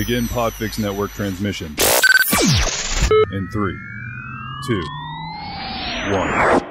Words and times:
Begin 0.00 0.24
Podfix 0.24 0.78
Network 0.78 1.10
transmission. 1.10 1.76
In 3.32 3.46
three, 3.52 3.78
two, 4.66 4.82
one. 6.10 6.62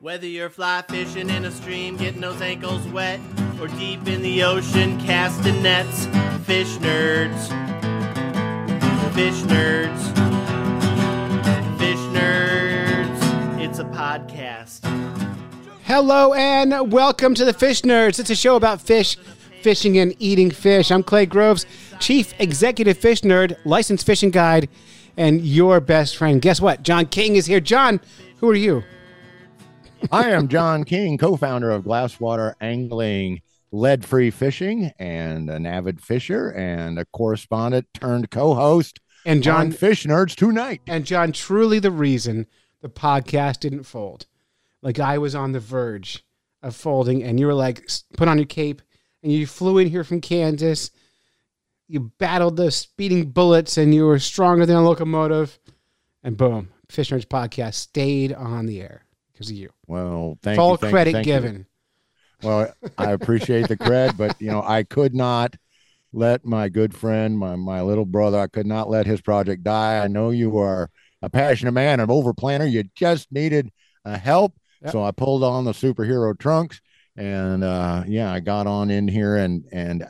Whether 0.00 0.26
you're 0.26 0.50
fly 0.50 0.82
fishing 0.86 1.30
in 1.30 1.46
a 1.46 1.50
stream, 1.50 1.96
getting 1.96 2.20
those 2.20 2.42
ankles 2.42 2.86
wet, 2.88 3.20
or 3.58 3.68
deep 3.68 4.06
in 4.06 4.20
the 4.20 4.42
ocean 4.42 5.00
casting 5.00 5.62
nets, 5.62 6.04
fish 6.44 6.76
nerds. 6.76 7.48
Fish 9.14 9.40
nerds. 9.44 10.02
Fish 11.78 11.98
nerds. 12.12 13.60
It's 13.62 13.78
a 13.78 13.84
podcast. 13.84 14.80
Hello 15.84 16.34
and 16.34 16.92
welcome 16.92 17.34
to 17.34 17.46
the 17.46 17.54
Fish 17.54 17.80
Nerds. 17.80 18.20
It's 18.20 18.28
a 18.28 18.36
show 18.36 18.56
about 18.56 18.82
fish, 18.82 19.16
fishing, 19.62 19.98
and 19.98 20.14
eating 20.18 20.50
fish. 20.50 20.90
I'm 20.90 21.02
Clay 21.02 21.26
Groves, 21.26 21.66
Chief 21.98 22.32
Executive 22.38 22.98
Fish 22.98 23.20
Nerd, 23.22 23.56
licensed 23.64 24.06
fishing 24.06 24.30
guide, 24.30 24.68
and 25.16 25.40
your 25.42 25.80
best 25.80 26.16
friend. 26.16 26.40
Guess 26.40 26.60
what? 26.60 26.82
John 26.82 27.06
King 27.06 27.36
is 27.36 27.46
here. 27.46 27.60
John, 27.60 28.00
who 28.38 28.48
are 28.50 28.54
you? 28.54 28.82
I 30.10 30.30
am 30.30 30.48
John 30.48 30.84
King, 30.84 31.18
co 31.18 31.36
founder 31.36 31.70
of 31.70 31.84
Glasswater 31.84 32.54
Angling, 32.60 33.42
lead 33.70 34.04
free 34.04 34.30
fishing, 34.30 34.92
and 34.98 35.50
an 35.50 35.66
avid 35.66 36.00
fisher, 36.00 36.50
and 36.50 36.98
a 36.98 37.04
correspondent 37.06 37.86
turned 37.92 38.30
co 38.30 38.54
host 38.54 39.00
And 39.26 39.42
John 39.42 39.66
on 39.66 39.72
Fish 39.72 40.04
Nerds 40.06 40.34
tonight. 40.34 40.80
and 40.86 41.04
John, 41.04 41.32
truly 41.32 41.78
the 41.78 41.90
reason 41.90 42.46
the 42.80 42.88
podcast 42.88 43.60
didn't 43.60 43.82
fold. 43.84 44.26
Like 44.82 44.98
I 44.98 45.18
was 45.18 45.34
on 45.34 45.52
the 45.52 45.60
verge 45.60 46.24
of 46.62 46.74
folding, 46.74 47.22
and 47.22 47.38
you 47.38 47.46
were 47.46 47.54
like, 47.54 47.86
put 48.16 48.28
on 48.28 48.38
your 48.38 48.46
cape, 48.46 48.80
and 49.22 49.32
you 49.32 49.46
flew 49.46 49.78
in 49.78 49.88
here 49.88 50.04
from 50.04 50.20
Kansas. 50.20 50.90
You 51.88 52.12
battled 52.18 52.56
the 52.56 52.70
speeding 52.70 53.30
bullets, 53.30 53.76
and 53.76 53.94
you 53.94 54.06
were 54.06 54.18
stronger 54.18 54.64
than 54.66 54.76
a 54.76 54.82
locomotive. 54.84 55.58
And 56.22 56.36
boom, 56.36 56.70
Fish 56.88 57.10
Nerds 57.10 57.26
podcast 57.26 57.74
stayed 57.74 58.32
on 58.32 58.66
the 58.66 58.80
air 58.80 59.04
because 59.32 59.50
of 59.50 59.56
you. 59.56 59.70
Well, 59.86 60.38
thank 60.42 60.56
Full 60.56 60.78
you. 60.80 60.86
you, 60.86 60.92
credit 60.92 61.12
thank 61.12 61.26
you. 61.26 61.32
given. 61.32 61.66
Well, 62.42 62.72
I 62.96 63.10
appreciate 63.12 63.68
the 63.68 63.76
cred, 63.76 64.16
but 64.16 64.40
you 64.40 64.50
know, 64.50 64.62
I 64.62 64.82
could 64.84 65.14
not 65.14 65.56
let 66.12 66.44
my 66.44 66.68
good 66.68 66.94
friend, 66.94 67.38
my 67.38 67.56
my 67.56 67.82
little 67.82 68.06
brother, 68.06 68.38
I 68.38 68.46
could 68.46 68.66
not 68.66 68.88
let 68.88 69.06
his 69.06 69.20
project 69.20 69.62
die. 69.64 70.02
I 70.02 70.08
know 70.08 70.30
you 70.30 70.56
are 70.58 70.90
a 71.22 71.28
passionate 71.28 71.72
man, 71.72 72.00
an 72.00 72.10
over 72.10 72.32
planner. 72.32 72.64
You 72.66 72.84
just 72.94 73.30
needed 73.32 73.70
a 74.04 74.16
help, 74.16 74.54
Yep. 74.82 74.92
so 74.92 75.04
I 75.04 75.10
pulled 75.10 75.44
on 75.44 75.64
the 75.66 75.72
superhero 75.72 76.38
trunks, 76.38 76.80
and 77.20 77.62
uh, 77.64 78.02
yeah, 78.06 78.32
I 78.32 78.40
got 78.40 78.66
on 78.66 78.90
in 78.90 79.06
here, 79.08 79.36
and 79.36 79.64
and 79.72 80.06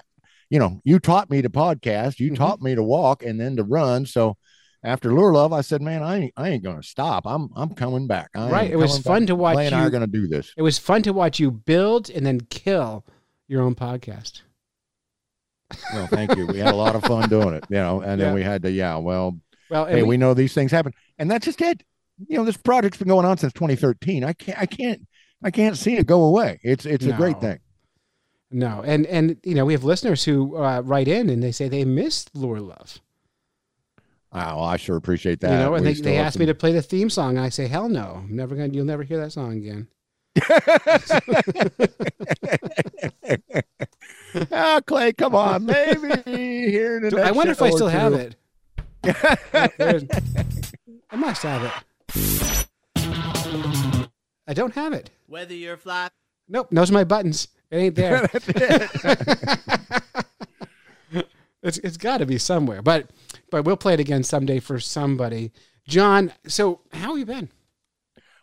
you 0.49 0.59
know, 0.59 0.81
you 0.85 0.99
taught 0.99 1.31
me 1.31 1.43
to 1.43 1.51
podcast, 1.51 2.19
you 2.21 2.31
Mhm. 2.33 2.37
taught 2.37 2.61
me 2.63 2.75
to 2.75 2.83
walk, 2.83 3.23
and 3.23 3.41
then 3.41 3.57
to 3.57 3.63
run. 3.65 4.07
So 4.07 4.37
after 4.83 5.13
Lure 5.13 5.33
Love, 5.33 5.53
I 5.53 5.61
said, 5.61 5.83
man, 5.83 6.03
I 6.03 6.17
ain't, 6.23 6.33
I 6.37 6.49
ain't 6.49 6.63
gonna 6.65 6.83
stop. 6.83 7.27
I'm 7.27 7.49
I'm 7.55 7.75
coming 7.75 8.07
back. 8.07 8.31
I 8.35 8.51
Right, 8.51 8.71
it 8.71 8.77
was 8.77 8.99
fun 8.99 9.23
back. 9.23 9.27
to 9.29 9.35
watch 9.37 9.55
Clay 9.57 9.67
and 9.67 9.75
I 9.75 9.81
you- 9.83 9.87
are 9.87 9.91
gonna 9.91 10.07
do 10.07 10.27
this. 10.27 10.53
It 10.57 10.63
was 10.63 10.79
fun 10.79 11.03
to 11.03 11.13
watch 11.13 11.39
you 11.39 11.51
build 11.51 12.09
and 12.11 12.25
then 12.25 12.41
kill 12.49 13.05
your 13.49 13.63
own 13.63 13.75
podcast. 13.75 14.43
Well, 15.93 16.07
thank 16.09 16.35
you. 16.37 16.47
We 16.47 16.59
had 16.59 16.75
a 16.75 16.77
lot 16.77 16.97
of 16.97 17.05
fun 17.05 17.29
doing 17.29 17.55
it, 17.55 17.65
you 17.71 17.77
know, 17.77 18.01
and 18.01 18.19
Yeah. 18.19 18.27
then 18.27 18.35
we 18.35 18.43
had 18.43 18.63
to, 18.63 18.71
yeah, 18.73 18.97
well, 18.97 19.39
Well, 19.71 19.87
hey, 19.87 20.03
we- 20.03 20.09
we 20.11 20.17
know 20.17 20.35
these 20.35 20.53
things 20.53 20.73
happen. 20.73 20.93
And 21.19 21.31
that's 21.31 21.45
just 21.45 21.61
it. 21.61 21.83
You 22.29 22.39
know, 22.39 22.45
this 22.45 22.57
project's 22.57 22.99
been 22.99 23.07
going 23.09 23.25
on 23.25 23.39
since 23.39 23.53
2013. 23.53 24.25
I 24.25 24.33
can't, 24.33 24.59
I 24.59 24.67
can't, 24.67 25.07
I 25.43 25.51
can't 25.51 25.77
see 25.77 25.97
it 25.97 26.07
go 26.07 26.23
away. 26.25 26.61
It's, 26.63 26.85
it's 26.87 27.07
a 27.07 27.13
great 27.13 27.41
thing. 27.41 27.61
No, 28.53 28.83
and 28.85 29.07
and 29.07 29.37
you 29.45 29.55
know 29.55 29.65
we 29.65 29.73
have 29.75 29.85
listeners 29.85 30.25
who 30.25 30.57
uh, 30.57 30.81
write 30.85 31.07
in 31.07 31.31
and 31.31 31.41
they 31.43 31.53
say 31.53 31.69
they 31.69 31.85
miss 31.85 32.27
Lure 32.35 32.61
Love. 32.61 32.99
Oh, 34.33 34.63
I 34.63 34.77
sure 34.77 34.97
appreciate 34.97 35.41
that. 35.41 35.51
you 35.53 35.57
know, 35.59 35.75
and 35.75 35.85
We 35.85 35.93
they, 35.95 36.01
they 36.01 36.17
asked 36.19 36.39
me 36.39 36.47
to 36.47 36.55
play 36.55 36.73
the 36.73 36.83
theme 36.83 37.11
song, 37.11 37.37
and 37.37 37.45
I 37.45 37.49
say, 37.49 37.67
hell 37.69 37.89
no, 37.89 38.23
I'm 38.25 38.35
never 38.35 38.55
gonna. 38.57 38.73
You'll 38.73 38.85
never 38.85 39.03
hear 39.05 39.19
that 39.19 39.33
song 39.33 39.53
again. 39.57 39.87
some- 41.05 41.21
oh, 44.53 44.81
Clay, 44.87 45.13
come 45.13 45.35
on, 45.35 45.65
maybe 45.67 46.71
here 46.71 46.99
in 46.99 47.19
I 47.19 47.31
wonder 47.33 47.53
if 47.53 47.63
I 47.63 47.71
still 47.71 47.89
have 47.89 48.13
it. 48.15 48.37
I 51.11 51.17
must 51.17 51.43
have 51.43 51.65
it. 51.65 52.67
I 54.47 54.55
don't 54.55 54.75
have 54.75 54.93
it. 54.93 55.11
Whether 55.31 55.55
you're 55.55 55.77
fly 55.77 56.09
Nope, 56.49 56.67
those 56.73 56.91
are 56.91 56.95
my 56.95 57.05
buttons. 57.05 57.47
It 57.71 57.77
ain't 57.77 57.95
there. 57.95 58.29
It. 61.13 61.25
it's 61.63 61.79
it's 61.79 61.97
got 61.97 62.19
to 62.19 62.27
be 62.27 62.37
somewhere, 62.39 62.83
but 62.83 63.11
but 63.51 63.65
we'll 63.65 63.77
play 63.77 63.95
it 63.95 64.01
again 64.01 64.25
someday 64.25 64.59
for 64.59 64.81
somebody. 64.81 65.53
John, 65.87 66.33
so 66.49 66.81
how 66.93 67.11
have 67.11 67.19
you 67.19 67.27
been? 67.27 67.49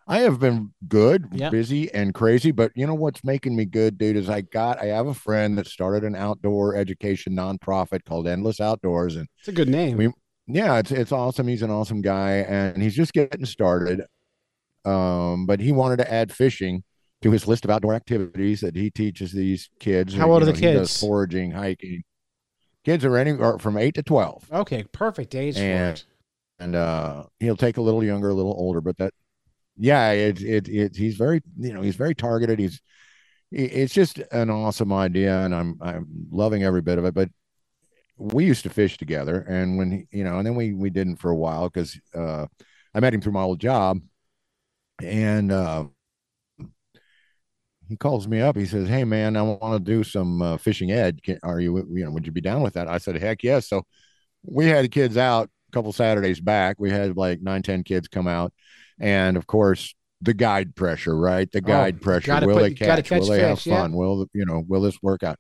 I 0.08 0.20
have 0.20 0.40
been 0.40 0.72
good, 0.88 1.28
Yeah. 1.34 1.50
busy 1.50 1.94
and 1.94 2.14
crazy, 2.14 2.52
but 2.52 2.72
you 2.76 2.88
know 2.88 2.94
what's 2.96 3.22
making 3.26 3.58
me 3.58 3.66
good, 3.66 3.98
dude, 3.98 4.16
is 4.16 4.30
I 4.30 4.40
got 4.40 4.82
I 4.82 4.86
have 4.86 5.08
a 5.08 5.14
friend 5.14 5.58
that 5.58 5.68
started 5.68 6.06
an 6.06 6.16
outdoor 6.16 6.76
education 6.78 7.34
nonprofit 7.34 8.06
called 8.06 8.28
Endless 8.28 8.62
Outdoors 8.62 9.18
and 9.18 9.28
It's 9.40 9.50
a 9.50 9.52
good 9.52 9.68
name. 9.70 9.98
We- 9.98 10.14
yeah, 10.50 10.78
it's 10.78 10.92
it's 10.92 11.12
awesome. 11.12 11.50
He's 11.50 11.62
an 11.64 11.72
awesome 11.72 12.02
guy 12.02 12.38
and 12.48 12.82
he's 12.82 12.96
just 12.96 13.12
getting 13.12 13.46
started. 13.46 14.04
Um, 14.88 15.46
but 15.46 15.60
he 15.60 15.72
wanted 15.72 15.98
to 15.98 16.12
add 16.14 16.32
fishing 16.32 16.84
to 17.22 17.32
his 17.32 17.48
list 17.48 17.66
of 17.66 17.72
outdoor 17.72 17.94
activities 17.94 18.62
that 18.62 18.76
he 18.76 18.90
teaches 18.90 19.32
these 19.32 19.70
kids. 19.80 20.14
How 20.14 20.32
old 20.32 20.44
are 20.44 20.46
know, 20.46 20.52
the 20.52 20.60
kids? 20.60 21.00
Foraging, 21.00 21.52
hiking. 21.52 22.04
Kids 22.86 23.04
are 23.04 23.18
any 23.18 23.32
are 23.32 23.60
from 23.60 23.78
eight 23.78 23.96
to 23.96 24.04
twelve. 24.04 24.48
okay, 24.52 24.84
perfect 24.92 25.36
age 25.36 25.56
for 25.56 25.62
And- 25.62 25.98
it. 25.98 26.06
and 26.60 26.76
uh 26.76 27.24
he'll 27.40 27.58
take 27.58 27.78
a 27.78 27.82
little 27.82 28.04
younger 28.04 28.30
a 28.30 28.34
little 28.34 28.54
older 28.58 28.82
but 28.82 28.98
that 28.98 29.14
yeah 29.78 30.10
it 30.12 30.42
it, 30.42 30.68
it 30.70 30.96
he's 30.96 31.16
very 31.18 31.42
you 31.60 31.72
know 31.74 31.82
he's 31.82 31.96
very 31.96 32.16
targeted 32.16 32.58
he's 32.58 32.82
it's 33.52 33.94
just 33.94 34.18
an 34.32 34.50
awesome 34.50 34.92
idea 34.92 35.38
and 35.46 35.54
i'm 35.54 35.78
i'm 35.82 36.08
loving 36.32 36.64
every 36.64 36.82
bit 36.82 36.98
of 36.98 37.06
it 37.06 37.14
but 37.14 37.30
we 38.18 38.44
used 38.46 38.64
to 38.64 38.70
fish 38.72 38.98
together 38.98 39.42
and 39.48 39.78
when 39.78 39.92
he, 39.92 40.08
you 40.18 40.24
know 40.24 40.38
and 40.40 40.48
then 40.48 40.56
we 40.56 40.74
we 40.74 40.90
didn't 40.90 41.18
for 41.18 41.30
a 41.30 41.36
while 41.36 41.70
because 41.70 42.00
uh 42.16 42.48
i 42.96 43.00
met 43.00 43.14
him 43.14 43.22
through 43.22 43.34
my 43.34 43.42
old 43.44 43.60
job 43.60 44.00
and 45.04 45.52
uh 45.52 45.86
he 47.88 47.96
calls 47.96 48.28
me 48.28 48.42
up 48.42 48.56
he 48.56 48.66
says 48.66 48.88
hey 48.90 49.04
man 49.04 49.38
i 49.38 49.42
want 49.42 49.74
to 49.74 49.80
do 49.80 50.04
some 50.04 50.42
uh, 50.42 50.58
fishing 50.58 50.92
ed 50.92 51.22
Can, 51.24 51.40
are 51.44 51.60
you 51.60 51.78
you 51.94 52.04
know 52.04 52.12
would 52.12 52.26
you 52.26 52.32
be 52.32 52.42
down 52.42 52.62
with 52.62 52.74
that 52.74 52.88
i 52.90 52.98
said 52.98 53.16
heck 53.16 53.44
yes 53.44 53.70
so 53.70 53.84
we 54.44 54.66
had 54.66 54.92
kids 54.92 55.18
out 55.18 55.50
a 55.70 55.72
couple 55.72 55.92
Saturdays 55.92 56.40
back. 56.40 56.78
We 56.80 56.90
had 56.90 57.18
like 57.18 57.42
nine, 57.42 57.62
ten 57.62 57.84
kids 57.84 58.08
come 58.08 58.28
out, 58.28 58.54
and 59.00 59.38
of 59.38 59.48
course 59.48 59.94
the 60.22 60.34
guide 60.34 60.76
pressure, 60.76 61.16
right? 61.16 61.52
The 61.52 61.62
guide 61.62 62.02
pressure. 62.02 62.32
Oh, 62.32 62.36
gotta 62.36 62.48
Will 62.48 62.56
put- 62.56 62.62
they 62.64 62.74
gotta 62.74 63.02
catch? 63.04 63.12
Will 63.12 63.20
catch 63.20 63.30
they 63.30 63.42
have 63.42 63.58
fish, 63.60 63.68
yeah. 63.68 63.82
fun? 63.82 63.94
Will 63.94 64.28
you 64.34 64.46
know? 64.46 64.64
Will 64.68 64.82
this 64.82 65.02
work 65.02 65.24
out? 65.24 65.38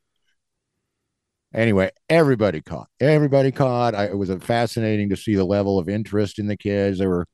Anyway, 1.53 1.89
everybody 2.09 2.61
caught. 2.61 2.89
Everybody 2.99 3.51
caught. 3.51 3.95
I, 3.95 4.05
it 4.05 4.17
was 4.17 4.29
fascinating 4.41 5.09
to 5.09 5.15
see 5.17 5.35
the 5.35 5.45
level 5.45 5.79
of 5.79 5.87
interest 5.87 6.39
in 6.39 6.47
the 6.47 6.57
kids. 6.57 6.99
There 6.99 7.09
were 7.09 7.25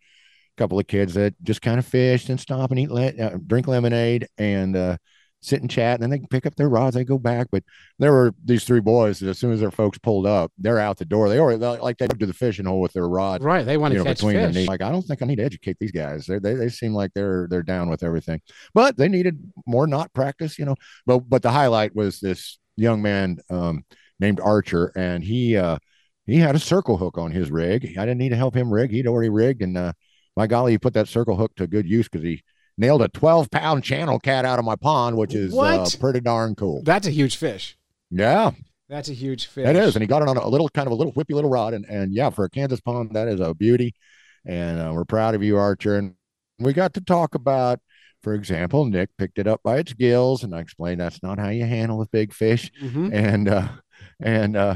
couple 0.57 0.79
of 0.79 0.87
kids 0.87 1.13
that 1.15 1.33
just 1.43 1.61
kind 1.61 1.79
of 1.79 1.85
fished 1.85 2.29
and 2.29 2.39
stop 2.39 2.71
and 2.71 2.79
eat, 2.79 2.91
le- 2.91 3.07
uh, 3.07 3.37
drink 3.47 3.67
lemonade, 3.67 4.27
and 4.37 4.75
uh, 4.75 4.97
sit 5.41 5.61
and 5.61 5.69
chat. 5.69 5.95
And 5.95 6.03
then 6.03 6.09
they 6.09 6.25
pick 6.29 6.45
up 6.45 6.55
their 6.55 6.69
rods, 6.69 6.95
they 6.95 7.03
go 7.03 7.17
back. 7.17 7.47
But 7.51 7.63
there 7.99 8.11
were 8.13 8.33
these 8.45 8.63
three 8.63 8.79
boys 8.79 9.19
that 9.19 9.29
as 9.29 9.39
soon 9.39 9.51
as 9.51 9.59
their 9.59 9.71
folks 9.71 9.97
pulled 9.97 10.25
up, 10.25 10.51
they're 10.57 10.79
out 10.79 10.97
the 10.97 11.05
door. 11.05 11.27
They 11.27 11.39
already 11.39 11.59
like 11.59 11.97
they 11.97 12.07
to 12.07 12.25
the 12.25 12.33
fishing 12.33 12.65
hole 12.65 12.79
with 12.81 12.93
their 12.93 13.07
rod, 13.09 13.43
Right, 13.43 13.65
they 13.65 13.77
want 13.77 13.91
to 13.91 13.97
you 13.97 14.03
know, 14.03 14.09
catch 14.09 14.17
between 14.17 14.35
their 14.37 14.47
fish. 14.47 14.55
knees. 14.55 14.67
Like 14.67 14.81
I 14.81 14.91
don't 14.91 15.01
think 15.01 15.21
I 15.21 15.25
need 15.25 15.37
to 15.37 15.43
educate 15.43 15.77
these 15.79 15.91
guys. 15.91 16.25
They 16.25 16.39
they 16.39 16.53
they 16.53 16.69
seem 16.69 16.93
like 16.93 17.11
they're 17.13 17.47
they're 17.49 17.63
down 17.63 17.89
with 17.89 18.03
everything, 18.03 18.41
but 18.73 18.95
they 18.95 19.09
needed 19.09 19.39
more 19.65 19.87
not 19.87 20.13
practice, 20.13 20.57
you 20.57 20.65
know. 20.65 20.75
But 21.05 21.19
but 21.29 21.41
the 21.41 21.51
highlight 21.51 21.95
was 21.95 22.19
this 22.19 22.57
young 22.77 23.01
man 23.01 23.39
um, 23.49 23.83
named 24.19 24.39
Archer, 24.39 24.91
and 24.95 25.23
he 25.23 25.57
uh, 25.57 25.77
he 26.25 26.37
had 26.37 26.55
a 26.55 26.59
circle 26.59 26.97
hook 26.97 27.17
on 27.17 27.31
his 27.31 27.51
rig. 27.51 27.95
I 27.97 28.05
didn't 28.05 28.19
need 28.19 28.29
to 28.29 28.37
help 28.37 28.55
him 28.55 28.71
rig; 28.73 28.91
he'd 28.91 29.07
already 29.07 29.29
rigged, 29.29 29.61
and 29.61 29.77
uh, 29.77 29.93
my 30.35 30.47
golly, 30.47 30.73
he 30.73 30.77
put 30.77 30.93
that 30.93 31.07
circle 31.07 31.35
hook 31.35 31.55
to 31.55 31.67
good 31.67 31.87
use 31.87 32.07
because 32.09 32.23
he 32.23 32.43
nailed 32.77 33.01
a 33.01 33.07
12 33.09 33.51
pound 33.51 33.83
channel 33.83 34.19
cat 34.19 34.45
out 34.45 34.59
of 34.59 34.65
my 34.65 34.75
pond, 34.75 35.17
which 35.17 35.35
is 35.35 35.53
uh, 35.57 35.99
pretty 35.99 36.19
darn 36.19 36.55
cool. 36.55 36.81
That's 36.83 37.07
a 37.07 37.11
huge 37.11 37.35
fish. 37.37 37.77
Yeah, 38.09 38.51
That's 38.89 39.09
a 39.09 39.13
huge 39.13 39.47
fish. 39.47 39.67
it 39.67 39.75
is. 39.75 39.95
And 39.95 40.01
he 40.03 40.07
got 40.07 40.21
it 40.21 40.27
on 40.27 40.37
a 40.37 40.47
little 40.47 40.69
kind 40.69 40.87
of 40.87 40.91
a 40.91 40.95
little 40.95 41.13
whippy 41.13 41.33
little 41.33 41.49
rod. 41.49 41.73
And, 41.73 41.85
and 41.85 42.13
yeah, 42.13 42.29
for 42.29 42.45
a 42.45 42.49
Kansas 42.49 42.79
pond, 42.81 43.11
that 43.13 43.27
is 43.27 43.39
a 43.39 43.53
beauty. 43.53 43.93
And 44.45 44.79
uh, 44.79 44.91
we're 44.93 45.05
proud 45.05 45.35
of 45.35 45.43
you, 45.43 45.57
Archer. 45.57 45.97
And 45.97 46.15
we 46.59 46.73
got 46.73 46.93
to 46.95 47.01
talk 47.01 47.33
about, 47.35 47.79
for 48.21 48.33
example, 48.33 48.85
Nick 48.85 49.09
picked 49.17 49.39
it 49.39 49.47
up 49.47 49.61
by 49.63 49.77
its 49.77 49.93
gills. 49.93 50.43
And 50.43 50.53
I 50.53 50.59
explained 50.59 50.99
that's 51.01 51.23
not 51.23 51.39
how 51.39 51.49
you 51.49 51.65
handle 51.65 52.01
a 52.01 52.07
big 52.11 52.33
fish. 52.33 52.71
Mhm. 52.81 53.11
And, 53.13 53.49
uh, 53.49 53.67
and, 54.19 54.55
uh, 54.55 54.75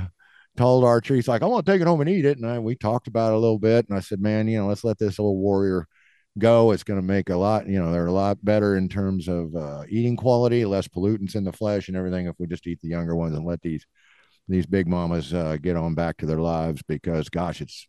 told 0.58 0.84
Archer, 0.84 1.16
he's 1.16 1.28
like, 1.28 1.42
I 1.42 1.46
want 1.46 1.66
to 1.66 1.72
take 1.72 1.82
it 1.82 1.88
home 1.88 2.02
and 2.02 2.10
eat 2.10 2.26
it. 2.26 2.38
And 2.38 2.46
I, 2.46 2.60
we 2.60 2.76
talked 2.76 3.08
about 3.08 3.32
it 3.32 3.36
a 3.36 3.40
little 3.40 3.60
bit. 3.60 3.88
And 3.88 3.98
I 3.98 4.02
said, 4.02 4.20
man, 4.20 4.48
you 4.48 4.58
know, 4.58 4.68
let's 4.68 4.84
let 4.84 4.98
this 4.98 5.20
old 5.20 5.38
warrior 5.38 5.88
go. 6.38 6.72
It's 6.72 6.84
going 6.84 7.00
to 7.00 7.06
make 7.06 7.30
a 7.30 7.36
lot, 7.38 7.68
you 7.68 7.80
know, 7.80 7.92
they're 7.92 8.08
a 8.08 8.12
lot 8.12 8.44
better 8.44 8.76
in 8.76 8.90
terms 8.90 9.28
of 9.28 9.56
uh, 9.56 9.84
eating 9.90 10.18
quality, 10.18 10.66
less 10.66 10.88
pollutants 10.88 11.36
in 11.36 11.44
the 11.44 11.54
flesh 11.54 11.88
and 11.88 11.96
everything 11.98 12.28
if 12.28 12.36
we 12.38 12.48
just 12.48 12.68
eat 12.68 12.80
the 12.82 12.90
younger 12.90 13.16
ones 13.16 13.36
and 13.36 13.46
let 13.46 13.62
these 13.62 13.86
these 14.50 14.66
big 14.66 14.88
mamas 14.88 15.34
uh, 15.34 15.58
get 15.62 15.76
on 15.76 15.94
back 15.94 16.16
to 16.18 16.26
their 16.26 16.40
lives 16.40 16.82
because, 16.88 17.28
gosh, 17.28 17.60
it's 17.60 17.88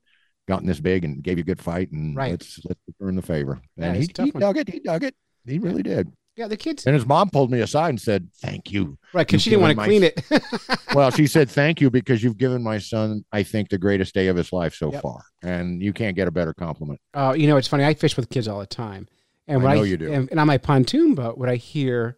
gotten 0.48 0.66
this 0.66 0.80
big 0.80 1.04
and 1.04 1.22
gave 1.22 1.38
you 1.38 1.42
a 1.42 1.44
good 1.44 1.62
fight, 1.62 1.92
and 1.92 2.16
Right. 2.16 2.32
let's 2.32 2.58
let's 2.64 2.80
return 2.88 3.14
the 3.14 3.22
favor. 3.22 3.60
And 3.76 3.96
it's 3.96 4.18
he, 4.18 4.24
he 4.24 4.30
dug 4.32 4.56
it. 4.56 4.68
He 4.68 4.80
dug 4.80 5.04
it. 5.04 5.14
He 5.46 5.60
really 5.60 5.84
did. 5.84 6.10
Yeah, 6.38 6.46
the 6.46 6.56
kids. 6.56 6.86
And 6.86 6.94
his 6.94 7.04
mom 7.04 7.30
pulled 7.30 7.50
me 7.50 7.58
aside 7.60 7.88
and 7.88 8.00
said, 8.00 8.28
"Thank 8.36 8.70
you." 8.70 8.96
Right, 9.12 9.26
because 9.26 9.42
she 9.42 9.50
didn't 9.50 9.62
want 9.62 9.76
to 9.76 9.88
given 9.88 10.12
clean 10.22 10.30
it. 10.30 10.78
Well, 10.94 11.10
she 11.10 11.26
said, 11.26 11.50
"Thank 11.50 11.80
you 11.80 11.90
because 11.90 12.22
you've 12.22 12.38
given 12.38 12.62
my 12.62 12.78
son, 12.78 13.24
I 13.32 13.42
think, 13.42 13.70
the 13.70 13.76
greatest 13.78 14.14
day 14.14 14.28
of 14.28 14.36
his 14.36 14.52
life 14.52 14.74
so 14.76 14.92
Yep. 14.92 15.02
far, 15.02 15.20
and 15.42 15.82
you 15.82 15.92
can't 15.92 16.14
get 16.14 16.28
a 16.28 16.30
better 16.30 16.54
compliment." 16.54 17.00
Uh, 17.12 17.34
you 17.36 17.48
know, 17.48 17.56
it's 17.56 17.66
funny. 17.66 17.84
I 17.84 17.94
fish 17.94 18.16
with 18.16 18.30
kids 18.30 18.46
all 18.46 18.60
the 18.60 18.66
time, 18.66 19.08
and 19.48 19.66
I 19.66 19.74
know 19.74 19.82
you 19.82 19.96
do. 19.96 20.12
And, 20.12 20.30
and 20.30 20.38
on 20.38 20.46
my 20.46 20.58
pontoon 20.58 21.16
boat, 21.16 21.36
what 21.38 21.48
I 21.48 21.56
hear 21.56 22.16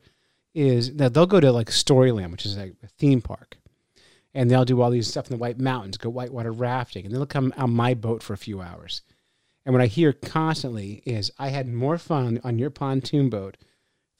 is 0.55 0.97
that 0.97 1.15
they'll 1.15 1.25
go 1.27 1.41
to 1.41 1.51
like 1.51 1.69
Storyland, 1.71 2.31
which 2.31 2.45
is 2.45 2.59
like 2.59 2.75
a 2.83 2.89
theme 2.89 3.23
park, 3.23 3.57
and 4.35 4.51
they'll 4.51 4.67
do 4.67 4.83
all 4.83 4.91
these 4.91 5.09
stuff 5.09 5.29
in 5.31 5.33
the 5.37 5.41
White 5.41 5.59
Mountains, 5.59 5.97
go 5.97 6.11
whitewater 6.11 6.53
rafting, 6.53 7.07
and 7.07 7.15
they'll 7.15 7.25
come 7.25 7.55
on 7.57 7.71
my 7.71 7.95
boat 7.95 8.23
for 8.23 8.35
a 8.35 8.39
few 8.39 8.61
hours. 8.61 9.01
And 9.65 9.73
what 9.73 9.81
I 9.83 9.87
hear 9.87 10.13
constantly 10.13 11.03
is, 11.07 11.31
"I 11.39 11.49
had 11.49 11.67
more 11.69 11.97
fun 11.97 12.39
on 12.45 12.59
your 12.59 12.69
pontoon 12.71 13.31
boat 13.31 13.57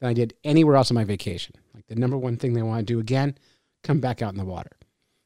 than 0.01 0.09
I 0.09 0.13
did 0.13 0.33
anywhere 0.43 0.75
else 0.75 0.91
on 0.91 0.95
my 0.95 1.05
vacation." 1.05 1.55
Like 1.73 1.87
the 1.87 1.95
number 1.95 2.17
one 2.17 2.35
thing 2.35 2.51
they 2.53 2.61
want 2.61 2.85
to 2.85 2.93
do 2.93 2.99
again, 2.99 3.37
come 3.83 4.01
back 4.01 4.21
out 4.21 4.33
in 4.33 4.37
the 4.37 4.43
water. 4.45 4.71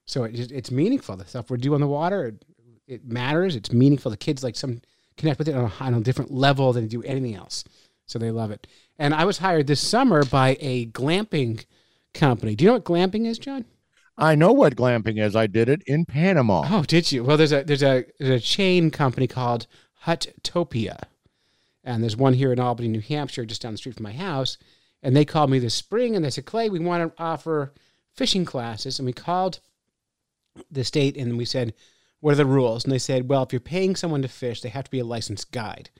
So 0.05 0.23
it, 0.25 0.35
just- 0.35 0.51
it's 0.51 0.69
meaningful. 0.69 1.17
The 1.17 1.25
stuff 1.25 1.49
we're 1.49 1.57
doing 1.57 1.75
on 1.75 1.81
the 1.81 1.87
water, 1.87 2.25
it, 2.27 2.45
it 2.87 3.05
matters. 3.05 3.55
It's 3.55 3.71
meaningful. 3.73 4.11
The 4.11 4.17
kids 4.17 4.43
like 4.43 4.55
some 4.55 4.81
connect 5.17 5.39
with 5.39 5.47
it 5.49 5.55
on 5.55 5.65
a, 5.79 5.83
on 5.83 5.93
a 5.95 6.01
different 6.01 6.29
level 6.31 6.71
than 6.73 6.83
they 6.83 6.87
do 6.89 7.01
anything 7.01 7.33
else. 7.33 7.63
So 8.05 8.19
they 8.19 8.29
love 8.29 8.51
it. 8.51 8.67
And 8.99 9.15
I 9.15 9.25
was 9.25 9.39
hired 9.39 9.65
this 9.65 9.81
summer 9.81 10.23
by 10.23 10.57
a 10.59 10.85
glamping 10.87 11.65
company. 12.13 12.55
Do 12.55 12.63
you 12.63 12.69
know 12.69 12.75
what 12.75 12.85
glamping 12.85 13.25
is, 13.25 13.39
John? 13.39 13.65
I 14.17 14.35
know 14.35 14.53
what 14.53 14.75
glamping 14.75 15.19
is. 15.21 15.35
I 15.35 15.47
did 15.47 15.67
it 15.67 15.81
in 15.87 16.05
Panama. 16.05 16.63
Oh, 16.69 16.83
did 16.83 17.11
you? 17.11 17.23
Well, 17.23 17.35
there's 17.35 17.51
a 17.51 17.63
there's 17.63 17.83
a 17.83 18.05
there's 18.19 18.41
a 18.41 18.45
chain 18.45 18.91
company 18.91 19.27
called 19.27 19.65
Huttopia, 20.05 20.99
and 21.85 22.01
there's 22.01 22.17
one 22.17 22.33
here 22.33 22.51
in 22.51 22.59
Albany, 22.59 22.89
New 22.89 22.99
Hampshire, 22.99 23.45
just 23.45 23.61
down 23.61 23.71
the 23.71 23.77
street 23.77 23.95
from 23.95 24.03
my 24.03 24.13
house. 24.13 24.57
And 25.03 25.15
they 25.15 25.23
called 25.23 25.51
me 25.51 25.59
this 25.59 25.75
spring, 25.75 26.15
and 26.15 26.25
they 26.25 26.31
said, 26.31 26.45
Clay, 26.45 26.67
we 26.69 26.79
want 26.79 27.15
to 27.15 27.23
offer 27.23 27.73
fishing 28.15 28.43
classes. 28.43 28.97
And 28.97 29.05
we 29.05 29.13
called 29.13 29.59
the 30.71 30.83
state, 30.83 31.15
and 31.15 31.37
we 31.37 31.45
said, 31.45 31.75
what 32.21 32.31
are 32.31 32.37
the 32.37 32.45
rules? 32.45 32.83
And 32.83 32.91
they 32.91 32.97
said, 32.97 33.29
well, 33.29 33.43
if 33.43 33.53
you're 33.53 33.59
paying 33.59 33.95
someone 33.95 34.23
to 34.23 34.27
fish, 34.27 34.61
they 34.61 34.69
have 34.69 34.85
to 34.85 34.91
be 34.91 34.99
a 34.99 35.05
licensed 35.05 35.51
guide. 35.51 35.91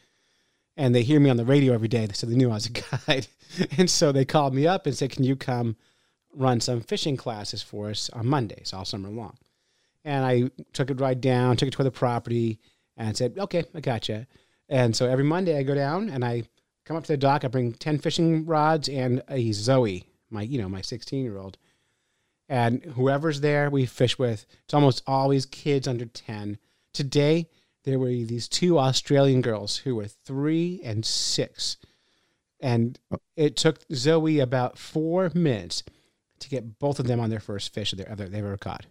And 0.76 0.94
they 0.96 1.04
hear 1.04 1.20
me 1.20 1.30
on 1.30 1.38
the 1.38 1.46
radio 1.46 1.72
every 1.72 1.88
day, 1.88 2.08
so 2.14 2.26
they 2.26 2.36
knew 2.36 2.50
I 2.50 2.56
was 2.56 2.66
a 2.66 2.70
guide. 3.08 3.28
and 3.78 3.88
so 3.90 4.12
they 4.12 4.26
called 4.26 4.56
me 4.56 4.66
up 4.66 4.88
and 4.88 4.98
said, 4.98 5.12
can 5.12 5.24
you 5.24 5.36
come 5.36 5.76
run 6.34 6.60
some 6.60 6.82
fishing 6.82 7.16
classes 7.16 7.62
for 7.62 7.92
us 7.92 8.10
on 8.10 8.26
Mondays 8.26 8.74
all 8.74 8.86
summer 8.86 9.10
long? 9.10 9.38
And 10.04 10.26
I 10.26 10.50
took 10.74 10.90
a 10.90 10.96
ride 10.96 11.22
down, 11.22 11.58
took 11.58 11.68
it 11.68 11.74
to 11.76 11.84
the 11.84 11.92
property, 11.92 12.60
and 12.98 13.16
said, 13.16 13.38
okay, 13.38 13.64
I 13.76 13.82
gotcha. 13.82 14.26
And 14.70 14.96
so 14.96 15.08
every 15.08 15.24
Monday 15.24 15.58
I 15.58 15.64
go 15.64 15.76
down 15.76 16.10
and 16.10 16.24
I 16.26 16.44
come 16.86 16.98
up 16.98 17.04
to 17.04 17.14
the 17.14 17.18
dock. 17.18 17.44
I 17.44 17.48
bring 17.48 17.74
10 17.74 18.00
fishing 18.00 18.46
rods 18.46 18.90
and 18.90 19.22
a 19.30 19.52
Zoe, 19.52 20.08
my, 20.30 20.42
you 20.42 20.60
know, 20.60 20.70
my 20.70 20.82
16 20.82 21.24
year 21.24 21.38
old. 21.38 21.58
And 22.48 22.84
whoever's 22.84 23.42
there, 23.42 23.70
we 23.70 23.86
fish 23.86 24.20
with. 24.20 24.46
It's 24.64 24.74
almost 24.74 25.02
always 25.08 25.46
kids 25.46 25.88
under 25.88 26.06
10. 26.06 26.60
Today, 26.94 27.50
there 27.84 28.00
were 28.00 28.10
these 28.10 28.48
two 28.48 28.78
Australian 28.80 29.42
girls 29.42 29.78
who 29.78 29.96
were 29.96 30.08
three 30.08 30.82
and 30.84 31.06
six. 31.06 31.78
And 32.60 33.00
it 33.36 33.56
took 33.56 33.80
Zoe 33.94 34.40
about 34.40 34.78
four 34.78 35.32
minutes 35.34 35.84
to 36.40 36.50
get 36.50 36.80
both 36.80 37.00
of 37.00 37.08
them 37.08 37.20
on 37.20 37.30
their 37.30 37.40
first 37.40 37.74
fish 37.74 37.92
that 37.92 38.18
they've 38.18 38.32
they've 38.32 38.46
ever 38.46 38.58
caught. 38.58 38.86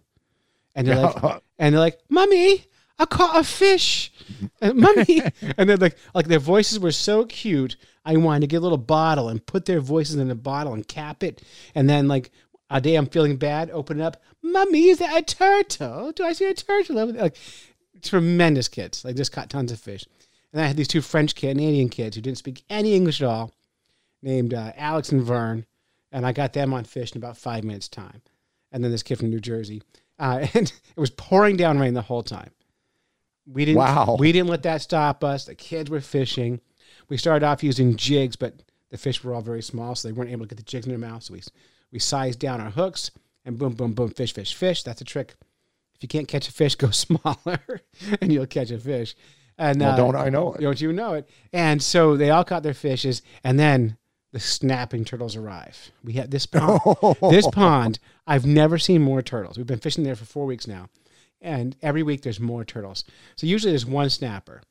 And 0.74 0.86
they're 0.86 1.00
like, 1.00 1.42
and 1.58 1.74
they're 1.74 1.80
like, 1.80 1.98
"Mommy, 2.08 2.64
I 2.98 3.06
caught 3.06 3.38
a 3.38 3.44
fish, 3.44 4.12
and 4.60 4.78
mommy." 4.78 5.22
and 5.58 5.68
they're 5.68 5.76
like, 5.76 5.96
like 6.14 6.26
their 6.26 6.38
voices 6.38 6.78
were 6.78 6.92
so 6.92 7.24
cute. 7.24 7.76
I 8.04 8.16
wanted 8.16 8.42
to 8.42 8.46
get 8.46 8.56
a 8.56 8.60
little 8.60 8.78
bottle 8.78 9.28
and 9.28 9.44
put 9.44 9.64
their 9.64 9.80
voices 9.80 10.16
in 10.16 10.28
the 10.28 10.34
bottle 10.34 10.74
and 10.74 10.86
cap 10.86 11.22
it, 11.22 11.42
and 11.74 11.88
then 11.88 12.08
like 12.08 12.30
a 12.70 12.80
day 12.80 12.96
I'm 12.96 13.06
feeling 13.06 13.36
bad, 13.36 13.70
open 13.70 14.00
it 14.00 14.04
up. 14.04 14.22
Mommy, 14.42 14.88
is 14.88 14.98
that 14.98 15.16
a 15.16 15.22
turtle? 15.22 16.12
Do 16.12 16.24
I 16.24 16.32
see 16.32 16.46
a 16.46 16.54
turtle 16.54 16.98
over 16.98 17.12
there? 17.12 17.22
Like 17.22 17.36
tremendous 18.02 18.68
kids. 18.68 19.02
They 19.02 19.14
just 19.14 19.32
caught 19.32 19.50
tons 19.50 19.72
of 19.72 19.80
fish. 19.80 20.06
And 20.52 20.62
I 20.62 20.66
had 20.66 20.76
these 20.76 20.88
two 20.88 21.00
French 21.00 21.34
Canadian 21.34 21.88
kids 21.88 22.16
who 22.16 22.22
didn't 22.22 22.38
speak 22.38 22.64
any 22.70 22.94
English 22.94 23.20
at 23.20 23.28
all, 23.28 23.52
named 24.22 24.54
uh, 24.54 24.72
Alex 24.76 25.10
and 25.10 25.22
Vern, 25.22 25.66
and 26.12 26.24
I 26.24 26.32
got 26.32 26.52
them 26.52 26.72
on 26.72 26.84
fish 26.84 27.12
in 27.12 27.18
about 27.18 27.36
five 27.36 27.64
minutes 27.64 27.88
time. 27.88 28.22
And 28.70 28.82
then 28.82 28.90
this 28.90 29.02
kid 29.02 29.18
from 29.18 29.30
New 29.30 29.40
Jersey, 29.40 29.82
uh, 30.18 30.46
and 30.54 30.72
it 30.72 31.00
was 31.00 31.10
pouring 31.10 31.56
down 31.56 31.78
rain 31.78 31.94
the 31.94 32.02
whole 32.02 32.22
time. 32.22 32.50
We 33.46 33.64
didn't. 33.64 33.78
Wow. 33.78 34.16
We 34.18 34.32
didn't 34.32 34.48
let 34.48 34.62
that 34.62 34.82
stop 34.82 35.22
us. 35.22 35.44
The 35.44 35.54
kids 35.54 35.90
were 35.90 36.00
fishing. 36.00 36.60
We 37.08 37.16
started 37.16 37.44
off 37.44 37.62
using 37.62 37.96
jigs, 37.96 38.36
but 38.36 38.62
the 38.90 38.98
fish 38.98 39.22
were 39.22 39.34
all 39.34 39.42
very 39.42 39.62
small, 39.62 39.94
so 39.94 40.08
they 40.08 40.12
weren't 40.12 40.30
able 40.30 40.44
to 40.44 40.48
get 40.48 40.56
the 40.56 40.62
jigs 40.62 40.86
in 40.86 40.90
their 40.90 40.98
mouth. 40.98 41.22
So 41.22 41.34
we 41.34 41.42
we 41.92 41.98
sized 41.98 42.38
down 42.38 42.60
our 42.60 42.70
hooks, 42.70 43.10
and 43.44 43.58
boom, 43.58 43.74
boom, 43.74 43.92
boom, 43.92 44.10
fish, 44.10 44.32
fish, 44.32 44.54
fish. 44.54 44.82
That's 44.82 45.00
a 45.00 45.04
trick. 45.04 45.34
If 45.94 46.02
you 46.02 46.08
can't 46.08 46.28
catch 46.28 46.48
a 46.48 46.52
fish, 46.52 46.74
go 46.76 46.90
smaller, 46.90 47.82
and 48.20 48.32
you'll 48.32 48.46
catch 48.46 48.70
a 48.70 48.78
fish. 48.78 49.14
And 49.58 49.80
well, 49.80 49.92
uh, 49.92 49.96
don't 49.96 50.16
I 50.16 50.28
know 50.30 50.54
it? 50.54 50.60
don't 50.60 50.80
you 50.80 50.92
know 50.92 51.14
it? 51.14 51.28
And 51.52 51.82
so 51.82 52.16
they 52.16 52.30
all 52.30 52.44
caught 52.44 52.62
their 52.62 52.74
fishes, 52.74 53.22
and 53.44 53.58
then 53.58 53.96
the 54.32 54.40
snapping 54.40 55.04
turtles 55.04 55.36
arrive. 55.36 55.92
We 56.02 56.14
had 56.14 56.30
this 56.32 56.46
pond. 56.46 56.80
this 57.30 57.46
pond, 57.48 58.00
I've 58.26 58.44
never 58.44 58.78
seen 58.78 59.00
more 59.00 59.22
turtles. 59.22 59.56
We've 59.56 59.66
been 59.66 59.78
fishing 59.78 60.02
there 60.02 60.16
for 60.16 60.24
four 60.24 60.46
weeks 60.46 60.66
now, 60.66 60.88
and 61.44 61.76
every 61.82 62.02
week 62.02 62.22
there's 62.22 62.40
more 62.40 62.64
turtles. 62.64 63.04
So 63.36 63.46
usually 63.46 63.72
there's 63.72 63.86
one 63.86 64.10
snapper. 64.10 64.62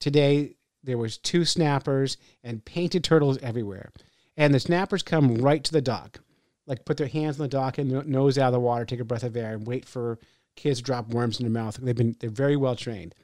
Today 0.00 0.56
there 0.82 0.98
was 0.98 1.16
two 1.16 1.44
snappers 1.44 2.18
and 2.42 2.64
painted 2.64 3.04
turtles 3.04 3.38
everywhere, 3.38 3.92
and 4.36 4.52
the 4.52 4.60
snappers 4.60 5.02
come 5.02 5.36
right 5.36 5.62
to 5.64 5.72
the 5.72 5.80
dock, 5.80 6.20
like 6.66 6.84
put 6.84 6.96
their 6.96 7.06
hands 7.06 7.38
on 7.38 7.44
the 7.44 7.48
dock 7.48 7.78
and 7.78 8.06
nose 8.06 8.36
out 8.36 8.48
of 8.48 8.52
the 8.52 8.60
water, 8.60 8.84
take 8.84 9.00
a 9.00 9.04
breath 9.04 9.22
of 9.22 9.36
air, 9.36 9.54
and 9.54 9.66
wait 9.66 9.84
for 9.84 10.18
kids 10.56 10.80
to 10.80 10.84
drop 10.84 11.08
worms 11.08 11.40
in 11.40 11.46
their 11.46 11.62
mouth. 11.62 11.76
They've 11.76 11.96
been 11.96 12.16
they're 12.20 12.30
very 12.30 12.56
well 12.56 12.76
trained. 12.76 13.14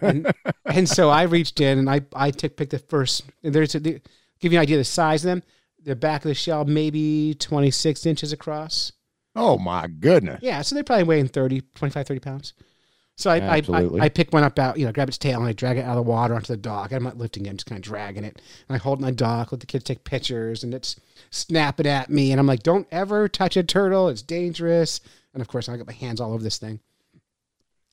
And, 0.00 0.32
and 0.64 0.88
so 0.88 1.10
I 1.10 1.22
reached 1.24 1.60
in 1.60 1.78
and 1.78 1.88
I 1.88 2.02
I 2.14 2.30
took 2.30 2.56
picked 2.56 2.72
the 2.72 2.78
first. 2.78 3.24
and 3.42 3.54
There's 3.54 3.74
a, 3.74 3.80
the, 3.80 4.00
give 4.40 4.52
you 4.52 4.58
an 4.58 4.62
idea 4.62 4.76
of 4.76 4.80
the 4.80 4.84
size 4.84 5.24
of 5.24 5.28
them. 5.28 5.42
The 5.84 5.96
back 5.96 6.24
of 6.24 6.28
the 6.28 6.34
shell 6.34 6.64
maybe 6.64 7.34
26 7.34 8.06
inches 8.06 8.32
across. 8.32 8.92
Oh 9.34 9.58
my 9.58 9.86
goodness! 9.86 10.40
Yeah, 10.42 10.62
so 10.62 10.74
they're 10.74 10.84
probably 10.84 11.04
weighing 11.04 11.28
30, 11.28 11.62
25, 11.74 12.06
30 12.06 12.20
pounds. 12.20 12.52
So 13.16 13.30
I, 13.30 13.36
I, 13.36 13.62
I, 13.72 13.88
I 14.00 14.08
pick 14.08 14.32
one 14.32 14.42
up 14.42 14.58
out, 14.58 14.78
you 14.78 14.86
know, 14.86 14.92
grab 14.92 15.08
its 15.08 15.18
tail 15.18 15.38
and 15.38 15.46
I 15.46 15.52
drag 15.52 15.76
it 15.76 15.84
out 15.84 15.96
of 15.98 16.04
the 16.04 16.10
water 16.10 16.34
onto 16.34 16.46
the 16.46 16.56
dock. 16.56 16.92
I'm 16.92 17.02
not 17.02 17.18
lifting 17.18 17.44
it, 17.46 17.50
I'm 17.50 17.56
just 17.56 17.66
kind 17.66 17.78
of 17.78 17.82
dragging 17.82 18.24
it. 18.24 18.40
And 18.68 18.74
I 18.74 18.78
hold 18.78 19.00
the 19.00 19.12
dock, 19.12 19.52
let 19.52 19.60
the 19.60 19.66
kids 19.66 19.84
take 19.84 20.04
pictures, 20.04 20.64
and 20.64 20.72
it's 20.72 20.98
snapping 21.30 21.86
at 21.86 22.10
me. 22.10 22.32
And 22.32 22.40
I'm 22.40 22.46
like, 22.46 22.62
don't 22.62 22.88
ever 22.90 23.28
touch 23.28 23.56
a 23.56 23.62
turtle, 23.62 24.08
it's 24.08 24.22
dangerous. 24.22 25.00
And 25.34 25.40
of 25.42 25.48
course, 25.48 25.68
I 25.68 25.76
got 25.76 25.86
my 25.86 25.92
hands 25.92 26.20
all 26.20 26.32
over 26.32 26.42
this 26.42 26.58
thing. 26.58 26.80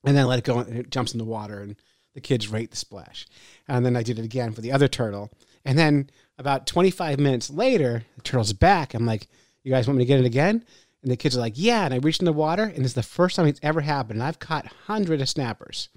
And 0.06 0.16
then 0.16 0.24
I 0.24 0.28
let 0.28 0.40
it 0.40 0.46
go, 0.46 0.60
and 0.60 0.78
it 0.78 0.90
jumps 0.90 1.12
in 1.14 1.18
the 1.18 1.26
water, 1.26 1.62
and 1.62 1.76
the 2.14 2.22
kids 2.22 2.48
rate 2.48 2.72
the 2.72 2.78
splash. 2.78 3.28
And 3.68 3.86
then 3.86 3.96
I 3.96 4.04
did 4.04 4.20
it 4.20 4.26
again 4.26 4.54
for 4.54 4.62
the 4.62 4.72
other 4.72 4.88
turtle. 4.88 5.30
And 5.66 5.78
then 5.78 6.10
about 6.38 6.66
25 6.66 7.20
minutes 7.20 7.50
later, 7.50 8.04
the 8.16 8.22
turtle's 8.22 8.54
back. 8.54 8.94
I'm 8.94 9.06
like, 9.06 9.28
you 9.64 9.72
guys 9.72 9.88
want 9.88 9.98
me 9.98 10.06
to 10.06 10.08
get 10.08 10.22
it 10.22 10.26
again? 10.26 10.64
And 11.02 11.12
the 11.12 11.18
kids 11.18 11.38
are 11.38 11.40
like, 11.40 11.54
yeah. 11.56 11.86
And 11.86 11.94
I 11.94 11.98
reached 11.98 12.22
in 12.22 12.26
the 12.26 12.34
water, 12.34 12.64
and 12.64 12.84
it's 12.84 12.94
the 12.94 13.04
first 13.04 13.36
time 13.36 13.48
it's 13.48 13.60
ever 13.64 13.82
happened. 13.82 14.20
And 14.20 14.24
I've 14.24 14.40
caught 14.40 14.68
hundreds 14.86 15.22
of 15.22 15.30
snappers. 15.30 15.90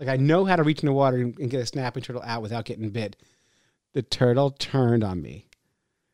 Like 0.00 0.08
I 0.08 0.16
know 0.16 0.44
how 0.44 0.56
to 0.56 0.62
reach 0.62 0.82
in 0.82 0.86
the 0.86 0.92
water 0.92 1.16
and, 1.16 1.38
and 1.38 1.50
get 1.50 1.60
a 1.60 1.66
snapping 1.66 2.02
turtle 2.02 2.22
out 2.24 2.42
without 2.42 2.64
getting 2.64 2.88
bit. 2.90 3.16
The 3.94 4.02
turtle 4.02 4.50
turned 4.50 5.02
on 5.02 5.20
me, 5.22 5.46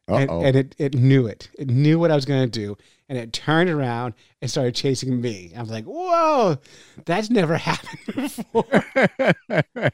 and, 0.08 0.30
and 0.30 0.56
it, 0.56 0.74
it 0.78 0.94
knew 0.94 1.26
it. 1.26 1.50
It 1.58 1.68
knew 1.68 1.98
what 1.98 2.10
I 2.10 2.14
was 2.14 2.24
going 2.24 2.48
to 2.48 2.58
do, 2.58 2.78
and 3.08 3.18
it 3.18 3.32
turned 3.32 3.68
around 3.68 4.14
and 4.40 4.50
started 4.50 4.74
chasing 4.74 5.20
me. 5.20 5.52
I 5.56 5.60
was 5.60 5.70
like, 5.70 5.84
"Whoa, 5.84 6.58
that's 7.04 7.28
never 7.28 7.56
happened 7.58 8.14
before." 8.14 8.64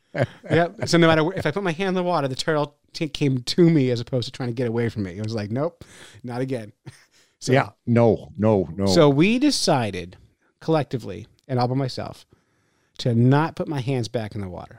yep. 0.51 0.89
So 0.89 0.99
no 0.99 1.09
matter 1.09 1.25
where, 1.25 1.37
if 1.37 1.47
I 1.47 1.51
put 1.51 1.65
my 1.65 1.73
hand 1.73 1.89
in 1.89 1.95
the 1.95 2.03
water, 2.03 2.29
the 2.29 2.37
turtle 2.37 2.77
t- 2.93 3.09
came 3.09 3.43
to 3.43 3.71
me 3.71 3.91
as 3.91 3.99
opposed 3.99 4.27
to 4.27 4.33
trying 4.33 4.51
to 4.51 4.55
get 4.55 4.69
away 4.69 4.89
from 4.89 5.03
me. 5.05 5.17
It 5.17 5.25
was 5.25 5.35
like, 5.35 5.51
"Nope, 5.51 5.85
not 6.23 6.41
again." 6.43 6.73
So, 7.41 7.53
yeah, 7.53 7.71
no, 7.87 8.33
no, 8.37 8.69
no. 8.75 8.87
So 8.87 9.09
we 9.09 9.39
decided 9.39 10.17
collectively, 10.61 11.27
and 11.49 11.59
all 11.59 11.69
by 11.69 11.75
myself, 11.75 12.27
to 12.99 13.15
not 13.15 13.57
put 13.57 13.67
my 13.67 13.81
hands 13.81 14.09
back 14.09 14.35
in 14.35 14.43
the 14.43 14.49
water. 14.49 14.79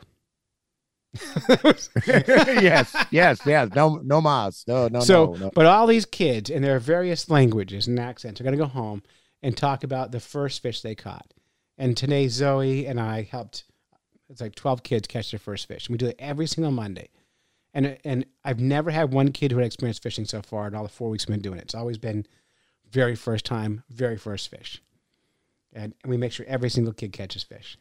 yes, 2.07 2.95
yes, 3.09 3.41
yes. 3.45 3.69
No, 3.75 3.95
no 4.03 4.21
mas. 4.21 4.63
No, 4.67 4.87
no, 4.87 5.01
so, 5.01 5.25
no, 5.25 5.33
no. 5.33 5.51
but 5.53 5.65
all 5.65 5.87
these 5.87 6.05
kids 6.05 6.49
in 6.49 6.61
their 6.61 6.79
various 6.79 7.29
languages 7.29 7.87
and 7.87 7.99
accents 7.99 8.39
are 8.39 8.43
going 8.43 8.57
to 8.57 8.63
go 8.63 8.67
home 8.67 9.01
and 9.41 9.57
talk 9.57 9.83
about 9.83 10.11
the 10.11 10.19
first 10.19 10.61
fish 10.61 10.81
they 10.81 10.95
caught. 10.95 11.33
And 11.77 11.97
today, 11.97 12.27
Zoe 12.27 12.85
and 12.85 12.99
I 12.99 13.23
helped. 13.23 13.65
It's 14.29 14.39
like 14.39 14.55
twelve 14.55 14.83
kids 14.83 15.07
catch 15.07 15.31
their 15.31 15.39
first 15.39 15.67
fish. 15.67 15.87
And 15.87 15.93
we 15.95 15.97
do 15.97 16.07
it 16.07 16.15
every 16.19 16.47
single 16.47 16.71
Monday. 16.71 17.09
And 17.73 17.97
and 18.05 18.25
I've 18.45 18.59
never 18.59 18.91
had 18.91 19.11
one 19.11 19.31
kid 19.31 19.51
who 19.51 19.57
had 19.57 19.65
experienced 19.65 20.03
fishing 20.03 20.25
so 20.25 20.41
far 20.41 20.67
in 20.67 20.75
all 20.75 20.83
the 20.83 20.89
four 20.89 21.09
weeks 21.09 21.27
we've 21.27 21.35
been 21.35 21.41
doing 21.41 21.57
it. 21.57 21.63
It's 21.63 21.75
always 21.75 21.97
been 21.97 22.25
very 22.91 23.15
first 23.15 23.45
time, 23.45 23.83
very 23.89 24.17
first 24.17 24.49
fish. 24.49 24.81
and, 25.73 25.93
and 26.03 26.09
we 26.09 26.17
make 26.17 26.31
sure 26.31 26.45
every 26.47 26.69
single 26.69 26.93
kid 26.93 27.13
catches 27.13 27.43
fish. 27.43 27.77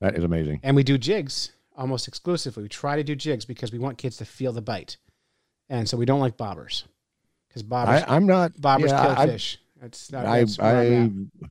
That 0.00 0.16
is 0.16 0.24
amazing. 0.24 0.60
And 0.62 0.76
we 0.76 0.82
do 0.84 0.96
jigs 0.96 1.52
almost 1.76 2.08
exclusively. 2.08 2.62
We 2.64 2.68
try 2.68 2.96
to 2.96 3.04
do 3.04 3.14
jigs 3.16 3.44
because 3.44 3.72
we 3.72 3.78
want 3.78 3.98
kids 3.98 4.16
to 4.18 4.24
feel 4.24 4.52
the 4.52 4.62
bite, 4.62 4.96
and 5.68 5.88
so 5.88 5.96
we 5.96 6.06
don't 6.06 6.20
like 6.20 6.36
bobbers 6.36 6.84
because 7.48 7.62
bobbers 7.62 8.08
I, 8.08 8.16
I'm 8.16 8.26
not. 8.26 8.52
bobbers 8.52 8.88
yeah, 8.88 9.06
kill 9.06 9.18
I, 9.18 9.26
fish. 9.26 9.58
That's 9.80 10.10
not. 10.12 10.26
I, 10.26 10.40
that's 10.40 10.58
where 10.58 10.76
I'm 10.76 11.30
I, 11.42 11.44
at. 11.44 11.50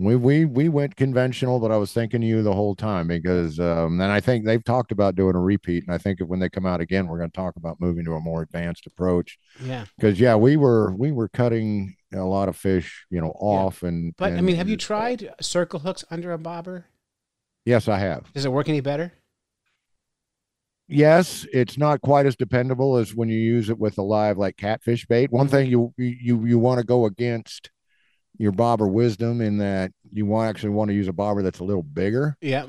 We, 0.00 0.16
we, 0.16 0.44
we 0.46 0.68
went 0.70 0.96
conventional, 0.96 1.60
but 1.60 1.70
I 1.70 1.76
was 1.76 1.92
thinking 1.92 2.22
of 2.22 2.28
you 2.28 2.42
the 2.42 2.54
whole 2.54 2.74
time 2.74 3.06
because, 3.06 3.60
um, 3.60 4.00
and 4.00 4.10
I 4.10 4.18
think 4.18 4.46
they've 4.46 4.64
talked 4.64 4.92
about 4.92 5.14
doing 5.14 5.36
a 5.36 5.40
repeat. 5.40 5.84
And 5.86 5.94
I 5.94 5.98
think 5.98 6.20
if 6.22 6.26
when 6.26 6.40
they 6.40 6.48
come 6.48 6.64
out 6.64 6.80
again, 6.80 7.06
we're 7.06 7.18
going 7.18 7.30
to 7.30 7.36
talk 7.36 7.56
about 7.56 7.80
moving 7.80 8.06
to 8.06 8.14
a 8.14 8.20
more 8.20 8.40
advanced 8.40 8.86
approach. 8.86 9.38
yeah. 9.62 9.84
Because 9.96 10.18
yeah, 10.18 10.36
we 10.36 10.56
were 10.56 10.94
we 10.96 11.12
were 11.12 11.28
cutting 11.28 11.96
a 12.14 12.20
lot 12.20 12.48
of 12.48 12.56
fish, 12.56 13.04
you 13.10 13.20
know, 13.20 13.32
off 13.38 13.82
and. 13.82 14.14
But 14.16 14.32
I 14.32 14.40
mean, 14.40 14.56
have 14.56 14.70
you 14.70 14.78
tried 14.78 15.34
circle 15.40 15.80
hooks 15.80 16.02
under 16.10 16.32
a 16.32 16.38
bobber? 16.38 16.86
Yes, 17.66 17.86
I 17.86 17.98
have. 17.98 18.32
Does 18.32 18.46
it 18.46 18.52
work 18.52 18.70
any 18.70 18.80
better? 18.80 19.12
Yes, 20.88 21.46
it's 21.52 21.76
not 21.76 22.00
quite 22.00 22.24
as 22.24 22.36
dependable 22.36 22.96
as 22.96 23.14
when 23.14 23.28
you 23.28 23.38
use 23.38 23.68
it 23.68 23.78
with 23.78 23.98
a 23.98 24.02
live 24.02 24.38
like 24.38 24.56
catfish 24.56 25.06
bait. 25.06 25.30
One 25.30 25.46
thing 25.46 25.70
you 25.70 25.92
you 25.98 26.46
you 26.46 26.58
want 26.58 26.78
to 26.78 26.84
go 26.84 27.04
against 27.04 27.70
your 28.38 28.52
bobber 28.52 28.86
wisdom 28.88 29.40
in 29.40 29.58
that 29.58 29.92
you 30.12 30.26
want 30.26 30.48
actually 30.48 30.70
want 30.70 30.88
to 30.88 30.94
use 30.94 31.08
a 31.08 31.12
bobber 31.12 31.42
that's 31.42 31.60
a 31.60 31.64
little 31.64 31.82
bigger 31.82 32.36
Yeah. 32.40 32.66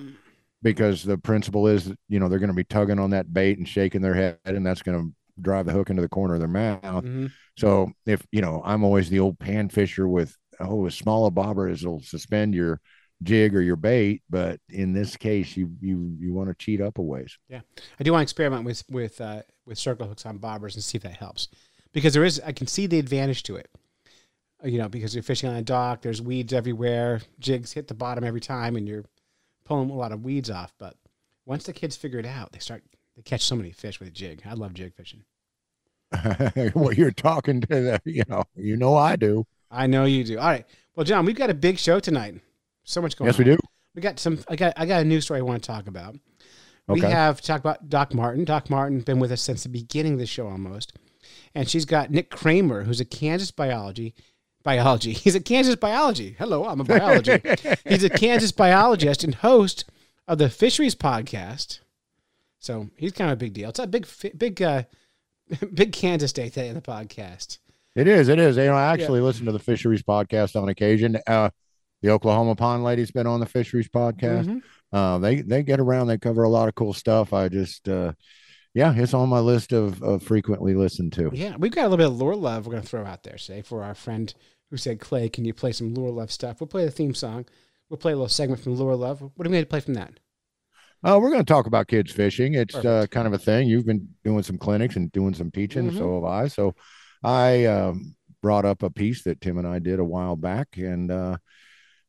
because 0.62 1.04
the 1.04 1.18
principle 1.18 1.68
is 1.68 1.92
you 2.10 2.20
know 2.20 2.28
they're 2.30 2.40
going 2.40 2.50
to 2.50 2.54
be 2.56 2.64
tugging 2.64 3.00
on 3.00 3.12
that 3.12 3.34
bait 3.34 3.58
and 3.58 3.68
shaking 3.68 4.02
their 4.02 4.14
head 4.14 4.38
and 4.46 4.66
that's 4.66 4.82
going 4.82 5.00
to 5.00 5.14
drive 5.42 5.66
the 5.66 5.72
hook 5.72 5.90
into 5.90 6.02
the 6.02 6.10
corner 6.10 6.34
of 6.36 6.40
their 6.40 6.48
mouth. 6.50 7.04
hmm 7.04 7.28
So 7.58 7.92
if 8.06 8.26
you 8.32 8.42
know, 8.42 8.62
I'm 8.66 8.84
always 8.84 9.10
the 9.10 9.20
old 9.20 9.40
pan 9.40 9.70
fisher 9.70 10.08
with 10.08 10.36
oh, 10.60 10.86
a 10.86 10.92
smaller 10.92 11.32
bobber 11.32 11.68
is 11.70 11.86
will 11.86 12.02
suspend 12.02 12.54
your 12.54 12.80
jig 13.24 13.56
or 13.56 13.62
your 13.62 13.76
bait, 13.76 14.22
but 14.30 14.60
in 14.70 14.94
this 14.94 15.16
case, 15.16 15.56
you 15.58 15.72
you 15.80 16.16
you 16.20 16.34
want 16.34 16.50
to 16.50 16.56
cheat 16.56 16.82
up 16.82 16.98
a 16.98 17.02
ways. 17.02 17.38
Yeah, 17.50 17.62
I 18.00 18.04
do 18.04 18.12
want 18.12 18.22
to 18.22 18.24
experiment 18.24 18.66
with 18.66 18.84
with 18.90 19.20
uh, 19.22 19.42
with 19.66 19.78
circle 19.78 20.08
hooks 20.08 20.26
on 20.26 20.38
bobbers 20.38 20.76
and 20.76 20.84
see 20.84 20.98
if 20.98 21.04
that 21.04 21.18
helps, 21.18 21.48
because 21.94 22.14
there 22.14 22.26
is 22.26 22.42
I 22.46 22.52
can 22.52 22.68
see 22.68 22.86
the 22.88 23.00
advantage 23.00 23.44
to 23.44 23.56
it. 23.56 23.70
You 24.64 24.78
know, 24.78 24.90
because 24.90 25.16
you're 25.16 25.24
fishing 25.24 25.50
on 25.50 25.56
a 25.56 25.62
dock, 25.62 26.02
there's 26.02 26.22
weeds 26.22 26.54
everywhere, 26.54 27.22
jigs 27.40 27.72
hit 27.74 27.88
the 27.88 27.94
bottom 27.94 28.24
every 28.24 28.42
time, 28.42 28.76
and 28.76 28.88
you're 28.88 29.06
pulling 29.66 29.90
a 29.90 29.96
lot 29.96 30.12
of 30.12 30.24
weeds 30.24 30.50
off. 30.50 30.74
But 30.78 30.96
once 31.46 31.64
the 31.66 31.74
kids 31.74 31.96
figure 31.96 32.20
it 32.20 32.26
out, 32.26 32.52
they 32.52 32.60
start 32.60 32.84
they 33.16 33.22
catch 33.24 33.44
so 33.44 33.56
many 33.56 33.72
fish 33.72 34.00
with 34.00 34.10
a 34.10 34.12
jig. 34.12 34.44
I 34.46 34.54
love 34.54 34.74
jig 34.74 34.94
fishing. 34.94 35.24
well, 36.76 36.94
you're 36.94 37.12
talking 37.12 37.62
to 37.62 37.68
the, 37.68 38.02
you 38.06 38.24
know, 38.28 38.44
you 38.56 38.78
know 38.78 38.96
I 38.96 39.16
do. 39.16 39.46
I 39.70 39.88
know 39.88 40.06
you 40.06 40.24
do. 40.24 40.38
All 40.38 40.48
right, 40.48 40.66
well, 40.96 41.06
John, 41.06 41.26
we've 41.26 41.36
got 41.36 41.50
a 41.50 41.54
big 41.54 41.78
show 41.80 42.00
tonight. 42.00 42.36
So 42.84 43.02
much 43.02 43.16
going 43.16 43.28
Yes, 43.28 43.40
on. 43.40 43.46
we 43.46 43.52
do. 43.52 43.58
We 43.96 44.02
got 44.02 44.20
some. 44.20 44.40
I 44.50 44.56
got. 44.56 44.74
I 44.76 44.86
got 44.86 45.02
a 45.02 45.06
news 45.06 45.26
story 45.26 45.40
I 45.40 45.44
want 45.44 45.64
to 45.64 45.68
talk 45.68 45.88
about. 45.88 46.16
We 46.88 47.00
have 47.00 47.40
to 47.40 47.48
talk 47.48 47.62
about 47.62 47.88
Doc 47.88 48.14
Martin. 48.14 48.44
Doc 48.44 48.70
Martin 48.70 49.00
been 49.00 49.20
with 49.20 49.32
us 49.32 49.42
since 49.42 49.64
the 49.64 49.70
beginning 49.70 50.14
of 50.14 50.20
the 50.20 50.26
show 50.26 50.48
almost, 50.48 50.94
and 51.56 51.70
she's 51.70 51.86
got 51.86 52.12
Nick 52.12 52.30
Kramer, 52.30 52.84
who's 52.84 53.00
a 53.00 53.06
Kansas 53.06 53.52
biology 53.52 54.14
biology. 54.64 55.14
He's 55.24 55.36
a 55.36 55.40
Kansas 55.40 55.76
biology. 55.76 56.36
Hello, 56.38 56.66
I'm 56.66 56.82
a 56.82 56.84
biology. 56.84 57.42
he's 57.88 58.04
a 58.04 58.10
Kansas 58.10 58.52
biologist 58.52 59.24
and 59.24 59.36
host 59.36 59.86
of 60.28 60.38
the 60.38 60.50
Fisheries 60.50 60.96
Podcast. 60.96 61.80
So 62.60 62.90
he's 62.96 63.12
kind 63.12 63.32
of 63.32 63.38
a 63.38 63.40
big 63.40 63.54
deal. 63.54 63.70
It's 63.70 63.80
a 63.80 63.88
big, 63.88 64.08
big, 64.38 64.62
uh, 64.62 64.84
big 65.74 65.92
Kansas 65.92 66.32
day 66.32 66.50
today 66.50 66.68
in 66.68 66.76
the 66.76 66.82
podcast. 66.82 67.58
It 67.96 68.08
is. 68.08 68.30
It 68.30 68.40
is. 68.40 68.56
You 68.56 68.66
know, 68.66 68.76
I 68.76 68.94
actually 68.94 69.20
listen 69.20 69.46
to 69.48 69.52
the 69.52 69.60
fisheries 69.60 70.04
podcast 70.04 70.62
on 70.62 70.70
occasion. 70.70 71.18
Uh, 71.28 71.50
the 72.02 72.10
Oklahoma 72.12 72.56
Pond 72.56 72.84
lady's 72.84 73.12
been 73.12 73.28
on 73.28 73.40
the 73.40 73.46
fisheries 73.46 73.90
podcast. 73.90 74.46
Mhm. 74.46 74.62
Uh, 74.94 75.18
they 75.20 75.42
they 75.42 75.64
get 75.64 75.80
around. 75.80 76.08
They 76.08 76.18
cover 76.18 76.44
a 76.44 76.50
lot 76.50 76.68
of 76.70 76.76
cool 76.76 76.94
stuff. 76.94 77.34
I 77.34 77.50
just, 77.50 77.88
uh, 77.90 78.14
yeah, 78.74 78.94
it's 78.96 79.14
on 79.14 79.30
my 79.30 79.40
list 79.40 79.74
of, 79.74 80.02
of 80.02 80.24
frequently 80.24 80.74
listened 80.74 81.14
to. 81.14 81.30
Yeah, 81.34 81.56
we've 81.58 81.72
got 81.72 81.82
a 81.82 81.90
little 81.90 81.98
bit 81.98 82.08
of 82.08 82.18
lure 82.18 82.36
love 82.36 82.66
we're 82.66 82.72
going 82.72 82.84
to 82.84 82.90
throw 82.90 83.06
out 83.06 83.24
there 83.24 83.38
today 83.38 83.62
for 83.62 83.84
our 83.84 83.96
friend 83.96 84.34
who 84.70 84.78
said, 84.78 85.00
Clay, 85.00 85.30
can 85.30 85.46
you 85.46 85.54
play 85.54 85.72
some 85.72 85.94
lure 85.94 86.12
love 86.12 86.32
stuff? 86.32 86.62
We'll 86.62 86.68
play 86.68 86.86
the 86.86 86.92
theme 86.92 87.14
song. 87.14 87.46
We'll 87.90 87.98
play 87.98 88.14
a 88.14 88.16
little 88.16 88.30
segment 88.30 88.62
from 88.62 88.76
lure 88.76 88.96
love. 88.96 89.22
What 89.22 89.44
do 89.44 89.50
we 89.50 89.58
need 89.58 89.64
to 89.64 89.68
play 89.68 89.82
from 89.82 89.96
that? 89.96 90.14
Uh, 91.04 91.20
we're 91.22 91.32
going 91.32 91.44
to 91.44 91.54
talk 91.54 91.66
about 91.66 91.88
kids 91.88 92.12
fishing. 92.12 92.54
It's 92.54 92.76
uh, 92.76 93.08
kind 93.10 93.28
of 93.28 93.34
a 93.34 93.38
thing. 93.38 93.68
You've 93.68 93.86
been 93.86 94.08
doing 94.24 94.44
some 94.44 94.58
clinics 94.58 94.96
and 94.96 95.12
doing 95.12 95.34
some 95.34 95.52
teaching. 95.52 95.92
Mhm. 95.92 95.98
So 95.98 96.16
have 96.16 96.24
I. 96.24 96.48
So 96.48 96.76
I 97.24 97.66
um, 97.66 98.16
brought 98.42 98.66
up 98.66 98.84
a 98.84 98.90
piece 98.90 99.24
that 99.24 99.42
Tim 99.42 99.58
and 99.58 99.68
I 99.68 99.80
did 99.80 100.00
a 100.00 100.06
while 100.06 100.36
back, 100.36 100.78
and 100.78 101.12
uh, 101.12 101.38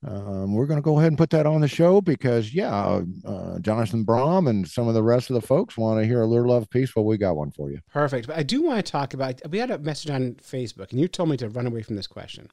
um, 0.04 0.54
we're 0.54 0.66
going 0.66 0.78
to 0.78 0.82
go 0.82 0.98
ahead 0.98 1.08
and 1.08 1.18
put 1.18 1.30
that 1.30 1.46
on 1.46 1.60
the 1.60 1.68
show 1.68 2.00
because, 2.00 2.52
yeah, 2.52 3.02
uh, 3.24 3.58
Jonathan 3.60 4.02
Brom 4.02 4.48
and 4.48 4.66
some 4.66 4.88
of 4.88 4.94
the 4.94 5.02
rest 5.02 5.30
of 5.30 5.34
the 5.34 5.46
folks 5.46 5.78
want 5.78 6.00
to 6.00 6.06
hear 6.06 6.22
a 6.22 6.26
little 6.26 6.48
Love 6.48 6.68
piece. 6.68 6.96
Well, 6.96 7.04
we 7.04 7.18
got 7.18 7.36
one 7.36 7.52
for 7.52 7.70
you. 7.70 7.80
Perfect. 7.92 8.26
But 8.26 8.36
I 8.36 8.42
do 8.42 8.62
want 8.62 8.84
to 8.84 8.90
talk 8.90 9.14
about, 9.14 9.40
we 9.48 9.58
had 9.58 9.70
a 9.70 9.78
message 9.78 10.10
on 10.10 10.34
Facebook 10.34 10.90
and 10.90 11.00
you 11.00 11.06
told 11.06 11.28
me 11.28 11.36
to 11.36 11.48
run 11.48 11.66
away 11.66 11.82
from 11.82 11.94
this 11.94 12.08
question. 12.08 12.50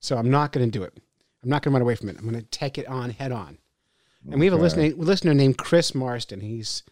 So 0.00 0.16
I'm 0.16 0.30
not 0.30 0.52
going 0.52 0.70
to 0.70 0.78
do 0.78 0.82
it. 0.82 0.98
I'm 1.42 1.50
not 1.50 1.62
going 1.62 1.72
to 1.72 1.74
run 1.74 1.82
away 1.82 1.94
from 1.94 2.08
it. 2.08 2.16
I'm 2.16 2.28
going 2.28 2.40
to 2.40 2.42
take 2.42 2.78
it 2.78 2.86
on 2.88 3.10
head 3.10 3.32
on. 3.32 3.58
And 4.30 4.40
we 4.40 4.46
have 4.46 4.54
a 4.54 4.60
listener, 4.60 4.84
a 4.84 4.90
listener 4.92 5.34
named 5.34 5.58
Chris 5.58 5.94
Marston. 5.94 6.40
He's, 6.40 6.82
I 6.86 6.90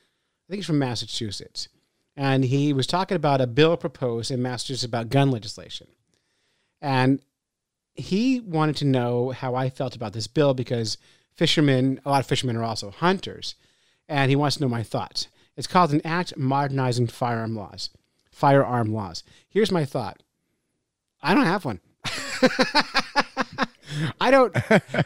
think 0.48 0.58
he's 0.58 0.66
from 0.66 0.78
Massachusetts. 0.78 1.68
And 2.16 2.44
he 2.44 2.72
was 2.72 2.86
talking 2.86 3.16
about 3.16 3.40
a 3.40 3.46
bill 3.46 3.76
proposed 3.76 4.30
in 4.30 4.40
Massachusetts 4.40 4.84
about 4.84 5.10
gun 5.10 5.30
legislation. 5.30 5.88
And 6.80 7.20
he 7.96 8.40
wanted 8.40 8.76
to 8.76 8.84
know 8.84 9.30
how 9.30 9.54
I 9.54 9.70
felt 9.70 9.96
about 9.96 10.12
this 10.12 10.26
bill 10.26 10.54
because 10.54 10.98
fishermen, 11.34 12.00
a 12.04 12.10
lot 12.10 12.20
of 12.20 12.26
fishermen 12.26 12.56
are 12.56 12.64
also 12.64 12.90
hunters. 12.90 13.54
And 14.08 14.30
he 14.30 14.36
wants 14.36 14.56
to 14.56 14.62
know 14.62 14.68
my 14.68 14.82
thoughts. 14.82 15.28
It's 15.56 15.66
called 15.66 15.92
an 15.92 16.02
act 16.04 16.36
modernizing 16.36 17.08
firearm 17.08 17.56
laws. 17.56 17.90
Firearm 18.30 18.92
laws. 18.92 19.24
Here's 19.48 19.72
my 19.72 19.84
thought. 19.84 20.22
I 21.22 21.34
don't 21.34 21.46
have 21.46 21.64
one. 21.64 21.80
I 24.20 24.30
don't 24.30 24.54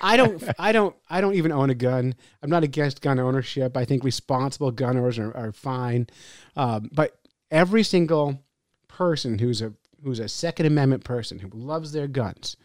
I 0.02 0.16
don't 0.16 0.42
I 0.58 0.72
don't 0.72 0.96
I 1.08 1.20
don't 1.20 1.34
even 1.34 1.52
own 1.52 1.70
a 1.70 1.74
gun. 1.74 2.14
I'm 2.42 2.50
not 2.50 2.64
against 2.64 3.02
gun 3.02 3.20
ownership. 3.20 3.76
I 3.76 3.84
think 3.84 4.02
responsible 4.02 4.70
gun 4.72 4.96
owners 4.96 5.18
are, 5.18 5.34
are 5.36 5.52
fine. 5.52 6.08
Um, 6.56 6.90
but 6.92 7.18
every 7.50 7.82
single 7.82 8.42
person 8.88 9.38
who's 9.38 9.62
a 9.62 9.72
who's 10.02 10.18
a 10.18 10.28
Second 10.28 10.66
Amendment 10.66 11.04
person 11.04 11.38
who 11.38 11.50
loves 11.52 11.92
their 11.92 12.08
guns 12.08 12.56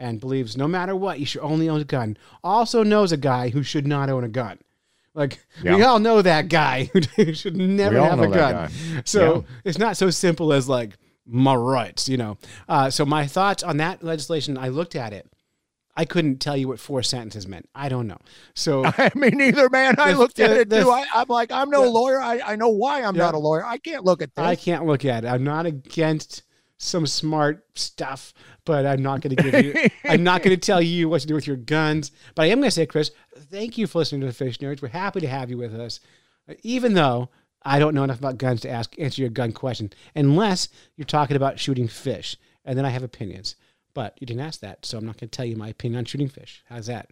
and 0.00 0.18
believes 0.18 0.56
no 0.56 0.66
matter 0.66 0.96
what 0.96 1.20
you 1.20 1.26
should 1.26 1.42
only 1.42 1.68
own 1.68 1.80
a 1.80 1.84
gun 1.84 2.16
also 2.42 2.82
knows 2.82 3.12
a 3.12 3.16
guy 3.16 3.50
who 3.50 3.62
should 3.62 3.86
not 3.86 4.08
own 4.10 4.24
a 4.24 4.28
gun. 4.28 4.58
Like 5.14 5.44
we 5.62 5.82
all 5.82 5.98
know 5.98 6.22
that 6.22 6.48
guy 6.48 6.84
who 7.16 7.34
should 7.34 7.56
never 7.56 8.00
have 8.00 8.20
a 8.20 8.28
gun. 8.28 8.70
So 9.04 9.34
Yeah. 9.48 9.56
it's 9.64 9.78
not 9.78 9.96
so 9.96 10.10
simple 10.10 10.52
as 10.52 10.68
like 10.68 10.96
my 11.26 11.54
rights, 11.54 12.08
you 12.08 12.16
know. 12.16 12.38
Uh, 12.68 12.90
so 12.90 13.04
my 13.04 13.26
thoughts 13.26 13.62
on 13.62 13.76
that 13.76 14.02
legislation, 14.02 14.56
I 14.56 14.68
looked 14.68 14.96
at 14.96 15.12
it. 15.12 15.26
I 15.96 16.04
couldn't 16.04 16.38
tell 16.38 16.56
you 16.56 16.68
what 16.68 16.78
four 16.80 17.02
sentences 17.02 17.46
meant. 17.46 17.68
I 17.74 17.88
don't 17.88 18.06
know. 18.06 18.18
So 18.54 18.84
I 18.98 19.10
mean, 19.14 19.36
neither 19.36 19.68
man. 19.68 19.96
I 19.98 20.12
The- 20.12 20.18
looked 20.18 20.38
at 20.40 20.50
it 20.52 20.70
the- 20.70 20.82
too. 20.82 20.90
I, 20.90 21.04
I'm 21.12 21.26
like, 21.28 21.50
I'm 21.52 21.68
no 21.68 21.82
Yeah. 21.84 21.90
lawyer. 21.90 22.20
I, 22.20 22.40
I 22.40 22.56
know 22.56 22.68
why 22.70 23.02
I'm 23.02 23.16
Yeah. 23.16 23.24
not 23.24 23.34
a 23.34 23.38
lawyer. 23.38 23.64
I 23.66 23.76
can't 23.78 24.04
look 24.04 24.22
at 24.22 24.34
this. 24.34 24.44
I 24.44 24.54
can't 24.54 24.86
look 24.86 25.04
at 25.04 25.24
it. 25.24 25.28
I'm 25.28 25.44
not 25.44 25.66
against 25.66 26.44
some 26.82 27.06
smart 27.06 27.64
stuff, 27.74 28.32
but 28.64 28.86
I'm 28.86 29.02
not 29.02 29.20
going 29.20 29.36
to 29.36 29.42
give 29.50 29.64
you. 29.64 29.88
I'm 30.04 30.24
not 30.24 30.42
going 30.42 30.56
to 30.58 30.66
tell 30.66 30.80
you 30.80 31.08
what 31.10 31.20
to 31.20 31.26
do 31.26 31.34
with 31.34 31.46
your 31.46 31.56
guns. 31.56 32.10
But 32.34 32.44
I 32.44 32.46
am 32.46 32.58
going 32.58 32.68
to 32.68 32.70
say, 32.70 32.86
Chris, 32.86 33.10
thank 33.36 33.76
you 33.76 33.86
for 33.86 33.98
listening 33.98 34.22
to 34.22 34.26
the 34.26 34.32
Fish 34.32 34.58
Nerds. 34.58 34.80
We're 34.80 34.88
happy 34.88 35.20
to 35.20 35.28
have 35.28 35.50
you 35.50 35.58
with 35.58 35.74
us, 35.78 36.00
even 36.62 36.94
though 36.94 37.28
I 37.62 37.78
don't 37.78 37.94
know 37.94 38.02
enough 38.04 38.18
about 38.18 38.38
guns 38.38 38.62
to 38.62 38.70
ask 38.70 38.98
answer 38.98 39.20
your 39.20 39.30
gun 39.30 39.52
question, 39.52 39.92
unless 40.14 40.68
you're 40.96 41.04
talking 41.04 41.36
about 41.36 41.60
shooting 41.60 41.86
fish, 41.86 42.36
and 42.64 42.78
then 42.78 42.86
I 42.86 42.90
have 42.90 43.02
opinions. 43.02 43.56
But 43.92 44.16
you 44.18 44.26
didn't 44.26 44.40
ask 44.42 44.60
that, 44.60 44.86
so 44.86 44.96
I'm 44.96 45.04
not 45.04 45.18
going 45.18 45.28
to 45.28 45.36
tell 45.36 45.44
you 45.44 45.56
my 45.56 45.68
opinion 45.68 45.98
on 45.98 46.04
shooting 46.06 46.28
fish. 46.28 46.62
How's 46.68 46.86
that? 46.86 47.10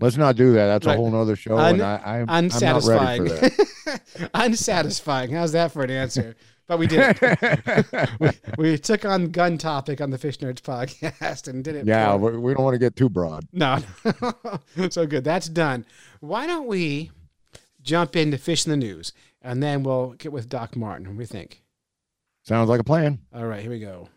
Let's 0.00 0.16
not 0.16 0.34
do 0.34 0.54
that. 0.54 0.66
That's 0.66 0.86
Right. 0.86 0.94
a 0.94 0.96
whole 0.96 1.10
nother 1.12 1.36
show, 1.36 1.56
Un- 1.56 1.74
and 1.74 1.82
I, 1.82 1.96
I, 2.04 2.16
I'm 2.22 2.26
not 2.26 2.44
Unsatisfying. 2.62 3.22
ready 3.24 3.50
for 3.50 3.90
that. 3.90 4.30
Unsatisfying. 4.34 5.30
How's 5.30 5.52
that 5.52 5.70
for 5.70 5.82
an 5.84 5.90
answer? 5.92 6.34
But 6.66 6.78
we 6.78 6.86
did 6.88 7.16
it. 7.22 8.10
we, 8.20 8.30
we 8.58 8.78
took 8.78 9.04
on 9.04 9.30
gun 9.30 9.56
topic 9.56 10.00
on 10.00 10.10
the 10.10 10.18
Fish 10.18 10.38
Nerds 10.38 10.60
podcast 10.60 11.46
and 11.46 11.62
did 11.62 11.76
it. 11.76 11.86
yeah, 11.86 12.14
we, 12.16 12.36
we 12.36 12.54
don't 12.54 12.64
want 12.64 12.74
to 12.74 12.78
get 12.78 12.96
too 12.96 13.08
broad. 13.08 13.46
no, 13.52 13.78
so 14.90 15.06
good. 15.06 15.22
That's 15.22 15.48
done. 15.48 15.86
Why 16.20 16.46
don't 16.46 16.66
we 16.66 17.12
jump 17.82 18.16
into 18.16 18.36
fish 18.36 18.66
in 18.66 18.70
the 18.70 18.76
news 18.76 19.12
and 19.42 19.62
then 19.62 19.84
we'll 19.84 20.10
get 20.14 20.32
with 20.32 20.48
Doc 20.48 20.74
Martin. 20.76 21.06
What 21.06 21.14
do 21.14 21.20
you 21.20 21.26
think? 21.26 21.62
Sounds 22.42 22.68
like 22.68 22.80
a 22.80 22.84
plan. 22.84 23.20
All 23.34 23.46
right, 23.46 23.60
here 23.62 23.70
we 23.70 23.80
go. 23.80 24.08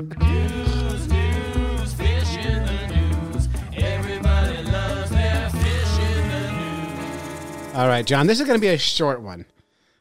News, 0.00 1.08
news, 1.08 1.94
fish 1.94 2.36
in 2.36 2.64
the 2.66 2.86
news. 2.88 3.48
Everybody 3.74 4.62
loves 4.70 5.10
their 5.10 5.50
fish 5.50 5.98
in 5.98 6.28
the 6.28 6.52
news. 6.52 7.74
All 7.74 7.88
right, 7.88 8.04
John, 8.06 8.26
this 8.26 8.40
is 8.40 8.46
going 8.46 8.58
to 8.58 8.60
be 8.60 8.68
a 8.68 8.78
short 8.78 9.22
one. 9.22 9.46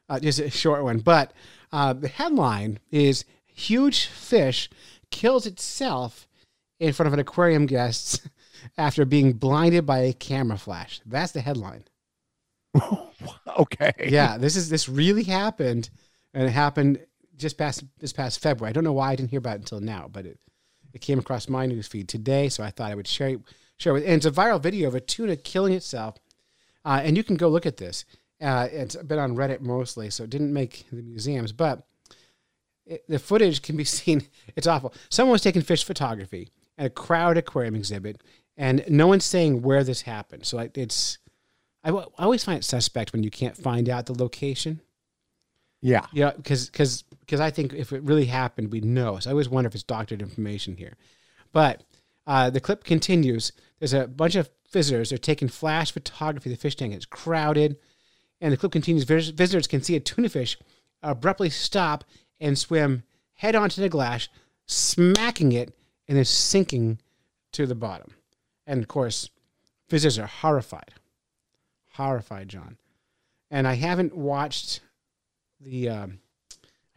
Uh, 0.09 0.19
just 0.19 0.39
a 0.39 0.49
short 0.49 0.83
one. 0.83 0.99
But 0.99 1.33
uh, 1.71 1.93
the 1.93 2.07
headline 2.07 2.79
is 2.91 3.25
Huge 3.45 4.05
Fish 4.05 4.69
Kills 5.11 5.45
Itself 5.45 6.27
in 6.79 6.93
front 6.93 7.07
of 7.07 7.13
an 7.13 7.19
aquarium 7.19 7.65
guest 7.65 8.27
after 8.77 9.05
being 9.05 9.33
blinded 9.33 9.85
by 9.85 9.99
a 9.99 10.13
camera 10.13 10.57
flash. 10.57 11.01
That's 11.05 11.31
the 11.31 11.41
headline. 11.41 11.85
okay. 13.59 13.93
Yeah, 14.07 14.37
this 14.37 14.55
is 14.55 14.69
this 14.69 14.89
really 14.89 15.23
happened, 15.23 15.89
and 16.33 16.43
it 16.43 16.51
happened 16.51 16.99
just 17.37 17.57
past 17.57 17.83
this 17.99 18.13
past 18.13 18.41
February. 18.41 18.69
I 18.69 18.73
don't 18.73 18.83
know 18.83 18.93
why 18.93 19.11
I 19.11 19.15
didn't 19.15 19.29
hear 19.29 19.39
about 19.39 19.57
it 19.57 19.61
until 19.61 19.79
now, 19.79 20.09
but 20.11 20.25
it 20.25 20.39
it 20.93 21.01
came 21.01 21.19
across 21.19 21.49
my 21.49 21.65
news 21.65 21.87
feed 21.87 22.09
today, 22.09 22.49
so 22.49 22.63
I 22.63 22.71
thought 22.71 22.91
I 22.91 22.95
would 22.95 23.07
share 23.07 23.37
share 23.77 23.91
it 23.91 23.93
with. 23.93 24.03
And 24.03 24.13
it's 24.13 24.25
a 24.25 24.31
viral 24.31 24.61
video 24.61 24.87
of 24.87 24.95
a 24.95 24.99
tuna 24.99 25.35
killing 25.35 25.73
itself, 25.73 26.17
uh, 26.83 27.01
and 27.03 27.15
you 27.15 27.23
can 27.23 27.35
go 27.35 27.49
look 27.49 27.65
at 27.65 27.77
this. 27.77 28.05
Uh, 28.43 28.67
it's 28.71 28.95
been 28.95 29.19
on 29.19 29.35
Reddit 29.35 29.61
mostly, 29.61 30.09
so 30.09 30.25
it 30.25 30.29
didn't 30.29 30.51
make 30.51 30.85
the 30.91 31.01
museums, 31.01 31.51
but 31.53 31.87
it, 32.85 33.03
the 33.07 33.19
footage 33.19 33.61
can 33.61 33.77
be 33.77 33.83
seen. 33.99 34.27
It's 34.55 34.67
awful. 34.67 34.93
Someone 35.09 35.31
was 35.31 35.41
taking 35.41 35.61
fish 35.61 35.83
photography 35.83 36.49
at 36.77 36.87
a 36.87 36.89
crowd 36.89 37.37
aquarium 37.37 37.75
exhibit, 37.75 38.21
and 38.57 38.83
no 38.89 39.07
one's 39.07 39.25
saying 39.25 39.61
where 39.61 39.83
this 39.83 40.01
happened. 40.01 40.45
So 40.45 40.57
like, 40.57 40.77
it's 40.77 41.19
I, 41.83 41.89
w- 41.89 42.07
I 42.17 42.23
always 42.23 42.43
find 42.43 42.57
it 42.59 42.63
suspect 42.63 43.13
when 43.13 43.23
you 43.23 43.31
can't 43.31 43.57
find 43.57 43.89
out 43.89 44.05
the 44.05 44.17
location. 44.17 44.81
Yeah. 45.81 46.05
Yeah, 46.13 46.31
because 46.31 46.69
because 46.69 47.03
because 47.19 47.39
I 47.39 47.51
think 47.51 47.73
if 47.73 47.91
it 47.91 48.03
really 48.03 48.25
happened, 48.25 48.71
we'd 48.71 48.85
know. 48.85 49.19
So 49.19 49.29
I 49.29 49.33
always 49.33 49.49
wonder 49.49 49.67
if 49.67 49.75
it's 49.75 49.83
doctored 49.83 50.21
information 50.21 50.77
here. 50.77 50.95
But 51.51 51.83
uh, 52.25 52.49
the 52.49 52.61
clip 52.61 52.83
continues. 52.83 53.51
There's 53.79 53.93
a 53.93 54.07
bunch 54.07 54.35
of 54.35 54.49
visitors. 54.71 55.09
They're 55.09 55.17
taking 55.17 55.49
flash 55.49 55.91
photography. 55.91 56.49
The 56.49 56.55
fish 56.55 56.75
tank 56.75 56.95
is 56.95 57.05
crowded, 57.05 57.77
and 58.43 58.51
the 58.53 58.57
clip 58.57 58.71
continues. 58.73 59.05
Vis- 59.05 59.29
Visitors 59.29 59.65
can 59.67 59.81
see 59.81 59.95
a 59.95 59.99
tuna 59.99 60.29
fish 60.29 60.57
abruptly 61.01 61.49
stop 61.49 62.03
and 62.39 62.57
swim 62.59 63.03
head 63.35 63.55
on 63.55 63.69
to 63.69 63.81
the 63.81 63.89
glass, 63.89 64.27
smacking 64.67 65.51
it, 65.53 65.73
and 66.07 66.17
then 66.17 66.25
sinking 66.25 66.99
to 67.53 67.65
the 67.65 67.73
bottom. 67.75 68.13
And 68.67 68.81
of 68.81 68.87
course, 68.87 69.29
visitors 69.89 70.19
are 70.19 70.27
horrified. 70.27 70.91
Horrified, 71.93 72.49
John. 72.49 72.77
And 73.49 73.67
I 73.67 73.73
haven't 73.75 74.15
watched 74.15 74.81
the 75.59 75.89
um, 75.89 76.19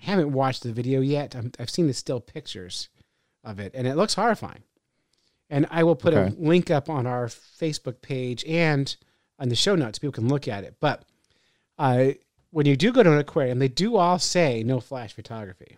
I 0.01 0.05
haven't 0.11 0.33
watched 0.33 0.63
the 0.63 0.73
video 0.73 1.01
yet. 1.01 1.35
I'm, 1.35 1.53
I've 1.59 1.71
seen 1.71 1.87
the 1.87 1.95
still 1.95 2.21
pictures 2.21 2.89
of 3.45 3.61
it, 3.61 3.73
and 3.75 3.87
it 3.87 3.97
looks 3.97 4.15
horrifying. 4.15 4.63
And 5.49 5.67
I 5.71 5.85
will 5.85 5.95
put 5.97 6.13
Okay. 6.15 6.35
a 6.37 6.41
link 6.41 6.71
up 6.71 6.91
on 6.91 7.07
our 7.07 7.27
Facebook 7.27 8.01
page 8.03 8.45
and 8.47 8.95
on 9.39 9.49
the 9.49 9.55
show 9.55 9.77
notes. 9.77 9.99
People 9.99 10.13
can 10.13 10.29
look 10.29 10.49
at 10.49 10.65
it. 10.65 10.77
But 10.81 11.05
uh, 11.79 12.09
when 12.51 12.67
you 12.67 12.77
do 12.77 12.93
go 12.93 13.03
to 13.03 13.13
an 13.13 13.19
aquarium, 13.19 13.59
they 13.59 13.69
do 13.69 13.97
all 13.97 14.19
say 14.19 14.63
no 14.63 14.81
flash 14.81 15.13
photography. 15.13 15.77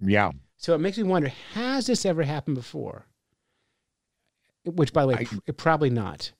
Yeah. 0.00 0.32
So 0.56 0.74
it 0.74 0.78
makes 0.78 0.96
me 0.98 1.04
wonder: 1.04 1.32
Has 1.54 1.86
this 1.86 2.04
ever 2.04 2.22
happened 2.22 2.56
before? 2.56 3.06
Which, 4.64 4.92
by 4.92 5.02
the 5.02 5.08
way, 5.08 5.14
I- 5.30 5.38
it 5.46 5.56
probably 5.56 5.90
not. 5.90 6.32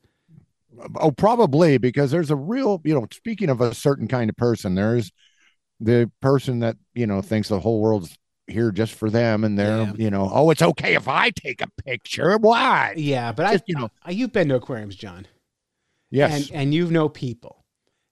Oh, 0.97 1.11
probably 1.13 1.79
because 1.79 2.11
there's 2.11 2.31
a 2.31 2.37
real, 2.37 2.81
you 2.85 2.95
know, 2.95 3.07
speaking 3.13 3.49
of 3.49 3.61
a 3.61 3.75
certain 3.75 4.09
kind 4.09 4.29
of 4.29 4.37
person, 4.37 4.75
there's 4.75 5.13
the 5.79 6.11
person 6.21 6.61
that, 6.61 6.77
you 6.95 7.07
know, 7.07 7.23
thinks 7.23 7.49
the 7.49 7.61
whole 7.61 7.81
world's 7.81 8.17
here 8.49 8.73
just 8.73 8.93
for 8.95 9.09
them 9.09 9.45
and 9.45 9.57
they're, 9.59 9.83
Yeah. 9.83 9.93
you 9.97 10.11
know, 10.11 10.29
oh, 10.33 10.51
it's 10.51 10.63
okay 10.63 10.95
if 10.95 11.07
I 11.07 11.31
take 11.31 11.61
a 11.63 11.69
picture. 11.85 12.37
Why? 12.39 12.93
Yeah, 12.97 13.31
but 13.33 13.51
Just, 13.53 13.63
I, 13.63 13.65
you 13.69 13.75
know 13.77 13.89
you've 14.09 14.33
been 14.33 14.49
to 14.49 14.57
aquariums, 14.57 14.97
John. 14.97 15.27
Yes. 16.11 16.49
and 16.51 16.61
and 16.61 16.75
you 16.75 16.91
know 16.91 17.09
people, 17.09 17.64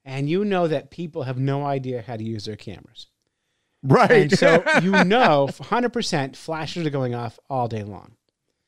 and 0.05 0.29
you 0.29 0.45
know 0.45 0.69
that 0.69 0.91
people 0.91 1.25
have 1.25 1.39
no 1.39 1.65
idea 1.65 2.03
how 2.03 2.17
to 2.17 2.25
use 2.25 2.45
their 2.45 2.57
cameras, 2.57 3.07
right. 3.83 4.11
and 4.11 4.39
so 4.39 4.65
you 4.83 5.05
know, 5.05 5.49
hundred 5.61 5.93
percent, 5.93 6.37
flashes 6.37 6.87
are 6.87 6.91
going 6.91 7.15
off 7.15 7.39
all 7.49 7.69
day 7.69 7.83
long. 7.83 8.13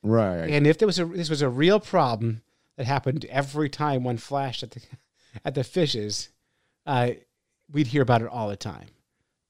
right. 0.03 0.49
And 0.51 0.67
if 0.67 0.79
there 0.79 0.87
was 0.87 0.99
a 0.99 1.05
this 1.05 1.31
was 1.31 1.43
a 1.43 1.49
real 1.49 1.81
problem 1.81 2.43
that 2.77 2.87
happened 2.87 3.25
every 3.27 3.69
time 3.69 4.05
one 4.05 4.19
flashed 4.19 4.63
at 4.63 4.73
the 4.73 4.81
at 5.45 5.55
the 5.55 5.65
fishes, 5.65 6.31
uh, 6.87 7.11
we'd 7.71 7.89
hear 7.89 8.03
about 8.03 8.23
it 8.23 8.29
all 8.29 8.49
the 8.49 8.57
time. 8.57 8.89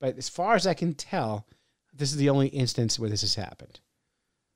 But 0.01 0.19
as 0.19 0.29
far 0.29 0.55
as 0.55 0.67
I 0.67 0.75
can 0.75 0.95
tell, 0.95 1.47
this 1.93 2.11
is 2.11 2.17
the 2.17 2.31
only 2.31 2.49
instance 2.49 2.99
where 2.99 3.11
this 3.11 3.23
has 3.23 3.35
happened. 3.35 3.81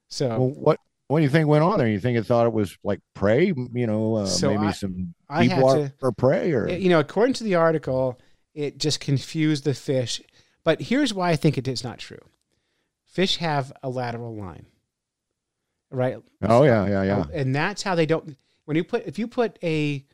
So 0.08 0.28
well, 0.28 0.50
what, 0.50 0.80
what 1.08 1.18
do 1.18 1.24
you 1.24 1.28
think 1.30 1.48
went 1.48 1.64
on 1.64 1.78
there? 1.78 1.88
You 1.88 1.98
think 2.00 2.16
it 2.16 2.24
thought 2.24 2.46
it 2.46 2.52
was 2.52 2.76
like 2.84 3.00
prey, 3.14 3.46
you 3.72 3.86
know, 3.86 4.16
uh, 4.16 4.26
So 4.26 4.50
maybe 4.50 4.66
I- 4.68 4.72
some 4.72 5.14
deep 5.40 5.56
water 5.58 5.92
to- 6.00 6.12
prey 6.12 6.52
or 6.52 6.68
you 6.68 6.88
know, 6.88 7.00
according 7.00 7.34
to 7.34 7.44
the 7.44 7.54
article, 7.56 8.18
it 8.54 8.78
just 8.78 9.00
confused 9.00 9.64
the 9.64 9.74
fish. 9.74 10.20
But 10.64 10.82
here's 10.82 11.12
why 11.14 11.30
I 11.30 11.36
think 11.36 11.58
it 11.58 11.66
is 11.66 11.82
not 11.82 11.98
true. 11.98 12.20
Fish 13.06 13.38
have 13.38 13.72
a 13.82 13.88
lateral 13.88 14.34
line, 14.36 14.66
right? 15.90 16.18
oh 16.42 16.62
yeah, 16.64 16.86
yeah, 16.86 17.02
yeah. 17.02 17.24
And 17.32 17.54
that's 17.54 17.82
how 17.82 17.94
they 17.94 18.06
don't. 18.06 18.36
When 18.64 18.76
you 18.76 18.84
put, 18.84 19.06
if 19.06 19.18
you 19.18 19.26
put 19.26 19.58
a 19.62 20.04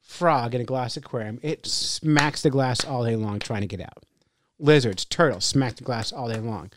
frog 0.00 0.54
in 0.54 0.60
a 0.60 0.64
glass 0.64 0.96
aquarium, 0.96 1.38
it 1.42 1.66
smacks 1.66 2.42
the 2.42 2.50
glass 2.50 2.84
all 2.84 3.04
day 3.04 3.16
long 3.16 3.38
trying 3.40 3.62
to 3.62 3.66
get 3.66 3.80
out. 3.80 4.04
Lizards, 4.58 5.04
turtles 5.04 5.44
smack 5.44 5.76
the 5.76 5.84
glass 5.84 6.12
all 6.12 6.28
day 6.28 6.38
long. 6.38 6.70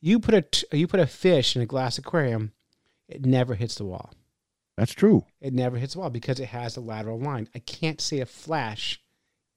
You 0.00 0.18
put 0.18 0.34
a 0.34 0.76
you 0.76 0.86
put 0.88 0.98
a 1.00 1.06
fish 1.06 1.54
in 1.54 1.62
a 1.62 1.66
glass 1.66 1.96
aquarium, 1.98 2.52
it 3.10 3.26
never 3.26 3.54
hits 3.54 3.74
the 3.74 3.84
wall. 3.84 4.12
That's 4.76 4.92
true. 4.92 5.24
It 5.40 5.52
never 5.52 5.76
hits 5.76 5.94
the 5.94 6.00
wall 6.00 6.10
because 6.10 6.40
it 6.40 6.46
has 6.46 6.76
a 6.76 6.80
lateral 6.80 7.18
line. 7.18 7.48
I 7.54 7.58
can't 7.58 8.00
see 8.00 8.20
a 8.20 8.26
flash 8.26 9.00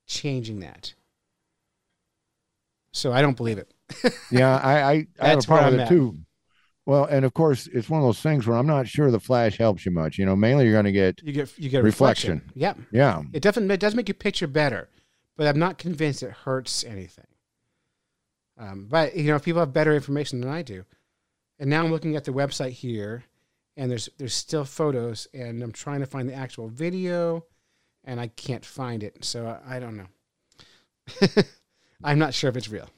changing 0.05 0.59
that. 0.59 0.93
So 2.91 3.11
I 3.11 3.21
don't 3.21 3.37
believe 3.37 3.57
it. 3.57 3.73
Yeah, 4.31 4.57
I 4.57 4.73
I, 4.73 5.07
I 5.19 5.27
have 5.29 5.39
a 5.39 5.41
problem 5.43 5.73
with 5.73 5.81
it 5.81 5.89
too. 5.89 6.17
Well, 6.85 7.05
and 7.05 7.23
of 7.23 7.33
course, 7.33 7.67
it's 7.67 7.89
one 7.89 8.01
of 8.01 8.05
those 8.05 8.19
things 8.19 8.45
where 8.45 8.57
I'm 8.57 8.67
not 8.67 8.87
sure 8.87 9.09
the 9.09 9.19
flash 9.19 9.57
helps 9.57 9.85
you 9.85 9.91
much. 9.91 10.17
You 10.17 10.25
know, 10.25 10.35
mainly 10.35 10.65
you're 10.65 10.73
going 10.73 10.85
to 10.85 10.91
get 10.91 11.21
You 11.23 11.31
get 11.31 11.57
you 11.57 11.69
get 11.69 11.83
reflection. 11.83 12.41
Reflection. 12.45 12.59
Yep. 12.59 12.77
yeah. 12.91 13.21
It 13.31 13.41
doesn't 13.41 13.69
it 13.69 13.79
does 13.79 13.95
make 13.95 14.07
your 14.09 14.15
picture 14.15 14.47
better, 14.47 14.89
but 15.37 15.47
I'm 15.47 15.59
not 15.59 15.77
convinced 15.77 16.23
it 16.23 16.31
hurts 16.31 16.83
anything. 16.83 17.27
Um, 18.57 18.87
but 18.89 19.15
you 19.15 19.23
know, 19.25 19.35
if 19.35 19.43
people 19.43 19.61
have 19.61 19.73
better 19.73 19.95
information 19.95 20.41
than 20.41 20.49
I 20.49 20.61
do, 20.61 20.83
and 21.59 21.69
now 21.69 21.83
I'm 21.83 21.91
looking 21.91 22.15
at 22.15 22.25
the 22.25 22.33
website 22.33 22.71
here, 22.71 23.23
and 23.77 23.89
there's 23.89 24.09
there's 24.17 24.33
still 24.33 24.65
photos, 24.65 25.27
and 25.33 25.61
I'm 25.63 25.71
trying 25.71 25.99
to 26.01 26.05
find 26.05 26.27
the 26.29 26.33
actual 26.33 26.67
video, 26.67 27.45
and 28.03 28.19
I 28.19 28.27
can't 28.27 28.65
find 28.65 29.03
it, 29.03 29.23
so 29.25 29.47
I, 29.65 29.77
I 29.77 29.79
don't 29.79 29.97
know. 29.97 30.07
I'm 32.03 32.19
not 32.19 32.33
sure 32.33 32.49
if 32.49 32.57
it's 32.57 32.69
real, 32.69 32.89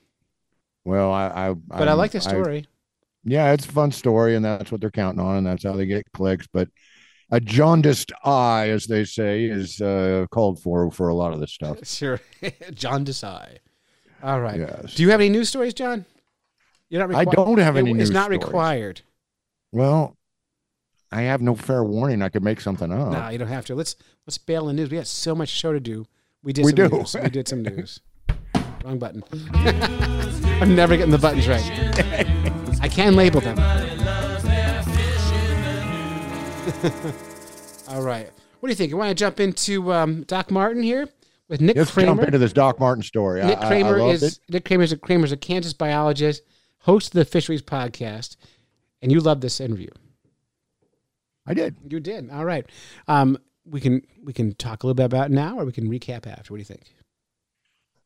Well, 0.84 1.12
I, 1.12 1.50
I 1.50 1.54
but 1.54 1.88
i 1.88 1.92
I'm- 1.92 1.98
like 1.98 2.12
the 2.12 2.22
story. 2.22 2.68
yeah, 3.24 3.52
it's 3.54 3.66
a 3.66 3.72
fun 3.72 3.92
story, 3.92 4.36
and 4.36 4.44
that's 4.44 4.72
what 4.72 4.82
they're 4.82 4.92
counting 4.92 5.20
on, 5.24 5.38
and 5.38 5.48
that's 5.48 5.64
how 5.64 5.74
they 5.74 5.86
get 5.86 6.12
clicks. 6.14 6.48
But 6.52 6.70
a 7.32 7.40
jaundiced 7.40 8.12
eye, 8.24 8.70
as 8.70 8.86
they 8.86 9.04
say, 9.06 9.46
is 9.46 9.82
uh, 9.82 10.26
called 10.32 10.62
for 10.62 10.92
for 10.92 11.08
a 11.10 11.16
lot 11.16 11.34
of 11.34 11.40
this 11.40 11.52
stuff. 11.54 11.80
Sure, 11.86 12.20
jaundiced 12.74 13.24
eye. 13.24 13.58
All 14.24 14.40
right. 14.42 14.60
Yes. 14.60 14.96
Do 14.96 15.04
you 15.04 15.12
have 15.12 15.20
any 15.20 15.30
news 15.30 15.50
stories, 15.50 15.74
John? 15.74 16.06
You're 16.90 17.02
not. 17.02 17.10
Required. 17.10 17.30
I 17.30 17.34
don't 17.44 17.58
have 17.60 17.78
any. 17.78 17.92
It- 17.92 18.00
It's 18.00 18.10
not 18.12 18.26
stories. 18.26 18.44
required. 18.44 19.02
Well, 19.72 20.15
I 21.12 21.22
have 21.22 21.42
no 21.42 21.56
fair 21.56 21.84
warning. 21.84 22.22
I 22.22 22.30
could 22.30 22.44
make 22.44 22.62
something 22.62 22.92
up. 22.92 23.12
No, 23.12 23.30
you 23.30 23.38
don't 23.38 23.48
have 23.48 23.66
to. 23.68 23.76
Let's 23.76 23.96
let's 24.28 24.38
bail 24.38 24.66
the 24.66 24.74
news. 24.74 24.90
We 24.90 24.98
got 24.98 25.08
so 25.08 25.36
much 25.36 25.50
show 25.50 25.72
to 25.74 25.80
do. 25.80 26.06
We 26.44 26.54
did 26.54 26.66
We 26.66 26.72
some 26.72 26.90
do. 26.90 26.98
news. 26.98 27.16
We 27.22 27.30
did 27.30 27.48
some 27.48 27.64
news. 27.64 28.00
Wrong 28.84 29.00
button. 29.00 29.24
I'm 30.62 30.76
never 30.76 30.96
getting 30.96 31.12
the 31.12 31.18
buttons 31.18 31.48
right. 31.48 31.64
I 32.82 32.88
can 32.88 33.16
label 33.16 33.42
them. 33.42 33.58
All 37.90 38.02
right. 38.02 38.30
What 38.60 38.68
do 38.68 38.72
you 38.72 38.76
think? 38.76 38.90
You 38.92 38.98
want 38.98 39.10
to 39.10 39.16
jump 39.16 39.40
into 39.40 39.94
um, 39.94 40.24
Doc 40.24 40.50
Martin 40.52 40.82
here 40.84 41.08
with 41.48 41.62
Nick 41.62 41.76
Kramer? 41.76 41.82
Let's 41.84 41.92
Kramer? 41.94 42.08
jump 42.16 42.24
into 42.24 42.38
this 42.40 42.54
Doc 42.54 42.80
Martin 42.80 43.04
story. 43.04 43.42
I- 43.42 43.48
Nick 43.48 43.58
I- 43.60 43.66
I 43.66 43.68
Kramer 43.68 43.98
loved 44.00 44.14
is 44.16 44.24
it. 44.24 44.40
Nick 44.50 44.66
Kramer's 44.66 44.92
a, 44.92 44.98
Kramer's 44.98 45.32
a 45.32 45.38
Kansas 45.38 45.74
biologist, 45.74 46.42
host 46.80 47.08
of 47.08 47.14
the 47.14 47.26
Fisheries 47.26 47.62
podcast, 47.62 48.36
and 49.02 49.12
you 49.12 49.20
love 49.20 49.42
this 49.42 49.60
interview. 49.62 49.90
I 51.46 51.54
did. 51.54 51.76
You 51.88 52.00
did. 52.00 52.30
All 52.30 52.46
right. 52.46 52.66
Um, 53.08 53.38
we 53.66 53.80
can 53.80 54.02
we 54.24 54.34
can 54.34 54.54
talk 54.56 54.84
a 54.84 54.88
little 54.88 54.96
bit 54.96 55.06
about 55.06 55.32
it 55.32 55.34
now, 55.34 55.60
or 55.60 55.66
we 55.66 55.72
can 55.72 55.90
recap 55.90 56.28
after. 56.28 56.54
What 56.54 56.58
do 56.58 56.62
you 56.62 56.66
think? 56.66 56.94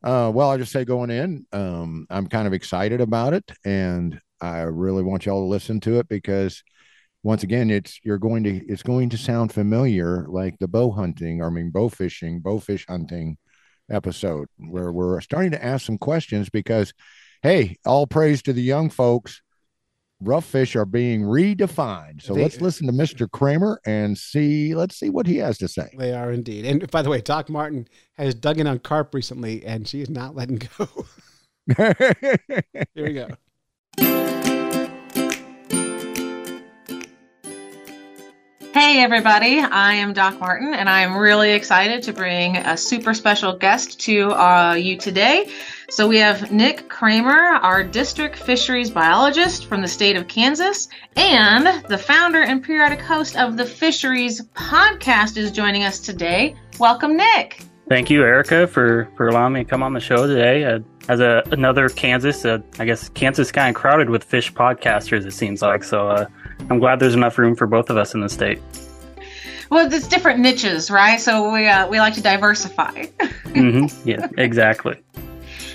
Uh, 0.02 0.30
well, 0.34 0.50
I 0.50 0.56
just 0.56 0.72
say 0.72 0.84
going 0.84 1.10
in, 1.10 1.46
um, 1.52 2.06
I'm 2.08 2.26
kind 2.26 2.46
of 2.46 2.54
excited 2.54 3.02
about 3.02 3.34
it, 3.34 3.52
and 3.64 4.18
I 4.40 4.60
really 4.60 5.02
want 5.02 5.26
y'all 5.26 5.42
to 5.42 5.46
listen 5.46 5.78
to 5.80 5.98
it 5.98 6.08
because, 6.08 6.62
once 7.22 7.42
again, 7.42 7.70
it's 7.70 8.00
you're 8.02 8.18
going 8.18 8.44
to 8.44 8.66
it's 8.66 8.82
going 8.82 9.10
to 9.10 9.18
sound 9.18 9.52
familiar, 9.52 10.26
like 10.28 10.58
the 10.58 10.68
bow 10.68 10.90
hunting, 10.90 11.42
or 11.42 11.48
I 11.48 11.50
mean 11.50 11.70
bow 11.70 11.90
fishing, 11.90 12.40
bow 12.40 12.58
fish 12.60 12.86
hunting 12.88 13.36
episode, 13.90 14.48
where 14.56 14.92
we're 14.92 15.20
starting 15.20 15.50
to 15.50 15.62
ask 15.62 15.84
some 15.84 15.98
questions 15.98 16.48
because, 16.48 16.94
hey, 17.42 17.76
all 17.84 18.06
praise 18.06 18.42
to 18.42 18.54
the 18.54 18.62
young 18.62 18.88
folks. 18.88 19.42
Rough 20.20 20.44
fish 20.44 20.76
are 20.76 20.84
being 20.84 21.22
redefined. 21.22 22.22
So 22.22 22.34
They- 22.34 22.42
let's 22.42 22.60
listen 22.60 22.86
to 22.86 22.92
Mr. 22.92 23.30
Kramer 23.30 23.80
and 23.86 24.16
see. 24.18 24.74
Let's 24.74 24.96
see 24.98 25.08
what 25.08 25.26
he 25.26 25.36
has 25.38 25.56
to 25.58 25.68
say. 25.68 25.88
They 25.96 26.12
are 26.12 26.30
indeed. 26.30 26.66
And 26.66 26.90
by 26.90 27.02
the 27.02 27.08
way, 27.08 27.20
Doc 27.20 27.48
Martin 27.48 27.88
has 28.18 28.34
dug 28.34 28.58
in 28.58 28.66
on 28.66 28.80
carp 28.80 29.14
recently, 29.14 29.64
and 29.64 29.88
she 29.88 30.02
is 30.02 30.10
not 30.10 30.36
letting 30.36 30.60
go. 30.78 31.06
Here 31.76 33.04
we 33.06 33.12
go. 33.14 33.28
Hey, 38.72 39.02
everybody. 39.02 39.58
I 39.58 39.94
am 39.94 40.12
Doc 40.12 40.38
Martin, 40.38 40.74
and 40.74 40.88
I 40.88 41.00
am 41.00 41.16
really 41.16 41.50
excited 41.50 42.04
to 42.04 42.12
bring 42.12 42.56
a 42.56 42.76
super 42.76 43.14
special 43.14 43.52
guest 43.52 43.98
to 44.02 44.30
uh, 44.30 44.74
you 44.74 44.96
today. 44.96 45.50
So, 45.88 46.06
we 46.06 46.18
have 46.18 46.52
Nick 46.52 46.88
Kramer, 46.88 47.32
our 47.32 47.82
district 47.82 48.36
fisheries 48.36 48.88
biologist 48.88 49.66
from 49.66 49.82
the 49.82 49.88
state 49.88 50.14
of 50.14 50.28
Kansas, 50.28 50.88
and 51.16 51.84
the 51.88 51.98
founder 51.98 52.42
and 52.42 52.62
periodic 52.62 53.00
host 53.00 53.36
of 53.36 53.56
the 53.56 53.64
Fisheries 53.64 54.40
podcast 54.54 55.36
is 55.36 55.50
joining 55.50 55.82
us 55.82 55.98
today. 55.98 56.54
Welcome, 56.78 57.16
Nick. 57.16 57.64
Thank 57.88 58.08
you, 58.08 58.22
Erica, 58.22 58.68
for, 58.68 59.08
for 59.16 59.26
allowing 59.26 59.54
me 59.54 59.64
to 59.64 59.68
come 59.68 59.82
on 59.82 59.94
the 59.94 60.00
show 60.00 60.28
today. 60.28 60.62
Uh, 60.62 60.78
as 61.08 61.18
a 61.18 61.42
another 61.50 61.88
Kansas, 61.88 62.44
uh, 62.44 62.58
I 62.78 62.84
guess 62.84 63.08
Kansas 63.08 63.50
kind 63.50 63.74
of 63.74 63.74
crowded 63.74 64.10
with 64.10 64.22
fish 64.22 64.52
podcasters. 64.52 65.26
It 65.26 65.32
seems 65.32 65.60
like 65.60 65.82
so. 65.82 66.28
I'm 66.68 66.78
glad 66.78 67.00
there's 67.00 67.14
enough 67.14 67.38
room 67.38 67.56
for 67.56 67.66
both 67.66 67.90
of 67.90 67.96
us 67.96 68.14
in 68.14 68.20
the 68.20 68.28
state. 68.28 68.60
Well, 69.70 69.90
it's 69.92 70.08
different 70.08 70.40
niches, 70.40 70.90
right? 70.90 71.20
So, 71.20 71.52
we, 71.52 71.66
uh, 71.66 71.88
we 71.88 72.00
like 72.00 72.14
to 72.14 72.22
diversify. 72.22 73.06
hmm 73.54 73.86
Yeah, 74.04 74.28
exactly. 74.36 75.00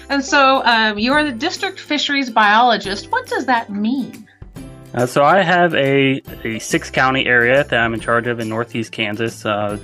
And 0.10 0.24
so, 0.24 0.63
um, 0.65 1.00
you 1.00 1.13
are 1.13 1.24
the 1.24 1.32
district 1.32 1.80
fisheries 1.80 2.30
biologist. 2.30 3.12
What 3.12 3.26
does 3.28 3.45
that 3.45 3.69
mean? 3.71 4.28
Uh, 4.93 5.06
so 5.06 5.24
I 5.24 5.41
have 5.41 5.74
a, 5.76 6.21
a 6.43 6.60
six 6.60 6.89
county 6.89 7.26
area 7.26 7.63
that 7.63 7.80
I'm 7.80 7.93
in 7.93 8.00
charge 8.00 8.28
of 8.28 8.39
in 8.39 8.48
northeast 8.48 8.91
Kansas. 8.91 9.45
Uh, 9.45 9.78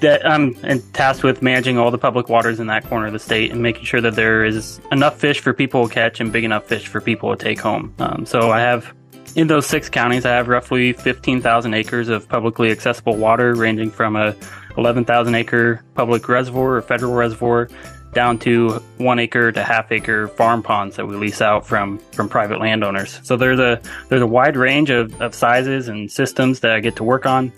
that 0.00 0.26
I'm 0.26 0.54
tasked 0.92 1.22
with 1.22 1.40
managing 1.40 1.78
all 1.78 1.90
the 1.90 1.98
public 1.98 2.28
waters 2.28 2.60
in 2.60 2.66
that 2.66 2.84
corner 2.84 3.06
of 3.06 3.12
the 3.12 3.18
state 3.18 3.50
and 3.50 3.62
making 3.62 3.84
sure 3.84 4.00
that 4.00 4.14
there 4.14 4.44
is 4.44 4.80
enough 4.92 5.18
fish 5.18 5.40
for 5.40 5.54
people 5.54 5.88
to 5.88 5.94
catch 5.94 6.20
and 6.20 6.32
big 6.32 6.44
enough 6.44 6.66
fish 6.66 6.86
for 6.86 7.00
people 7.00 7.34
to 7.34 7.42
take 7.42 7.60
home. 7.60 7.94
Um, 7.98 8.26
so 8.26 8.50
I 8.50 8.60
have 8.60 8.92
in 9.36 9.46
those 9.46 9.66
six 9.66 9.88
counties, 9.90 10.24
I 10.24 10.30
have 10.30 10.48
roughly 10.48 10.94
15,000 10.94 11.74
acres 11.74 12.08
of 12.08 12.26
publicly 12.28 12.70
accessible 12.70 13.16
water, 13.16 13.54
ranging 13.54 13.90
from 13.90 14.16
a 14.16 14.34
11,000 14.78 15.34
acre 15.34 15.84
public 15.94 16.26
reservoir 16.28 16.76
or 16.76 16.82
federal 16.82 17.12
reservoir 17.12 17.68
down 18.14 18.38
to 18.38 18.70
one 18.96 19.18
acre 19.18 19.52
to 19.52 19.62
half 19.62 19.92
acre 19.92 20.26
farm 20.28 20.62
ponds 20.62 20.96
that 20.96 21.06
we 21.06 21.14
lease 21.16 21.42
out 21.42 21.66
from 21.66 21.98
from 22.12 22.30
private 22.30 22.60
landowners. 22.60 23.20
So 23.22 23.36
there's 23.36 23.60
a 23.60 23.80
there's 24.08 24.22
a 24.22 24.26
wide 24.26 24.56
range 24.56 24.88
of, 24.88 25.20
of 25.20 25.34
sizes 25.34 25.88
and 25.88 26.10
systems 26.10 26.60
that 26.60 26.72
I 26.72 26.80
get 26.80 26.96
to 26.96 27.04
work 27.04 27.26
on. 27.26 27.52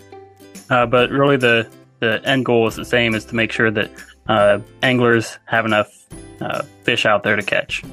Uh, 0.69 0.85
but 0.85 1.11
really 1.11 1.37
the 1.37 1.69
the 2.01 2.21
end 2.25 2.45
goal 2.45 2.67
is 2.67 2.75
the 2.75 2.85
same 2.85 3.15
is 3.15 3.25
to 3.27 3.37
make 3.37 3.53
sure 3.53 3.71
that 3.71 3.91
uh, 4.27 4.59
anglers 4.83 5.39
have 5.45 5.65
enough 5.65 5.93
uh, 6.41 6.63
fish 6.83 7.07
out 7.07 7.23
there 7.23 7.37
to 7.37 7.43
catch. 7.43 7.85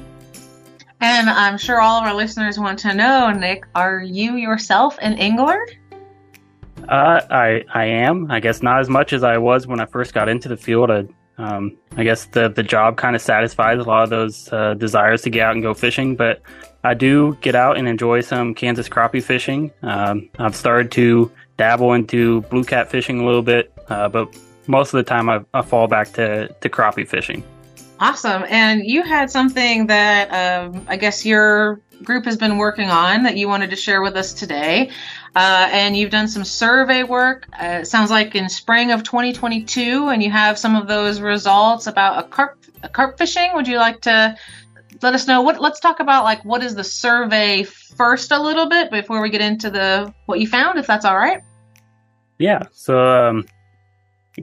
And 1.00 1.28
I'm 1.28 1.58
sure 1.58 1.80
all 1.80 2.00
of 2.00 2.08
our 2.08 2.14
listeners 2.14 2.58
want 2.58 2.78
to 2.80 2.94
know, 2.94 3.30
Nick, 3.30 3.64
are 3.74 4.00
you 4.00 4.36
yourself 4.36 4.96
an 5.00 5.14
angler? 5.14 5.66
Uh, 6.88 7.20
I 7.30 7.64
I 7.72 7.84
am. 7.84 8.30
I 8.30 8.40
guess 8.40 8.62
not 8.62 8.80
as 8.80 8.88
much 8.88 9.12
as 9.12 9.24
I 9.24 9.38
was 9.38 9.66
when 9.66 9.80
I 9.80 9.86
first 9.86 10.14
got 10.14 10.28
into 10.28 10.48
the 10.48 10.56
field. 10.56 10.90
I, 10.90 11.06
um, 11.38 11.76
I 11.96 12.04
guess 12.04 12.26
the 12.26 12.48
the 12.48 12.62
job 12.62 12.96
kind 12.96 13.16
of 13.16 13.22
satisfies 13.22 13.78
a 13.78 13.82
lot 13.82 14.04
of 14.04 14.10
those 14.10 14.52
uh, 14.52 14.74
desires 14.74 15.22
to 15.22 15.30
get 15.30 15.46
out 15.46 15.54
and 15.54 15.62
go 15.62 15.74
fishing. 15.74 16.16
But 16.16 16.42
I 16.84 16.94
do 16.94 17.36
get 17.40 17.54
out 17.54 17.76
and 17.76 17.88
enjoy 17.88 18.20
some 18.20 18.54
Kansas 18.54 18.88
crappie 18.88 19.22
fishing. 19.22 19.72
Um, 19.82 20.30
I've 20.38 20.54
started 20.54 20.92
to 20.92 21.30
dabble 21.56 21.92
into 21.94 22.42
blue 22.42 22.64
cat 22.64 22.90
fishing 22.90 23.20
a 23.20 23.24
little 23.24 23.42
bit, 23.42 23.72
uh, 23.88 24.08
but 24.08 24.34
most 24.66 24.94
of 24.94 24.98
the 24.98 25.04
time 25.04 25.28
I, 25.28 25.44
I 25.52 25.62
fall 25.62 25.88
back 25.88 26.12
to 26.14 26.48
to 26.48 26.68
crappie 26.68 27.08
fishing. 27.08 27.42
Awesome. 27.98 28.44
And 28.48 28.84
you 28.84 29.02
had 29.02 29.30
something 29.30 29.86
that 29.86 30.28
um, 30.30 30.84
I 30.88 30.96
guess 30.96 31.24
your 31.24 31.80
group 32.02 32.26
has 32.26 32.36
been 32.36 32.58
working 32.58 32.90
on 32.90 33.22
that 33.22 33.36
you 33.36 33.48
wanted 33.48 33.70
to 33.70 33.76
share 33.76 34.02
with 34.02 34.16
us 34.16 34.34
today. 34.34 34.90
Uh, 35.34 35.68
and 35.70 35.96
you've 35.96 36.10
done 36.10 36.28
some 36.28 36.44
survey 36.44 37.02
work. 37.02 37.46
Uh, 37.58 37.84
sounds 37.84 38.10
like 38.10 38.34
in 38.34 38.48
spring 38.48 38.90
of 38.90 39.02
2022, 39.02 40.08
and 40.08 40.22
you 40.22 40.30
have 40.30 40.58
some 40.58 40.76
of 40.76 40.88
those 40.88 41.20
results 41.20 41.86
about 41.86 42.24
a 42.24 42.28
carp, 42.28 42.58
a 42.82 42.88
carp 42.88 43.18
fishing. 43.18 43.50
Would 43.54 43.68
you 43.68 43.78
like 43.78 44.00
to 44.02 44.36
let 45.02 45.14
us 45.14 45.26
know 45.26 45.42
what? 45.42 45.60
Let's 45.60 45.80
talk 45.80 46.00
about 46.00 46.24
like 46.24 46.44
what 46.44 46.62
is 46.62 46.74
the 46.74 46.84
survey 46.84 47.64
first 47.64 48.30
a 48.32 48.40
little 48.40 48.68
bit 48.68 48.90
before 48.90 49.20
we 49.20 49.30
get 49.30 49.40
into 49.40 49.70
the 49.70 50.12
what 50.26 50.40
you 50.40 50.46
found, 50.46 50.78
if 50.78 50.86
that's 50.86 51.04
all 51.04 51.16
right. 51.16 51.42
Yeah. 52.38 52.64
So, 52.72 52.98
um, 52.98 53.46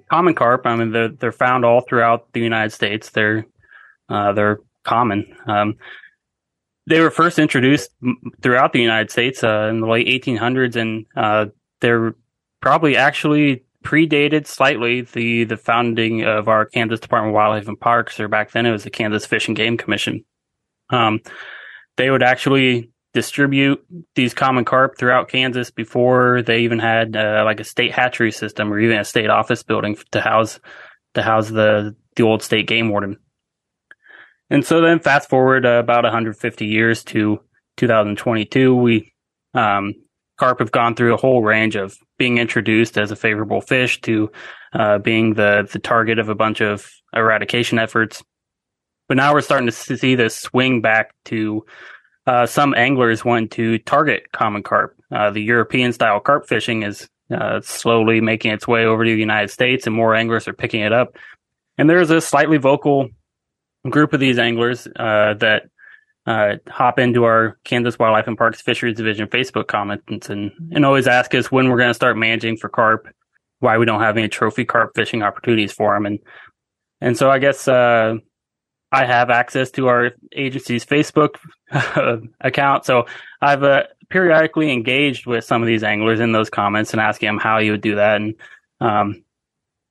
common 0.10 0.36
carp. 0.36 0.66
I 0.66 0.76
mean, 0.76 0.92
they're 0.92 1.10
they're 1.10 1.32
found 1.32 1.66
all 1.66 1.82
throughout 1.82 2.32
the 2.34 2.40
United 2.40 2.72
States. 2.72 3.10
They're 3.10 3.46
uh, 4.10 4.34
they're 4.34 4.60
common. 4.84 5.36
Um, 5.48 5.76
they 6.88 7.00
were 7.00 7.12
first 7.12 7.40
introduced 7.40 7.92
throughout 8.42 8.74
the 8.74 8.82
United 8.82 9.10
States 9.10 9.44
uh, 9.44 9.68
in 9.70 9.80
the 9.80 9.88
late 9.88 10.08
1800s, 10.08 10.76
and 10.76 11.06
uh, 11.16 11.46
they're 11.80 12.16
probably 12.62 12.98
actually 12.98 13.64
predated 13.84 14.48
slightly 14.48 15.02
the 15.02 15.44
the 15.44 15.58
founding 15.58 16.24
of 16.24 16.48
our 16.48 16.66
Kansas 16.66 17.00
Department 17.00 17.32
of 17.32 17.36
Wildlife 17.36 17.68
and 17.68 17.80
Parks, 17.80 18.20
or 18.20 18.28
back 18.28 18.52
then 18.52 18.66
it 18.66 18.72
was 18.72 18.84
the 18.84 18.90
Kansas 18.90 19.26
Fish 19.26 19.48
and 19.48 19.58
Game 19.58 19.78
Commission. 19.78 20.24
Um, 20.90 21.22
they 21.98 22.10
would 22.10 22.24
actually 22.24 22.93
distribute 23.14 23.86
these 24.16 24.34
common 24.34 24.66
carp 24.66 24.98
throughout 24.98 25.30
Kansas 25.30 25.70
before 25.70 26.42
they 26.42 26.62
even 26.62 26.80
had 26.80 27.16
uh, 27.16 27.44
like 27.46 27.60
a 27.60 27.64
state 27.64 27.92
hatchery 27.92 28.32
system 28.32 28.74
or 28.74 28.80
even 28.80 28.98
a 28.98 29.06
state 29.06 29.30
office 29.30 29.64
building 29.64 29.96
to 30.12 30.22
house 30.22 30.60
to 31.14 31.22
house 31.22 31.50
the 31.50 31.96
the 32.16 32.24
old 32.24 32.42
state 32.42 32.68
game 32.68 32.90
warden. 32.90 33.18
And 34.50 34.66
so 34.66 34.82
then 34.82 35.00
fast 35.00 35.30
forward 35.30 35.66
uh, 35.66 35.80
about 35.80 36.04
150 36.04 36.66
years 36.66 37.04
to 37.06 37.40
2022, 37.78 38.76
we 38.76 39.14
um, 39.54 39.94
carp 40.38 40.60
have 40.60 40.72
gone 40.72 40.96
through 40.96 41.14
a 41.14 41.18
whole 41.18 41.42
range 41.42 41.76
of 41.76 41.96
being 42.18 42.38
introduced 42.38 42.98
as 42.98 43.12
a 43.12 43.16
favorable 43.16 43.62
fish 43.62 44.02
to 44.02 44.32
uh, 44.74 44.98
being 44.98 45.36
the 45.36 45.68
the 45.72 45.80
target 45.80 46.20
of 46.20 46.30
a 46.30 46.36
bunch 46.36 46.62
of 46.62 46.92
eradication 47.14 47.78
efforts. 47.80 48.24
But 49.08 49.18
now 49.18 49.34
we're 49.34 49.42
starting 49.42 49.68
to 49.68 49.72
see 49.72 50.16
this 50.16 50.36
swing 50.36 50.82
back 50.82 51.14
to 51.26 51.66
uh, 52.26 52.46
some 52.46 52.74
anglers 52.74 53.26
want 53.26 53.52
to 53.52 53.78
target 53.80 54.32
common 54.32 54.64
carp. 54.64 54.96
Uh, 55.12 55.30
the 55.32 55.42
European 55.42 55.92
style 55.94 56.20
carp 56.20 56.48
fishing 56.48 56.84
is 56.84 57.10
uh, 57.32 57.60
slowly 57.62 58.22
making 58.22 58.52
its 58.52 58.68
way 58.68 58.86
over 58.86 59.04
to 59.04 59.12
the 59.12 59.20
United 59.20 59.50
States, 59.50 59.86
and 59.86 59.96
more 59.96 60.16
anglers 60.16 60.48
are 60.48 60.54
picking 60.54 60.82
it 60.82 60.94
up. 60.94 61.16
And 61.78 61.90
there's 61.90 62.12
a 62.12 62.22
slightly 62.22 62.58
vocal 62.58 63.10
group 63.90 64.14
of 64.14 64.20
these 64.20 64.40
anglers 64.40 64.88
uh, 64.96 65.34
that 65.36 65.64
uh, 66.26 66.56
hop 66.70 67.00
into 67.00 67.26
our 67.26 67.58
Kansas 67.66 68.00
Wildlife 68.00 68.28
and 68.28 68.38
Parks 68.38 68.62
Fisheries 68.62 68.96
Division 68.96 69.28
Facebook 69.28 69.68
comments 69.68 70.30
and 70.30 70.52
and 70.72 70.86
always 70.86 71.08
ask 71.08 71.36
us 71.36 71.52
when 71.52 71.70
we're 71.70 71.78
going 71.78 71.90
to 71.90 71.94
start 71.94 72.18
managing 72.18 72.56
for 72.56 72.70
carp, 72.70 73.08
why 73.60 73.78
we 73.78 73.86
don't 73.86 74.02
have 74.02 74.18
any 74.18 74.30
trophy 74.30 74.64
carp 74.64 74.92
fishing 74.96 75.22
opportunities 75.24 75.74
for 75.74 75.94
them, 75.94 76.06
and 76.06 76.20
and 77.02 77.18
so 77.18 77.30
I 77.30 77.40
guess 77.40 77.68
uh, 77.68 78.16
I 78.94 79.06
have 79.06 79.32
access 79.32 79.72
to 79.72 79.88
our 79.88 80.12
agency's 80.36 80.86
Facebook 80.86 81.38
account. 82.42 82.86
So 82.86 83.08
I've 83.42 83.64
uh, 83.64 83.86
periodically 84.10 84.72
engaged 84.72 85.26
with 85.26 85.44
some 85.44 85.64
of 85.64 85.68
these 85.68 85.82
anglers 85.82 86.20
in 86.20 86.32
those 86.32 86.52
comments 86.52 86.92
and 86.92 87.02
asking 87.02 87.28
them 87.30 87.40
how 87.40 87.58
you 87.58 87.72
would 87.72 87.82
do 87.82 87.96
that. 87.96 88.18
And 88.18 88.36
um, 88.80 89.24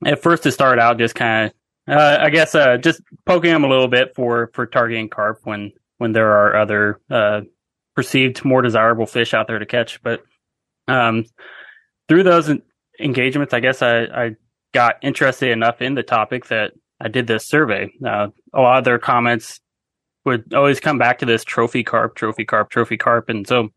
at 0.07 0.23
first, 0.23 0.45
to 0.45 0.53
start 0.53 0.79
out, 0.79 0.99
just 0.99 1.17
kind 1.17 1.51
of, 1.89 1.97
uh, 1.97 2.19
I 2.21 2.31
guess, 2.31 2.55
uh, 2.55 2.77
just 2.77 3.01
poking 3.27 3.51
them 3.51 3.65
a 3.65 3.69
little 3.69 3.89
bit 3.89 4.15
for 4.15 4.51
for 4.55 4.67
targeting 4.67 5.09
carp 5.09 5.41
when 5.43 5.73
when 5.99 6.13
there 6.13 6.31
are 6.31 6.57
other 6.57 7.01
uh, 7.11 7.41
perceived 7.97 8.45
more 8.45 8.63
desirable 8.63 9.07
fish 9.07 9.35
out 9.35 9.49
there 9.49 9.59
to 9.59 9.67
catch. 9.67 10.01
But 10.01 10.23
um, 10.87 11.25
through 12.09 12.23
those 12.23 12.53
engagements, 13.01 13.53
I 13.53 13.59
guess 13.59 13.83
I, 13.83 14.03
I 14.05 14.37
got 14.73 14.97
interested 15.03 15.51
enough 15.51 15.83
in 15.83 15.97
the 15.97 16.05
topic 16.05 16.47
that 16.47 16.73
I 17.03 17.09
did 17.09 17.27
this 17.27 17.47
survey. 17.47 17.91
Uh, 18.05 18.29
a 18.55 18.61
lot 18.61 18.79
of 18.79 18.85
their 18.85 18.99
comments 18.99 19.61
would 20.25 20.55
always 20.55 20.79
come 20.79 20.99
back 20.99 21.19
to 21.19 21.27
this 21.27 21.43
trophy 21.43 21.83
carp, 21.83 22.15
trophy 22.15 22.45
carp, 22.45 22.71
trophy 22.71 22.97
carp. 22.97 23.29
And 23.29 23.47
so 23.47 23.71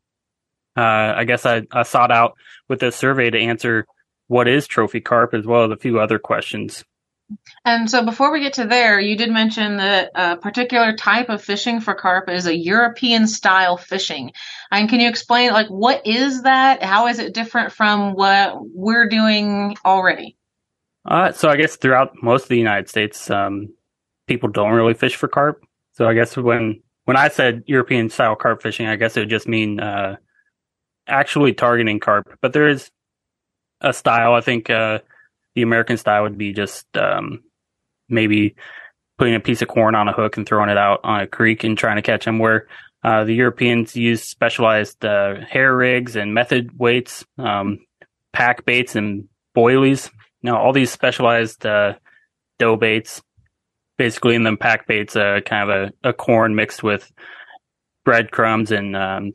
uh, 0.78 1.14
I 1.16 1.24
guess 1.24 1.46
I, 1.46 1.64
I 1.72 1.84
sought 1.84 2.12
out 2.12 2.36
with 2.70 2.80
this 2.80 2.96
survey 2.96 3.32
to 3.32 3.40
answer 3.40 3.88
what 4.28 4.48
is 4.48 4.68
trophy 4.68 5.02
carp 5.02 5.34
as 5.34 5.46
well 5.46 5.66
as 5.66 5.72
a 5.72 5.78
few 5.78 6.00
other 6.00 6.20
questions. 6.20 6.84
And 7.64 7.90
so 7.90 8.06
before 8.06 8.32
we 8.32 8.42
get 8.42 8.54
to 8.54 8.68
there, 8.68 9.00
you 9.00 9.18
did 9.18 9.32
mention 9.32 9.78
that 9.78 10.12
a 10.14 10.38
particular 10.38 10.96
type 10.96 11.30
of 11.30 11.42
fishing 11.42 11.82
for 11.82 11.96
carp 11.96 12.30
is 12.30 12.46
a 12.46 12.56
European 12.56 13.26
style 13.26 13.78
fishing. 13.78 14.32
And 14.72 14.88
can 14.88 15.00
you 15.00 15.10
explain 15.10 15.52
like 15.52 15.68
what 15.68 16.06
is 16.06 16.44
that? 16.44 16.84
How 16.84 17.08
is 17.08 17.18
it 17.18 17.34
different 17.34 17.72
from 17.72 18.14
what 18.14 18.58
we're 18.62 19.10
doing 19.10 19.76
already? 19.84 20.38
Uh, 21.06 21.32
so 21.32 21.50
I 21.50 21.56
guess 21.56 21.76
throughout 21.76 22.14
most 22.22 22.44
of 22.44 22.50
the 22.50 22.58
United 22.58 22.90
States, 22.90 23.30
um, 23.30 23.74
people 24.28 24.50
don't 24.50 24.74
really 24.74 24.94
fish 24.94 25.16
for 25.16 25.28
carp. 25.28 25.64
So 25.94 26.08
I 26.08 26.14
guess 26.14 26.36
when 26.36 26.82
when 27.06 27.18
I 27.18 27.30
said 27.30 27.64
European 27.68 28.10
style 28.10 28.36
carp 28.36 28.62
fishing, 28.62 28.88
I 28.88 28.96
guess 28.96 29.16
it 29.16 29.22
would 29.22 29.30
just 29.30 29.48
mean 29.48 29.80
uh, 29.80 30.18
actually 31.08 31.54
targeting 31.54 32.00
carp. 32.00 32.38
But 32.42 32.54
there 32.54 32.68
is 32.68 32.90
a 33.82 33.94
style. 33.94 34.34
I 34.34 34.42
think 34.42 34.70
uh, 34.70 35.00
the 35.54 35.62
American 35.62 35.98
style 35.98 36.24
would 36.24 36.38
be 36.38 36.54
just 36.54 36.86
um, 36.98 37.44
maybe 38.10 38.56
putting 39.18 39.36
a 39.36 39.40
piece 39.40 39.62
of 39.62 39.68
corn 39.68 39.96
on 39.96 40.08
a 40.08 40.14
hook 40.14 40.38
and 40.38 40.46
throwing 40.46 40.70
it 40.70 40.78
out 40.78 41.02
on 41.04 41.22
a 41.22 41.28
creek 41.28 41.64
and 41.64 41.78
trying 41.78 41.98
to 41.98 42.02
catch 42.02 42.26
them. 42.26 42.40
Where 42.40 42.68
uh, 43.04 43.24
the 43.24 43.36
Europeans 43.36 43.96
use 43.96 44.24
specialized 44.24 45.06
uh, 45.06 45.36
hair 45.48 45.76
rigs 45.76 46.16
and 46.16 46.34
method 46.34 46.78
weights. 46.78 47.24
Um, 47.38 47.86
pack 48.34 48.66
baits 48.66 48.96
and 48.96 49.30
boilies. 49.56 50.10
Now, 50.46 50.62
all 50.62 50.74
these 50.74 50.92
specialized 50.92 51.66
uh, 51.66 51.96
dough 52.60 52.78
baits, 52.78 53.22
basically 53.98 54.36
in 54.36 54.44
them 54.44 54.58
pack 54.58 54.88
baits, 54.88 55.16
uh, 55.16 55.40
kind 55.44 55.70
of 55.70 55.92
a, 56.04 56.10
a 56.10 56.14
corn 56.14 56.56
mixed 56.56 56.84
with 56.84 57.12
breadcrumbs, 58.06 58.72
and 58.72 58.96
um, 58.96 59.34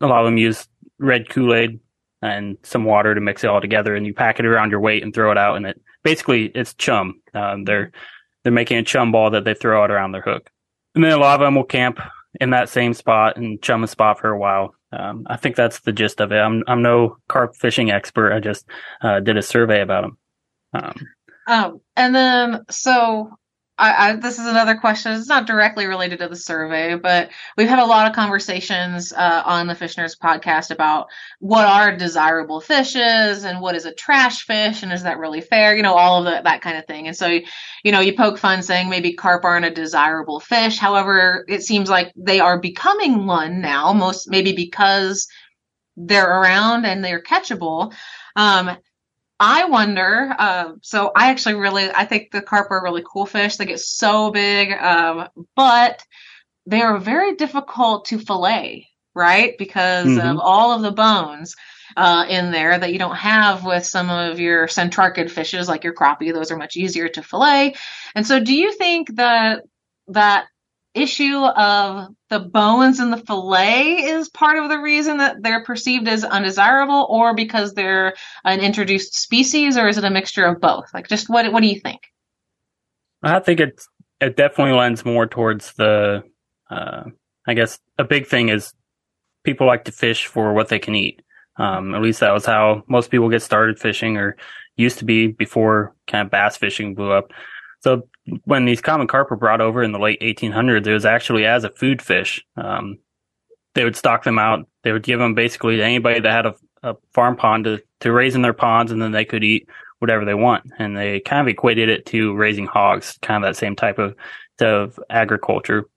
a 0.00 0.06
lot 0.08 0.20
of 0.20 0.26
them 0.26 0.36
use 0.36 0.66
red 0.98 1.28
Kool 1.28 1.54
Aid 1.54 1.78
and 2.20 2.58
some 2.64 2.84
water 2.84 3.14
to 3.14 3.20
mix 3.20 3.44
it 3.44 3.50
all 3.50 3.60
together, 3.60 3.94
and 3.94 4.04
you 4.04 4.12
pack 4.12 4.40
it 4.40 4.46
around 4.46 4.72
your 4.72 4.80
weight 4.80 5.04
and 5.04 5.14
throw 5.14 5.30
it 5.30 5.38
out, 5.38 5.56
and 5.56 5.64
it 5.64 5.80
basically 6.02 6.46
it's 6.46 6.74
chum. 6.74 7.20
Um, 7.34 7.64
they're 7.64 7.92
they're 8.42 8.52
making 8.52 8.78
a 8.78 8.82
chum 8.82 9.12
ball 9.12 9.30
that 9.30 9.44
they 9.44 9.54
throw 9.54 9.82
out 9.82 9.92
around 9.92 10.10
their 10.10 10.22
hook, 10.22 10.50
and 10.94 11.04
then 11.04 11.12
a 11.12 11.18
lot 11.18 11.40
of 11.40 11.46
them 11.46 11.54
will 11.54 11.64
camp 11.64 12.00
in 12.40 12.50
that 12.50 12.68
same 12.68 12.94
spot 12.94 13.36
and 13.36 13.62
chum 13.62 13.84
a 13.84 13.86
spot 13.86 14.18
for 14.18 14.30
a 14.30 14.38
while. 14.38 14.74
Um, 14.90 15.24
I 15.28 15.36
think 15.36 15.54
that's 15.54 15.80
the 15.80 15.92
gist 15.92 16.20
of 16.20 16.32
it. 16.32 16.38
I'm 16.38 16.64
I'm 16.66 16.82
no 16.82 17.18
carp 17.28 17.54
fishing 17.54 17.92
expert. 17.92 18.32
I 18.32 18.40
just 18.40 18.66
uh, 19.00 19.20
did 19.20 19.36
a 19.36 19.42
survey 19.42 19.80
about 19.82 20.02
them. 20.02 20.18
Um, 20.72 20.94
Um, 21.48 21.80
and 21.96 22.14
then, 22.14 22.64
so 22.68 23.30
I, 23.78 24.10
I, 24.10 24.16
this 24.16 24.38
is 24.38 24.46
another 24.46 24.74
question. 24.74 25.12
It's 25.12 25.28
not 25.28 25.46
directly 25.46 25.86
related 25.86 26.18
to 26.18 26.28
the 26.28 26.36
survey, 26.36 26.94
but 26.96 27.30
we've 27.56 27.68
had 27.68 27.78
a 27.78 27.86
lot 27.86 28.06
of 28.06 28.14
conversations 28.14 29.12
uh, 29.12 29.42
on 29.46 29.66
the 29.66 29.74
Fish 29.74 29.96
Nerds 29.96 30.18
podcast 30.18 30.70
about 30.70 31.06
what 31.38 31.64
are 31.64 31.96
desirable 31.96 32.60
fishes 32.60 33.44
and 33.44 33.60
what 33.60 33.76
is 33.76 33.86
a 33.86 33.94
trash 33.94 34.44
fish 34.44 34.82
and 34.82 34.92
is 34.92 35.04
that 35.04 35.18
really 35.18 35.40
fair? 35.40 35.74
You 35.74 35.82
know, 35.82 35.94
all 35.94 36.18
of 36.18 36.24
the, 36.26 36.42
that 36.42 36.60
kind 36.60 36.76
of 36.76 36.86
thing. 36.86 37.06
And 37.06 37.16
so, 37.16 37.28
you 37.82 37.92
know, 37.92 38.00
you 38.00 38.14
poke 38.14 38.36
fun 38.36 38.62
saying 38.62 38.90
maybe 38.90 39.14
carp 39.14 39.44
aren't 39.44 39.64
a 39.64 39.70
desirable 39.70 40.40
fish. 40.40 40.76
However, 40.76 41.46
it 41.48 41.62
seems 41.62 41.88
like 41.88 42.12
they 42.14 42.40
are 42.40 42.60
becoming 42.60 43.26
one 43.26 43.62
now, 43.62 43.94
most 43.94 44.28
maybe 44.28 44.52
because 44.54 45.28
they're 45.96 46.40
around 46.40 46.84
and 46.84 47.02
they're 47.02 47.22
catchable. 47.22 47.94
Um, 48.36 48.76
I 49.40 49.66
wonder. 49.66 50.34
Uh, 50.38 50.72
so 50.82 51.12
I 51.14 51.30
actually 51.30 51.54
really, 51.54 51.90
I 51.90 52.04
think 52.04 52.30
the 52.30 52.42
carp 52.42 52.70
are 52.70 52.82
really 52.82 53.04
cool 53.10 53.26
fish. 53.26 53.56
They 53.56 53.66
get 53.66 53.80
so 53.80 54.30
big, 54.30 54.72
um, 54.72 55.28
but 55.54 56.04
they 56.66 56.82
are 56.82 56.98
very 56.98 57.36
difficult 57.36 58.06
to 58.06 58.18
fillet, 58.18 58.88
right? 59.14 59.56
Because 59.58 60.16
of 60.16 60.38
Mhm. 60.38 60.40
all 60.42 60.72
of 60.72 60.82
the 60.82 60.92
bones 60.92 61.54
uh, 61.96 62.26
in 62.28 62.50
there 62.52 62.78
that 62.78 62.92
you 62.92 62.98
don't 62.98 63.16
have 63.16 63.64
with 63.64 63.86
some 63.86 64.10
of 64.10 64.40
your 64.40 64.66
centrarchid 64.66 65.30
fishes, 65.30 65.68
like 65.68 65.84
your 65.84 65.94
crappie. 65.94 66.32
Those 66.32 66.50
are 66.52 66.56
much 66.56 66.76
easier 66.76 67.08
to 67.10 67.22
fillet. 67.22 67.74
And 68.14 68.26
so, 68.26 68.40
do 68.40 68.54
you 68.54 68.72
think 68.72 69.16
that 69.16 69.62
that 70.08 70.46
issue 71.00 71.38
of 71.38 72.08
the 72.30 72.40
bones 72.40 73.00
in 73.00 73.10
the 73.10 73.16
fillet 73.16 74.04
is 74.04 74.28
part 74.28 74.58
of 74.58 74.68
the 74.68 74.78
reason 74.78 75.18
that 75.18 75.42
they're 75.42 75.64
perceived 75.64 76.08
as 76.08 76.24
undesirable 76.24 77.06
or 77.08 77.34
because 77.34 77.74
they're 77.74 78.14
an 78.44 78.60
introduced 78.60 79.14
species 79.14 79.76
or 79.76 79.88
is 79.88 79.98
it 79.98 80.04
a 80.04 80.10
mixture 80.10 80.44
of 80.44 80.60
both 80.60 80.86
like 80.92 81.08
just 81.08 81.28
what 81.28 81.50
what 81.52 81.60
do 81.60 81.66
you 81.66 81.80
think 81.80 82.00
I 83.22 83.40
think 83.40 83.60
it 83.60 83.80
it 84.20 84.36
definitely 84.36 84.74
lends 84.74 85.04
more 85.04 85.26
towards 85.26 85.72
the. 85.74 86.22
Uh, 86.70 87.04
I 87.46 87.54
guess 87.54 87.78
a 87.96 88.04
big 88.04 88.26
thing 88.26 88.50
is 88.50 88.74
people 89.42 89.66
like 89.66 89.84
to 89.84 89.92
fish 89.92 90.26
for 90.26 90.52
what 90.52 90.68
they 90.68 90.78
can 90.78 90.94
eat. 90.94 91.22
Um, 91.56 91.94
at 91.94 92.02
least 92.02 92.20
that 92.20 92.32
was 92.32 92.44
how 92.44 92.84
most 92.88 93.10
people 93.10 93.30
get 93.30 93.42
started 93.42 93.78
fishing, 93.78 94.16
or 94.16 94.36
used 94.76 94.98
to 94.98 95.04
be 95.04 95.28
before 95.28 95.94
kind 96.06 96.26
of 96.26 96.30
bass 96.30 96.56
fishing 96.56 96.94
blew 96.94 97.10
up. 97.10 97.30
So 97.80 98.08
when 98.44 98.64
these 98.64 98.80
common 98.80 99.06
carp 99.06 99.30
were 99.30 99.36
brought 99.36 99.60
over 99.60 99.82
in 99.82 99.92
the 99.92 99.98
late 99.98 100.20
1800s, 100.20 100.86
it 100.86 100.92
was 100.92 101.06
actually 101.06 101.46
as 101.46 101.64
a 101.64 101.70
food 101.70 102.02
fish. 102.02 102.44
Um, 102.56 102.98
they 103.74 103.84
would 103.84 103.96
stock 103.96 104.24
them 104.24 104.38
out. 104.38 104.66
They 104.82 104.92
would 104.92 105.02
give 105.02 105.20
them 105.20 105.34
basically 105.34 105.76
to 105.76 105.84
anybody 105.84 106.20
that 106.20 106.32
had 106.32 106.46
a, 106.46 106.54
a 106.82 106.96
farm 107.12 107.36
pond 107.36 107.64
to, 107.64 107.82
to 108.00 108.12
raise 108.12 108.34
in 108.34 108.42
their 108.42 108.52
ponds, 108.52 108.90
and 108.90 109.00
then 109.00 109.12
they 109.12 109.24
could 109.24 109.44
eat 109.44 109.68
whatever 110.00 110.24
they 110.24 110.34
want. 110.34 110.64
And 110.78 110.96
they 110.96 111.20
kind 111.20 111.40
of 111.40 111.48
equated 111.48 111.88
it 111.88 112.06
to 112.06 112.34
raising 112.34 112.66
hogs, 112.66 113.18
kind 113.22 113.42
of 113.42 113.48
that 113.48 113.58
same 113.58 113.76
type 113.76 113.98
of, 113.98 114.16
of 114.60 114.98
agriculture. 115.10 115.88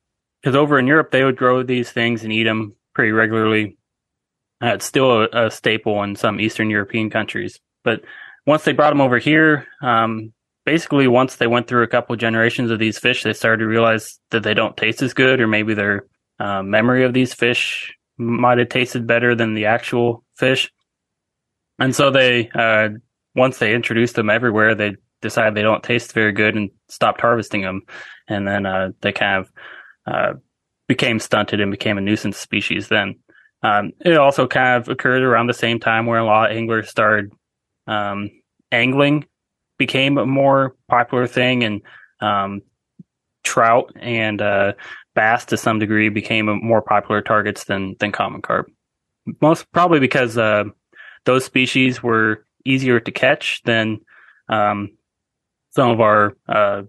Because 0.42 0.56
over 0.56 0.78
in 0.80 0.88
Europe, 0.88 1.12
they 1.12 1.24
would 1.24 1.38
grow 1.38 1.64
these 1.64 1.92
things 1.92 2.24
and 2.24 2.34
eat 2.34 2.44
them 2.44 2.76
pretty 2.94 3.12
regularly. 3.12 3.78
Uh, 4.62 4.74
it's 4.76 4.86
still 4.86 5.24
a, 5.24 5.46
a 5.48 5.52
staple 5.52 6.04
in 6.04 6.16
some 6.16 6.40
Eastern 6.40 6.70
European 6.70 7.10
countries. 7.10 7.60
But 7.84 8.02
once 8.46 8.64
they 8.64 8.74
brought 8.74 8.92
them 8.92 9.02
over 9.02 9.18
here, 9.18 9.68
um, 9.82 10.34
basically 10.66 11.08
once 11.08 11.36
they 11.36 11.48
went 11.48 11.68
through 11.68 11.84
a 11.84 11.88
couple 11.88 12.16
generations 12.16 12.72
of 12.72 12.80
these 12.80 13.00
fish, 13.00 13.24
they 13.24 13.34
started 13.34 13.60
to 13.60 13.68
realize 13.68 14.20
that 14.32 14.44
they 14.44 14.54
don't 14.54 14.78
taste 14.78 15.02
as 15.02 15.14
good, 15.14 15.42
or 15.42 15.48
maybe 15.48 15.74
their 15.74 16.06
uh, 16.40 16.62
memory 16.64 17.04
of 17.04 17.14
these 17.14 17.34
fish 17.34 17.94
might 18.18 18.58
have 18.58 18.70
tasted 18.70 19.08
better 19.08 19.36
than 19.36 19.54
the 19.54 19.66
actual 19.66 20.24
fish. 20.36 20.72
And 21.80 21.96
so 21.96 22.12
they, 22.12 22.50
uh, 22.50 22.90
once 23.36 23.58
they 23.58 23.74
introduced 23.74 24.16
them 24.16 24.30
everywhere, 24.30 24.76
they 24.76 24.96
decided 25.22 25.56
they 25.56 25.62
don't 25.64 25.84
taste 25.84 26.14
very 26.14 26.32
good 26.32 26.56
and 26.56 26.70
stopped 26.90 27.22
harvesting 27.22 27.62
them. 27.62 27.82
And 28.28 28.48
then 28.48 28.66
uh, 28.66 28.92
they 29.02 29.12
kind 29.12 29.46
of 29.46 29.52
uh, 30.06 30.34
became 30.88 31.20
stunted 31.20 31.60
and 31.60 31.72
became 31.72 31.98
a 31.98 32.02
nuisance 32.02 32.38
species 32.38 32.88
then. 32.88 33.16
Um, 33.64 33.92
it 34.04 34.18
also 34.18 34.48
kind 34.48 34.82
of 34.82 34.90
occurred 34.90 35.22
around 35.22 35.48
the 35.48 35.54
same 35.54 35.80
time 35.80 36.06
where 36.06 36.20
a 36.20 36.26
lot 36.26 36.52
of 36.52 36.58
anglers 36.58 36.90
started 36.90 37.32
um, 37.88 38.30
angling 38.72 39.26
became 39.82 40.20
a 40.20 40.28
more 40.28 40.76
popular 40.88 41.26
thing 41.26 41.64
and 41.64 41.82
um, 42.20 42.62
trout 43.44 43.92
and 43.96 44.40
uh, 44.40 44.74
bass 45.16 45.44
to 45.46 45.58
some 45.58 45.80
degree 45.80 46.10
became 46.10 46.46
more 46.64 46.84
popular 46.84 47.20
targets 47.20 47.64
than 47.64 47.96
than 48.00 48.12
common 48.12 48.44
carp. 48.44 48.72
Most 49.42 49.72
probably 49.72 50.00
because 50.00 50.38
uh, 50.38 50.66
those 51.26 51.44
species 51.44 52.04
were 52.04 52.46
easier 52.64 53.00
to 53.00 53.12
catch 53.12 53.64
than 53.64 54.02
um, 54.50 54.96
some 55.72 55.90
of 55.90 56.00
our 56.00 56.38
uh, 56.48 56.84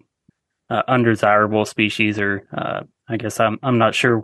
uh, 0.68 0.82
undesirable 0.86 1.64
species, 1.64 2.18
or 2.18 2.46
uh, 2.54 2.82
I 3.08 3.16
guess 3.16 3.40
I'm 3.40 3.58
I'm 3.62 3.78
not 3.78 3.94
sure 3.94 4.22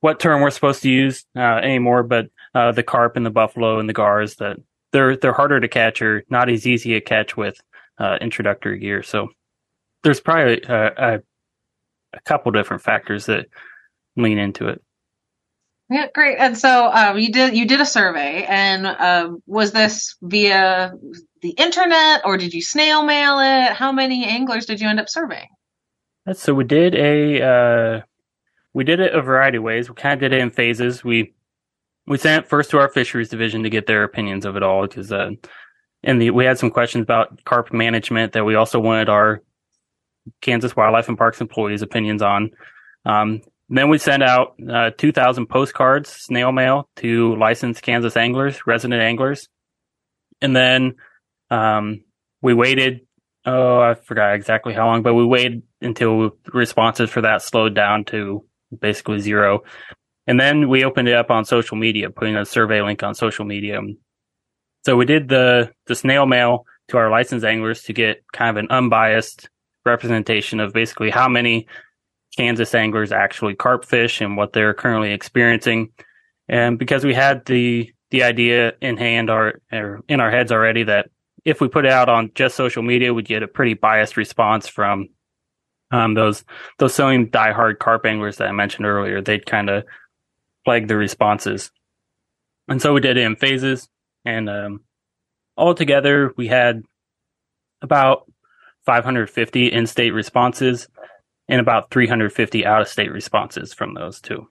what 0.00 0.18
term 0.18 0.42
we're 0.42 0.50
supposed 0.50 0.82
to 0.82 0.90
use 0.90 1.24
uh, 1.36 1.60
anymore, 1.62 2.02
but 2.02 2.30
the 2.52 2.82
carp 2.84 3.14
and 3.14 3.24
the 3.24 3.30
buffalo 3.30 3.78
and 3.78 3.88
the 3.88 3.92
gars 3.92 4.34
that 4.36 4.56
they're 4.90 5.16
they're 5.16 5.32
harder 5.32 5.60
to 5.60 5.68
catch 5.68 6.02
or 6.02 6.24
not 6.30 6.48
as 6.48 6.66
easy 6.66 6.94
to 6.94 7.00
catch 7.00 7.36
with 7.36 7.60
uh, 7.98 8.18
introductory 8.20 8.78
gear. 8.78 9.02
So 9.02 9.28
there's 10.02 10.20
probably 10.20 10.60
a, 10.68 10.92
a, 10.96 11.14
a 12.14 12.20
couple 12.24 12.52
different 12.52 12.82
factors 12.82 13.26
that 13.26 13.46
lean 14.16 14.38
into 14.38 14.68
it. 14.68 14.82
yeah 15.88 16.06
great 16.14 16.36
and 16.38 16.56
so 16.58 16.90
um, 16.92 17.18
you 17.18 17.32
did 17.32 17.56
you 17.56 17.66
did 17.66 17.80
a 17.80 17.86
survey 17.86 18.44
and 18.44 18.86
um, 18.86 19.42
was 19.46 19.72
this 19.72 20.16
via 20.20 20.92
the 21.40 21.50
internet 21.50 22.22
or 22.24 22.36
did 22.36 22.52
you 22.52 22.60
snail 22.60 23.02
mail 23.04 23.38
it 23.40 23.72
how 23.72 23.90
many 23.90 24.24
anglers 24.24 24.66
did 24.66 24.80
you 24.80 24.88
end 24.88 25.00
up 25.00 25.08
surveying 25.08 25.48
That's, 26.26 26.42
so 26.42 26.52
we 26.52 26.64
did 26.64 26.94
a 26.94 27.42
uh, 27.42 28.00
we 28.74 28.84
did 28.84 29.00
it 29.00 29.14
a 29.14 29.20
variety 29.20 29.58
of 29.58 29.64
ways. 29.64 29.88
We 29.88 29.94
kind 29.94 30.14
of 30.14 30.20
did 30.20 30.36
it 30.36 30.40
in 30.40 30.50
phases. 30.50 31.04
We 31.04 31.34
we 32.06 32.18
sent 32.18 32.44
it 32.44 32.48
first 32.48 32.70
to 32.70 32.78
our 32.78 32.88
fisheries 32.88 33.28
division 33.28 33.62
to 33.62 33.70
get 33.70 33.86
their 33.86 34.02
opinions 34.02 34.44
of 34.44 34.56
it 34.56 34.62
all 34.62 34.86
because 34.86 35.12
uh, 35.12 35.30
and 36.02 36.20
the, 36.20 36.30
we 36.30 36.44
had 36.44 36.58
some 36.58 36.70
questions 36.70 37.02
about 37.02 37.44
carp 37.44 37.72
management 37.72 38.32
that 38.32 38.44
we 38.44 38.54
also 38.54 38.80
wanted 38.80 39.08
our 39.08 39.42
Kansas 40.40 40.76
Wildlife 40.76 41.08
and 41.08 41.18
Parks 41.18 41.40
employees' 41.40 41.82
opinions 41.82 42.22
on. 42.22 42.50
Um, 43.04 43.42
then 43.68 43.88
we 43.88 43.98
sent 43.98 44.22
out 44.22 44.54
uh, 44.70 44.90
2,000 44.96 45.46
postcards, 45.46 46.10
snail 46.10 46.52
mail 46.52 46.88
to 46.96 47.36
licensed 47.36 47.82
Kansas 47.82 48.16
anglers, 48.16 48.66
resident 48.66 49.00
anglers, 49.00 49.48
and 50.40 50.54
then 50.54 50.96
um, 51.50 52.04
we 52.42 52.54
waited. 52.54 53.00
Oh, 53.44 53.80
I 53.80 53.94
forgot 53.94 54.34
exactly 54.34 54.72
how 54.74 54.86
long, 54.86 55.02
but 55.02 55.14
we 55.14 55.24
waited 55.24 55.62
until 55.80 56.30
responses 56.52 57.10
for 57.10 57.22
that 57.22 57.42
slowed 57.42 57.74
down 57.74 58.04
to 58.06 58.44
basically 58.78 59.18
zero. 59.18 59.62
And 60.26 60.38
then 60.38 60.68
we 60.68 60.84
opened 60.84 61.08
it 61.08 61.14
up 61.14 61.30
on 61.30 61.44
social 61.44 61.76
media, 61.76 62.10
putting 62.10 62.36
a 62.36 62.44
survey 62.44 62.82
link 62.82 63.02
on 63.02 63.14
social 63.14 63.44
media. 63.44 63.80
So 64.84 64.96
we 64.96 65.04
did 65.04 65.28
the, 65.28 65.72
the 65.86 65.94
snail 65.94 66.26
mail 66.26 66.66
to 66.88 66.96
our 66.98 67.10
licensed 67.10 67.44
anglers 67.44 67.82
to 67.84 67.92
get 67.92 68.24
kind 68.32 68.50
of 68.50 68.62
an 68.62 68.70
unbiased 68.70 69.48
representation 69.84 70.60
of 70.60 70.72
basically 70.72 71.10
how 71.10 71.28
many 71.28 71.66
Kansas 72.36 72.74
anglers 72.74 73.12
actually 73.12 73.54
carp 73.54 73.84
fish 73.84 74.20
and 74.20 74.36
what 74.36 74.52
they're 74.52 74.74
currently 74.74 75.12
experiencing. 75.12 75.90
And 76.48 76.78
because 76.78 77.04
we 77.04 77.14
had 77.14 77.44
the, 77.46 77.92
the 78.10 78.22
idea 78.22 78.72
in 78.80 78.96
hand 78.96 79.30
or, 79.30 79.60
or 79.72 80.00
in 80.08 80.20
our 80.20 80.30
heads 80.30 80.50
already 80.50 80.84
that 80.84 81.10
if 81.44 81.60
we 81.60 81.68
put 81.68 81.84
it 81.84 81.92
out 81.92 82.08
on 82.08 82.30
just 82.34 82.56
social 82.56 82.82
media, 82.82 83.14
we'd 83.14 83.26
get 83.26 83.42
a 83.42 83.48
pretty 83.48 83.74
biased 83.74 84.16
response 84.16 84.68
from 84.68 85.08
um, 85.90 86.14
those 86.14 86.44
those 86.78 86.94
same 86.94 87.28
diehard 87.28 87.78
carp 87.78 88.06
anglers 88.06 88.36
that 88.38 88.48
I 88.48 88.52
mentioned 88.52 88.86
earlier. 88.86 89.20
They'd 89.20 89.46
kind 89.46 89.68
of 89.68 89.84
plague 90.64 90.88
the 90.88 90.96
responses, 90.96 91.70
and 92.68 92.80
so 92.80 92.94
we 92.94 93.00
did 93.00 93.16
it 93.16 93.24
in 93.24 93.36
phases. 93.36 93.88
And 94.24 94.48
um, 94.48 94.80
altogether, 95.56 96.32
we 96.36 96.48
had 96.48 96.82
about 97.80 98.30
550 98.86 99.66
in-state 99.72 100.10
responses 100.10 100.88
and 101.48 101.60
about 101.60 101.90
350 101.90 102.64
out-of-state 102.64 103.12
responses 103.12 103.74
from 103.74 103.94
those 103.94 104.20
two. 104.20 104.48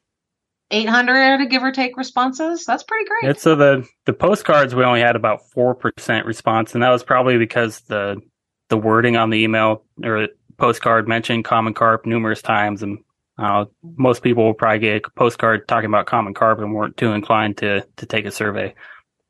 800 0.71 1.49
give 1.49 1.63
or 1.63 1.71
take 1.71 1.97
responses. 1.97 2.65
That's 2.65 2.83
pretty 2.83 3.05
great. 3.05 3.39
So 3.39 3.55
the 3.55 3.85
the 4.05 4.13
postcards 4.13 4.73
we 4.73 4.83
only 4.83 5.01
had 5.01 5.17
about 5.17 5.49
four 5.49 5.75
percent 5.75 6.25
response, 6.25 6.73
and 6.73 6.81
that 6.81 6.89
was 6.89 7.03
probably 7.03 7.37
because 7.37 7.81
the 7.81 8.21
the 8.69 8.77
wording 8.77 9.17
on 9.17 9.29
the 9.29 9.39
email 9.39 9.83
or 10.01 10.29
postcard 10.57 11.07
mentioned 11.07 11.43
common 11.43 11.73
carp 11.73 12.05
numerous 12.05 12.41
times, 12.41 12.83
and 12.83 12.99
uh, 13.37 13.65
most 13.97 14.23
people 14.23 14.45
will 14.45 14.53
probably 14.53 14.79
get 14.79 15.05
a 15.05 15.09
postcard 15.11 15.67
talking 15.67 15.89
about 15.89 16.05
common 16.05 16.33
carp 16.33 16.59
and 16.59 16.73
weren't 16.73 16.95
too 16.95 17.11
inclined 17.11 17.57
to 17.57 17.85
to 17.97 18.05
take 18.05 18.25
a 18.25 18.31
survey, 18.31 18.73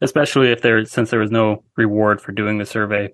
especially 0.01 0.51
if 0.51 0.61
there 0.61 0.83
since 0.85 1.09
there 1.09 1.19
was 1.19 1.31
no 1.31 1.63
reward 1.77 2.21
for 2.21 2.31
doing 2.31 2.57
the 2.57 2.65
survey. 2.65 3.09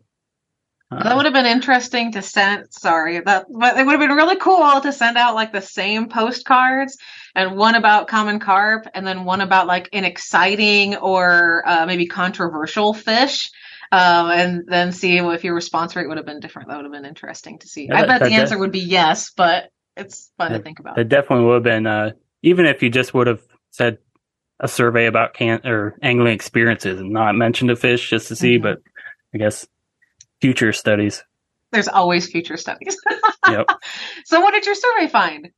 Uh, 0.89 1.03
That 1.03 1.17
would 1.17 1.25
have 1.25 1.33
been 1.33 1.45
interesting 1.45 2.13
to 2.13 2.21
send. 2.21 2.71
Sorry, 2.71 3.19
that 3.19 3.45
but 3.51 3.77
it 3.77 3.85
would 3.85 3.91
have 3.91 3.99
been 3.99 4.15
really 4.15 4.37
cool 4.37 4.79
to 4.81 4.93
send 4.93 5.17
out 5.17 5.35
like 5.35 5.51
the 5.51 5.61
same 5.61 6.07
postcards 6.07 6.97
and 7.35 7.57
one 7.57 7.75
about 7.75 8.07
common 8.07 8.39
carp 8.39 8.87
and 8.93 9.05
then 9.05 9.25
one 9.25 9.41
about 9.41 9.67
like 9.67 9.89
an 9.91 10.05
exciting 10.05 10.95
or 10.95 11.63
uh, 11.67 11.85
maybe 11.85 12.07
controversial 12.07 12.93
fish. 12.93 13.49
Um, 13.89 14.31
and 14.31 14.63
then 14.67 14.91
see 14.91 15.17
if 15.17 15.45
your 15.45 15.55
response 15.55 15.95
rate 15.95 16.09
would 16.09 16.17
have 16.17 16.25
been 16.25 16.41
different. 16.41 16.67
That 16.67 16.75
would 16.75 16.85
have 16.85 16.91
been 16.91 17.05
interesting 17.05 17.57
to 17.59 17.67
see. 17.67 17.87
Yeah, 17.87 17.99
I 17.99 18.05
bet 18.05 18.21
the 18.21 18.33
answer 18.33 18.55
def- 18.55 18.59
would 18.59 18.71
be 18.73 18.81
yes, 18.81 19.31
but 19.31 19.69
it's 19.95 20.29
fun 20.37 20.51
to 20.51 20.59
think 20.59 20.79
about. 20.79 20.97
It 20.97 21.07
definitely 21.07 21.45
would 21.45 21.53
have 21.55 21.63
been, 21.63 21.87
uh, 21.87 22.11
even 22.43 22.65
if 22.65 22.83
you 22.83 22.89
just 22.89 23.13
would 23.13 23.27
have 23.27 23.41
said 23.71 23.99
a 24.59 24.67
survey 24.67 25.05
about 25.05 25.33
can 25.33 25.61
or 25.65 25.95
angling 26.01 26.33
experiences 26.33 26.99
and 26.99 27.11
not 27.11 27.35
mentioned 27.35 27.69
a 27.71 27.75
fish 27.75 28.09
just 28.09 28.27
to 28.29 28.35
see, 28.35 28.57
Mhm. 28.57 28.63
but 28.63 28.79
I 29.33 29.37
guess 29.37 29.67
future 30.41 30.73
studies. 30.73 31.23
There's 31.71 31.87
always 31.87 32.27
future 32.29 32.57
studies. 32.57 32.97
Yep. 33.49 33.65
so, 34.25 34.41
what 34.41 34.51
did 34.53 34.65
your 34.65 34.75
survey 34.75 35.07
find? 35.07 35.49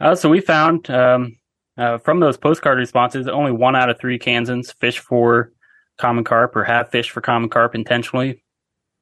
Uh, 0.00 0.16
so 0.16 0.28
we 0.28 0.40
found 0.40 0.90
um, 0.90 1.36
uh, 1.78 1.98
from 1.98 2.18
those 2.18 2.36
postcard 2.36 2.78
responses, 2.78 3.28
only 3.28 3.52
one 3.52 3.76
out 3.76 3.90
of 3.90 3.98
three 4.00 4.18
Kansans 4.18 4.72
fish 4.80 4.98
for 4.98 5.52
common 5.98 6.24
carp 6.24 6.56
or 6.56 6.64
have 6.64 6.90
fished 6.90 7.12
for 7.12 7.20
common 7.20 7.48
carp 7.48 7.76
intentionally. 7.76 8.42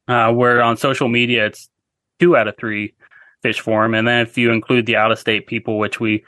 Uh, 0.07 0.33
where 0.33 0.61
on 0.61 0.77
social 0.77 1.09
media, 1.09 1.47
it's 1.47 1.71
two 2.19 2.37
out 2.37 2.47
of 2.49 2.57
three 2.59 2.93
fish 3.43 3.61
for 3.61 3.83
them. 3.85 3.95
And 3.95 4.07
then 4.07 4.27
if 4.27 4.37
you 4.37 4.51
include 4.53 4.85
the 4.85 4.97
out 4.97 5.13
of 5.13 5.19
state 5.19 5.47
people, 5.47 5.79
which 5.79 5.99
we 5.99 6.23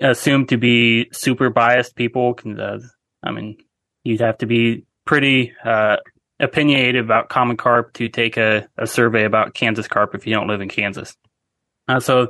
assume 0.00 0.46
to 0.46 0.56
be 0.56 1.08
super 1.12 1.50
biased 1.50 1.96
people, 1.96 2.34
can, 2.34 2.58
uh, 2.58 2.78
I 3.22 3.32
mean, 3.32 3.58
you'd 4.04 4.20
have 4.20 4.38
to 4.38 4.46
be 4.46 4.84
pretty 5.04 5.52
uh, 5.64 5.96
opinionated 6.40 7.04
about 7.04 7.28
common 7.28 7.56
carp 7.56 7.92
to 7.94 8.08
take 8.08 8.36
a, 8.36 8.68
a 8.76 8.86
survey 8.86 9.24
about 9.24 9.54
Kansas 9.54 9.88
carp 9.88 10.14
if 10.14 10.26
you 10.26 10.34
don't 10.34 10.48
live 10.48 10.60
in 10.60 10.68
Kansas. 10.68 11.16
Uh, 11.88 12.00
so 12.00 12.28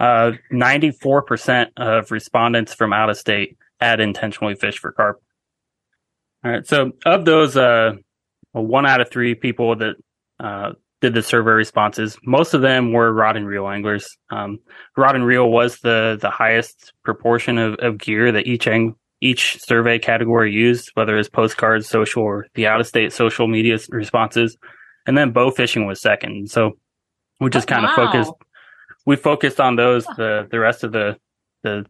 uh, 0.00 0.32
94% 0.52 1.68
of 1.76 2.10
respondents 2.10 2.74
from 2.74 2.92
out 2.92 3.10
of 3.10 3.16
state 3.16 3.56
had 3.80 4.00
intentionally 4.00 4.54
fished 4.54 4.78
for 4.78 4.92
carp. 4.92 5.22
All 6.44 6.50
right. 6.50 6.66
So 6.66 6.92
of 7.04 7.24
those, 7.24 7.56
uh, 7.56 7.92
one 8.52 8.86
out 8.86 9.00
of 9.00 9.10
three 9.10 9.34
people 9.34 9.76
that, 9.76 9.96
uh, 10.40 10.72
did 11.00 11.14
the 11.14 11.22
survey 11.22 11.50
responses, 11.50 12.16
most 12.24 12.54
of 12.54 12.62
them 12.62 12.92
were 12.92 13.12
rod 13.12 13.36
and 13.36 13.46
reel 13.46 13.68
anglers. 13.68 14.08
Um, 14.30 14.58
rod 14.96 15.14
and 15.14 15.26
reel 15.26 15.50
was 15.50 15.78
the, 15.80 16.18
the 16.20 16.30
highest 16.30 16.92
proportion 17.04 17.58
of, 17.58 17.74
of 17.80 17.98
gear 17.98 18.32
that 18.32 18.46
each 18.46 18.66
ang- 18.66 18.96
each 19.20 19.58
survey 19.62 19.98
category 19.98 20.52
used, 20.52 20.90
whether 20.94 21.16
it's 21.18 21.28
postcards, 21.28 21.88
social, 21.88 22.22
or 22.22 22.46
the 22.54 22.66
out 22.66 22.80
of 22.80 22.86
state 22.86 23.12
social 23.12 23.46
media 23.46 23.78
responses. 23.90 24.56
And 25.06 25.16
then 25.16 25.30
bow 25.32 25.50
fishing 25.50 25.86
was 25.86 26.00
second. 26.00 26.50
So 26.50 26.72
we 27.40 27.50
just 27.50 27.70
Oh, 27.70 27.74
kind 27.74 27.84
of 27.84 27.90
wow. 27.96 28.06
focused 28.06 28.32
we 29.06 29.16
focused 29.16 29.60
on 29.60 29.76
those 29.76 30.04
the 30.04 30.48
the 30.50 30.58
rest 30.58 30.82
of 30.84 30.92
the 30.92 31.16
the 31.62 31.84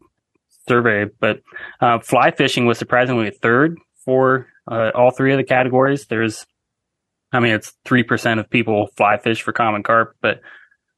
survey 0.68 1.06
but 1.20 1.40
uh, 1.80 1.98
fly 2.00 2.30
fishing 2.30 2.66
was 2.66 2.78
surprisingly 2.78 3.30
third 3.30 3.78
for 4.04 4.46
uh, 4.70 4.90
all 4.94 5.10
three 5.10 5.32
of 5.32 5.38
the 5.38 5.44
categories 5.44 6.06
there's 6.06 6.44
i 7.36 7.40
mean 7.40 7.54
it's 7.54 7.72
3% 7.86 8.40
of 8.40 8.50
people 8.50 8.88
fly 8.96 9.18
fish 9.18 9.42
for 9.42 9.52
common 9.52 9.82
carp 9.82 10.16
but 10.20 10.40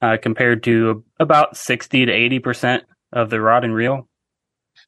uh, 0.01 0.16
compared 0.20 0.62
to 0.62 1.05
about 1.18 1.57
60 1.57 2.07
to 2.07 2.12
80% 2.12 2.83
of 3.12 3.31
the 3.31 3.40
rod 3.40 3.64
and 3.64 3.74
reel 3.74 4.09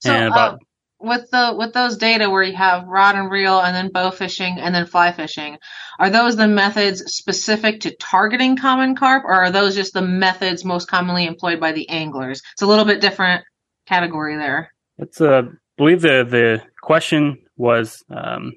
So, 0.01 0.13
and 0.13 0.29
about 0.29 0.55
uh, 0.55 0.57
with 1.01 1.31
the 1.31 1.55
with 1.57 1.73
those 1.73 1.97
data 1.97 2.29
where 2.29 2.43
you 2.43 2.55
have 2.55 2.87
rod 2.87 3.17
and 3.17 3.31
reel 3.31 3.59
and 3.59 3.75
then 3.75 3.91
bow 3.91 4.11
fishing 4.11 4.59
and 4.61 4.75
then 4.75 4.87
fly 4.87 5.13
fishing, 5.13 5.57
are 5.99 6.11
those 6.11 6.37
the 6.37 6.47
methods 6.47 7.03
specific 7.07 7.81
to 7.81 7.97
targeting 7.97 8.57
common 8.57 8.95
carp, 8.95 9.25
or 9.25 9.33
are 9.35 9.51
those 9.51 9.75
just 9.75 9.95
the 9.95 10.03
methods 10.03 10.65
most 10.65 10.89
commonly 10.89 11.25
employed 11.25 11.59
by 11.59 11.73
the 11.73 11.89
anglers? 11.89 12.43
It's 12.53 12.63
a 12.63 12.67
little 12.67 12.85
bit 12.85 13.01
different 13.01 13.45
category 13.87 14.37
there. 14.37 14.71
It's 14.99 15.21
uh, 15.21 15.43
I 15.45 15.49
believe 15.79 16.03
the 16.03 16.25
the 16.29 16.63
question 16.83 17.39
was 17.57 18.05
um, 18.11 18.53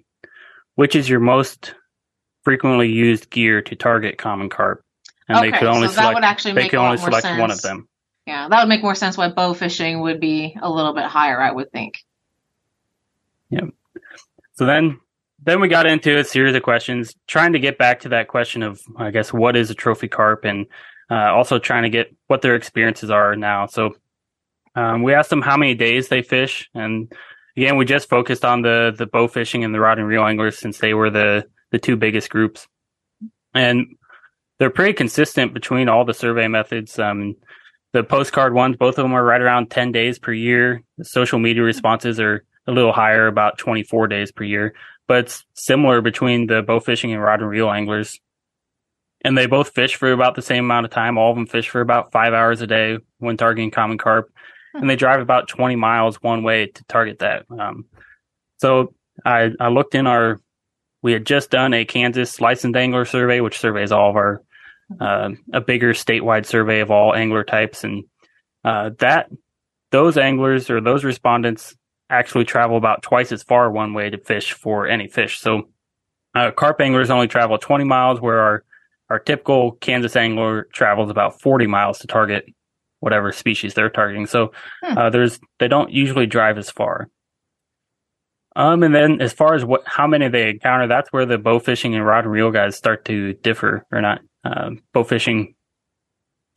which 0.76 0.96
is 0.96 1.10
your 1.10 1.22
most 1.22 1.76
frequently 2.44 2.90
used 2.90 3.30
gear 3.30 3.62
to 3.62 3.76
target 3.76 4.18
common 4.18 4.50
carp, 4.50 4.84
and 5.28 5.44
they 5.44 5.52
could 5.52 5.68
only 5.68 5.88
so 5.88 5.94
select 5.94 6.44
they 6.44 6.70
could 6.70 6.80
only 6.80 6.98
select 6.98 7.26
one 7.40 7.52
of 7.52 7.62
them. 7.62 7.88
Yeah, 8.26 8.48
that 8.48 8.62
would 8.62 8.70
make 8.70 8.82
more 8.82 8.96
sense 8.96 9.18
why 9.18 9.30
bow 9.30 9.54
fishing 9.54 10.00
would 10.02 10.20
be 10.20 10.58
a 10.62 10.72
little 10.72 10.94
bit 10.94 11.06
higher, 11.06 11.42
I 11.42 11.52
would 11.52 11.72
think. 11.72 12.04
Yeah. 13.50 13.66
So 14.54 14.66
then 14.66 15.00
then 15.42 15.60
we 15.60 15.68
got 15.68 15.86
into 15.86 16.18
a 16.18 16.24
series 16.24 16.56
of 16.56 16.64
questions, 16.64 17.16
trying 17.28 17.54
to 17.54 17.60
get 17.60 17.78
back 17.78 18.02
to 18.02 18.10
that 18.10 18.28
question 18.28 18.64
of 18.64 18.82
I 18.98 19.12
guess 19.12 19.34
what 19.34 19.56
is 19.56 19.70
a 19.70 19.76
trophy 19.76 20.08
carp, 20.08 20.46
and 20.46 20.68
uh, 21.10 21.34
also 21.34 21.60
trying 21.60 21.84
to 21.84 21.90
get 21.90 22.16
what 22.28 22.42
their 22.42 22.56
experiences 22.56 23.10
are 23.10 23.36
now. 23.36 23.66
So 23.66 23.96
um, 24.76 25.04
we 25.04 25.14
asked 25.14 25.30
them 25.30 25.42
how 25.42 25.58
many 25.58 25.76
days 25.76 26.08
they 26.08 26.22
fish, 26.22 26.70
and 26.74 27.12
again 27.58 27.78
we 27.78 27.86
just 27.86 28.10
focused 28.10 28.46
on 28.46 28.62
the 28.62 28.94
the 28.98 29.06
bow 29.06 29.28
fishing 29.28 29.64
and 29.64 29.74
the 29.74 29.80
rod 29.80 30.00
and 30.00 30.08
reel 30.08 30.24
anglers 30.24 30.58
since 30.58 30.78
they 30.78 30.94
were 30.94 31.10
the 31.10 31.46
the 31.74 31.80
two 31.80 31.98
biggest 31.98 32.30
groups, 32.30 32.68
and 33.54 33.98
they're 34.60 34.70
pretty 34.70 34.94
consistent 34.94 35.54
between 35.54 35.90
all 35.90 36.06
the 36.06 36.14
survey 36.14 36.48
methods. 36.48 36.98
Um, 36.98 37.36
the 37.92 38.04
postcard 38.04 38.54
ones, 38.54 38.78
both 38.78 38.98
of 38.98 39.04
them 39.04 39.14
are 39.14 39.24
right 39.24 39.42
around 39.42 39.70
10 39.72 39.92
days 39.92 40.20
per 40.20 40.32
year. 40.32 40.84
The 40.98 41.06
social 41.06 41.40
media 41.40 41.64
responses 41.64 42.20
are 42.20 42.46
a 42.68 42.72
little 42.72 42.94
higher, 42.94 43.28
about 43.28 43.58
24 43.58 44.08
days 44.08 44.32
per 44.32 44.44
year, 44.44 44.74
but 45.08 45.26
it's 45.26 45.46
similar 45.56 46.00
between 46.00 46.48
the 46.48 46.62
bow 46.62 46.80
fishing 46.80 47.12
and 47.12 47.22
rod 47.22 47.42
and 47.42 47.50
reel 47.50 47.70
anglers. 47.70 48.20
And 49.26 49.38
they 49.38 49.48
both 49.48 49.74
fish 49.74 49.96
for 49.96 50.12
about 50.12 50.36
the 50.36 50.42
same 50.42 50.66
amount 50.66 50.86
of 50.86 50.92
time. 50.92 51.18
All 51.18 51.32
of 51.32 51.36
them 51.36 51.48
fish 51.48 51.70
for 51.70 51.82
about 51.82 52.12
five 52.12 52.34
hours 52.34 52.62
a 52.62 52.68
day 52.68 53.00
when 53.18 53.36
targeting 53.36 53.72
common 53.72 53.98
carp. 53.98 54.32
And 54.74 54.90
they 54.90 54.96
drive 54.96 55.22
about 55.22 55.48
20 55.48 55.76
miles 55.76 56.22
one 56.22 56.44
way 56.44 56.68
to 56.68 56.84
target 56.86 57.20
that. 57.20 57.46
Um, 57.50 57.86
so 58.58 58.94
I, 59.26 59.52
I 59.60 59.70
looked 59.70 59.96
in 59.96 60.08
our, 60.08 60.42
we 61.04 61.12
had 61.14 61.26
just 61.26 61.52
done 61.52 61.74
a 61.74 61.86
Kansas 61.86 62.42
licensed 62.42 62.76
angler 62.76 63.06
survey, 63.06 63.40
which 63.42 63.60
surveys 63.60 63.92
all 63.92 64.10
of 64.10 64.16
our 64.16 64.42
uh, 65.00 65.30
a 65.54 65.62
bigger 65.62 65.94
statewide 65.94 66.46
survey 66.46 66.80
of 66.80 66.90
all 66.92 67.14
angler 67.16 67.44
types, 67.44 67.84
and 67.84 68.04
uh, 68.66 68.90
that 69.00 69.30
those 69.92 70.18
anglers 70.18 70.70
or 70.70 70.82
those 70.82 71.04
respondents 71.04 71.76
actually 72.10 72.46
travel 72.46 72.78
about 72.78 73.02
twice 73.02 73.32
as 73.32 73.44
far 73.44 73.72
one 73.72 73.94
way 73.94 74.10
to 74.10 74.18
fish 74.18 74.54
for 74.54 74.88
any 74.88 75.08
fish. 75.08 75.40
So, 75.40 75.70
uh, 76.36 76.52
carp 76.52 76.82
anglers 76.82 77.10
only 77.10 77.28
travel 77.28 77.58
20 77.58 77.84
miles, 77.86 78.20
where 78.22 78.40
our 78.40 78.64
our 79.10 79.20
typical 79.20 79.74
Kansas 79.74 80.16
angler 80.16 80.68
travels 80.74 81.10
about 81.10 81.40
40 81.42 81.68
miles 81.68 82.00
to 82.00 82.08
target 82.08 82.46
whatever 83.00 83.32
species 83.32 83.74
they're 83.74 83.90
targeting. 83.90 84.26
So, 84.28 84.52
Hmm. 84.84 84.98
uh, 84.98 85.10
there's 85.10 85.40
they 85.60 85.68
don't 85.68 85.92
usually 85.92 86.26
drive 86.26 86.58
as 86.58 86.70
far. 86.70 87.10
Um, 88.56 88.84
and 88.84 88.94
then 88.94 89.22
as 89.22 89.34
far 89.34 89.56
as 89.56 89.66
what 89.66 89.84
how 89.86 90.08
many 90.08 90.28
they 90.30 90.50
encounter, 90.50 90.88
that's 90.88 91.12
where 91.12 91.26
the 91.26 91.38
bow 91.38 91.60
fishing 91.60 91.96
and 91.96 92.06
rod 92.06 92.26
and 92.26 92.32
reel 92.32 92.52
guys 92.52 92.76
start 92.76 93.06
to 93.06 93.34
differ, 93.34 93.86
or 93.92 94.02
not. 94.02 94.22
Uh, 94.44 94.72
bow 94.94 95.04
fishing 95.04 95.56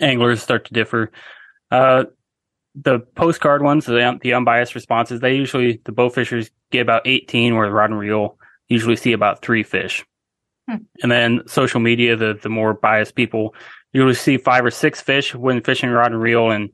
anglers 0.00 0.42
start 0.42 0.66
to 0.66 0.74
differ. 0.74 1.11
Uh, 1.70 2.04
the 2.74 3.00
postcard 3.14 3.62
ones, 3.62 3.87
the, 3.87 4.18
the 4.20 4.35
unbiased 4.35 4.74
responses, 4.74 5.20
they 5.20 5.34
usually 5.34 5.80
the 5.84 5.92
bow 5.92 6.11
fishers 6.11 6.51
get 6.70 6.80
about 6.80 7.07
18, 7.07 7.57
where 7.57 7.66
the 7.66 7.72
rod 7.72 7.90
and 7.90 7.99
reel 7.99 8.38
usually 8.68 8.97
see 8.97 9.12
about 9.12 9.40
three 9.40 9.62
fish. 9.62 10.05
Hmm. 10.68 10.76
And 11.03 11.11
then 11.11 11.42
social 11.47 11.80
media, 11.80 12.16
the 12.16 12.38
the 12.40 12.49
more 12.49 12.74
biased 12.74 13.14
people 13.14 13.55
usually 13.92 14.14
see 14.14 14.36
five 14.36 14.64
or 14.64 14.70
six 14.70 15.01
fish 15.01 15.34
when 15.34 15.62
fishing 15.62 15.90
rod 15.90 16.12
and 16.12 16.20
reel, 16.20 16.51
and 16.51 16.70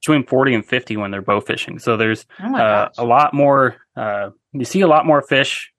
between 0.00 0.24
40 0.24 0.54
and 0.54 0.66
50 0.66 0.96
when 0.96 1.10
they're 1.10 1.22
bow 1.22 1.40
fishing. 1.40 1.78
So 1.78 1.96
there's 1.96 2.26
Oh 2.42 2.56
uh, 2.56 2.88
a 2.98 3.04
lot 3.04 3.34
more. 3.34 3.76
Uh, 3.96 4.30
you 4.52 4.64
see 4.64 4.80
a 4.80 4.88
lot 4.88 5.06
more 5.06 5.22
fish 5.22 5.72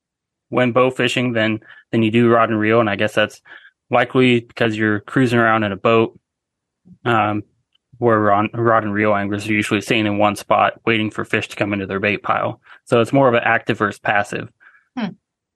when 0.50 0.72
bow 0.72 0.92
fishing 0.92 1.34
than 1.34 1.60
than 1.92 2.04
you 2.04 2.12
do 2.12 2.30
rod 2.30 2.50
and 2.50 2.60
reel, 2.60 2.80
and 2.80 2.90
I 2.90 2.96
guess 2.96 3.14
that's 3.14 3.42
likely 3.90 4.42
because 4.42 4.78
you're 4.78 5.00
cruising 5.02 5.40
around 5.40 5.64
in 5.64 5.72
a 5.72 5.78
boat. 5.78 6.20
Um, 7.06 7.44
where 8.00 8.32
on 8.32 8.50
rod 8.54 8.84
and 8.84 8.94
reel 8.94 9.14
anglers 9.14 9.48
are 9.48 9.54
usually 9.54 9.82
staying 9.82 10.06
in 10.06 10.18
one 10.18 10.36
spot, 10.36 10.80
waiting 10.86 11.12
for 11.12 11.26
fish 11.26 11.50
to 11.50 11.56
come 11.56 11.74
into 11.74 11.86
their 11.86 12.00
bait 12.00 12.24
pile. 12.24 12.62
So 12.86 13.02
it's 13.02 13.14
more 13.14 13.28
of 13.28 13.34
an 13.34 13.44
active 13.44 13.78
versus 13.78 14.00
passive. 14.00 14.50
Hmm. 14.98 15.10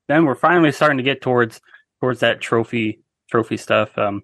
Then 0.09 0.25
we're 0.25 0.35
finally 0.35 0.73
starting 0.73 0.97
to 0.97 1.03
get 1.03 1.21
towards 1.21 1.61
towards 2.01 2.19
that 2.19 2.41
trophy 2.41 2.99
trophy 3.31 3.57
stuff. 3.57 3.97
Um, 3.97 4.23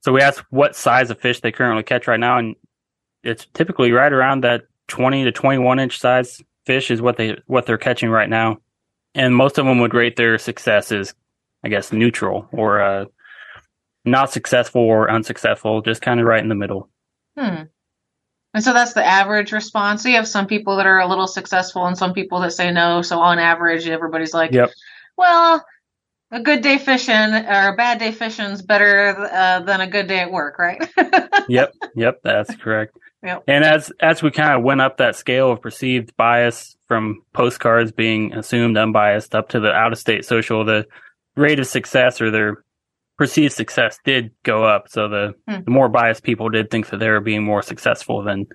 so 0.00 0.12
we 0.12 0.22
asked 0.22 0.44
what 0.50 0.76
size 0.76 1.10
of 1.10 1.20
fish 1.20 1.40
they 1.40 1.50
currently 1.50 1.82
catch 1.82 2.06
right 2.06 2.20
now, 2.20 2.38
and 2.38 2.54
it's 3.26 3.46
typically 3.54 3.92
right 3.92 4.12
around 4.12 4.44
that 4.44 4.62
20 4.88 5.24
to 5.24 5.32
21 5.32 5.78
inch 5.78 5.98
size 5.98 6.42
fish 6.64 6.90
is 6.90 7.02
what 7.02 7.16
they 7.16 7.36
what 7.46 7.66
they're 7.66 7.78
catching 7.78 8.10
right 8.10 8.28
now, 8.28 8.58
and 9.14 9.34
most 9.34 9.58
of 9.58 9.66
them 9.66 9.80
would 9.80 9.94
rate 9.94 10.16
their 10.16 10.38
success 10.38 10.92
as, 10.92 11.14
I 11.64 11.68
guess, 11.68 11.92
neutral 11.92 12.48
or 12.52 12.80
uh, 12.80 13.04
not 14.04 14.32
successful 14.32 14.82
or 14.82 15.10
unsuccessful, 15.10 15.82
just 15.82 16.02
kind 16.02 16.20
of 16.20 16.26
right 16.26 16.42
in 16.42 16.48
the 16.48 16.54
middle. 16.54 16.88
Hmm. 17.36 17.64
And 18.54 18.64
so 18.64 18.72
that's 18.72 18.94
the 18.94 19.04
average 19.04 19.52
response. 19.52 20.02
So 20.02 20.08
you 20.08 20.16
have 20.16 20.28
some 20.28 20.46
people 20.46 20.76
that 20.76 20.86
are 20.86 21.00
a 21.00 21.06
little 21.06 21.26
successful 21.26 21.84
and 21.84 21.98
some 21.98 22.14
people 22.14 22.40
that 22.40 22.52
say 22.52 22.70
no. 22.70 23.02
So 23.02 23.18
on 23.20 23.38
average, 23.38 23.86
everybody's 23.86 24.32
like, 24.32 24.52
Yep. 24.52 24.70
well, 25.18 25.62
a 26.30 26.40
good 26.40 26.62
day 26.62 26.78
fishing 26.78 27.14
or 27.14 27.68
a 27.68 27.76
bad 27.76 27.98
day 27.98 28.12
fishing 28.12 28.46
is 28.46 28.62
better 28.62 29.28
uh, 29.30 29.60
than 29.60 29.82
a 29.82 29.86
good 29.86 30.06
day 30.06 30.20
at 30.20 30.32
work, 30.32 30.58
right? 30.58 30.82
yep, 31.48 31.74
yep, 31.94 32.20
that's 32.24 32.54
correct. 32.56 32.96
Yep. 33.26 33.44
And 33.48 33.64
as 33.64 33.92
as 34.00 34.22
we 34.22 34.30
kind 34.30 34.56
of 34.56 34.62
went 34.62 34.80
up 34.80 34.98
that 34.98 35.16
scale 35.16 35.50
of 35.50 35.60
perceived 35.60 36.16
bias 36.16 36.76
from 36.86 37.22
postcards 37.32 37.90
being 37.92 38.32
assumed 38.32 38.76
unbiased 38.78 39.34
up 39.34 39.48
to 39.50 39.60
the 39.60 39.72
out 39.72 39.92
of 39.92 39.98
state 39.98 40.24
social, 40.24 40.64
the 40.64 40.86
rate 41.34 41.58
of 41.58 41.66
success 41.66 42.20
or 42.20 42.30
their 42.30 42.62
perceived 43.18 43.52
success 43.52 43.98
did 44.04 44.30
go 44.42 44.64
up. 44.64 44.88
So 44.88 45.08
the, 45.08 45.34
Hmm. 45.48 45.64
the 45.64 45.70
more 45.70 45.88
biased 45.88 46.22
people 46.22 46.48
did 46.50 46.70
think 46.70 46.88
that 46.90 46.98
they 46.98 47.08
were 47.08 47.20
being 47.20 47.42
more 47.42 47.62
successful 47.62 48.22
than 48.22 48.46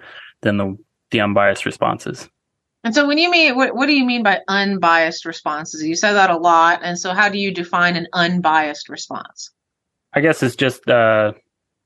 than 0.42 0.58
the 0.58 0.78
the 1.12 1.20
unbiased 1.20 1.66
responses. 1.66 2.30
And 2.84 2.96
so 2.96 3.06
when 3.06 3.18
you 3.18 3.30
mean 3.30 3.56
what 3.56 3.76
what 3.76 3.88
do 3.88 3.94
you 3.94 4.06
mean 4.06 4.24
by 4.24 4.40
unbiased 4.48 5.26
responses? 5.26 5.84
You 5.84 5.96
said 5.96 6.14
that 6.14 6.30
a 6.30 6.38
lot. 6.38 6.80
And 6.82 6.98
so 6.98 7.14
how 7.14 7.28
do 7.30 7.38
you 7.38 7.52
define 7.54 7.96
an 7.96 8.08
unbiased 8.14 8.88
response? 8.90 9.52
I 10.14 10.22
guess 10.22 10.42
it's 10.42 10.56
just 10.56 10.88
uh 10.90 11.34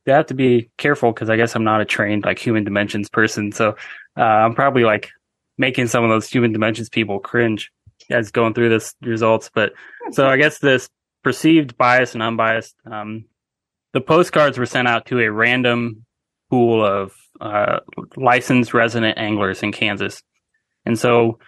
you 0.05 0.13
have 0.13 0.27
to 0.27 0.33
be 0.33 0.69
careful 0.77 1.11
because 1.11 1.29
I 1.29 1.35
guess 1.35 1.55
I'm 1.55 1.63
not 1.63 1.81
a 1.81 1.85
trained 1.85 2.25
like 2.25 2.39
human 2.39 2.63
dimensions 2.63 3.09
person. 3.09 3.51
So 3.51 3.75
uh, 4.17 4.21
I'm 4.21 4.53
probably 4.53 4.83
like 4.83 5.09
making 5.57 5.87
some 5.87 6.03
of 6.03 6.09
those 6.09 6.29
human 6.29 6.51
dimensions 6.51 6.89
people 6.89 7.19
cringe 7.19 7.71
as 8.09 8.31
going 8.31 8.53
through 8.53 8.69
this 8.69 8.93
results. 9.01 9.49
But 9.53 9.73
so 10.11 10.27
I 10.27 10.37
guess 10.37 10.59
this 10.59 10.89
perceived 11.23 11.77
bias 11.77 12.13
and 12.13 12.21
unbiased, 12.21 12.75
um, 12.89 13.25
the 13.93 14.01
postcards 14.01 14.57
were 14.57 14.65
sent 14.65 14.87
out 14.87 15.07
to 15.07 15.19
a 15.19 15.31
random 15.31 16.05
pool 16.49 16.85
of 16.85 17.13
uh, 17.41 17.79
licensed 18.15 18.73
resident 18.73 19.17
anglers 19.17 19.63
in 19.63 19.71
Kansas. 19.71 20.21
And 20.85 20.99
so, 20.99 21.39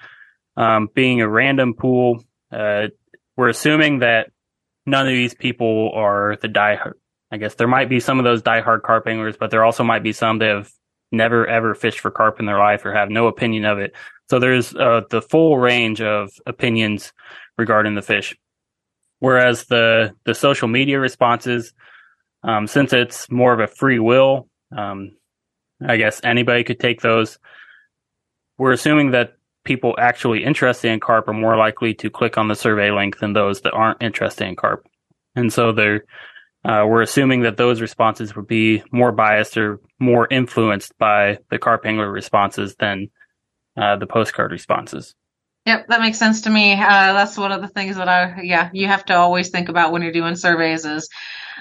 um, 0.55 0.89
being 0.95 1.21
a 1.21 1.29
random 1.29 1.75
pool, 1.75 2.23
uh, 2.51 2.87
we're 3.35 3.49
assuming 3.49 3.99
that 3.99 4.31
none 4.87 5.05
of 5.05 5.13
these 5.13 5.35
people 5.35 5.91
are 5.93 6.37
the 6.41 6.47
die. 6.47 6.79
I 7.31 7.37
guess 7.37 7.55
there 7.55 7.67
might 7.67 7.89
be 7.89 7.99
some 7.99 8.19
of 8.19 8.25
those 8.25 8.41
diehard 8.41 8.83
carp 8.83 9.07
anglers, 9.07 9.35
but 9.37 9.51
there 9.51 9.65
also 9.65 9.83
might 9.83 10.03
be 10.03 10.13
some 10.13 10.39
that 10.39 10.49
have 10.49 10.71
never 11.11 11.47
ever 11.47 11.73
fished 11.73 11.99
for 11.99 12.11
carp 12.11 12.39
in 12.39 12.45
their 12.45 12.59
life 12.59 12.85
or 12.85 12.93
have 12.93 13.09
no 13.09 13.27
opinion 13.27 13.65
of 13.65 13.79
it. 13.79 13.93
So 14.29 14.39
there's 14.39 14.75
uh, 14.75 15.01
the 15.09 15.21
full 15.21 15.57
range 15.57 16.01
of 16.01 16.29
opinions 16.45 17.13
regarding 17.57 17.95
the 17.95 18.01
fish. 18.01 18.35
Whereas 19.19 19.65
the 19.65 20.13
the 20.25 20.35
social 20.35 20.67
media 20.67 20.99
responses, 20.99 21.73
um, 22.43 22.67
since 22.67 22.93
it's 22.93 23.31
more 23.31 23.53
of 23.53 23.59
a 23.59 23.67
free 23.67 23.99
will, 23.99 24.47
um, 24.75 25.17
I 25.85 25.97
guess 25.97 26.21
anybody 26.23 26.63
could 26.63 26.79
take 26.79 27.01
those. 27.01 27.39
We're 28.57 28.71
assuming 28.71 29.11
that 29.11 29.33
people 29.63 29.95
actually 29.99 30.43
interested 30.43 30.91
in 30.91 30.99
carp 30.99 31.27
are 31.27 31.33
more 31.33 31.57
likely 31.57 31.93
to 31.95 32.09
click 32.09 32.37
on 32.37 32.47
the 32.47 32.55
survey 32.55 32.89
link 32.89 33.19
than 33.19 33.33
those 33.33 33.61
that 33.61 33.73
aren't 33.73 34.01
interested 34.01 34.47
in 34.47 34.55
carp. 34.55 34.87
And 35.35 35.51
so 35.51 35.71
they're, 35.71 36.05
uh, 36.67 36.85
we're 36.85 37.01
assuming 37.01 37.43
that 37.43 37.55
those 37.55 37.79
responses 37.79 38.35
would 38.35 38.47
be 38.47 38.83
more 38.91 39.13
biased 39.13 39.57
or 39.57 39.79
more 39.99 40.27
influenced 40.29 40.97
by 40.97 41.39
the 41.49 41.57
carp 41.57 41.85
angler 41.85 42.11
responses 42.11 42.75
than 42.75 43.09
uh, 43.77 43.95
the 43.95 44.05
postcard 44.05 44.51
responses. 44.51 45.15
Yep, 45.65 45.87
that 45.87 46.01
makes 46.01 46.17
sense 46.17 46.41
to 46.41 46.49
me. 46.49 46.73
Uh, 46.73 47.13
that's 47.13 47.37
one 47.37 47.53
of 47.53 47.61
the 47.61 47.67
things 47.69 47.95
that 47.95 48.09
I, 48.09 48.41
yeah, 48.41 48.69
you 48.73 48.87
have 48.87 49.05
to 49.05 49.15
always 49.15 49.49
think 49.49 49.69
about 49.69 49.93
when 49.93 50.01
you're 50.01 50.11
doing 50.11 50.35
surveys 50.35 50.85
is 50.85 51.09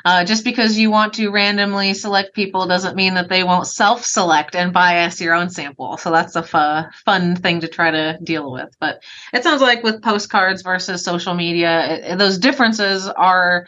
uh, 0.05 0.25
just 0.25 0.45
because 0.45 0.77
you 0.77 0.91
want 0.91 1.15
to 1.15 1.31
randomly 1.31 1.95
select 1.95 2.35
people 2.35 2.67
doesn't 2.67 2.97
mean 2.97 3.15
that 3.15 3.29
they 3.29 3.45
won't 3.45 3.67
self-select 3.67 4.57
and 4.57 4.73
bias 4.73 5.21
your 5.21 5.35
own 5.35 5.51
sample. 5.51 5.97
So 5.99 6.11
that's 6.11 6.37
a 6.37 6.91
fun 7.05 7.37
thing 7.37 7.61
to 7.61 7.69
try 7.69 7.93
to 7.93 8.19
deal 8.23 8.51
with. 8.53 8.75
But 8.81 9.03
it 9.33 9.45
sounds 9.45 9.63
like 9.63 9.83
with 9.83 10.03
postcards 10.03 10.63
versus 10.63 11.05
social 11.05 11.35
media, 11.35 11.97
it, 12.13 12.19
those 12.19 12.39
differences 12.39 13.09
are 13.09 13.67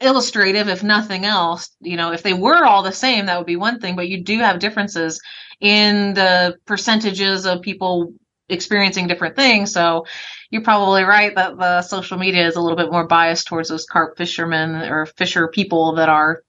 illustrative, 0.00 0.68
if 0.68 0.82
nothing 0.82 1.24
else. 1.24 1.70
You 1.80 1.96
know, 1.96 2.12
if 2.12 2.22
they 2.22 2.32
were 2.32 2.64
all 2.64 2.82
the 2.82 2.92
same, 2.92 3.26
that 3.26 3.38
would 3.38 3.46
be 3.46 3.56
one 3.56 3.80
thing, 3.80 3.96
but 3.96 4.08
you 4.08 4.22
do 4.22 4.38
have 4.38 4.58
differences 4.58 5.20
in 5.60 6.14
the 6.14 6.56
percentages 6.66 7.46
of 7.46 7.62
people 7.62 8.12
experiencing 8.48 9.06
different 9.06 9.36
things. 9.36 9.72
So 9.72 10.06
you're 10.50 10.62
probably 10.62 11.02
right 11.02 11.34
that 11.34 11.56
the 11.56 11.82
social 11.82 12.18
media 12.18 12.46
is 12.46 12.56
a 12.56 12.60
little 12.60 12.76
bit 12.76 12.92
more 12.92 13.06
biased 13.06 13.46
towards 13.48 13.68
those 13.68 13.86
carp 13.86 14.16
fishermen 14.16 14.76
or 14.90 15.06
fisher 15.06 15.48
people 15.48 15.96
that 15.96 16.08
are 16.08 16.42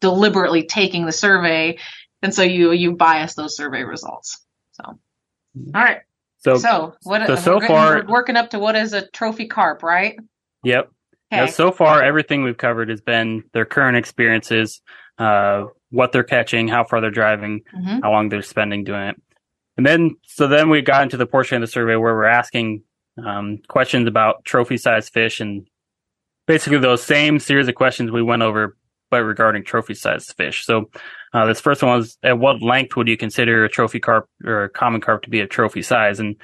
deliberately 0.00 0.64
taking 0.64 1.06
the 1.06 1.12
survey. 1.12 1.78
And 2.22 2.34
so 2.34 2.42
you, 2.42 2.72
you 2.72 2.92
bias 2.92 3.34
those 3.34 3.56
survey 3.56 3.82
results. 3.82 4.44
So, 4.72 4.84
all 4.84 4.98
right. 5.74 6.00
So, 6.38 6.58
So 6.58 6.94
what, 7.02 7.26
so 7.26 7.36
so 7.36 7.56
we're, 7.56 7.66
far- 7.66 7.96
we're 7.96 8.06
working 8.06 8.36
up 8.36 8.50
to 8.50 8.58
what 8.58 8.76
is 8.76 8.92
a 8.92 9.06
trophy 9.08 9.46
carp, 9.46 9.82
right? 9.82 10.16
yep. 10.62 10.90
Yeah, 11.30 11.46
so 11.46 11.72
far, 11.72 12.02
everything 12.02 12.44
we've 12.44 12.56
covered 12.56 12.88
has 12.88 13.00
been 13.00 13.44
their 13.52 13.64
current 13.64 13.96
experiences, 13.96 14.80
uh, 15.18 15.64
what 15.90 16.12
they're 16.12 16.22
catching, 16.24 16.68
how 16.68 16.84
far 16.84 17.00
they're 17.00 17.10
driving, 17.10 17.62
Mhm. 17.74 18.02
how 18.02 18.12
long 18.12 18.28
they're 18.28 18.42
spending 18.42 18.84
doing 18.84 19.02
it. 19.08 19.20
And 19.76 19.84
then, 19.84 20.16
so 20.22 20.46
then 20.46 20.70
we 20.70 20.82
got 20.82 21.02
into 21.02 21.16
the 21.16 21.26
portion 21.26 21.56
of 21.56 21.60
the 21.62 21.66
survey 21.72 21.96
where 21.96 22.14
we're 22.14 22.24
asking 22.24 22.82
um, 23.24 23.58
questions 23.68 24.06
about 24.06 24.44
trophy 24.44 24.76
sized 24.76 25.10
fish 25.10 25.40
and 25.40 25.66
basically 26.46 26.78
those 26.78 27.02
same 27.02 27.38
series 27.38 27.66
of 27.66 27.74
questions 27.74 28.10
we 28.10 28.22
went 28.22 28.42
over, 28.42 28.76
but 29.10 29.22
regarding 29.24 29.64
trophy 29.64 29.94
sized 29.94 30.34
fish. 30.36 30.66
So 30.66 30.90
uh, 31.32 31.46
this 31.46 31.58
first 31.60 31.82
one 31.82 31.96
was 31.98 32.18
at 32.22 32.38
what 32.38 32.60
length 32.60 32.94
would 32.94 33.08
you 33.08 33.16
consider 33.16 33.64
a 33.64 33.70
trophy 33.70 34.00
carp 34.00 34.28
or 34.44 34.64
a 34.64 34.68
common 34.68 35.00
carp 35.00 35.22
to 35.22 35.30
be 35.30 35.40
a 35.40 35.46
trophy 35.46 35.80
size? 35.80 36.20
And 36.20 36.36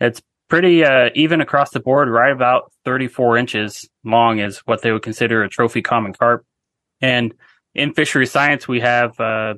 it's 0.00 0.22
pretty 0.48 0.84
uh, 0.84 1.10
even 1.14 1.40
across 1.40 1.70
the 1.70 1.80
board, 1.80 2.08
right 2.08 2.32
about 2.32 2.72
34 2.84 3.38
inches 3.38 3.88
long 4.04 4.38
is 4.38 4.58
what 4.58 4.82
they 4.82 4.92
would 4.92 5.02
consider 5.02 5.42
a 5.42 5.48
trophy 5.48 5.82
common 5.82 6.12
carp. 6.12 6.44
And 7.00 7.34
in 7.74 7.92
fishery 7.92 8.26
science, 8.26 8.68
we 8.68 8.80
have 8.80 9.18
uh, 9.18 9.54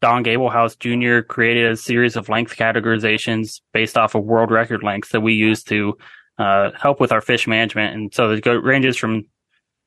Don 0.00 0.24
Gabelhouse 0.24 0.78
Jr. 0.78 1.26
created 1.26 1.70
a 1.70 1.76
series 1.76 2.16
of 2.16 2.28
length 2.28 2.56
categorizations 2.56 3.60
based 3.72 3.96
off 3.96 4.14
of 4.14 4.24
world 4.24 4.50
record 4.50 4.82
lengths 4.82 5.10
that 5.10 5.20
we 5.20 5.34
use 5.34 5.62
to 5.64 5.96
uh, 6.38 6.70
help 6.78 7.00
with 7.00 7.12
our 7.12 7.20
fish 7.20 7.46
management. 7.46 7.94
And 7.94 8.14
so 8.14 8.30
it 8.32 8.46
ranges 8.46 8.96
from 8.96 9.24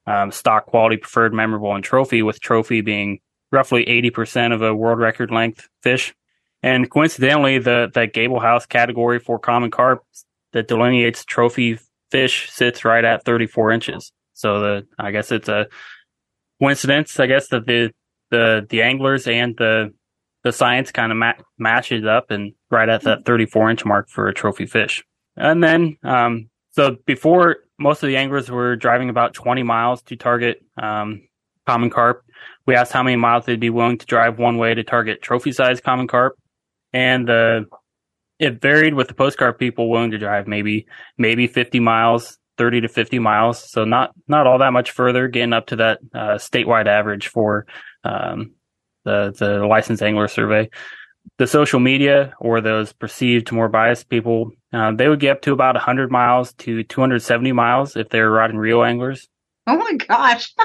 um, 0.07 0.31
stock, 0.31 0.65
quality, 0.65 0.97
preferred, 0.97 1.33
memorable, 1.33 1.75
and 1.75 1.83
trophy, 1.83 2.23
with 2.23 2.39
trophy 2.39 2.81
being 2.81 3.19
roughly 3.51 3.85
80% 3.85 4.53
of 4.53 4.61
a 4.61 4.73
world 4.73 4.99
record 4.99 5.31
length 5.31 5.69
fish. 5.83 6.15
And 6.63 6.89
coincidentally, 6.89 7.59
the, 7.59 7.89
the 7.93 8.07
Gabelhouse 8.07 8.67
category 8.67 9.19
for 9.19 9.39
common 9.39 9.71
carp 9.71 10.03
that 10.53 10.67
delineates 10.67 11.25
trophy 11.25 11.79
fish 12.11 12.49
sits 12.51 12.83
right 12.83 13.05
at 13.05 13.23
34 13.25 13.71
inches. 13.71 14.11
So 14.33 14.59
the, 14.59 14.87
I 14.97 15.11
guess 15.11 15.31
it's 15.31 15.49
a 15.49 15.67
coincidence, 16.59 17.19
I 17.19 17.27
guess, 17.27 17.49
that 17.49 17.65
the, 17.65 17.91
the, 18.31 18.65
the 18.69 18.81
anglers 18.81 19.27
and 19.27 19.55
the, 19.57 19.93
the 20.43 20.51
science 20.51 20.91
kind 20.91 21.11
of 21.11 21.17
ma- 21.17 21.33
matches 21.57 22.05
up 22.05 22.31
and 22.31 22.53
right 22.71 22.89
at 22.89 23.03
that 23.03 23.25
34 23.25 23.71
inch 23.71 23.85
mark 23.85 24.09
for 24.09 24.27
a 24.27 24.33
trophy 24.33 24.65
fish. 24.65 25.03
And 25.35 25.63
then, 25.63 25.97
um, 26.03 26.49
so 26.71 26.97
before 27.05 27.57
most 27.77 28.03
of 28.03 28.07
the 28.07 28.17
anglers 28.17 28.49
were 28.49 28.75
driving 28.75 29.09
about 29.09 29.33
20 29.33 29.63
miles 29.63 30.01
to 30.03 30.15
target, 30.15 30.63
um, 30.81 31.21
common 31.65 31.89
carp. 31.89 32.23
We 32.65 32.75
asked 32.75 32.91
how 32.91 33.03
many 33.03 33.15
miles 33.15 33.45
they'd 33.45 33.59
be 33.59 33.69
willing 33.69 33.97
to 33.97 34.05
drive 34.05 34.39
one 34.39 34.57
way 34.57 34.73
to 34.73 34.83
target 34.83 35.21
trophy 35.21 35.51
size 35.51 35.81
common 35.81 36.07
carp. 36.07 36.35
And 36.93 37.27
the, 37.27 37.65
it 38.39 38.61
varied 38.61 38.93
with 38.93 39.09
the 39.09 39.13
postcard 39.13 39.59
people 39.59 39.89
willing 39.89 40.11
to 40.11 40.17
drive 40.17 40.47
maybe, 40.47 40.87
maybe 41.17 41.45
50 41.45 41.79
miles, 41.81 42.37
30 42.57 42.81
to 42.81 42.87
50 42.87 43.19
miles. 43.19 43.69
So 43.69 43.83
not, 43.83 44.11
not 44.27 44.47
all 44.47 44.59
that 44.59 44.73
much 44.73 44.91
further, 44.91 45.27
getting 45.27 45.53
up 45.53 45.67
to 45.67 45.75
that, 45.77 45.99
uh, 46.13 46.35
statewide 46.35 46.87
average 46.87 47.27
for, 47.27 47.65
um, 48.03 48.53
the, 49.03 49.33
the 49.37 49.65
licensed 49.65 50.01
angler 50.01 50.29
survey. 50.29 50.69
The 51.37 51.47
social 51.47 51.79
media 51.79 52.33
or 52.39 52.61
those 52.61 52.93
perceived 52.93 53.51
more 53.51 53.67
biased 53.67 54.09
people, 54.09 54.51
uh, 54.71 54.93
they 54.93 55.07
would 55.09 55.19
get 55.19 55.31
up 55.31 55.41
to 55.43 55.53
about 55.53 55.75
100 55.75 56.09
miles 56.09 56.53
to 56.53 56.83
270 56.83 57.51
miles 57.51 57.95
if 57.95 58.09
they're 58.09 58.31
rod 58.31 58.51
and 58.51 58.59
reel 58.59 58.83
anglers. 58.83 59.27
Oh 59.67 59.77
my 59.77 59.93
gosh. 59.93 60.53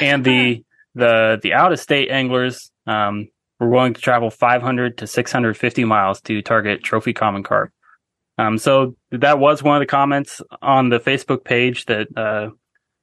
And 0.00 0.22
the, 0.24 0.64
the, 0.94 1.40
the 1.42 1.54
out 1.54 1.72
of 1.72 1.80
state 1.80 2.08
anglers, 2.08 2.70
um, 2.86 3.28
were 3.60 3.68
willing 3.68 3.94
to 3.94 4.00
travel 4.00 4.30
500 4.30 4.98
to 4.98 5.06
650 5.06 5.84
miles 5.84 6.20
to 6.22 6.42
target 6.42 6.82
trophy 6.82 7.12
common 7.12 7.42
carp. 7.42 7.72
Um, 8.38 8.56
so 8.58 8.96
that 9.10 9.38
was 9.40 9.62
one 9.62 9.76
of 9.76 9.80
the 9.80 9.86
comments 9.86 10.40
on 10.62 10.90
the 10.90 11.00
Facebook 11.00 11.44
page 11.44 11.86
that, 11.86 12.06
uh, 12.16 12.50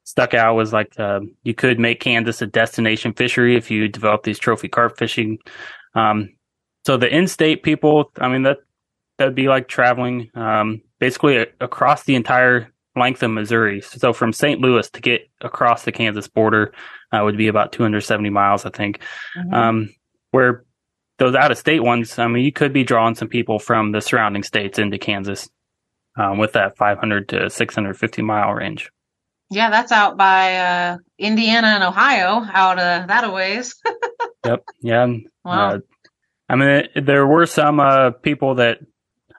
stuck 0.06 0.34
out 0.34 0.56
was 0.56 0.72
like, 0.72 0.98
uh, 1.00 1.20
you 1.44 1.54
could 1.54 1.80
make 1.80 2.00
Kansas 2.00 2.42
a 2.42 2.48
destination 2.48 3.12
fishery 3.14 3.56
if 3.58 3.70
you 3.72 3.88
develop 3.88 4.24
these 4.24 4.38
trophy 4.40 4.68
carp 4.70 4.98
fishing. 4.98 5.40
Um, 5.96 6.30
so 6.86 6.96
the 6.96 7.14
in-state 7.14 7.64
people, 7.64 8.12
I 8.20 8.30
mean, 8.30 8.44
that 8.44 8.60
that 9.18 9.26
would 9.26 9.36
be 9.36 9.48
like 9.48 9.68
traveling 9.68 10.30
um, 10.36 10.82
basically 11.00 11.38
a- 11.38 11.48
across 11.60 12.04
the 12.04 12.16
entire 12.16 12.72
length 12.96 13.24
of 13.24 13.32
Missouri. 13.32 13.82
So 13.82 14.14
from 14.14 14.32
St. 14.32 14.62
Louis 14.62 14.90
to 14.92 15.02
get 15.02 15.22
across 15.42 15.84
the 15.84 15.92
Kansas 15.92 16.28
border 16.28 16.74
uh, 17.12 17.22
would 17.24 17.38
be 17.38 17.48
about 17.48 17.72
270 17.72 18.30
miles, 18.30 18.66
I 18.66 18.70
think. 18.70 19.00
Mhm. 19.38 19.54
Um, 19.54 19.90
where 20.36 20.66
those 21.18 21.34
out 21.34 21.50
of 21.52 21.58
state 21.58 21.82
ones, 21.82 22.20
I 22.20 22.28
mean, 22.28 22.44
you 22.44 22.52
could 22.52 22.74
be 22.74 22.84
drawing 22.84 23.16
some 23.16 23.30
people 23.30 23.58
from 23.58 23.94
the 23.94 24.02
surrounding 24.02 24.44
states 24.44 24.78
into 24.78 24.98
Kansas 24.98 25.50
um, 26.18 26.38
with 26.40 26.52
that 26.54 26.78
500 26.78 27.30
to 27.30 27.50
650 27.50 28.22
mile 28.22 28.52
range. 28.52 28.92
yeah, 29.50 29.70
that's 29.70 29.94
out 29.94 30.18
by 30.18 30.58
uh, 30.58 30.98
Indiana 31.18 31.68
and 31.68 31.84
Ohio, 31.86 32.46
out 32.54 32.78
uh, 32.78 33.06
that 33.08 33.24
a 33.24 33.32
ways. 33.32 33.76
Yep. 34.46 34.64
Yeah. 34.84 35.08
Wow. 35.44 35.70
uh, 35.70 35.80
I 36.50 36.56
mean, 36.56 36.70
it, 36.70 37.04
there 37.04 37.26
were 37.26 37.48
some 37.48 37.80
uh, 37.80 38.12
people 38.12 38.54
that 38.56 38.78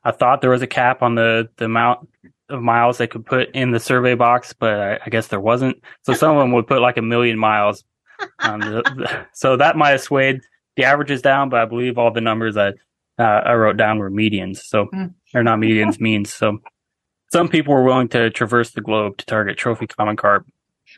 I 0.02 0.10
thought 0.10 0.40
there 0.40 0.50
was 0.50 0.62
a 0.62 0.66
cap 0.66 1.00
on 1.00 1.14
the, 1.14 1.48
the 1.58 1.66
amount 1.66 2.08
of 2.48 2.60
miles 2.60 2.98
they 2.98 3.06
could 3.06 3.24
put 3.24 3.54
in 3.54 3.70
the 3.70 3.78
survey 3.78 4.16
box, 4.16 4.52
but 4.52 4.80
I, 4.80 4.98
I 5.06 5.10
guess 5.10 5.28
there 5.28 5.38
wasn't. 5.38 5.80
So 6.02 6.12
some 6.12 6.36
of 6.36 6.40
them 6.40 6.50
would 6.52 6.66
put 6.66 6.80
like 6.80 6.96
a 6.96 7.02
million 7.02 7.38
miles. 7.38 7.84
Um, 8.40 8.82
so 9.32 9.56
that 9.58 9.76
might 9.76 9.90
have 9.90 10.00
swayed 10.00 10.40
the 10.76 10.84
average 10.84 11.10
is 11.10 11.22
down, 11.22 11.48
but 11.48 11.60
I 11.60 11.64
believe 11.64 11.98
all 11.98 12.10
the 12.12 12.20
numbers 12.20 12.54
that 12.54 12.74
uh, 13.18 13.22
I 13.22 13.54
wrote 13.54 13.76
down 13.76 13.98
were 13.98 14.10
medians. 14.10 14.58
So 14.58 14.86
Mm. 14.86 15.14
they're 15.32 15.42
not 15.42 15.58
medians, 15.58 16.00
means. 16.00 16.32
So 16.32 16.58
some 17.32 17.48
people 17.48 17.74
were 17.74 17.82
willing 17.82 18.08
to 18.08 18.30
traverse 18.30 18.70
the 18.72 18.80
globe 18.82 19.16
to 19.18 19.26
target 19.26 19.56
trophy 19.58 19.86
common 19.86 20.16
carp. 20.16 20.46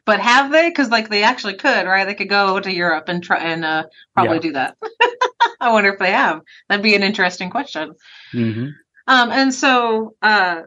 But 0.05 0.21
have 0.21 0.51
they? 0.53 0.69
Because 0.69 0.91
like 0.91 1.09
they 1.09 1.23
actually 1.23 1.55
could, 1.55 1.87
right? 1.87 2.05
They 2.05 2.15
could 2.15 2.29
go 2.29 2.61
to 2.61 2.73
Europe 2.73 3.05
and 3.09 3.23
try 3.23 3.39
and 3.39 3.65
uh, 3.65 3.85
probably 4.15 4.37
Yeah. 4.37 4.41
do 4.43 4.53
that. 4.53 4.77
I 5.61 5.73
wonder 5.73 5.93
if 5.93 5.99
they 5.99 6.11
have. 6.13 6.41
That'd 6.69 6.83
be 6.83 6.95
an 6.95 7.03
interesting 7.03 7.51
question. 7.51 7.95
hmm 8.33 8.67
Um, 9.07 9.31
and 9.31 9.55
so 9.55 10.15
uh, 10.21 10.63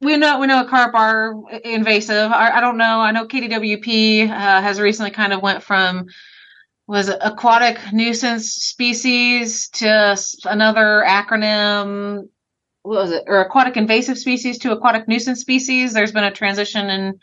we 0.00 0.16
know 0.16 0.38
we 0.38 0.46
know 0.46 0.64
carp 0.66 0.94
are 0.94 1.34
invasive. 1.64 2.30
I, 2.30 2.58
I 2.58 2.60
don't 2.60 2.76
know. 2.76 3.00
I 3.00 3.10
know 3.12 3.26
KDWP 3.26 4.28
uh, 4.28 4.60
has 4.60 4.78
recently 4.80 5.10
kind 5.12 5.32
of 5.32 5.42
went 5.42 5.62
from 5.62 6.06
was 6.88 7.10
it 7.10 7.18
aquatic 7.20 7.78
nuisance 7.92 8.48
species 8.50 9.68
to 9.68 10.16
another 10.46 11.04
acronym. 11.06 12.28
What 12.82 13.02
was 13.02 13.10
it? 13.12 13.24
Or 13.26 13.42
aquatic 13.42 13.76
invasive 13.76 14.18
species 14.18 14.58
to 14.60 14.72
aquatic 14.72 15.06
nuisance 15.06 15.40
species. 15.40 15.92
There's 15.92 16.12
been 16.12 16.24
a 16.24 16.32
transition 16.32 16.88
in 16.88 17.20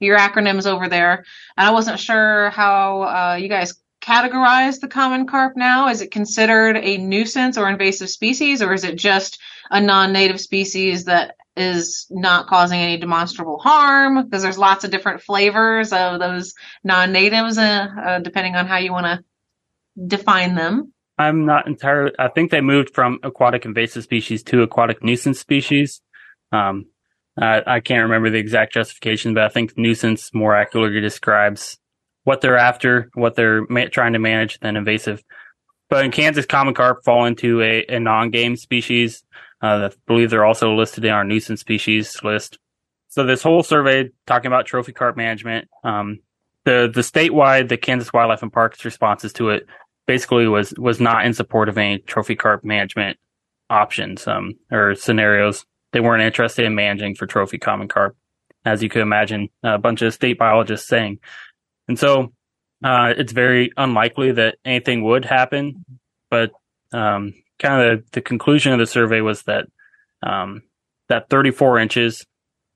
your 0.00 0.18
acronyms 0.18 0.66
over 0.66 0.88
there, 0.88 1.24
and 1.58 1.68
I 1.68 1.72
wasn't 1.72 2.00
sure 2.00 2.50
how 2.50 3.02
uh, 3.02 3.36
you 3.38 3.50
guys 3.50 3.74
categorize 4.00 4.80
the 4.80 4.88
common 4.88 5.26
carp 5.26 5.56
now. 5.56 5.88
Is 5.88 6.00
it 6.00 6.10
considered 6.10 6.78
a 6.78 6.96
nuisance 6.96 7.58
or 7.58 7.68
invasive 7.68 8.08
species, 8.08 8.62
or 8.62 8.72
is 8.72 8.82
it 8.82 8.96
just 8.96 9.38
a 9.70 9.80
non-native 9.80 10.40
species 10.40 11.04
that 11.04 11.36
is 11.56 12.06
not 12.10 12.46
causing 12.46 12.80
any 12.80 12.96
demonstrable 12.96 13.58
harm 13.58 14.24
because 14.24 14.42
there's 14.42 14.58
lots 14.58 14.84
of 14.84 14.90
different 14.90 15.20
flavors 15.20 15.92
of 15.92 16.18
those 16.18 16.54
non-natives 16.82 17.58
uh, 17.58 17.86
uh, 18.02 18.18
depending 18.20 18.56
on 18.56 18.66
how 18.66 18.78
you 18.78 18.92
want 18.92 19.06
to 19.06 19.22
define 20.06 20.54
them 20.54 20.92
I'm 21.18 21.44
not 21.44 21.66
entirely. 21.66 22.12
I 22.18 22.28
think 22.28 22.50
they 22.50 22.60
moved 22.60 22.94
from 22.94 23.18
aquatic 23.22 23.64
invasive 23.64 24.02
species 24.02 24.42
to 24.44 24.62
aquatic 24.62 25.02
nuisance 25.02 25.38
species. 25.38 26.00
Um, 26.50 26.86
I, 27.38 27.62
I 27.66 27.80
can't 27.80 28.04
remember 28.04 28.30
the 28.30 28.38
exact 28.38 28.72
justification, 28.72 29.34
but 29.34 29.44
I 29.44 29.48
think 29.48 29.76
nuisance 29.76 30.32
more 30.34 30.54
accurately 30.54 31.00
describes 31.00 31.78
what 32.24 32.40
they're 32.40 32.58
after, 32.58 33.10
what 33.14 33.34
they're 33.34 33.66
ma- 33.68 33.86
trying 33.90 34.14
to 34.14 34.18
manage 34.18 34.58
than 34.60 34.76
invasive. 34.76 35.22
But 35.88 36.04
in 36.04 36.10
Kansas, 36.10 36.46
common 36.46 36.74
carp 36.74 37.04
fall 37.04 37.26
into 37.26 37.60
a, 37.60 37.84
a 37.88 38.00
non-game 38.00 38.56
species. 38.56 39.22
Uh, 39.62 39.90
I 39.90 39.96
believe 40.06 40.30
they're 40.30 40.44
also 40.44 40.74
listed 40.74 41.04
in 41.04 41.12
our 41.12 41.24
nuisance 41.24 41.60
species 41.60 42.22
list. 42.24 42.58
So 43.08 43.24
this 43.24 43.42
whole 43.42 43.62
survey 43.62 44.10
talking 44.26 44.48
about 44.48 44.66
trophy 44.66 44.92
carp 44.92 45.16
management, 45.16 45.68
um, 45.84 46.18
the 46.64 46.90
the 46.92 47.02
statewide, 47.02 47.68
the 47.68 47.76
Kansas 47.76 48.12
Wildlife 48.12 48.42
and 48.42 48.52
Parks 48.52 48.84
responses 48.84 49.32
to 49.34 49.50
it 49.50 49.66
basically 50.06 50.48
was 50.48 50.74
was 50.78 51.00
not 51.00 51.24
in 51.24 51.34
support 51.34 51.68
of 51.68 51.78
any 51.78 51.98
trophy 51.98 52.34
carp 52.34 52.64
management 52.64 53.18
options 53.70 54.26
um, 54.26 54.54
or 54.70 54.94
scenarios. 54.94 55.64
They 55.92 56.00
weren't 56.00 56.22
interested 56.22 56.64
in 56.64 56.74
managing 56.74 57.14
for 57.14 57.26
trophy 57.26 57.58
common 57.58 57.88
carp, 57.88 58.16
as 58.64 58.82
you 58.82 58.88
could 58.88 59.02
imagine. 59.02 59.48
A 59.62 59.78
bunch 59.78 60.02
of 60.02 60.14
state 60.14 60.38
biologists 60.38 60.88
saying, 60.88 61.18
and 61.88 61.98
so 61.98 62.32
uh, 62.82 63.14
it's 63.16 63.32
very 63.32 63.72
unlikely 63.76 64.32
that 64.32 64.56
anything 64.64 65.04
would 65.04 65.24
happen. 65.24 65.84
But 66.30 66.50
um, 66.92 67.34
kind 67.62 67.92
of 67.92 68.10
the, 68.12 68.20
conclusion 68.20 68.72
of 68.72 68.78
the 68.78 68.86
survey 68.86 69.20
was 69.20 69.42
that 69.44 69.66
um, 70.22 70.62
that 71.08 71.30
34 71.30 71.78
inches 71.78 72.26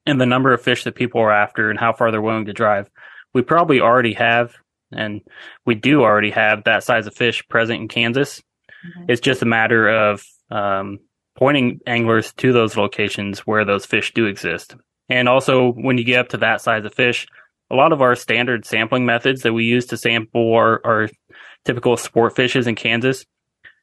and 0.06 0.20
the 0.20 0.26
number 0.26 0.52
of 0.52 0.62
fish 0.62 0.84
that 0.84 0.94
people 0.94 1.20
are 1.20 1.32
after 1.32 1.70
and 1.70 1.78
how 1.78 1.92
far 1.92 2.10
they're 2.10 2.22
willing 2.22 2.46
to 2.46 2.52
drive, 2.52 2.88
we 3.34 3.42
probably 3.42 3.80
already 3.80 4.14
have 4.14 4.54
and 4.92 5.20
we 5.64 5.74
do 5.74 6.02
already 6.02 6.30
have 6.30 6.64
that 6.64 6.84
size 6.84 7.06
of 7.06 7.14
fish 7.14 7.46
present 7.48 7.80
in 7.80 7.88
Kansas. 7.88 8.40
Mhm. 8.84 9.06
It's 9.08 9.20
just 9.20 9.42
a 9.42 9.46
matter 9.46 9.88
of 9.88 10.24
um, 10.50 11.00
pointing 11.36 11.80
anglers 11.86 12.32
to 12.34 12.52
those 12.52 12.76
locations 12.76 13.40
where 13.40 13.64
those 13.64 13.84
fish 13.84 14.14
do 14.14 14.26
exist. 14.26 14.76
And 15.08 15.28
also, 15.28 15.72
when 15.72 15.98
you 15.98 16.04
get 16.04 16.20
up 16.20 16.28
to 16.30 16.36
that 16.38 16.60
size 16.60 16.84
of 16.84 16.94
fish, 16.94 17.26
a 17.70 17.74
lot 17.74 17.92
of 17.92 18.00
our 18.00 18.14
standard 18.14 18.64
sampling 18.64 19.06
methods 19.06 19.42
that 19.42 19.52
we 19.52 19.64
use 19.64 19.86
to 19.86 19.96
sample 19.96 20.54
our, 20.54 20.80
our 20.84 21.08
typical 21.64 21.96
sport 21.96 22.36
fishes 22.36 22.68
in 22.68 22.76
Kansas 22.76 23.24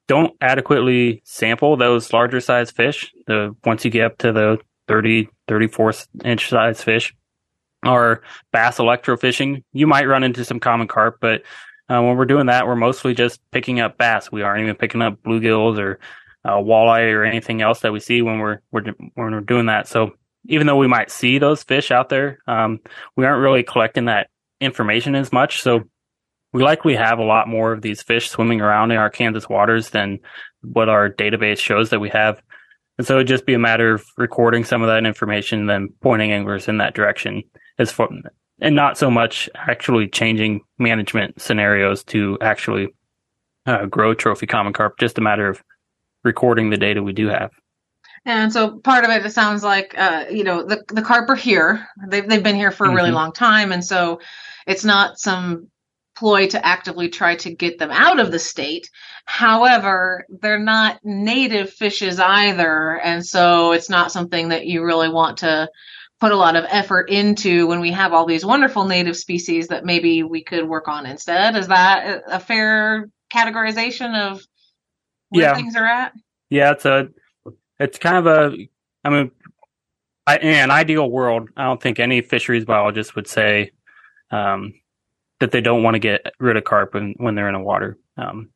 don't 0.08 0.36
adequately 0.42 1.22
sample 1.26 1.78
those 1.78 2.12
larger 2.12 2.42
size 2.42 2.72
fish. 2.72 3.14
The 3.28 3.56
once 3.64 3.86
you 3.86 3.92
get 3.92 4.06
up 4.06 4.18
to 4.20 4.32
the 4.32 4.58
30, 4.88 5.30
34 5.48 5.94
inch 6.26 6.50
size 6.50 6.84
fish, 6.84 7.16
or 7.86 8.22
bass 8.52 8.78
electrofishing, 8.78 9.64
you 9.74 9.88
might 9.88 10.08
run 10.08 10.24
into 10.24 10.46
some 10.46 10.60
common 10.60 10.88
carp, 10.88 11.18
but 11.20 11.44
uh, 11.90 12.02
when 12.02 12.16
we're 12.16 12.26
doing 12.26 12.46
that, 12.48 12.66
we're 12.66 12.76
mostly 12.76 13.14
just 13.14 13.40
picking 13.52 13.80
up 13.80 13.98
bass. 13.98 14.32
We 14.32 14.42
aren't 14.42 14.64
even 14.64 14.76
picking 14.76 15.02
up 15.02 15.22
bluegills 15.22 15.78
or 15.78 16.00
uh, 16.46 16.56
walleye 16.56 17.14
or 17.14 17.24
anything 17.24 17.62
else 17.62 17.82
that 17.82 17.92
we 17.92 18.00
see 18.00 18.22
when 18.22 18.40
we're, 18.40 18.60
we're 18.72 18.84
when 19.16 19.32
we're 19.32 19.42
doing 19.42 19.66
that. 19.68 19.88
So 19.88 20.12
even 20.46 20.68
though 20.68 20.78
we 20.78 20.88
might 20.88 21.12
see 21.12 21.40
those 21.40 21.64
fish 21.64 21.92
out 21.92 22.10
there, 22.10 22.40
um, 22.48 22.80
we 23.16 23.26
aren't 23.26 23.42
really 23.42 23.64
collecting 23.64 24.06
that 24.06 24.30
information 24.62 25.16
as 25.16 25.32
much. 25.32 25.62
So 25.62 25.84
we 26.54 26.64
likely 26.64 26.96
have 26.96 27.20
a 27.20 27.24
lot 27.24 27.48
more 27.48 27.74
of 27.74 27.82
these 27.82 28.02
fish 28.02 28.30
swimming 28.30 28.62
around 28.62 28.92
in 28.92 28.98
our 28.98 29.10
Kansas 29.10 29.50
waters 29.50 29.90
than 29.90 30.20
what 30.62 30.88
our 30.88 31.10
database 31.10 31.58
shows 31.60 31.90
that 31.90 32.00
we 32.00 32.10
have. 32.10 32.42
And 32.98 33.08
so 33.08 33.16
it'd 33.16 33.28
just 33.28 33.46
be 33.46 33.56
a 33.56 33.60
matter 33.60 33.96
of 33.96 34.06
recording 34.18 34.64
some 34.64 34.82
of 34.84 34.88
that 34.88 35.06
information 35.06 35.62
and 35.62 35.70
then 35.70 35.90
pointing 36.02 36.32
anglers 36.32 36.68
in 36.68 36.78
that 36.78 36.94
direction 36.94 37.42
as 37.80 37.92
far, 37.92 38.08
and 38.62 38.76
not 38.76 38.98
so 39.00 39.10
much 39.10 39.50
actually 39.56 40.08
changing 40.08 40.62
management 40.78 41.42
scenarios 41.42 42.04
to 42.06 42.38
actually 42.40 42.88
uh, 43.66 43.86
grow 43.88 44.14
trophy 44.14 44.46
common 44.46 44.74
carp, 44.74 45.00
just 45.00 45.18
a 45.18 45.22
matter 45.22 45.50
of 45.50 45.64
recording 46.24 46.70
the 46.70 46.78
data 46.78 47.02
we 47.02 47.14
do 47.14 47.28
have. 47.28 47.50
And 48.26 48.54
so 48.54 48.78
part 48.80 49.04
of 49.04 49.10
it, 49.10 49.26
it 49.26 49.32
sounds 49.32 49.64
like, 49.64 49.96
uh, 49.98 50.26
you 50.30 50.44
know, 50.44 50.64
the 50.64 50.82
the 50.88 51.02
carp 51.02 51.30
are 51.30 51.36
here. 51.36 51.86
They've 52.08 52.28
they've 52.30 52.44
been 52.44 52.56
here 52.56 52.72
for 52.72 52.86
a 52.86 52.94
really 52.94 53.10
Mhm. 53.10 53.16
long 53.16 53.34
time, 53.34 53.72
and 53.74 53.84
so 53.84 54.22
it's 54.68 54.86
not 54.86 55.18
some 55.18 55.68
ploy 56.24 56.48
to 56.48 56.66
actively 56.66 57.10
try 57.10 57.36
to 57.36 57.54
get 57.54 57.78
them 57.80 57.92
out 57.92 58.18
of 58.18 58.32
the 58.32 58.40
state. 58.40 58.90
However, 59.26 60.26
they're 60.30 60.58
not 60.58 60.98
native 61.04 61.70
fishes 61.70 62.18
either, 62.18 63.02
and 63.04 63.26
so 63.26 63.74
it's 63.74 63.90
not 63.90 64.10
something 64.10 64.48
that 64.48 64.66
you 64.66 64.86
really 64.86 65.10
want 65.10 65.40
to 65.40 65.68
put 66.22 66.32
a 66.32 66.38
lot 66.38 66.56
of 66.56 66.64
effort 66.70 67.10
into 67.10 67.68
when 67.68 67.82
we 67.82 67.92
have 67.92 68.14
all 68.14 68.26
these 68.26 68.46
wonderful 68.46 68.86
native 68.86 69.18
species 69.18 69.68
that 69.68 69.84
maybe 69.84 70.24
we 70.24 70.42
could 70.42 70.66
work 70.66 70.88
on 70.88 71.06
instead. 71.06 71.58
Is 71.58 71.68
that 71.68 72.24
a 72.26 72.40
fair 72.40 73.10
categorization 73.34 74.16
of 74.16 74.42
where 75.28 75.44
Yeah. 75.44 75.56
things 75.56 75.76
are 75.76 75.86
at? 75.86 76.14
Yeah, 76.50 76.72
it's 76.72 76.86
a, 76.86 77.10
it's 77.82 78.00
kind 78.00 78.16
of 78.16 78.28
a, 78.28 78.56
I 79.04 79.10
mean, 79.10 79.32
I, 80.26 80.38
in 80.38 80.54
an 80.54 80.72
ideal 80.72 81.12
world, 81.12 81.50
I 81.58 81.66
don't 81.66 81.82
think 81.82 82.00
any 82.00 82.22
fisheries 82.22 82.64
biologist 82.64 83.14
would 83.18 83.28
say 83.28 83.72
um, 84.32 84.74
that 85.44 85.52
they 85.52 85.60
don't 85.60 85.84
want 85.84 85.96
to 85.96 86.00
get 86.00 86.34
rid 86.40 86.56
of 86.56 86.64
carp 86.64 86.94
when, 86.94 87.16
when 87.18 87.36
they're 87.36 87.50
in 87.50 87.54
the 87.54 87.60
water. 87.60 87.98
Um, 88.16 88.50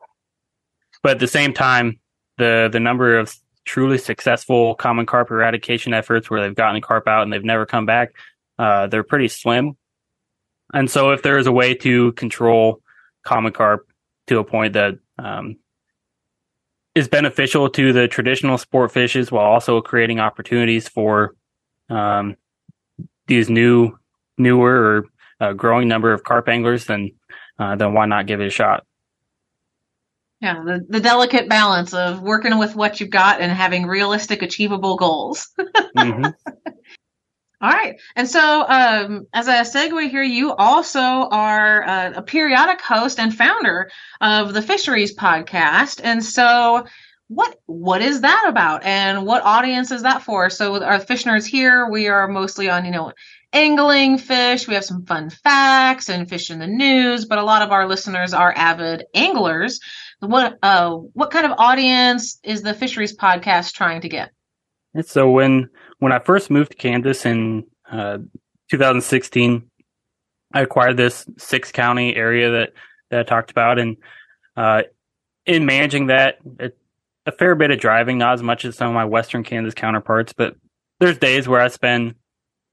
but 1.04 1.12
at 1.12 1.20
the 1.20 1.28
same 1.28 1.54
time, 1.54 2.00
the 2.38 2.70
the 2.72 2.80
number 2.80 3.20
of 3.20 3.36
truly 3.66 3.98
successful 3.98 4.74
common 4.76 5.06
carp 5.06 5.30
eradication 5.30 5.94
efforts 5.94 6.30
where 6.30 6.42
they've 6.42 6.56
gotten 6.56 6.80
carp 6.82 7.06
out 7.06 7.24
and 7.24 7.34
they've 7.34 7.44
never 7.44 7.66
come 7.66 7.86
back, 7.86 8.14
uh, 8.58 8.88
they're 8.88 9.04
pretty 9.04 9.28
slim. 9.28 9.76
And 10.74 10.90
so, 10.90 11.12
if 11.12 11.24
there 11.24 11.38
is 11.38 11.46
a 11.46 11.52
way 11.52 11.74
to 11.76 12.14
control 12.14 12.82
common 13.24 13.52
carp 13.52 13.86
to 14.28 14.40
a 14.40 14.46
point 14.46 14.72
that 14.74 14.98
um, 15.20 15.58
is 16.96 17.10
beneficial 17.10 17.70
to 17.70 17.92
the 17.92 18.08
traditional 18.08 18.58
sport 18.58 18.94
fishes 18.94 19.30
while 19.30 19.46
also 19.46 19.82
creating 19.82 20.22
opportunities 20.22 20.88
for 20.88 21.36
um, 21.90 22.38
these 23.28 23.50
new, 23.50 24.00
newer 24.38 24.72
or 24.72 25.06
uh, 25.40 25.54
growing 25.54 25.88
number 25.88 26.14
of 26.14 26.24
carp 26.24 26.48
anglers, 26.50 26.86
then 26.86 27.12
uh, 27.60 27.76
then 27.76 27.94
why 27.94 28.06
not 28.06 28.28
give 28.28 28.42
it 28.42 28.48
a 28.48 28.52
shot? 28.52 28.84
Yeah, 30.42 30.62
the, 30.64 30.86
the 30.88 31.00
delicate 31.00 31.50
balance 31.50 31.94
of 31.96 32.22
working 32.22 32.60
with 32.60 32.76
what 32.76 33.00
you've 33.00 33.10
got 33.10 33.42
and 33.42 33.52
having 33.52 33.88
realistic, 33.88 34.42
achievable 34.42 34.96
goals. 34.98 35.48
Mhm. 35.98 36.32
All 37.60 37.72
right. 37.72 37.96
And 38.16 38.30
so, 38.30 38.66
um, 38.70 39.26
as 39.34 39.48
a 39.48 39.62
segue 39.64 40.12
here, 40.12 40.22
you 40.22 40.54
also 40.54 41.00
are 41.00 41.84
uh, 41.88 42.12
a 42.18 42.22
periodic 42.22 42.82
host 42.82 43.20
and 43.20 43.34
founder 43.36 43.90
of 44.22 44.54
the 44.54 44.62
Fisheries 44.62 45.16
Podcast. 45.16 46.00
And 46.04 46.24
so, 46.24 46.86
what 47.30 47.58
what 47.66 48.04
is 48.04 48.22
that 48.22 48.46
about, 48.48 48.84
and 48.84 49.26
what 49.26 49.42
audience 49.44 49.90
is 49.92 50.04
that 50.04 50.22
for? 50.22 50.52
So, 50.52 50.84
our 50.84 51.00
fish 51.00 51.24
nerds 51.24 51.48
here, 51.48 51.90
we 51.90 52.08
are 52.08 52.28
mostly 52.28 52.70
on 52.70 52.86
you 52.86 52.92
know 52.92 53.12
angling 53.54 54.18
fish. 54.18 54.68
We 54.68 54.74
have 54.74 54.86
some 54.86 55.06
fun 55.06 55.30
facts 55.30 56.10
and 56.10 56.30
fish 56.30 56.52
in 56.52 56.60
the 56.60 56.68
news, 56.68 57.26
but 57.26 57.38
a 57.38 57.44
lot 57.44 57.62
of 57.62 57.72
our 57.72 57.88
listeners 57.88 58.34
are 58.34 58.54
avid 58.56 59.06
anglers. 59.14 59.80
What 60.20 60.58
uh, 60.64 60.92
what 60.92 61.32
kind 61.32 61.46
of 61.46 61.54
audience 61.58 62.40
is 62.44 62.62
the 62.62 62.74
Fisheries 62.74 63.16
Podcast 63.16 63.74
trying 63.74 64.02
to 64.02 64.10
get? 64.10 64.32
And 64.94 65.06
so 65.06 65.30
when 65.30 65.70
when 66.00 66.12
I 66.12 66.20
first 66.20 66.50
moved 66.50 66.72
to 66.72 66.78
Kansas 66.78 67.26
in 67.26 67.66
uh, 67.92 68.18
2016, 68.70 69.70
I 70.54 70.62
acquired 70.62 70.98
this 70.98 71.26
six 71.38 71.72
county 71.72 72.16
area 72.16 72.52
that 72.52 72.74
that 73.12 73.20
I 73.22 73.24
talked 73.24 73.52
about, 73.52 73.80
and 73.80 73.98
uh, 74.56 74.84
in 75.46 75.66
managing 75.66 76.08
that, 76.08 76.40
it, 76.60 76.78
a 77.26 77.32
fair 77.32 77.56
bit 77.56 77.72
of 77.72 77.80
driving, 77.80 78.18
not 78.18 78.34
as 78.34 78.44
much 78.44 78.66
as 78.66 78.76
some 78.76 78.88
of 78.88 78.94
my 78.94 79.06
Western 79.06 79.44
Kansas 79.44 79.74
counterparts, 79.74 80.34
but 80.34 80.56
there's 81.00 81.18
days 81.18 81.48
where 81.48 81.62
I 81.62 81.68
spend 81.68 82.16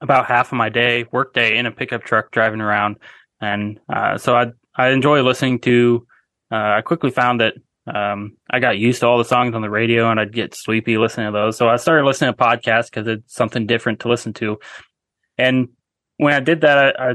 about 0.05 0.27
half 0.27 0.53
of 0.53 0.57
my 0.59 0.69
day, 0.69 1.07
work 1.11 1.35
day, 1.35 1.57
in 1.57 1.67
a 1.67 1.73
pickup 1.73 2.05
truck 2.05 2.31
driving 2.31 2.61
around, 2.61 2.97
and 3.41 3.81
uh, 3.93 4.19
so 4.19 4.37
I 4.37 4.53
I 4.77 4.91
enjoy 4.91 5.23
listening 5.23 5.59
to. 5.61 6.07
Uh, 6.53 6.77
I 6.77 6.83
quickly 6.83 7.11
found 7.11 7.41
that 7.41 7.55
um, 7.87 8.37
I 8.51 8.61
got 8.61 8.79
used 8.79 9.01
to 9.01 9.07
all 9.07 9.19
the 9.19 9.25
songs 9.25 9.55
on 9.55 9.63
the 9.63 9.71
radio 9.71 10.11
and 10.11 10.19
I'd 10.19 10.33
get 10.33 10.55
sleepy 10.55 10.97
listening 10.97 11.27
to 11.27 11.33
those. 11.33 11.57
So 11.57 11.69
I 11.69 11.77
started 11.77 12.05
listening 12.05 12.33
to 12.33 12.39
podcasts 12.39 12.87
because 12.91 13.07
it's 13.07 13.35
something 13.35 13.67
different 13.67 14.01
to 14.01 14.09
listen 14.09 14.33
to. 14.35 14.59
And 15.37 15.69
when 16.17 16.33
I 16.33 16.41
did 16.41 16.63
that, 16.63 16.99
I, 16.99 17.11
I 17.11 17.15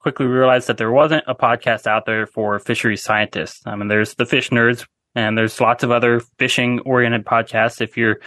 quickly 0.00 0.26
realized 0.26 0.68
that 0.68 0.78
there 0.78 0.92
wasn't 0.92 1.24
a 1.26 1.34
podcast 1.34 1.86
out 1.86 2.06
there 2.06 2.26
for 2.26 2.58
fisheries 2.58 3.02
scientists. 3.02 3.60
I 3.66 3.76
mean, 3.76 3.88
there's 3.88 4.14
the 4.14 4.26
fish 4.26 4.50
nerds 4.50 4.86
and 5.14 5.36
there's 5.36 5.60
lots 5.60 5.82
of 5.82 5.90
other 5.90 6.20
fishing 6.38 6.80
oriented 6.80 7.24
podcasts 7.24 7.80
if 7.80 7.96
you're 7.96 8.20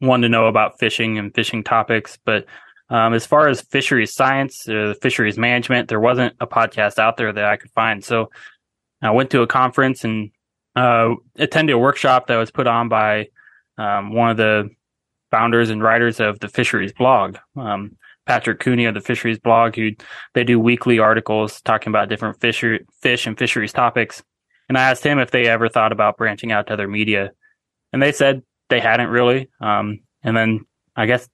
one 0.00 0.22
to 0.22 0.28
know 0.28 0.46
about 0.46 0.80
fishing 0.80 1.16
and 1.16 1.34
fishing 1.34 1.62
topics. 1.62 2.18
But 2.24 2.44
um, 2.92 3.14
as 3.14 3.24
far 3.24 3.48
as 3.48 3.62
fisheries 3.62 4.12
science, 4.12 4.68
uh, 4.68 4.92
fisheries 5.00 5.38
management, 5.38 5.88
there 5.88 5.98
wasn't 5.98 6.36
a 6.40 6.46
podcast 6.46 6.98
out 6.98 7.16
there 7.16 7.32
that 7.32 7.44
I 7.44 7.56
could 7.56 7.70
find. 7.70 8.04
So 8.04 8.28
I 9.00 9.10
went 9.12 9.30
to 9.30 9.40
a 9.40 9.46
conference 9.46 10.04
and 10.04 10.30
uh, 10.76 11.14
attended 11.36 11.74
a 11.74 11.78
workshop 11.78 12.26
that 12.26 12.36
was 12.36 12.50
put 12.50 12.66
on 12.66 12.90
by 12.90 13.28
um, 13.78 14.12
one 14.14 14.28
of 14.28 14.36
the 14.36 14.68
founders 15.30 15.70
and 15.70 15.82
writers 15.82 16.20
of 16.20 16.38
the 16.40 16.48
fisheries 16.48 16.92
blog, 16.92 17.38
um, 17.56 17.96
Patrick 18.26 18.60
Cooney 18.60 18.84
of 18.84 18.92
the 18.92 19.00
fisheries 19.00 19.38
blog, 19.38 19.74
who 19.74 19.92
they 20.34 20.44
do 20.44 20.60
weekly 20.60 20.98
articles 20.98 21.62
talking 21.62 21.90
about 21.90 22.10
different 22.10 22.42
fisher, 22.42 22.80
fish 23.00 23.26
and 23.26 23.38
fisheries 23.38 23.72
topics. 23.72 24.22
And 24.68 24.76
I 24.76 24.90
asked 24.90 25.04
him 25.04 25.18
if 25.18 25.30
they 25.30 25.46
ever 25.46 25.70
thought 25.70 25.92
about 25.92 26.18
branching 26.18 26.52
out 26.52 26.66
to 26.66 26.74
other 26.74 26.88
media, 26.88 27.30
and 27.94 28.02
they 28.02 28.12
said 28.12 28.42
they 28.68 28.80
hadn't 28.80 29.08
really. 29.08 29.48
Um, 29.62 30.00
and 30.22 30.36
then 30.36 30.66
I 30.94 31.06
guess 31.06 31.26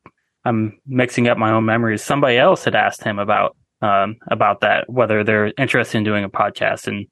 I'm 0.48 0.80
mixing 0.86 1.28
up 1.28 1.36
my 1.36 1.52
own 1.52 1.66
memories. 1.66 2.02
Somebody 2.02 2.38
else 2.38 2.64
had 2.64 2.74
asked 2.74 3.04
him 3.04 3.18
about 3.18 3.56
um, 3.80 4.16
about 4.28 4.60
that, 4.62 4.90
whether 4.90 5.22
they're 5.22 5.52
interested 5.58 5.98
in 5.98 6.04
doing 6.04 6.24
a 6.24 6.30
podcast, 6.30 6.88
and 6.88 7.06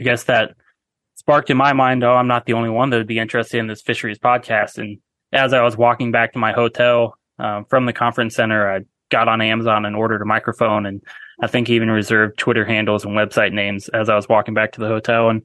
I 0.00 0.04
guess 0.04 0.24
that 0.24 0.54
sparked 1.16 1.50
in 1.50 1.56
my 1.56 1.72
mind, 1.72 2.02
oh, 2.04 2.14
I'm 2.14 2.28
not 2.28 2.46
the 2.46 2.54
only 2.54 2.70
one 2.70 2.90
that 2.90 2.96
would 2.96 3.06
be 3.06 3.18
interested 3.18 3.58
in 3.58 3.66
this 3.66 3.82
fisheries 3.82 4.18
podcast. 4.18 4.78
And 4.78 4.98
as 5.32 5.52
I 5.52 5.62
was 5.62 5.76
walking 5.76 6.10
back 6.10 6.32
to 6.32 6.38
my 6.38 6.52
hotel 6.52 7.18
uh, 7.38 7.62
from 7.68 7.84
the 7.84 7.92
conference 7.92 8.34
center, 8.34 8.70
I 8.70 8.80
got 9.10 9.28
on 9.28 9.42
Amazon 9.42 9.84
and 9.84 9.94
ordered 9.94 10.22
a 10.22 10.26
microphone, 10.26 10.86
and 10.86 11.02
I 11.42 11.48
think 11.48 11.68
even 11.68 11.90
reserved 11.90 12.38
Twitter 12.38 12.64
handles 12.64 13.04
and 13.04 13.14
website 13.16 13.52
names 13.52 13.88
as 13.90 14.08
I 14.08 14.14
was 14.14 14.28
walking 14.28 14.54
back 14.54 14.72
to 14.72 14.80
the 14.80 14.88
hotel. 14.88 15.28
And 15.28 15.42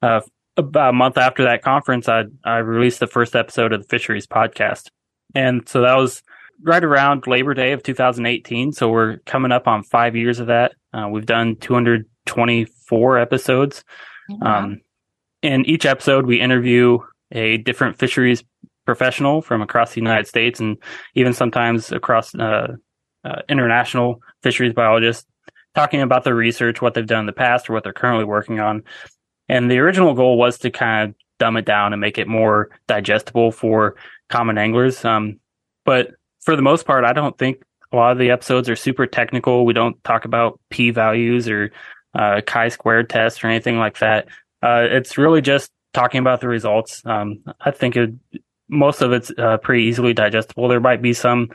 uh, 0.00 0.20
about 0.56 0.90
a 0.90 0.94
month 0.94 1.18
after 1.18 1.44
that 1.44 1.62
conference, 1.62 2.08
I 2.08 2.24
I 2.44 2.58
released 2.58 3.00
the 3.00 3.06
first 3.08 3.34
episode 3.34 3.72
of 3.72 3.82
the 3.82 3.88
fisheries 3.88 4.26
podcast, 4.26 4.88
and 5.34 5.68
so 5.68 5.82
that 5.82 5.96
was 5.96 6.22
right 6.62 6.82
around 6.82 7.26
Labor 7.26 7.54
Day 7.54 7.72
of 7.72 7.82
2018. 7.82 8.72
So 8.72 8.88
we're 8.88 9.18
coming 9.26 9.52
up 9.52 9.66
on 9.66 9.82
five 9.82 10.16
years 10.16 10.40
of 10.40 10.48
that. 10.48 10.72
Uh, 10.92 11.08
we've 11.10 11.26
done 11.26 11.56
224 11.56 13.18
episodes. 13.18 13.84
Um, 14.40 14.80
in 15.42 15.64
each 15.66 15.84
episode, 15.84 16.26
we 16.26 16.40
interview 16.40 16.98
a 17.32 17.58
different 17.58 17.98
fisheries 17.98 18.44
professional 18.84 19.42
from 19.42 19.62
across 19.62 19.94
the 19.94 20.00
United 20.00 20.26
States 20.26 20.60
and 20.60 20.76
even 21.14 21.32
sometimes 21.32 21.92
across 21.92 22.34
uh, 22.34 22.76
uh, 23.24 23.42
international 23.48 24.20
fisheries 24.42 24.72
biologists, 24.72 25.26
talking 25.74 26.00
about 26.00 26.24
their 26.24 26.34
research, 26.34 26.82
what 26.82 26.94
they've 26.94 27.06
done 27.06 27.20
in 27.20 27.26
the 27.26 27.32
past, 27.32 27.68
or 27.68 27.72
what 27.72 27.84
they're 27.84 27.92
currently 27.92 28.24
working 28.24 28.60
on. 28.60 28.82
And 29.48 29.70
the 29.70 29.78
original 29.78 30.14
goal 30.14 30.36
was 30.38 30.58
to 30.58 30.70
kind 30.70 31.10
of 31.10 31.16
dumb 31.38 31.56
it 31.56 31.64
down 31.64 31.92
and 31.92 32.00
make 32.00 32.18
it 32.18 32.28
more 32.28 32.70
digestible 32.86 33.52
for 33.52 33.96
common 34.28 34.58
anglers. 34.58 35.04
Um, 35.04 35.40
but 35.84 36.12
for 36.42 36.56
the 36.56 36.62
most 36.62 36.86
part, 36.86 37.04
I 37.04 37.12
don't 37.12 37.36
think 37.38 37.62
a 37.92 37.96
lot 37.96 38.12
of 38.12 38.18
the 38.18 38.30
episodes 38.30 38.68
are 38.68 38.76
super 38.76 39.06
technical. 39.06 39.64
We 39.64 39.72
don't 39.72 40.02
talk 40.04 40.24
about 40.24 40.60
p 40.70 40.90
values 40.90 41.48
or 41.48 41.70
uh, 42.14 42.40
chi 42.44 42.68
squared 42.68 43.08
tests 43.08 43.42
or 43.42 43.48
anything 43.48 43.78
like 43.78 43.98
that. 43.98 44.28
Uh, 44.62 44.86
it's 44.90 45.18
really 45.18 45.40
just 45.40 45.70
talking 45.92 46.18
about 46.18 46.40
the 46.40 46.48
results. 46.48 47.02
Um, 47.04 47.42
I 47.60 47.70
think 47.70 47.96
it, 47.96 48.10
most 48.68 49.02
of 49.02 49.12
it's 49.12 49.30
uh, 49.38 49.58
pretty 49.58 49.84
easily 49.84 50.14
digestible. 50.14 50.68
There 50.68 50.80
might 50.80 51.02
be 51.02 51.12
some 51.12 51.50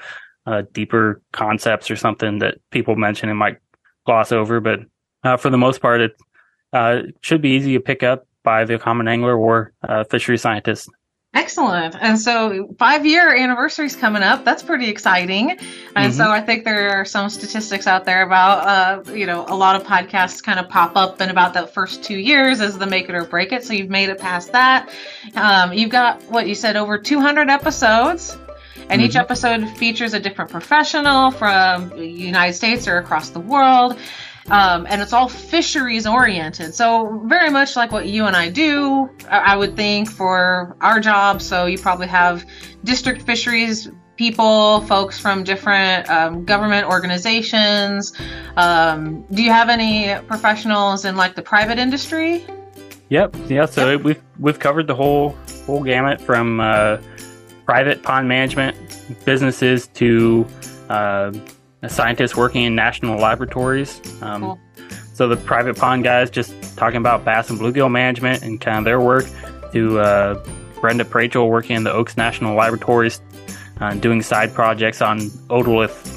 uh, 0.45 0.63
deeper 0.71 1.21
concepts 1.31 1.91
or 1.91 1.95
something 1.95 2.39
that 2.39 2.55
people 2.71 2.95
mention 2.95 3.29
and 3.29 3.37
might 3.37 3.57
gloss 4.05 4.31
over, 4.31 4.59
but 4.59 4.79
uh, 5.23 5.37
for 5.37 5.49
the 5.49 5.57
most 5.57 5.81
part, 5.81 6.01
it 6.01 6.15
uh, 6.73 6.99
should 7.21 7.41
be 7.41 7.49
easy 7.49 7.73
to 7.73 7.79
pick 7.79 8.03
up 8.03 8.27
by 8.43 8.63
the 8.63 8.77
common 8.77 9.07
angler 9.07 9.35
or 9.35 9.73
fishery 10.09 10.37
scientist. 10.37 10.89
Excellent. 11.37 11.95
And 12.01 12.19
so 12.19 12.73
five 12.79 13.05
year 13.05 13.35
anniversary 13.35 13.85
is 13.85 13.95
coming 13.95 14.23
up. 14.23 14.43
That's 14.43 14.63
pretty 14.63 14.89
exciting. 14.89 15.59
And 15.95 16.11
so 16.11 16.31
I 16.31 16.41
think 16.41 16.65
there 16.65 16.99
are 16.99 17.05
some 17.05 17.29
statistics 17.29 17.85
out 17.85 18.05
there 18.05 18.23
about, 18.23 19.07
uh, 19.07 19.13
you 19.13 19.27
know, 19.27 19.45
a 19.47 19.55
lot 19.55 19.79
of 19.79 19.85
podcasts 19.85 20.41
kind 20.41 20.59
of 20.59 20.67
pop 20.67 20.95
up 20.95 21.21
in 21.21 21.29
about 21.29 21.53
the 21.53 21.67
first 21.67 22.03
two 22.03 22.17
years 22.17 22.59
as 22.59 22.79
the 22.79 22.87
make 22.87 23.07
it 23.07 23.13
or 23.13 23.23
break 23.23 23.51
it. 23.51 23.63
So 23.63 23.73
you've 23.73 23.89
made 23.89 24.09
it 24.09 24.17
past 24.19 24.51
that. 24.53 24.89
Um, 25.35 25.73
you've 25.73 25.91
got 25.91 26.23
what 26.23 26.47
you 26.47 26.55
said 26.55 26.75
over 26.75 26.97
200 26.97 27.51
episodes. 27.51 28.35
And 28.89 29.01
each 29.01 29.15
episode 29.15 29.67
features 29.77 30.13
a 30.13 30.19
different 30.19 30.49
professional 30.49 31.31
from 31.31 31.89
the 31.89 32.07
United 32.07 32.53
States 32.53 32.87
or 32.87 32.97
across 32.97 33.29
the 33.29 33.39
world. 33.39 33.97
Um, 34.49 34.87
and 34.89 35.01
it's 35.01 35.13
all 35.13 35.27
fisheries 35.27 36.07
oriented. 36.07 36.73
So 36.73 37.21
very 37.25 37.49
much 37.49 37.75
like 37.75 37.91
what 37.91 38.07
you 38.07 38.25
and 38.25 38.35
I 38.35 38.49
do, 38.49 39.09
I 39.29 39.57
would 39.57 39.75
think 39.75 40.09
for 40.09 40.75
our 40.81 40.99
job. 40.99 41.41
So 41.41 41.65
you 41.65 41.77
probably 41.77 42.07
have 42.07 42.45
district 42.83 43.23
fisheries 43.23 43.89
people, 44.17 44.81
folks 44.81 45.19
from 45.19 45.43
different 45.43 46.09
um, 46.09 46.43
government 46.43 46.87
organizations. 46.87 48.13
Um, 48.57 49.21
do 49.31 49.43
you 49.43 49.51
have 49.51 49.69
any 49.69 50.15
professionals 50.27 51.05
in 51.05 51.15
like 51.15 51.35
the 51.35 51.41
private 51.41 51.77
industry? 51.77 52.45
Yep. 53.09 53.35
Yeah. 53.47 53.65
So 53.65 53.97
we've 53.97 54.21
we've 54.39 54.59
covered 54.59 54.87
the 54.87 54.95
whole 54.95 55.37
whole 55.65 55.83
gamut 55.83 56.19
from 56.19 56.59
uh, 56.59 56.97
private 57.65 58.03
pond 58.03 58.27
management 58.27 58.75
businesses 59.23 59.87
to 59.87 60.45
uh, 60.89 61.31
scientists 61.87 62.35
working 62.35 62.63
in 62.63 62.75
national 62.75 63.19
laboratories. 63.19 64.01
Um, 64.21 64.41
Cool. 64.41 64.59
So 65.13 65.27
the 65.27 65.35
private 65.35 65.75
pond 65.77 66.03
guys 66.03 66.29
just 66.29 66.53
talking 66.77 66.97
about 66.97 67.25
bass 67.25 67.49
and 67.49 67.59
bluegill 67.59 67.89
management 67.89 68.43
and 68.43 68.61
kind 68.61 68.77
of 68.77 68.85
their 68.85 69.01
work. 69.01 69.25
To 69.73 69.99
uh, 69.99 70.45
Brenda 70.79 71.03
Pracheil 71.03 71.49
working 71.49 71.75
in 71.75 71.83
the 71.83 71.91
Oaks 71.91 72.17
National 72.17 72.55
Laboratories, 72.55 73.19
uh, 73.81 73.95
doing 73.95 74.21
side 74.21 74.53
projects 74.53 75.01
on 75.01 75.19
otolith 75.49 76.13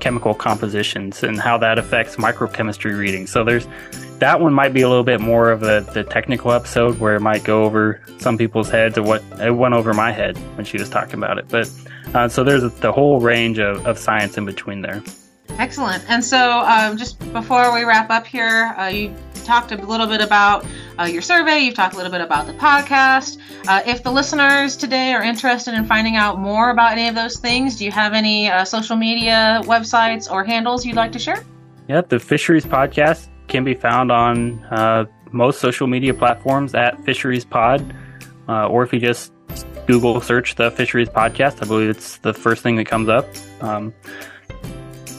chemical 0.00 0.34
compositions 0.34 1.22
and 1.22 1.38
how 1.38 1.58
that 1.58 1.78
affects 1.78 2.16
microchemistry 2.16 2.96
readings. 2.96 3.30
So 3.30 3.44
there's 3.44 3.66
that 4.20 4.40
one 4.40 4.52
might 4.52 4.72
be 4.72 4.82
a 4.82 4.88
little 4.88 5.04
bit 5.04 5.20
more 5.20 5.50
of 5.50 5.62
a, 5.62 5.86
the 5.92 6.04
technical 6.04 6.52
episode 6.52 6.98
where 6.98 7.16
it 7.16 7.20
might 7.20 7.42
go 7.42 7.64
over 7.64 8.00
some 8.18 8.38
people's 8.38 8.70
heads 8.70 8.96
or 8.96 9.02
what 9.02 9.22
it 9.40 9.50
went 9.50 9.74
over 9.74 9.92
my 9.94 10.12
head 10.12 10.36
when 10.56 10.64
she 10.64 10.78
was 10.78 10.88
talking 10.88 11.14
about 11.14 11.38
it. 11.38 11.46
But 11.48 11.70
uh, 12.14 12.28
so 12.28 12.44
there's 12.44 12.62
the 12.74 12.92
whole 12.92 13.20
range 13.20 13.58
of, 13.58 13.86
of 13.86 13.98
science 13.98 14.36
in 14.36 14.44
between 14.44 14.82
there. 14.82 15.02
Excellent. 15.58 16.04
And 16.08 16.24
so, 16.24 16.60
um, 16.60 16.96
just 16.96 17.18
before 17.32 17.74
we 17.74 17.84
wrap 17.84 18.10
up 18.10 18.26
here, 18.26 18.74
uh, 18.78 18.86
you 18.86 19.14
talked 19.44 19.72
a 19.72 19.76
little 19.76 20.06
bit 20.06 20.20
about 20.20 20.64
uh, 20.98 21.04
your 21.04 21.22
survey. 21.22 21.58
You've 21.58 21.74
talked 21.74 21.94
a 21.94 21.96
little 21.96 22.12
bit 22.12 22.20
about 22.20 22.46
the 22.46 22.52
podcast. 22.54 23.38
Uh, 23.66 23.82
if 23.86 24.02
the 24.02 24.10
listeners 24.10 24.76
today 24.76 25.12
are 25.12 25.22
interested 25.22 25.74
in 25.74 25.86
finding 25.86 26.16
out 26.16 26.38
more 26.38 26.70
about 26.70 26.92
any 26.92 27.08
of 27.08 27.14
those 27.14 27.36
things, 27.38 27.76
do 27.76 27.84
you 27.84 27.90
have 27.90 28.12
any 28.12 28.48
uh, 28.48 28.64
social 28.64 28.96
media 28.96 29.60
websites 29.64 30.30
or 30.30 30.44
handles 30.44 30.86
you'd 30.86 30.96
like 30.96 31.12
to 31.12 31.18
share? 31.18 31.44
Yeah, 31.88 32.02
the 32.02 32.20
Fisheries 32.20 32.64
Podcast 32.64 33.28
can 33.48 33.64
be 33.64 33.74
found 33.74 34.12
on 34.12 34.62
uh, 34.66 35.06
most 35.32 35.60
social 35.60 35.86
media 35.86 36.14
platforms 36.14 36.74
at 36.74 37.02
Fisheries 37.04 37.44
Pod, 37.44 37.94
uh, 38.48 38.68
or 38.68 38.82
if 38.84 38.92
you 38.92 39.00
just 39.00 39.32
Google 39.90 40.20
search 40.20 40.54
the 40.54 40.70
Fisheries 40.70 41.08
Podcast, 41.08 41.60
I 41.60 41.66
believe 41.66 41.90
it's 41.90 42.18
the 42.18 42.32
first 42.32 42.62
thing 42.62 42.76
that 42.76 42.84
comes 42.84 43.08
up. 43.08 43.26
Um, 43.60 43.92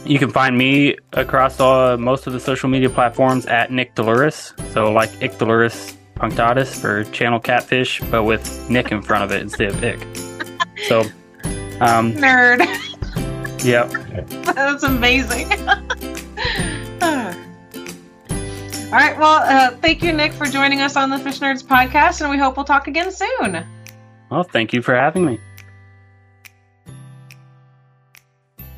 you 0.06 0.18
can 0.18 0.32
find 0.32 0.58
me 0.58 0.96
across 1.12 1.60
all, 1.60 1.98
most 1.98 2.26
of 2.26 2.32
the 2.32 2.40
social 2.40 2.70
media 2.70 2.90
platforms 2.90 3.46
at 3.48 3.70
Nick 3.70 3.96
Deluris. 3.96 4.58
So 4.72 4.94
like 4.94 5.10
Ictalurus 5.20 5.98
punctatus 6.16 6.74
for 6.80 7.04
channel 7.12 7.38
catfish, 7.40 8.00
but 8.10 8.24
with 8.24 8.70
Nick 8.70 8.94
in 8.94 9.02
front 9.02 9.26
of 9.26 9.34
it 9.34 9.42
instead 9.42 9.72
of 9.72 9.84
Ick. 9.84 10.08
So, 10.88 11.02
um, 11.80 12.14
Nerd. 12.14 12.66
Yep. 13.64 13.92
That's 14.56 14.82
amazing. 14.82 15.52
All 18.92 18.98
right. 18.98 19.16
Well, 19.20 19.44
uh, 19.44 19.72
thank 19.78 20.02
you, 20.02 20.12
Nick, 20.12 20.34
for 20.34 20.46
joining 20.48 20.82
us 20.82 20.96
on 20.96 21.12
the 21.12 21.20
Fish 21.20 21.40
Nerds 21.40 21.64
podcast, 21.64 22.22
and 22.22 22.32
we 22.32 22.38
hope 22.38 22.56
we'll 22.58 22.66
talk 22.66 22.88
again 22.88 23.12
soon. 23.12 23.64
Well, 24.32 24.44
thank 24.44 24.74
you 24.74 24.82
for 24.82 24.96
having 24.96 25.26
me. 25.26 25.40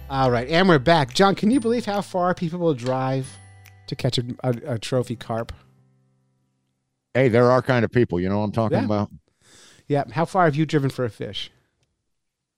All 0.09 0.29
right, 0.29 0.47
and 0.49 0.67
we're 0.67 0.79
back. 0.79 1.13
John, 1.13 1.33
can 1.35 1.49
you 1.49 1.59
believe 1.59 1.85
how 1.85 2.01
far 2.01 2.33
people 2.35 2.59
will 2.59 2.73
drive 2.73 3.27
to 3.87 3.95
catch 3.95 4.17
a, 4.17 4.23
a, 4.43 4.73
a 4.73 4.79
trophy 4.79 5.15
carp? 5.15 5.51
Hey, 7.13 7.29
there 7.29 7.49
are 7.49 7.61
kind 7.61 7.83
of 7.85 7.91
people, 7.91 8.19
you 8.19 8.29
know 8.29 8.39
what 8.39 8.45
I'm 8.45 8.51
talking 8.51 8.77
Yeah. 8.79 8.85
about? 8.85 9.09
Yeah. 9.87 10.03
How 10.11 10.25
far 10.25 10.45
have 10.45 10.55
you 10.55 10.65
driven 10.65 10.89
for 10.89 11.03
a 11.05 11.09
fish? 11.09 11.51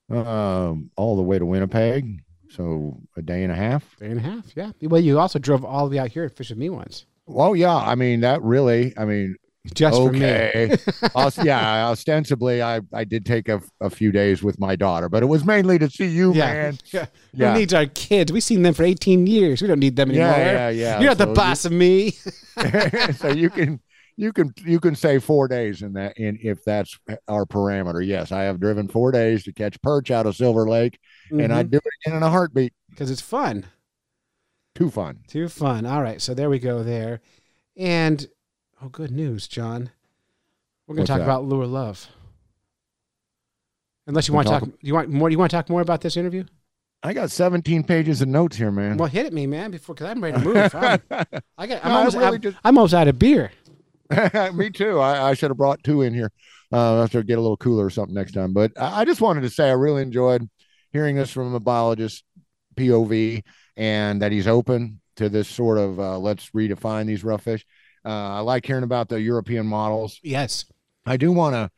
Um, 0.10 0.92
all 0.96 1.16
the 1.16 1.24
way 1.24 1.40
to 1.40 1.46
Winnipeg. 1.46 2.22
So 2.50 3.00
a 3.18 3.22
day 3.22 3.44
and 3.44 3.52
a 3.52 3.56
half. 3.56 3.98
Day 3.98 4.08
and 4.12 4.20
a 4.20 4.22
half. 4.22 4.46
Yeah. 4.56 4.72
Well, 4.82 5.02
you 5.02 5.20
also 5.20 5.40
drove 5.40 5.66
all 5.66 5.90
the 5.90 5.96
way 5.96 6.00
out 6.00 6.10
here 6.10 6.30
to 6.30 6.34
fish 6.34 6.50
with 6.50 6.60
me 6.60 6.70
once, 6.70 7.06
Well, 7.26 7.56
yeah. 7.56 7.76
I 7.76 7.96
mean, 7.96 8.22
that 8.22 8.42
really, 8.44 8.94
I 8.98 9.06
mean, 9.06 9.36
just 9.74 9.98
okay. 10.00 10.76
for 10.78 10.92
me. 11.38 11.44
Yeah, 11.46 11.88
ostensibly, 11.88 12.62
I, 12.62 12.82
I 12.94 13.04
did 13.04 13.26
take 13.26 13.50
a, 13.50 13.62
a 13.82 13.90
few 13.90 14.12
days 14.12 14.44
with 14.44 14.60
my 14.60 14.76
daughter, 14.76 15.10
but 15.10 15.24
it 15.24 15.26
was 15.28 15.44
mainly 15.44 15.80
to 15.80 15.90
see 15.90 16.06
you, 16.08 16.34
yeah. 16.34 16.46
man. 16.46 16.78
yeah. 16.92 17.06
Yeah. 17.34 17.54
Who 17.54 17.60
needs 17.60 17.74
our 17.74 17.86
kids? 17.88 18.32
We've 18.32 18.44
seen 18.44 18.62
them 18.64 18.74
for 18.74 18.84
18 18.84 19.28
years. 19.28 19.62
We 19.62 19.68
don't 19.68 19.80
need 19.80 19.96
them 19.96 20.10
anymore. 20.12 20.28
Yeah, 20.30 20.70
yeah, 20.70 20.70
yeah. 20.70 21.00
You're 21.00 21.10
not 21.10 21.18
So 21.18 21.26
the 21.26 21.32
you- 21.32 21.36
boss 21.36 21.66
of 21.66 21.72
me. 21.72 22.12
so 23.18 23.30
you 23.30 23.50
can 23.50 23.80
you 24.18 24.32
can 24.32 24.54
you 24.64 24.80
can 24.80 24.96
say 24.96 25.20
four 25.20 25.48
days 25.50 25.82
in 25.82 25.92
that 25.94 26.18
in 26.18 26.40
if 26.42 26.64
that's 26.64 26.98
our 27.28 27.46
parameter. 27.46 28.06
Yes, 28.06 28.32
I 28.32 28.44
have 28.44 28.60
driven 28.62 28.88
four 28.88 29.12
days 29.12 29.44
to 29.44 29.52
catch 29.54 29.82
perch 29.82 30.10
out 30.12 30.26
of 30.26 30.36
Silver 30.36 30.68
Lake, 30.70 30.98
and 31.32 31.40
Mm-hmm. 31.42 31.54
I'd 31.54 31.72
do 31.72 31.78
it 31.78 31.84
again 32.06 32.18
in 32.18 32.24
a 32.24 32.30
heartbeat. 32.30 32.72
because 32.90 33.12
it's 33.12 33.20
fun. 33.22 33.66
Too 34.76 34.90
fun. 34.90 35.20
Too 35.28 35.48
fun. 35.50 35.86
All 35.86 36.02
right, 36.02 36.22
so 36.22 36.34
there 36.34 36.50
we 36.50 36.60
go 36.60 36.84
there, 36.84 37.22
and 37.78 38.26
oh, 38.86 38.90
good 38.90 39.12
news, 39.12 39.48
John. 39.48 39.90
We're 40.88 40.96
going 40.96 41.06
to 41.06 41.12
talk 41.12 41.20
that? 41.20 41.24
about 41.26 41.46
lure 41.46 41.66
love. 41.66 42.08
Unless 44.08 44.28
you 44.28 44.34
We'll 44.34 44.44
want 44.44 44.48
to 44.48 44.52
talk- 44.54 44.64
talk, 44.72 44.80
you 44.82 44.94
want 44.94 45.10
more? 45.10 45.30
You 45.30 45.40
want 45.40 45.50
to 45.52 45.58
talk 45.58 45.70
more 45.70 45.82
about 45.82 46.02
this 46.02 46.16
interview? 46.16 46.44
I 47.02 47.14
got 47.14 47.32
17 47.32 47.84
pages 47.84 48.22
of 48.22 48.28
notes 48.28 48.56
here, 48.56 48.72
man. 48.72 48.98
Well, 48.98 49.10
hit 49.10 49.26
at 49.26 49.34
me, 49.34 49.48
man, 49.48 49.72
before 49.72 49.96
because 49.96 50.10
I'm 50.10 50.22
ready 50.24 50.38
to 50.40 50.44
move. 50.44 50.56
I'm, 50.76 51.02
I 51.58 51.68
got. 51.68 51.84
I'm, 51.86 51.92
No, 51.92 51.98
almost, 51.98 52.16
really 52.18 52.28
I'm, 52.36 52.42
just- 52.42 52.58
I'm 52.64 52.78
almost 52.78 52.94
out 52.94 53.08
of 53.08 53.20
beer. 53.20 53.52
Me 54.54 54.70
too. 54.70 55.00
I, 55.00 55.30
I 55.30 55.34
should 55.34 55.50
have 55.50 55.58
brought 55.58 55.84
two 55.84 56.02
in 56.04 56.14
here. 56.14 56.32
Uh, 56.72 56.98
I 56.98 57.02
have 57.02 57.12
get 57.12 57.38
a 57.38 57.42
little 57.42 57.58
cooler 57.58 57.86
or 57.86 57.90
something 57.90 58.14
next 58.16 58.34
time. 58.34 58.54
But 58.54 58.72
I, 58.80 59.02
I 59.02 59.06
just 59.06 59.22
wanted 59.22 59.42
to 59.42 59.50
say 59.50 59.70
I 59.70 59.74
really 59.74 60.02
enjoyed 60.04 60.48
hearing 60.92 61.16
this 61.16 61.32
from 61.32 61.54
a 61.54 61.60
biologist 61.60 62.24
POV 62.76 63.44
and 63.76 64.22
that 64.22 64.32
he's 64.32 64.48
open 64.48 65.02
to 65.18 65.30
this 65.30 65.48
sort 65.48 65.78
of 65.78 66.00
uh, 66.00 66.18
let's 66.20 66.50
redefine 66.52 67.08
these 67.08 67.24
rough 67.24 67.44
fish. 67.44 67.66
Uh, 68.06 68.10
I 68.10 68.40
like 68.42 68.66
hearing 68.66 68.84
about 68.84 69.10
the 69.10 69.20
European 69.20 69.66
models. 69.66 70.20
Yes. 70.24 70.66
I 71.06 71.18
do 71.18 71.32
want 71.32 71.56
to 71.56 71.72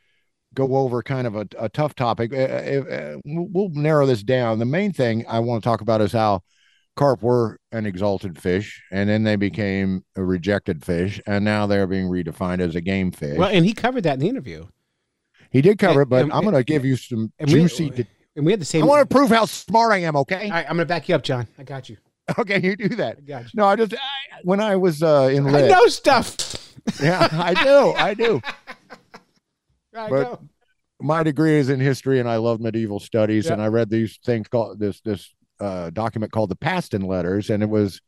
go 0.53 0.75
over 0.75 1.01
kind 1.03 1.27
of 1.27 1.35
a, 1.35 1.47
a 1.57 1.69
tough 1.69 1.95
topic. 1.95 2.33
Uh, 2.33 2.37
uh, 2.37 3.17
we'll 3.25 3.69
narrow 3.69 4.05
this 4.05 4.23
down. 4.23 4.59
The 4.59 4.65
main 4.65 4.91
thing 4.91 5.25
I 5.27 5.39
want 5.39 5.63
to 5.63 5.67
talk 5.69 5.81
about 5.81 6.01
is 6.01 6.11
how 6.11 6.41
carp 6.95 7.21
were 7.21 7.59
an 7.71 7.85
exalted 7.85 8.41
fish, 8.41 8.81
and 8.91 9.07
then 9.09 9.23
they 9.23 9.35
became 9.35 10.03
a 10.15 10.23
rejected 10.23 10.83
fish, 10.83 11.21
and 11.27 11.45
now 11.45 11.67
they're 11.67 11.87
being 11.87 12.07
redefined 12.07 12.59
as 12.59 12.75
a 12.75 12.81
game 12.81 13.11
fish. 13.11 13.37
Well, 13.37 13.49
and 13.49 13.63
he 13.65 13.73
covered 13.73 14.03
that 14.03 14.15
in 14.15 14.19
the 14.19 14.29
interview, 14.29 14.65
he 15.51 15.61
did 15.61 15.77
cover 15.77 16.01
it, 16.01 16.09
but 16.09 16.23
and- 16.23 16.33
I'm 16.33 16.41
going 16.43 16.55
to 16.55 16.63
give 16.63 16.83
you 16.85 16.97
some 16.97 17.31
and 17.39 17.47
we- 17.51 17.59
juicy. 17.59 17.89
de- 17.91 18.07
and 18.35 18.45
we 18.45 18.51
had 18.51 18.61
the 18.61 18.65
same. 18.65 18.83
I 18.83 18.85
want 18.87 19.07
to 19.09 19.13
prove 19.15 19.29
how 19.29 19.45
smart 19.45 19.91
I 19.93 19.97
am. 19.97 20.15
Okay, 20.15 20.45
All 20.45 20.51
right, 20.51 20.65
I'm 20.69 20.75
going 20.75 20.79
to 20.79 20.85
back 20.85 21.09
you 21.09 21.15
up, 21.15 21.23
John. 21.23 21.47
I 21.57 21.63
got 21.63 21.89
you. 21.89 21.97
okay, 22.39 22.61
you 22.61 22.75
do 22.75 22.89
that. 22.89 23.17
I. 23.33 23.45
No, 23.53 23.65
I 23.65 23.75
just 23.75 23.93
I, 23.93 23.97
when 24.43 24.59
I 24.59 24.75
was 24.75 25.01
uh, 25.03 25.29
in 25.31 25.47
I 25.47 25.67
know 25.67 25.87
stuff. 25.87 26.35
yeah, 27.01 27.27
I 27.31 27.53
do, 27.53 27.93
I 27.93 28.13
do. 28.13 28.41
I 29.95 30.09
But- 30.09 30.09
know. 30.23 30.39
my 31.01 31.23
degree 31.23 31.55
is 31.57 31.69
in 31.69 31.79
history 31.79 32.19
and 32.19 32.29
I 32.29 32.37
love 32.37 32.59
medieval 32.59 32.99
studies. 32.99 33.45
Yeah. 33.45 33.53
And 33.53 33.61
I 33.61 33.67
read 33.67 33.89
these 33.89 34.19
things 34.25 34.47
called 34.47 34.79
this 34.79 35.01
this 35.01 35.33
uh, 35.59 35.89
document 35.89 36.31
called 36.31 36.49
the 36.49 36.55
Paston 36.55 37.01
Letters, 37.01 37.49
and 37.49 37.63
it 37.63 37.69
was 37.69 37.99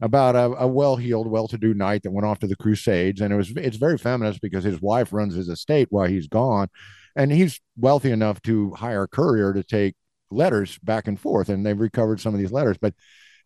about 0.00 0.36
a, 0.36 0.62
a 0.62 0.66
well-heeled, 0.66 1.26
well-to-do 1.28 1.74
knight 1.74 2.02
that 2.04 2.12
went 2.12 2.24
off 2.24 2.38
to 2.38 2.46
the 2.46 2.56
Crusades. 2.56 3.20
And 3.20 3.32
it 3.32 3.36
was 3.36 3.50
it's 3.56 3.76
very 3.76 3.98
feminist 3.98 4.40
because 4.40 4.64
his 4.64 4.80
wife 4.80 5.12
runs 5.12 5.34
his 5.34 5.48
estate 5.48 5.88
while 5.90 6.06
he's 6.06 6.28
gone, 6.28 6.68
and 7.16 7.30
he's 7.30 7.60
wealthy 7.76 8.10
enough 8.10 8.40
to 8.42 8.72
hire 8.72 9.04
a 9.04 9.08
courier 9.08 9.52
to 9.52 9.62
take 9.62 9.94
letters 10.30 10.78
back 10.80 11.06
and 11.08 11.18
forth. 11.20 11.48
And 11.48 11.64
they've 11.64 11.78
recovered 11.78 12.20
some 12.20 12.34
of 12.34 12.40
these 12.40 12.52
letters, 12.52 12.78
but 12.80 12.94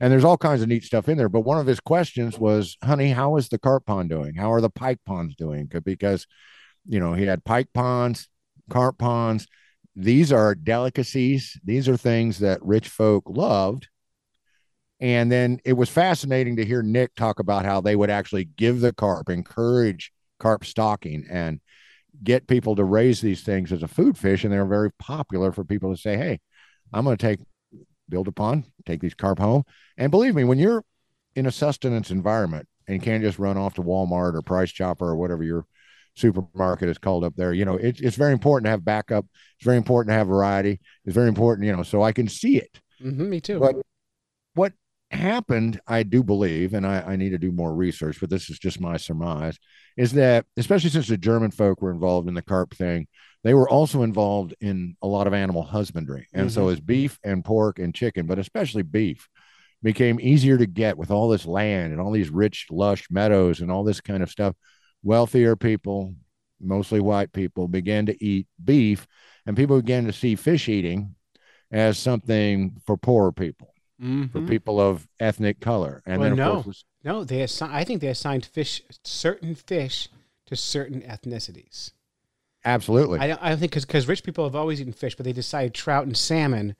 and 0.02 0.12
there's 0.12 0.24
all 0.24 0.36
kinds 0.36 0.60
of 0.60 0.68
neat 0.68 0.82
stuff 0.82 1.08
in 1.08 1.16
there. 1.16 1.30
But 1.30 1.40
one 1.42 1.58
of 1.58 1.66
his 1.66 1.80
questions 1.80 2.38
was, 2.38 2.76
"Honey, 2.82 3.10
how 3.10 3.36
is 3.36 3.48
the 3.48 3.58
carp 3.58 3.86
pond 3.86 4.10
doing? 4.10 4.34
How 4.34 4.52
are 4.52 4.60
the 4.60 4.68
pike 4.68 4.98
ponds 5.06 5.34
doing?" 5.36 5.70
Because 5.84 6.26
you 6.86 7.00
know 7.00 7.14
he 7.14 7.24
had 7.24 7.44
pike 7.44 7.68
ponds 7.72 8.28
carp 8.68 8.98
ponds. 8.98 9.46
These 9.94 10.32
are 10.32 10.54
delicacies. 10.54 11.58
These 11.64 11.88
are 11.88 11.96
things 11.96 12.40
that 12.40 12.62
rich 12.62 12.88
folk 12.88 13.24
loved. 13.26 13.88
And 15.00 15.30
then 15.30 15.60
it 15.64 15.74
was 15.74 15.90
fascinating 15.90 16.56
to 16.56 16.64
hear 16.64 16.82
Nick 16.82 17.14
talk 17.14 17.40
about 17.40 17.64
how 17.64 17.80
they 17.80 17.96
would 17.96 18.10
actually 18.10 18.44
give 18.44 18.80
the 18.80 18.92
carp, 18.92 19.28
encourage 19.28 20.12
carp 20.38 20.64
stocking, 20.64 21.26
and 21.30 21.60
get 22.22 22.46
people 22.46 22.76
to 22.76 22.84
raise 22.84 23.20
these 23.20 23.42
things 23.42 23.72
as 23.72 23.82
a 23.82 23.88
food 23.88 24.16
fish. 24.16 24.44
And 24.44 24.52
they're 24.52 24.64
very 24.64 24.92
popular 24.92 25.52
for 25.52 25.64
people 25.64 25.92
to 25.94 26.00
say, 26.00 26.16
hey, 26.16 26.40
I'm 26.92 27.04
going 27.04 27.16
to 27.16 27.26
take, 27.26 27.40
build 28.08 28.28
upon, 28.28 28.64
take 28.86 29.00
these 29.00 29.14
carp 29.14 29.38
home. 29.38 29.64
And 29.96 30.10
believe 30.10 30.34
me, 30.34 30.44
when 30.44 30.58
you're 30.58 30.84
in 31.34 31.46
a 31.46 31.52
sustenance 31.52 32.10
environment 32.10 32.68
and 32.86 33.02
can't 33.02 33.22
just 33.22 33.38
run 33.38 33.56
off 33.56 33.74
to 33.74 33.82
Walmart 33.82 34.34
or 34.34 34.42
Price 34.42 34.70
Chopper 34.70 35.08
or 35.08 35.16
whatever 35.16 35.42
your 35.42 35.66
supermarket 36.14 36.88
is 36.88 36.98
called 36.98 37.24
up 37.24 37.34
there. 37.36 37.52
You 37.52 37.64
know, 37.64 37.76
it's 37.76 38.00
it's 38.00 38.16
very 38.16 38.32
important 38.32 38.66
to 38.66 38.70
have 38.70 38.84
backup. 38.84 39.26
It's 39.56 39.64
very 39.64 39.76
important 39.76 40.10
to 40.10 40.14
have 40.18 40.26
variety. 40.26 40.80
It's 41.04 41.14
very 41.14 41.28
important, 41.28 41.66
you 41.66 41.74
know, 41.74 41.82
so 41.82 42.02
I 42.02 42.12
can 42.12 42.28
see 42.28 42.58
it. 42.58 42.80
hmm 43.00 43.30
me 43.30 43.40
too. 43.40 43.58
But 43.58 43.76
what 44.54 44.72
happened, 45.10 45.80
I 45.86 46.02
do 46.02 46.22
believe, 46.22 46.74
and 46.74 46.86
I, 46.86 47.00
I 47.00 47.16
need 47.16 47.30
to 47.30 47.38
do 47.38 47.52
more 47.52 47.74
research, 47.74 48.18
but 48.20 48.30
this 48.30 48.50
is 48.50 48.58
just 48.58 48.80
my 48.80 48.96
surmise, 48.96 49.58
is 49.96 50.12
that 50.12 50.46
especially 50.56 50.90
since 50.90 51.08
the 51.08 51.16
German 51.16 51.50
folk 51.50 51.82
were 51.82 51.92
involved 51.92 52.28
in 52.28 52.34
the 52.34 52.42
carp 52.42 52.74
thing, 52.74 53.06
they 53.44 53.54
were 53.54 53.68
also 53.68 54.02
involved 54.02 54.54
in 54.60 54.96
a 55.02 55.06
lot 55.06 55.26
of 55.26 55.34
animal 55.34 55.62
husbandry. 55.62 56.28
And 56.32 56.50
so 56.50 56.68
as 56.68 56.80
beef 56.80 57.18
and 57.24 57.44
pork 57.44 57.78
and 57.78 57.94
chicken, 57.94 58.26
but 58.26 58.38
especially 58.38 58.82
beef, 58.82 59.28
became 59.82 60.20
easier 60.20 60.56
to 60.58 60.66
get 60.66 60.96
with 60.96 61.10
all 61.10 61.28
this 61.28 61.44
land 61.44 61.92
and 61.92 62.00
all 62.00 62.12
these 62.12 62.30
rich, 62.30 62.66
lush 62.70 63.08
meadows 63.10 63.60
and 63.60 63.70
all 63.70 63.82
this 63.82 64.00
kind 64.00 64.22
of 64.22 64.30
stuff. 64.30 64.54
Wealthier 65.02 65.56
people, 65.56 66.14
mostly 66.60 67.00
white 67.00 67.32
people, 67.32 67.66
began 67.66 68.06
to 68.06 68.24
eat 68.24 68.46
beef, 68.64 69.06
and 69.44 69.56
people 69.56 69.80
began 69.80 70.04
to 70.04 70.12
see 70.12 70.36
fish 70.36 70.68
eating 70.68 71.16
as 71.72 71.98
something 71.98 72.80
for 72.86 72.96
poorer 72.96 73.32
people, 73.32 73.74
for 73.98 74.40
Mhm. 74.40 74.48
people 74.48 74.78
of 74.80 75.08
ethnic 75.18 75.58
color. 75.58 76.00
And 76.06 76.20
Well, 76.20 76.30
then, 76.30 76.32
of 76.38 76.38
no. 76.38 76.62
course, 76.62 76.84
No, 77.04 77.24
they 77.24 77.38
assi- 77.40 77.68
I 77.68 77.82
think 77.82 78.00
they 78.00 78.06
assigned 78.06 78.46
fish 78.46 78.80
certain 79.02 79.56
fish 79.56 80.08
to 80.46 80.54
certain 80.54 81.00
ethnicities. 81.02 81.90
Absolutely. 82.64 83.18
I 83.18 83.28
don't, 83.28 83.42
I 83.42 83.48
don't 83.50 83.58
think 83.58 83.72
because 83.72 84.08
rich 84.08 84.24
people 84.24 84.44
have 84.44 84.56
always 84.56 84.80
eaten 84.80 84.92
fish, 84.92 85.16
but 85.16 85.24
they 85.24 85.32
decided 85.32 85.74
trout 85.74 86.06
and 86.06 86.16
salmon 86.16 86.76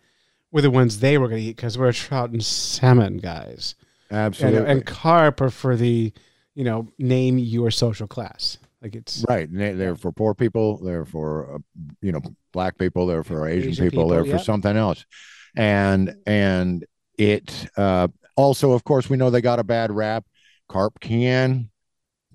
were 0.51 0.63
the 0.63 0.71
ones 0.71 1.01
they 1.01 1.19
were 1.19 1.29
going 1.29 1.41
to 1.41 1.49
eat 1.49 1.57
because 1.57 1.79
we're 1.79 1.93
trout 1.93 2.31
and 2.31 2.45
salmon 2.45 3.19
guys, 3.19 3.75
and, 4.11 4.19
absolutely. 4.19 4.71
and 4.71 4.87
carp 4.87 5.41
are 5.41 5.51
for 5.51 5.77
the 5.77 6.13
you 6.55 6.65
know 6.65 6.89
name 6.99 7.39
your 7.39 7.71
social 7.71 8.07
class. 8.07 8.59
Like 8.83 8.97
it's 8.97 9.25
Right. 9.29 9.49
They, 9.51 9.73
they're 9.73 9.95
for 9.95 10.11
poor 10.11 10.35
people. 10.35 10.79
They're 10.79 11.05
for, 11.05 11.55
uh, 11.55 11.59
you 12.01 12.11
know, 12.11 12.21
black 12.53 12.77
people. 12.77 13.07
They're 13.07 13.23
for 13.23 13.49
Asian, 13.49 13.71
Asian 13.71 13.87
people. 13.87 14.05
people, 14.05 14.09
They're 14.09 14.27
yep. 14.27 14.39
for 14.39 14.45
something 14.45 14.77
else. 14.77 15.07
And, 15.55 16.17
and 16.27 16.85
it, 17.17 17.69
uh, 17.77 18.09
also, 18.35 18.73
of 18.73 18.83
course, 18.83 19.09
we 19.09 19.17
know 19.17 19.31
they 19.31 19.41
got 19.41 19.61
a 19.61 19.65
bad 19.65 19.93
rap. 19.93 20.25
Carp 20.69 20.99
can 20.99 21.71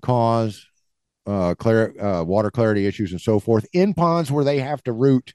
cause, 0.00 0.66
uh, 1.28 1.54
clear, 1.54 1.94
uh, 2.00 2.24
water 2.24 2.50
clarity 2.50 2.86
issues 2.86 3.12
and 3.12 3.20
so 3.20 3.38
forth 3.38 3.66
in 3.72 3.92
ponds 3.92 4.32
where 4.32 4.44
they 4.44 4.60
have 4.60 4.82
to 4.84 4.92
root, 4.92 5.34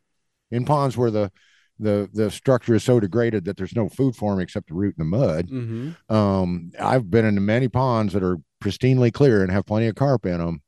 in 0.52 0.66
ponds 0.66 0.98
where 0.98 1.12
the, 1.12 1.32
the 1.80 2.10
the 2.14 2.32
structure 2.32 2.76
is 2.76 2.84
so 2.84 3.00
degraded 3.00 3.46
that 3.46 3.58
there's 3.58 3.76
no 3.76 3.90
food 3.90 4.16
for 4.16 4.32
them 4.32 4.40
except 4.40 4.68
to 4.68 4.74
root 4.74 4.96
in 4.98 5.04
the 5.04 5.18
mud. 5.18 5.48
Mm-hmm. 5.48 6.16
Um, 6.16 6.72
I've 6.80 7.10
been 7.10 7.26
into 7.26 7.42
many 7.42 7.68
ponds 7.68 8.14
that 8.14 8.24
are 8.24 8.38
pristinely 8.64 9.12
clear 9.12 9.42
and 9.42 9.52
have 9.52 9.66
plenty 9.66 9.88
of 9.88 9.96
carp 9.96 10.26
in 10.26 10.38
them. 10.38 10.62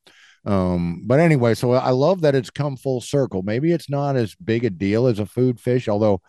Um, 0.46 1.04
but 1.06 1.20
anyway, 1.20 1.56
so 1.56 1.72
I 1.74 1.90
love 1.92 2.22
that 2.22 2.36
it's 2.36 2.50
come 2.50 2.78
full 2.78 3.02
circle. 3.02 3.42
Maybe 3.42 3.72
it's 3.72 3.90
not 3.90 4.16
as 4.16 4.36
big 4.36 4.64
a 4.64 4.70
deal 4.70 5.08
as 5.08 5.20
a 5.20 5.26
food 5.26 5.60
fish, 5.60 5.88
although 5.88 6.22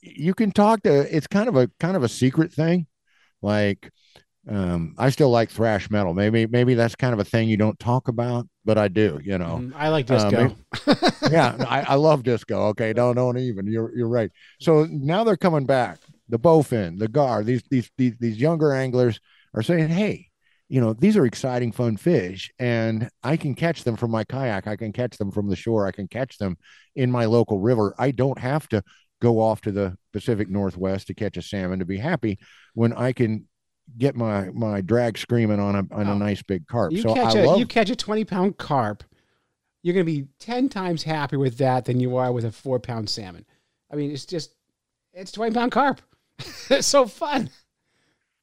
you 0.00 0.34
can 0.34 0.50
talk 0.50 0.82
to 0.82 1.16
it's 1.16 1.26
kind 1.26 1.48
of 1.48 1.56
a 1.56 1.70
kind 1.80 1.96
of 1.96 2.02
a 2.02 2.08
secret 2.08 2.52
thing. 2.52 2.86
Like 3.40 3.90
um, 4.48 4.94
I 4.98 5.10
still 5.10 5.30
like 5.30 5.50
thrash 5.50 5.90
metal. 5.90 6.12
Maybe 6.12 6.46
maybe 6.46 6.74
that's 6.74 6.94
kind 6.94 7.14
of 7.14 7.18
a 7.18 7.24
thing 7.24 7.48
you 7.48 7.56
don't 7.56 7.78
talk 7.78 8.08
about, 8.08 8.46
but 8.64 8.76
I 8.76 8.88
do, 8.88 9.20
you 9.22 9.38
know 9.38 9.58
Mm, 9.58 9.72
I 9.74 9.88
like 9.88 10.06
disco. 10.06 10.54
yeah, 11.30 11.56
I, 11.68 11.82
I 11.88 11.94
love 11.94 12.22
disco. 12.22 12.68
Okay, 12.68 12.92
don't 12.92 13.16
don't 13.16 13.38
even. 13.38 13.66
You're 13.66 13.96
you're 13.96 14.08
right. 14.08 14.30
So 14.60 14.86
now 14.90 15.24
they're 15.24 15.36
coming 15.36 15.66
back. 15.66 15.98
The 16.28 16.38
bowfin, 16.38 16.98
the 16.98 17.08
gar, 17.08 17.42
these 17.42 17.62
these 17.70 17.90
these 17.96 18.14
these 18.18 18.38
younger 18.38 18.72
anglers 18.72 19.18
are 19.54 19.62
saying, 19.62 19.88
hey, 19.88 20.28
you 20.68 20.80
know, 20.80 20.92
these 20.92 21.16
are 21.16 21.26
exciting, 21.26 21.72
fun 21.72 21.96
fish, 21.96 22.50
and 22.58 23.08
I 23.22 23.36
can 23.36 23.54
catch 23.54 23.84
them 23.84 23.96
from 23.96 24.10
my 24.10 24.24
kayak. 24.24 24.66
I 24.66 24.76
can 24.76 24.92
catch 24.92 25.16
them 25.16 25.30
from 25.30 25.48
the 25.48 25.56
shore. 25.56 25.86
I 25.86 25.92
can 25.92 26.08
catch 26.08 26.38
them 26.38 26.56
in 26.96 27.10
my 27.10 27.26
local 27.26 27.60
river. 27.60 27.94
I 27.98 28.10
don't 28.10 28.38
have 28.38 28.68
to 28.68 28.82
go 29.20 29.40
off 29.40 29.60
to 29.62 29.72
the 29.72 29.96
Pacific 30.12 30.50
Northwest 30.50 31.06
to 31.06 31.14
catch 31.14 31.36
a 31.36 31.42
salmon 31.42 31.78
to 31.78 31.84
be 31.84 31.98
happy 31.98 32.38
when 32.74 32.92
I 32.92 33.12
can 33.12 33.48
get 33.98 34.16
my 34.16 34.50
my 34.50 34.80
drag 34.80 35.18
screaming 35.18 35.60
on 35.60 35.74
a 35.74 35.94
on 35.94 36.08
Oh. 36.08 36.12
a 36.12 36.16
nice 36.16 36.42
big 36.42 36.66
carp. 36.66 36.92
you 36.92 37.02
so 37.02 37.14
catch 37.14 37.36
I 37.36 37.40
a 37.40 37.46
love 37.46 37.58
you 37.58 37.66
catch 37.66 37.90
a 37.90 37.96
twenty 37.96 38.24
pound 38.24 38.58
carp, 38.58 39.04
you're 39.82 39.94
gonna 39.94 40.04
be 40.04 40.26
ten 40.38 40.68
times 40.68 41.02
happier 41.02 41.38
with 41.38 41.58
that 41.58 41.84
than 41.84 42.00
you 42.00 42.16
are 42.16 42.32
with 42.32 42.44
a 42.44 42.52
four 42.52 42.78
pound 42.80 43.08
salmon. 43.10 43.44
I 43.92 43.96
mean, 43.96 44.10
it's 44.10 44.24
just 44.26 44.54
it's 45.12 45.32
twenty 45.32 45.54
pound 45.54 45.72
carp. 45.72 46.00
it's 46.70 46.86
so 46.86 47.06
fun. 47.06 47.50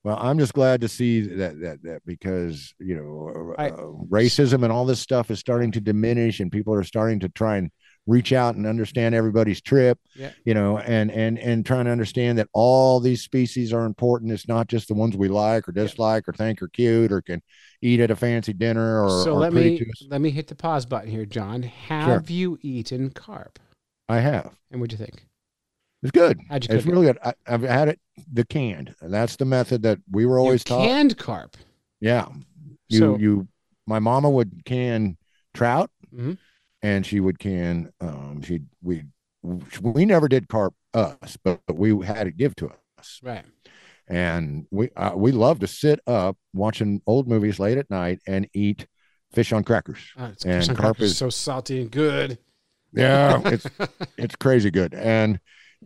Well, 0.04 0.18
I'm 0.20 0.39
just 0.39 0.54
glad 0.54 0.82
to 0.82 0.88
see 0.88 1.22
that 1.22 1.60
that 1.62 1.84
that 1.84 2.02
because 2.06 2.74
you 2.80 2.96
know 2.96 3.54
uh, 3.58 3.62
I- 3.62 3.72
racism 3.72 4.64
and 4.64 4.72
all 4.72 4.86
this 4.86 5.00
stuff 5.00 5.30
is 5.30 5.39
starting 5.39 5.72
to 5.74 5.82
diminish, 5.82 6.39
and 6.39 6.52
people 6.52 6.74
are 6.74 6.84
starting 6.84 7.20
to 7.20 7.30
try 7.30 7.58
and 7.58 7.70
reach 8.08 8.34
out 8.34 8.56
and 8.56 8.66
understand 8.66 9.14
everybody's 9.16 9.62
trip. 9.62 9.99
Yeah. 10.16 10.32
You 10.43 10.54
know, 10.54 10.80
and 10.80 11.12
and 11.12 11.38
and 11.39 11.66
trying 11.66 11.86
to 11.86 11.91
understand 11.91 12.38
that 12.39 12.47
all 12.54 12.99
these 12.99 13.22
species 13.22 13.72
are 13.74 13.86
important. 13.86 14.32
It's 14.32 14.47
not 14.47 14.68
just 14.68 14.88
the 14.88 14.93
ones 14.93 15.16
we 15.16 15.28
like 15.28 15.68
or 15.70 15.72
dislike 15.72 16.28
or 16.28 16.34
think 16.34 16.62
are 16.62 16.68
cute 16.68 17.12
or 17.12 17.22
can 17.22 17.41
eat 17.82 17.99
at 17.99 18.12
a 18.12 18.16
fancy 18.16 18.54
dinner 18.54 19.04
or. 19.04 19.24
so 19.24 19.34
or 19.34 19.39
let 19.39 19.54
me 19.54 19.82
let 20.10 20.22
me 20.22 20.30
hit 20.32 20.47
the 20.47 20.56
pause 20.56 20.86
button 20.86 21.10
here, 21.10 21.26
John. 21.26 21.62
Have 21.64 22.30
you 22.30 22.58
eaten 22.62 23.10
carp? 23.12 23.60
I 24.10 24.20
have. 24.20 24.56
And 24.72 24.82
what'd 24.82 24.97
you 24.97 25.04
think? 25.06 25.26
It's 26.04 26.12
good. 26.12 26.39
It's 26.49 26.66
cook 26.68 26.78
it? 26.78 26.86
really 26.88 27.06
good. 27.06 27.20
I, 27.24 27.34
I've 27.47 27.62
had 27.62 27.88
it 27.88 27.99
the 28.34 28.43
canned. 28.43 28.95
That's 29.02 29.36
the 29.36 29.45
method 29.45 29.84
that 29.84 29.99
we 30.10 30.26
were 30.26 30.38
You 30.38 30.43
always 30.45 30.64
taught. 30.64 30.86
canned 30.86 31.18
carp. 31.18 31.56
Yeah. 31.99 32.28
You 32.89 32.97
So- 32.99 33.18
you 33.18 33.47
my 33.88 33.99
mama 33.99 34.30
would 34.30 34.64
can 34.66 35.18
trout 35.54 35.89
Mhm. 36.14 36.38
And 36.84 37.06
she 37.06 37.20
would 37.20 37.40
can 37.40 37.92
um 38.02 38.42
she 38.42 38.62
we 38.82 39.04
we 39.82 40.06
never 40.06 40.28
did 40.28 40.48
carp 40.48 40.74
us, 40.94 41.38
but, 41.44 41.60
but 41.66 41.76
we 41.76 42.06
had 42.06 42.28
it 42.28 42.38
give 42.38 42.56
to 42.58 42.70
us. 43.00 43.20
Right. 43.24 43.46
And 44.08 44.66
we 44.72 44.90
uh, 44.96 45.14
we 45.16 45.32
love 45.32 45.60
to 45.60 45.68
sit 45.68 46.00
up 46.06 46.38
watching 46.54 47.02
old 47.08 47.28
movies 47.28 47.60
late 47.60 47.78
at 47.78 47.90
night 47.90 48.20
and 48.28 48.48
eat 48.54 48.88
fish 49.32 49.54
on 49.54 49.64
crackers. 49.64 50.00
Oh, 50.18 50.32
And 50.46 50.70
on 50.70 50.76
carp 50.76 51.00
is 51.00 51.12
is- 51.12 51.18
so 51.18 51.30
salty 51.30 51.82
and 51.82 51.90
good. 51.92 52.38
Yeah, 52.94 53.42
it's 53.46 53.66
it's 54.18 54.36
crazy 54.36 54.70
good. 54.70 54.94
And 54.94 55.40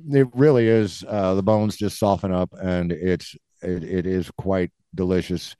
it 0.10 0.28
really 0.34 0.68
is 0.68 1.04
uh 1.08 1.36
the 1.36 1.44
bones 1.44 1.78
just 1.78 2.00
soften 2.00 2.34
up 2.34 2.50
and 2.60 2.92
it's 2.92 3.36
it, 3.62 3.84
it 3.84 4.06
is 4.08 4.32
quite 4.38 4.72
delicious. 4.96 5.56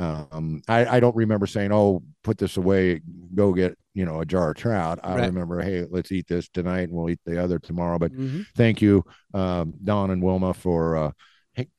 Um 0.00 0.62
I, 0.68 0.96
I 0.96 1.00
don't 1.00 1.14
remember 1.14 1.46
saying, 1.46 1.72
Oh, 1.72 2.02
put 2.22 2.38
this 2.38 2.56
away, 2.56 3.00
go 3.34 3.52
get, 3.52 3.76
you 3.94 4.04
know, 4.04 4.20
a 4.20 4.26
jar 4.26 4.50
of 4.50 4.56
trout. 4.56 4.98
I 5.04 5.16
Right. 5.16 5.26
remember, 5.26 5.60
hey, 5.62 5.84
let's 5.90 6.10
eat 6.10 6.26
this 6.26 6.48
tonight 6.48 6.82
and 6.88 6.92
we'll 6.92 7.10
eat 7.10 7.20
the 7.26 7.42
other 7.42 7.58
tomorrow. 7.58 7.98
But 7.98 8.12
Mhm. 8.12 8.46
thank 8.54 8.80
you, 8.80 9.04
um, 9.34 9.74
Don 9.84 10.10
and 10.10 10.22
Wilma 10.22 10.54
for 10.54 10.96
uh 10.96 11.12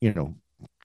you 0.00 0.12
know, 0.12 0.36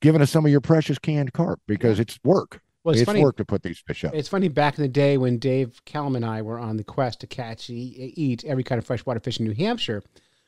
giving 0.02 0.22
us 0.22 0.32
some 0.32 0.46
of 0.46 0.52
your 0.52 0.62
precious 0.62 0.98
canned 0.98 1.34
carp 1.34 1.60
because 1.68 2.00
it's 2.00 2.18
work. 2.24 2.62
Well, 2.84 2.94
it's, 2.94 3.02
it's 3.02 3.06
funny. 3.08 3.22
work 3.22 3.36
to 3.38 3.46
put 3.46 3.62
these 3.62 3.80
fish 3.86 4.04
up. 4.06 4.16
It's 4.16 4.30
funny 4.30 4.48
back 4.48 4.78
in 4.78 4.82
the 4.82 4.88
day 4.88 5.18
when 5.18 5.38
Dave 5.38 5.84
Callum 5.86 6.16
and 6.16 6.26
I 6.26 6.42
were 6.42 6.58
on 6.58 6.78
the 6.78 6.84
quest 6.84 7.20
to 7.20 7.28
catch, 7.28 7.70
eat 7.70 8.46
every 8.46 8.64
kind 8.64 8.80
of 8.80 8.86
freshwater 8.86 9.20
fish 9.20 9.40
in 9.40 9.46
New 9.46 9.54
Hampshire. 9.54 10.02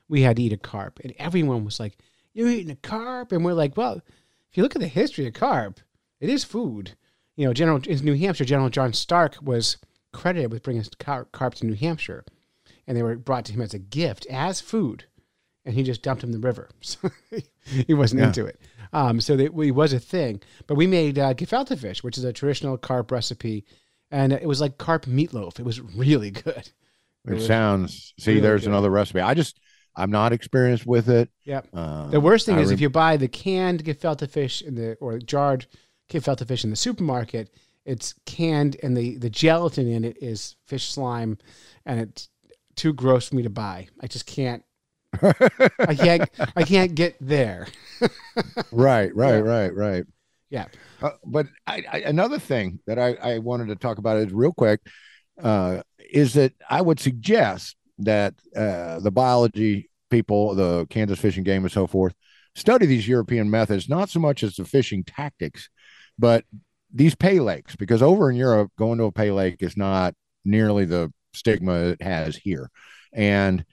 We 0.07 0.21
had 0.21 0.37
to 0.37 0.41
eat 0.43 0.53
a 0.53 0.57
carp, 0.57 0.99
and 1.03 1.13
everyone 1.19 1.65
was 1.65 1.79
like, 1.79 1.97
"You're 2.33 2.49
eating 2.49 2.71
a 2.71 2.75
carp," 2.77 3.31
and 3.33 3.43
we're 3.45 3.53
like, 3.53 3.75
"Well, 3.77 4.01
if 4.49 4.57
you 4.57 4.63
look 4.63 4.75
at 4.75 4.81
the 4.81 4.87
history 4.87 5.27
of 5.27 5.33
carp, 5.33 5.81
it 6.19 6.29
is 6.29 6.43
food." 6.43 6.95
You 7.35 7.45
know, 7.45 7.53
General 7.53 7.81
in 7.87 7.97
New 8.03 8.15
Hampshire, 8.15 8.45
General 8.45 8.69
John 8.69 8.91
Stark 8.93 9.37
was 9.41 9.77
credited 10.11 10.51
with 10.51 10.63
bringing 10.63 10.83
car- 10.99 11.25
carp 11.31 11.55
to 11.55 11.65
New 11.65 11.75
Hampshire, 11.75 12.25
and 12.87 12.97
they 12.97 13.03
were 13.03 13.15
brought 13.15 13.45
to 13.45 13.53
him 13.53 13.61
as 13.61 13.73
a 13.73 13.79
gift 13.79 14.25
as 14.27 14.59
food, 14.59 15.05
and 15.65 15.73
he 15.75 15.83
just 15.83 16.01
dumped 16.01 16.21
them 16.21 16.33
in 16.33 16.41
the 16.41 16.45
river. 16.47 16.69
So 16.81 17.09
he 17.87 17.93
wasn't 17.93 18.21
Yeah. 18.21 18.27
into 18.27 18.45
it. 18.47 18.59
Um, 18.91 19.21
so 19.21 19.33
it 19.37 19.53
was 19.53 19.93
a 19.93 19.99
thing. 19.99 20.41
But 20.65 20.75
we 20.75 20.87
made 20.87 21.19
uh, 21.19 21.35
gefilte 21.35 21.77
fish, 21.77 22.03
which 22.03 22.17
is 22.17 22.23
a 22.23 22.33
traditional 22.33 22.75
carp 22.77 23.11
recipe, 23.11 23.63
and 24.09 24.33
it 24.33 24.47
was 24.47 24.59
like 24.59 24.79
carp 24.79 25.05
meatloaf. 25.05 25.59
It 25.59 25.65
was 25.65 25.79
really 25.79 26.31
good. 26.45 26.71
It, 27.27 27.33
was 27.35 27.45
sounds 27.45 28.13
see, 28.19 28.31
really 28.31 28.41
there's 28.41 28.61
good. 28.61 28.69
another 28.69 28.89
recipe. 28.89 29.19
I 29.21 29.35
just 29.35 29.59
I'm 29.95 30.09
not 30.09 30.33
experienced 30.33 30.85
with 30.87 31.09
it. 31.09 31.29
Yep. 31.45 31.67
Uh, 31.73 32.07
The 32.09 32.19
worst 32.19 32.45
thing 32.47 32.55
I 32.55 32.61
is 32.61 32.69
rem- 32.69 32.73
if 32.73 32.81
you 32.81 32.89
buy 32.89 33.17
the 33.17 33.27
canned 33.27 33.83
gefilte 33.85 34.27
fish 34.29 34.61
in 34.63 34.73
the 34.75 34.95
or 34.95 35.19
jarred 35.19 35.67
gefilte 36.09 36.47
fish 36.47 36.63
in 36.63 36.69
the 36.69 36.75
supermarket, 36.75 37.49
it's 37.85 38.13
canned 38.25 38.77
and 38.83 38.95
the 38.97 39.17
the 39.17 39.29
gelatin 39.29 39.87
in 39.87 40.03
it 40.03 40.17
is 40.21 40.55
fish 40.67 40.91
slime, 40.91 41.37
and 41.85 41.99
it's 41.99 42.29
too 42.75 42.93
gross 42.93 43.29
for 43.29 43.35
me 43.35 43.43
to 43.43 43.49
buy. 43.49 43.87
I 44.01 44.07
just 44.07 44.25
can't. 44.25 44.63
I 45.21 45.95
can't. 45.95 46.29
I 46.55 46.63
can't 46.63 46.95
get 46.95 47.17
there. 47.19 47.67
right, 48.71 49.13
right, 49.15 49.37
Yeah. 49.37 49.39
right, 49.43 49.73
right. 49.75 50.05
Yeah. 50.49 50.65
Uh, 51.01 51.11
but 51.25 51.47
I, 51.67 51.83
I, 51.91 51.99
another 52.01 52.39
thing 52.39 52.79
that 52.87 52.97
I, 52.99 53.13
I 53.15 53.37
wanted 53.39 53.67
to 53.67 53.75
talk 53.75 53.97
about 53.99 54.17
is 54.17 54.33
real 54.33 54.51
quick 54.51 54.81
uh, 55.41 55.81
is 56.11 56.33
that 56.33 56.53
I 56.69 56.81
would 56.81 56.99
suggest 56.99 57.75
that 57.99 58.33
uh, 58.55 58.99
the 58.99 59.11
biology 59.11 59.89
people, 60.09 60.55
the 60.55 60.87
Kansas 60.89 61.19
fishing 61.19 61.43
Game, 61.43 61.63
and 61.63 61.71
so 61.71 61.85
forth, 61.87 62.13
study 62.55 62.85
these 62.85 63.07
European 63.07 63.49
methods, 63.49 63.87
not 63.89 64.09
so 64.09 64.19
much 64.19 64.43
as 64.43 64.55
the 64.55 64.65
fishing 64.65 65.03
tactics, 65.03 65.69
but 66.19 66.43
these 66.93 67.15
pay 67.15 67.39
lakes, 67.39 67.75
because 67.75 68.01
over 68.01 68.29
in 68.29 68.35
Europe, 68.35 68.71
going 68.77 68.97
to 68.97 69.05
a 69.05 69.11
pay 69.11 69.31
lake 69.31 69.57
is 69.61 69.77
not 69.77 70.13
nearly 70.43 70.85
the 70.85 71.11
stigma 71.33 71.73
it 71.89 72.01
has 72.01 72.35
here. 72.35 72.69
And 73.13 73.63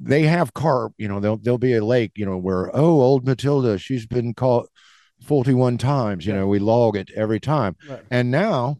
they 0.00 0.22
have 0.22 0.54
carp, 0.54 0.94
you 0.96 1.08
know, 1.08 1.20
there'll, 1.20 1.36
there'll 1.36 1.58
be 1.58 1.74
a 1.74 1.84
lake, 1.84 2.12
you 2.16 2.24
know, 2.24 2.38
where, 2.38 2.74
oh, 2.74 3.00
old 3.00 3.26
Matilda, 3.26 3.78
she's 3.78 4.06
been 4.06 4.34
caught 4.34 4.68
41 5.22 5.78
times, 5.78 6.26
you 6.26 6.32
know, 6.32 6.46
we 6.46 6.58
log 6.58 6.96
it 6.96 7.10
every 7.14 7.40
time. 7.40 7.76
Right. 7.88 8.02
And 8.10 8.30
now, 8.30 8.78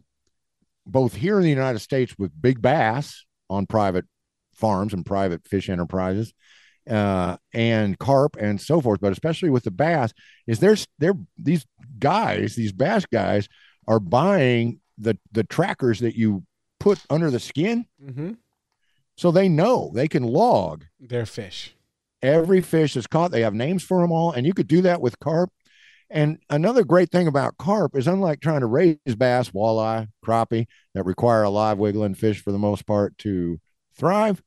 both 0.85 1.15
here 1.15 1.37
in 1.37 1.43
the 1.43 1.49
United 1.49 1.79
States 1.79 2.15
with 2.17 2.31
big 2.39 2.61
bass 2.61 3.25
on 3.49 3.65
private 3.67 4.05
farms 4.53 4.93
and 4.93 5.05
private 5.05 5.47
fish 5.47 5.69
enterprises, 5.69 6.33
uh, 6.89 7.37
and 7.53 7.97
carp 7.97 8.35
and 8.39 8.61
so 8.61 8.79
forth, 8.81 8.99
but 9.01 9.11
especially 9.11 9.49
with 9.49 9.63
the 9.63 9.71
bass, 9.71 10.13
is 10.47 10.59
there's 10.59 10.87
there 10.99 11.13
these 11.37 11.65
guys, 11.99 12.55
these 12.55 12.71
bass 12.71 13.05
guys, 13.11 13.47
are 13.87 13.99
buying 13.99 14.79
the 14.97 15.17
the 15.31 15.43
trackers 15.43 15.99
that 15.99 16.15
you 16.15 16.43
put 16.79 16.99
under 17.09 17.29
the 17.31 17.39
skin, 17.39 17.85
Mm-hmm. 18.03 18.33
so 19.17 19.31
they 19.31 19.47
know 19.49 19.91
they 19.93 20.07
can 20.07 20.23
log 20.23 20.85
They're 20.99 21.25
fish. 21.25 21.75
every 22.21 22.61
fish 22.61 22.95
is 22.95 23.07
caught. 23.07 23.31
They 23.31 23.41
have 23.41 23.53
names 23.53 23.83
for 23.83 24.01
them 24.01 24.11
all, 24.11 24.31
and 24.31 24.45
you 24.45 24.53
could 24.53 24.67
do 24.67 24.81
that 24.81 25.01
with 25.01 25.19
carp. 25.19 25.51
And 26.09 26.37
another 26.49 26.83
great 26.83 27.09
thing 27.11 27.27
about 27.27 27.57
carp 27.57 27.95
is 27.97 28.07
unlike 28.07 28.39
trying 28.39 28.59
to 28.61 28.67
raise 28.67 28.97
bass, 29.17 29.49
walleye, 29.49 30.07
crappie 30.23 30.67
that 30.93 31.03
require 31.03 31.43
a 31.43 31.49
live 31.49 31.77
wiggling 31.79 32.13
fish 32.13 32.41
for 32.43 32.51
the 32.51 32.59
most 32.59 32.85
part 32.85 33.17
to 33.19 33.59
thrive. 33.97 34.41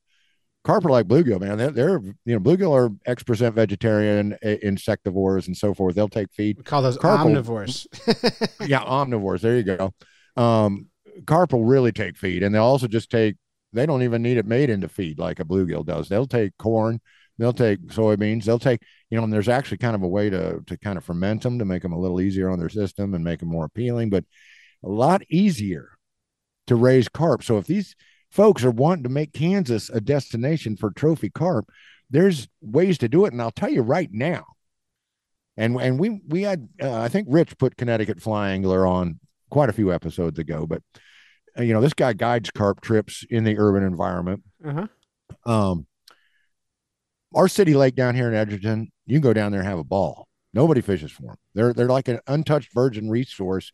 Carp 0.63 0.85
are 0.85 0.89
like 0.89 1.07
bluegill, 1.07 1.39
man. 1.39 1.57
They're, 1.57 1.71
they're 1.71 2.01
you 2.25 2.33
know 2.33 2.39
bluegill 2.39 2.73
are 2.73 2.89
X 3.05 3.23
percent 3.23 3.55
vegetarian, 3.55 4.37
insectivores, 4.43 5.47
and 5.47 5.55
so 5.55 5.73
forth. 5.73 5.95
They'll 5.95 6.09
take 6.09 6.31
feed. 6.33 6.57
We 6.57 6.63
call 6.63 6.81
those 6.81 6.97
Carp 6.97 7.21
omnivores. 7.21 7.87
yeah, 8.67 8.81
omnivores. 8.81 9.41
There 9.41 9.55
you 9.55 9.63
go. 9.63 9.93
Um, 10.35 10.87
carp 11.25 11.53
will 11.53 11.65
really 11.65 11.91
take 11.91 12.17
feed, 12.17 12.43
and 12.43 12.53
they'll 12.53 12.63
also 12.63 12.87
just 12.87 13.09
take. 13.09 13.35
They 13.71 13.85
don't 13.85 14.03
even 14.03 14.21
need 14.21 14.37
it 14.37 14.47
made 14.47 14.69
into 14.69 14.89
feed 14.89 15.19
like 15.19 15.39
a 15.39 15.45
bluegill 15.45 15.85
does. 15.85 16.09
They'll 16.09 16.25
take 16.25 16.57
corn, 16.57 16.99
they'll 17.37 17.53
take 17.53 17.79
soybeans, 17.87 18.43
they'll 18.43 18.59
take 18.59 18.81
you 19.09 19.17
know. 19.17 19.23
And 19.23 19.31
there's 19.31 19.49
actually 19.49 19.77
kind 19.77 19.95
of 19.95 20.03
a 20.03 20.07
way 20.07 20.29
to 20.29 20.61
to 20.65 20.77
kind 20.77 20.97
of 20.97 21.05
ferment 21.05 21.43
them 21.43 21.59
to 21.59 21.65
make 21.65 21.83
them 21.83 21.93
a 21.93 21.99
little 21.99 22.19
easier 22.19 22.49
on 22.49 22.59
their 22.59 22.69
system 22.69 23.13
and 23.13 23.23
make 23.23 23.39
them 23.39 23.49
more 23.49 23.65
appealing, 23.65 24.09
but 24.09 24.25
a 24.83 24.89
lot 24.89 25.21
easier 25.29 25.91
to 26.67 26.75
raise 26.75 27.07
carp. 27.07 27.43
So 27.43 27.57
if 27.57 27.67
these 27.67 27.95
folks 28.29 28.63
are 28.63 28.71
wanting 28.71 29.03
to 29.03 29.09
make 29.09 29.33
Kansas 29.33 29.89
a 29.89 30.01
destination 30.01 30.77
for 30.77 30.91
trophy 30.91 31.29
carp, 31.29 31.69
there's 32.09 32.47
ways 32.61 32.97
to 32.99 33.09
do 33.09 33.25
it, 33.25 33.33
and 33.33 33.41
I'll 33.41 33.51
tell 33.51 33.69
you 33.69 33.81
right 33.81 34.09
now. 34.11 34.45
And 35.57 35.75
and 35.81 35.99
we 35.99 36.21
we 36.27 36.43
had 36.43 36.69
uh, 36.81 37.01
I 37.01 37.09
think 37.09 37.27
Rich 37.29 37.57
put 37.57 37.75
Connecticut 37.75 38.21
Fly 38.21 38.51
Angler 38.51 38.87
on 38.87 39.19
quite 39.49 39.69
a 39.69 39.73
few 39.73 39.91
episodes 39.91 40.39
ago, 40.39 40.65
but 40.65 40.81
uh, 41.57 41.63
you 41.63 41.73
know 41.73 41.81
this 41.81 41.93
guy 41.93 42.13
guides 42.13 42.49
carp 42.51 42.81
trips 42.81 43.25
in 43.29 43.43
the 43.43 43.57
urban 43.57 43.83
environment. 43.83 44.43
Uh-huh. 44.65 44.87
Um, 45.45 45.85
our 47.35 47.47
city 47.47 47.73
lake 47.73 47.95
down 47.95 48.15
here 48.15 48.27
in 48.27 48.33
Edgerton, 48.35 48.91
you 49.05 49.15
can 49.15 49.21
go 49.21 49.33
down 49.33 49.51
there 49.51 49.61
and 49.61 49.69
have 49.69 49.79
a 49.79 49.83
ball. 49.83 50.27
Nobody 50.53 50.81
fishes 50.81 51.11
for 51.11 51.23
them. 51.23 51.35
They're 51.53 51.73
they're 51.73 51.87
like 51.87 52.07
an 52.07 52.19
untouched 52.25 52.73
virgin 52.73 53.09
resource. 53.09 53.71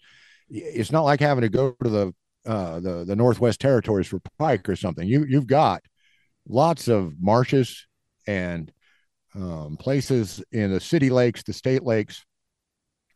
It's 0.50 0.92
not 0.92 1.04
like 1.04 1.20
having 1.20 1.44
to 1.44 1.50
go 1.50 1.76
to 1.84 1.90
the 1.90 2.14
uh, 2.46 2.80
the 2.80 3.06
the 3.06 3.16
Northwest 3.16 3.60
Territories 3.60 4.08
for 4.08 4.20
pike 4.40 4.68
or 4.70 4.76
something. 4.76 5.08
You 5.08 5.26
you've 5.28 5.48
got 5.48 5.82
lots 6.48 6.88
of 6.88 7.14
marshes 7.20 7.88
and 8.28 8.72
um, 9.34 9.78
places 9.78 10.44
in 10.52 10.72
the 10.72 10.80
city 10.80 11.10
lakes, 11.10 11.44
the 11.44 11.54
state 11.54 11.84
lakes, 11.84 12.24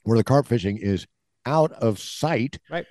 where 0.04 0.18
the 0.18 0.24
carp 0.24 0.48
fishing 0.48 0.78
is 0.78 1.06
out 1.46 1.72
of 1.74 2.00
sight. 2.00 2.60
Right. 2.70 2.86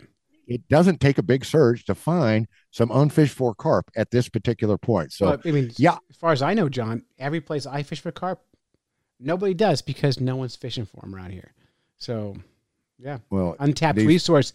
It 0.47 0.67
doesn't 0.69 1.01
take 1.01 1.19
a 1.19 1.23
big 1.23 1.45
surge 1.45 1.85
to 1.85 1.95
find 1.95 2.49
some 2.71 2.91
unfished 2.91 3.35
for 3.35 3.55
carp 3.55 3.91
at 3.97 4.11
this 4.11 4.31
particular 4.31 4.79
point. 4.79 5.13
So 5.13 5.27
But, 5.27 5.47
I 5.47 5.51
mean, 5.51 5.71
yeah. 5.77 5.99
as 6.09 6.17
far 6.17 6.33
as 6.33 6.41
I 6.41 6.55
know, 6.55 6.71
John, 6.71 7.05
every 7.19 7.43
place 7.43 7.67
I 7.67 7.83
fish 7.83 8.01
for 8.01 8.11
carp, 8.11 8.41
nobody 9.21 9.53
does 9.53 9.83
because 9.83 10.21
no 10.21 10.37
one's 10.37 10.57
fishing 10.57 10.87
for 10.87 11.03
them 11.03 11.15
around 11.15 11.33
here. 11.33 11.53
So, 11.99 12.35
yeah, 12.99 13.19
well, 13.29 13.57
untapped 13.59 13.99
these- 13.99 14.07
resource. 14.07 14.55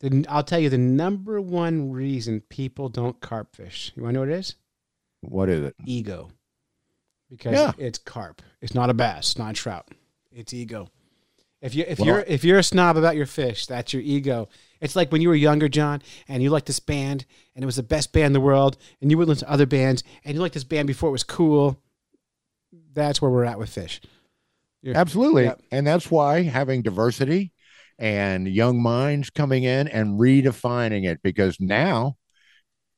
The, 0.00 0.24
I'll 0.28 0.42
tell 0.42 0.58
you 0.58 0.68
the 0.68 0.78
number 0.78 1.40
one 1.40 1.90
reason 1.92 2.42
people 2.48 2.88
don't 2.88 3.20
carp 3.20 3.54
fish. 3.56 3.92
You 3.96 4.02
want 4.02 4.14
to 4.14 4.14
know 4.14 4.20
what 4.20 4.28
it 4.30 4.38
is? 4.38 4.54
what 5.22 5.48
is 5.48 5.60
it? 5.64 5.74
Ego. 5.86 6.30
Because 7.30 7.54
Yeah. 7.54 7.72
it's 7.78 7.98
carp. 7.98 8.42
It's 8.60 8.74
not 8.74 8.90
a 8.90 8.94
bass, 8.94 9.30
it's 9.30 9.38
not 9.38 9.52
a 9.52 9.54
trout. 9.54 9.88
It's 10.30 10.52
ego. 10.52 10.88
If 11.62 11.74
you 11.74 11.84
if 11.88 11.98
Well- 11.98 12.08
you're 12.08 12.20
if 12.28 12.44
you're 12.44 12.58
a 12.58 12.62
snob 12.62 12.98
about 12.98 13.16
your 13.16 13.24
fish, 13.24 13.64
that's 13.66 13.94
your 13.94 14.02
ego. 14.02 14.50
It's 14.82 14.94
like 14.94 15.10
when 15.10 15.22
you 15.22 15.28
were 15.30 15.34
younger, 15.34 15.66
John, 15.70 16.02
and 16.28 16.42
you 16.42 16.50
liked 16.50 16.66
this 16.66 16.78
band, 16.80 17.24
and 17.54 17.62
it 17.62 17.66
was 17.66 17.76
the 17.76 17.82
best 17.82 18.12
band 18.12 18.26
in 18.26 18.32
the 18.34 18.40
world, 18.40 18.76
and 19.00 19.10
you 19.10 19.16
would 19.16 19.28
listen 19.28 19.46
to 19.46 19.52
other 19.52 19.64
bands, 19.64 20.04
and 20.26 20.34
you 20.34 20.40
liked 20.42 20.52
this 20.52 20.64
band 20.64 20.86
before 20.88 21.08
it 21.08 21.12
was 21.12 21.24
cool. 21.24 21.80
That's 22.92 23.22
where 23.22 23.30
we're 23.30 23.44
at 23.44 23.58
with 23.58 23.70
fish. 23.70 24.02
You're- 24.82 24.94
Absolutely. 24.98 25.50
And 25.70 25.86
that's 25.86 26.10
why 26.10 26.42
having 26.42 26.82
diversity 26.82 27.53
and 27.98 28.48
young 28.48 28.82
minds 28.82 29.30
coming 29.30 29.64
in 29.64 29.88
and 29.88 30.18
redefining 30.20 31.06
it 31.08 31.20
because 31.22 31.58
now 31.60 32.16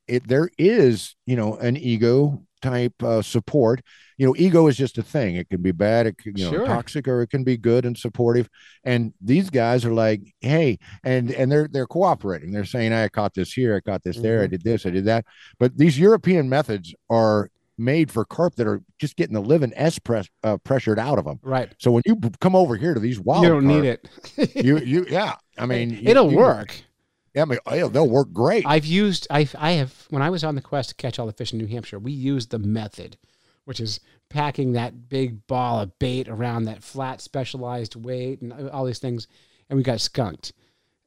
it 0.09 0.27
there 0.29 0.51
is, 0.59 1.17
you 1.27 1.37
know, 1.37 1.57
an 1.57 1.77
ego 1.77 2.43
type 2.63 2.95
uh, 3.03 3.23
support. 3.23 3.83
You 4.19 4.27
know, 4.27 4.35
ego 4.39 4.67
is 4.67 4.77
just 4.77 4.97
a 4.99 5.03
thing. 5.03 5.37
It 5.37 5.49
can 5.51 5.61
be 5.63 5.73
bad, 5.73 6.07
it 6.07 6.17
can, 6.17 6.37
you 6.37 6.45
know, 6.45 6.51
Sure. 6.53 6.67
toxic 6.67 7.07
or 7.09 7.23
it 7.23 7.29
can 7.29 7.45
be 7.45 7.57
good 7.57 7.85
and 7.85 7.97
supportive. 7.99 8.49
And 8.85 9.13
these 9.21 9.51
guys 9.51 9.85
are 9.85 9.93
like, 9.93 10.23
"Hey," 10.41 10.79
and 11.05 11.31
and 11.33 11.51
they're 11.53 11.69
they're 11.69 11.87
cooperating. 11.87 12.53
They're 12.53 12.65
saying, 12.65 12.93
"I 12.93 13.09
caught 13.09 13.35
this 13.35 13.53
here, 13.53 13.77
I 13.77 13.81
caught 13.81 14.05
this 14.05 14.19
there, 14.21 14.43
I 14.43 14.47
Mhm. 14.47 14.51
did 14.51 14.63
this, 14.65 14.87
I 14.87 14.91
did 14.91 15.05
that." 15.07 15.25
But 15.59 15.77
these 15.77 15.99
European 15.99 16.49
methods 16.49 16.95
are 17.11 17.51
made 17.79 18.11
for 18.11 18.25
carp 18.25 18.55
that 18.57 18.67
are 18.67 18.83
just 18.99 19.17
getting 19.17 19.35
the 19.35 19.41
living 19.41 19.73
S 19.77 19.99
press 19.99 20.29
uh, 20.43 20.57
pressured 20.59 20.99
out 20.99 21.19
of 21.19 21.25
them. 21.25 21.39
Right. 21.43 21.75
So 21.79 21.91
when 21.93 22.03
you 22.07 22.17
come 22.41 22.55
over 22.57 22.77
here 22.77 22.95
to 22.95 23.01
these 23.01 23.21
wild, 23.21 23.43
you 23.43 23.49
don't 23.51 23.67
need 23.67 23.85
it. 23.85 24.09
You 24.55 24.79
you 24.85 25.07
yeah. 25.09 25.35
I 25.59 25.67
mean, 25.67 25.91
you- 25.91 26.03
it'll 26.05 26.31
you- 26.31 26.39
work. 26.39 26.83
Yeah, 27.35 27.43
I 27.43 27.45
mean, 27.45 27.59
it'll- 27.71 27.91
they'll 27.91 28.09
work 28.09 28.33
great. 28.33 28.65
I've 28.67 28.87
used 28.87 29.27
I 29.31 29.49
I 29.59 29.73
have 29.73 30.07
when 30.11 30.23
I 30.23 30.31
was 30.31 30.43
on 30.45 30.55
the 30.55 30.63
quest 30.63 30.91
to 30.91 30.95
catch 30.95 31.19
all 31.19 31.27
the 31.27 31.33
fish 31.33 31.53
in 31.53 31.59
New 31.59 31.67
Hampshire, 31.67 31.99
we 31.99 32.13
used 32.13 32.51
the 32.51 32.59
method, 32.59 33.19
which 33.65 33.79
is 33.81 34.01
packing 34.31 34.73
that 34.73 35.09
big 35.09 35.47
ball 35.47 35.81
of 35.81 35.99
bait 35.99 36.29
around 36.29 36.65
that 36.65 36.83
flat 36.83 37.21
specialized 37.21 37.95
weight 37.95 38.41
and 38.41 38.71
all 38.71 38.85
these 38.85 38.99
things, 38.99 39.29
and 39.69 39.77
we 39.77 39.83
got 39.83 40.01
skunked. 40.01 40.53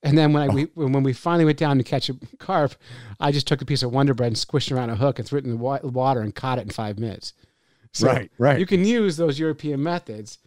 And 0.02 0.18
then 0.18 0.32
when 0.32 0.50
I 0.50 0.54
we, 0.54 0.66
oh. 0.66 0.88
when 0.88 1.04
we 1.04 1.14
finally 1.14 1.46
went 1.46 1.58
down 1.58 1.78
to 1.78 1.84
catch 1.84 2.10
a 2.10 2.16
carp, 2.38 2.76
I 3.20 3.32
just 3.32 3.48
took 3.48 3.62
a 3.62 3.66
piece 3.66 3.84
of 3.84 3.92
Wonder 3.92 4.14
Bread 4.14 4.28
and 4.28 4.36
squished 4.36 4.72
it 4.72 4.76
around 4.76 4.90
a 4.90 4.96
hook 4.96 5.20
and 5.20 5.28
threw 5.28 5.40
it 5.40 5.46
in 5.46 5.52
the 5.52 5.58
wa- 5.58 5.80
water 5.84 6.22
and 6.22 6.34
caught 6.34 6.58
it 6.58 6.64
in 6.64 6.70
five 6.70 7.00
minutes. 7.00 7.34
So 7.94 8.08
Right, 8.08 8.32
right. 8.38 8.60
You 8.60 8.66
can 8.66 8.86
use 8.86 9.18
those 9.18 9.40
European 9.40 9.84
methods, 9.84 10.38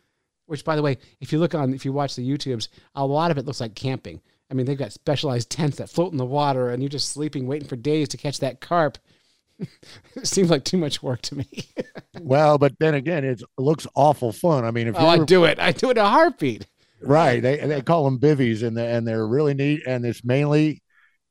which, 0.46 0.64
by 0.64 0.76
the 0.76 0.82
way, 0.82 0.98
if 1.20 1.32
you 1.32 1.38
look 1.38 1.54
on, 1.54 1.74
if 1.74 1.84
you 1.84 1.92
watch 1.92 2.14
the 2.14 2.28
YouTubes, 2.28 2.68
a 2.94 3.04
lot 3.04 3.30
of 3.30 3.38
it 3.38 3.44
looks 3.44 3.60
like 3.60 3.74
camping. 3.74 4.20
I 4.50 4.54
mean, 4.54 4.66
they've 4.66 4.78
got 4.78 4.92
specialized 4.92 5.50
tents 5.50 5.78
that 5.78 5.90
float 5.90 6.12
in 6.12 6.18
the 6.18 6.26
water, 6.26 6.70
and 6.70 6.82
you're 6.82 6.90
just 6.90 7.08
sleeping, 7.08 7.46
waiting 7.46 7.68
for 7.68 7.76
days 7.76 8.08
to 8.08 8.16
catch 8.16 8.38
that 8.40 8.60
carp. 8.60 8.98
it 9.58 10.26
seems 10.26 10.50
like 10.50 10.64
too 10.64 10.76
much 10.76 11.02
work 11.02 11.22
to 11.22 11.36
me. 11.36 11.46
well, 12.20 12.58
but 12.58 12.74
then 12.78 12.94
again, 12.94 13.24
it 13.24 13.42
looks 13.58 13.86
awful 13.94 14.32
fun. 14.32 14.64
I 14.64 14.70
mean, 14.70 14.88
if 14.88 14.96
oh, 14.96 15.06
I 15.06 15.24
do 15.24 15.44
it. 15.44 15.58
I 15.58 15.72
do 15.72 15.88
it 15.88 15.98
in 15.98 16.04
a 16.04 16.08
heartbeat. 16.08 16.66
Right, 17.02 17.42
they 17.42 17.58
they 17.58 17.82
call 17.82 18.04
them 18.04 18.18
bivvies, 18.18 18.62
and 18.62 18.76
they, 18.76 18.92
and 18.94 19.06
they're 19.06 19.26
really 19.26 19.54
neat. 19.54 19.82
And 19.86 20.04
it's 20.04 20.24
mainly, 20.24 20.82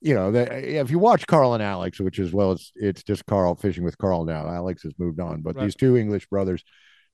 you 0.02 0.14
know, 0.14 0.32
the, 0.32 0.80
if 0.80 0.92
you 0.92 1.00
watch 1.00 1.28
Carl 1.28 1.54
and 1.54 1.64
Alex, 1.64 2.00
which 2.00 2.20
is 2.20 2.34
well, 2.34 2.54
it's 2.54 2.72
it's 2.76 3.04
just 3.04 3.26
Carl 3.26 3.56
fishing 3.56 3.84
with 3.84 3.98
Carl 3.98 4.26
now. 4.26 4.48
Alex 4.48 4.84
has 4.84 4.94
moved 4.98 5.20
on, 5.20 5.42
but 5.42 5.56
Right. 5.56 5.64
these 5.64 5.76
two 5.76 5.98
English 5.98 6.28
brothers. 6.28 6.64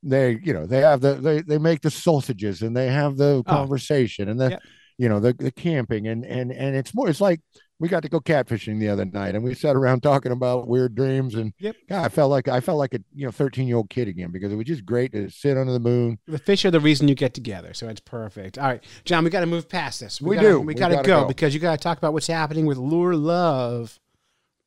They, 0.03 0.39
you 0.43 0.53
know, 0.53 0.67
they 0.67 0.81
have 0.81 1.01
the 1.01 1.15
they 1.15 1.41
they 1.41 1.57
make 1.57 1.81
the 1.81 1.89
sausages 1.89 2.61
and 2.61 2.77
they 2.77 2.87
have 2.87 3.17
the 3.17 3.37
oh. 3.37 3.43
conversation 3.43 4.29
and 4.29 4.39
the, 4.39 4.55
Oh. 4.55 4.59
You 4.99 5.09
know, 5.09 5.19
the 5.19 5.33
the 5.33 5.51
camping 5.51 6.07
and 6.07 6.25
and 6.25 6.51
and 6.51 6.75
it's 6.75 6.93
more. 6.95 7.07
It's 7.07 7.21
like 7.21 7.39
we 7.79 7.87
got 7.87 8.01
to 8.03 8.09
go 8.09 8.19
catfishing 8.19 8.79
the 8.79 8.89
other 8.89 9.05
night 9.05 9.35
and 9.35 9.43
we 9.43 9.53
sat 9.53 9.75
around 9.75 10.01
talking 10.01 10.31
about 10.31 10.67
weird 10.67 10.95
dreams 10.95 11.35
and 11.35 11.53
Yep. 11.59 11.75
God, 11.89 12.05
I 12.05 12.09
felt 12.09 12.31
like 12.31 12.47
I 12.47 12.59
felt 12.59 12.77
like 12.79 12.93
a 12.93 12.99
you 13.13 13.25
know 13.25 13.31
13 13.31 13.67
year 13.67 13.77
old 13.77 13.89
kid 13.89 14.07
again 14.07 14.31
because 14.31 14.51
it 14.51 14.55
was 14.55 14.65
just 14.65 14.85
great 14.85 15.11
to 15.11 15.29
sit 15.29 15.57
under 15.57 15.73
the 15.73 15.79
moon. 15.79 16.17
The 16.27 16.39
fish 16.39 16.65
are 16.65 16.71
the 16.71 16.79
reason 16.79 17.07
you 17.07 17.15
get 17.15 17.33
together, 17.33 17.73
so 17.73 17.87
it's 17.87 17.99
perfect. 17.99 18.57
All 18.57 18.65
right, 18.67 18.83
John, 19.05 19.23
we 19.23 19.29
got 19.29 19.41
to 19.41 19.45
move 19.45 19.69
past 19.69 19.99
this. 19.99 20.21
We 20.21 20.35
gotta, 20.35 20.47
do. 20.47 20.59
We 20.59 20.65
We 20.67 20.73
got 20.73 20.89
to 20.89 20.95
go, 20.97 21.21
go. 21.21 21.27
because 21.27 21.53
you 21.53 21.59
got 21.59 21.73
to 21.73 21.77
talk 21.83 21.97
about 21.97 22.13
what's 22.13 22.27
happening 22.27 22.65
with 22.65 22.77
Lure 22.77 23.15
Love. 23.15 23.99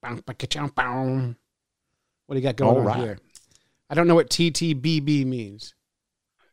Bow, 0.02 0.18
ba, 0.24 0.34
ka-chow, 0.34 0.68
bow. 0.68 1.34
What 2.26 2.34
do 2.34 2.40
you 2.40 2.46
got 2.46 2.56
going 2.56 2.86
on 2.86 3.00
here? 3.00 3.18
I 3.90 3.94
don't 3.94 4.06
know 4.06 4.14
what 4.14 4.30
TTBB 4.30 5.26
means. 5.26 5.74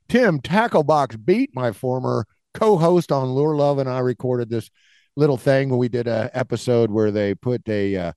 Tim 0.10 0.40
Tacklebox 0.40 1.24
Beat, 1.24 1.54
my 1.54 1.72
former 1.72 2.26
co-host 2.54 3.12
on 3.12 3.30
Lure 3.30 3.56
Love, 3.56 3.78
and 3.78 3.88
I 3.90 4.00
recorded 4.00 4.50
this 4.50 4.72
little 5.18 5.36
thing 5.38 5.70
when 5.70 5.80
we 5.80 5.90
did 5.90 6.08
a 6.08 6.30
episode 6.34 6.92
where 6.92 7.12
they 7.12 7.34
put 7.36 7.68
a 7.68 7.96
uh, 7.98 8.12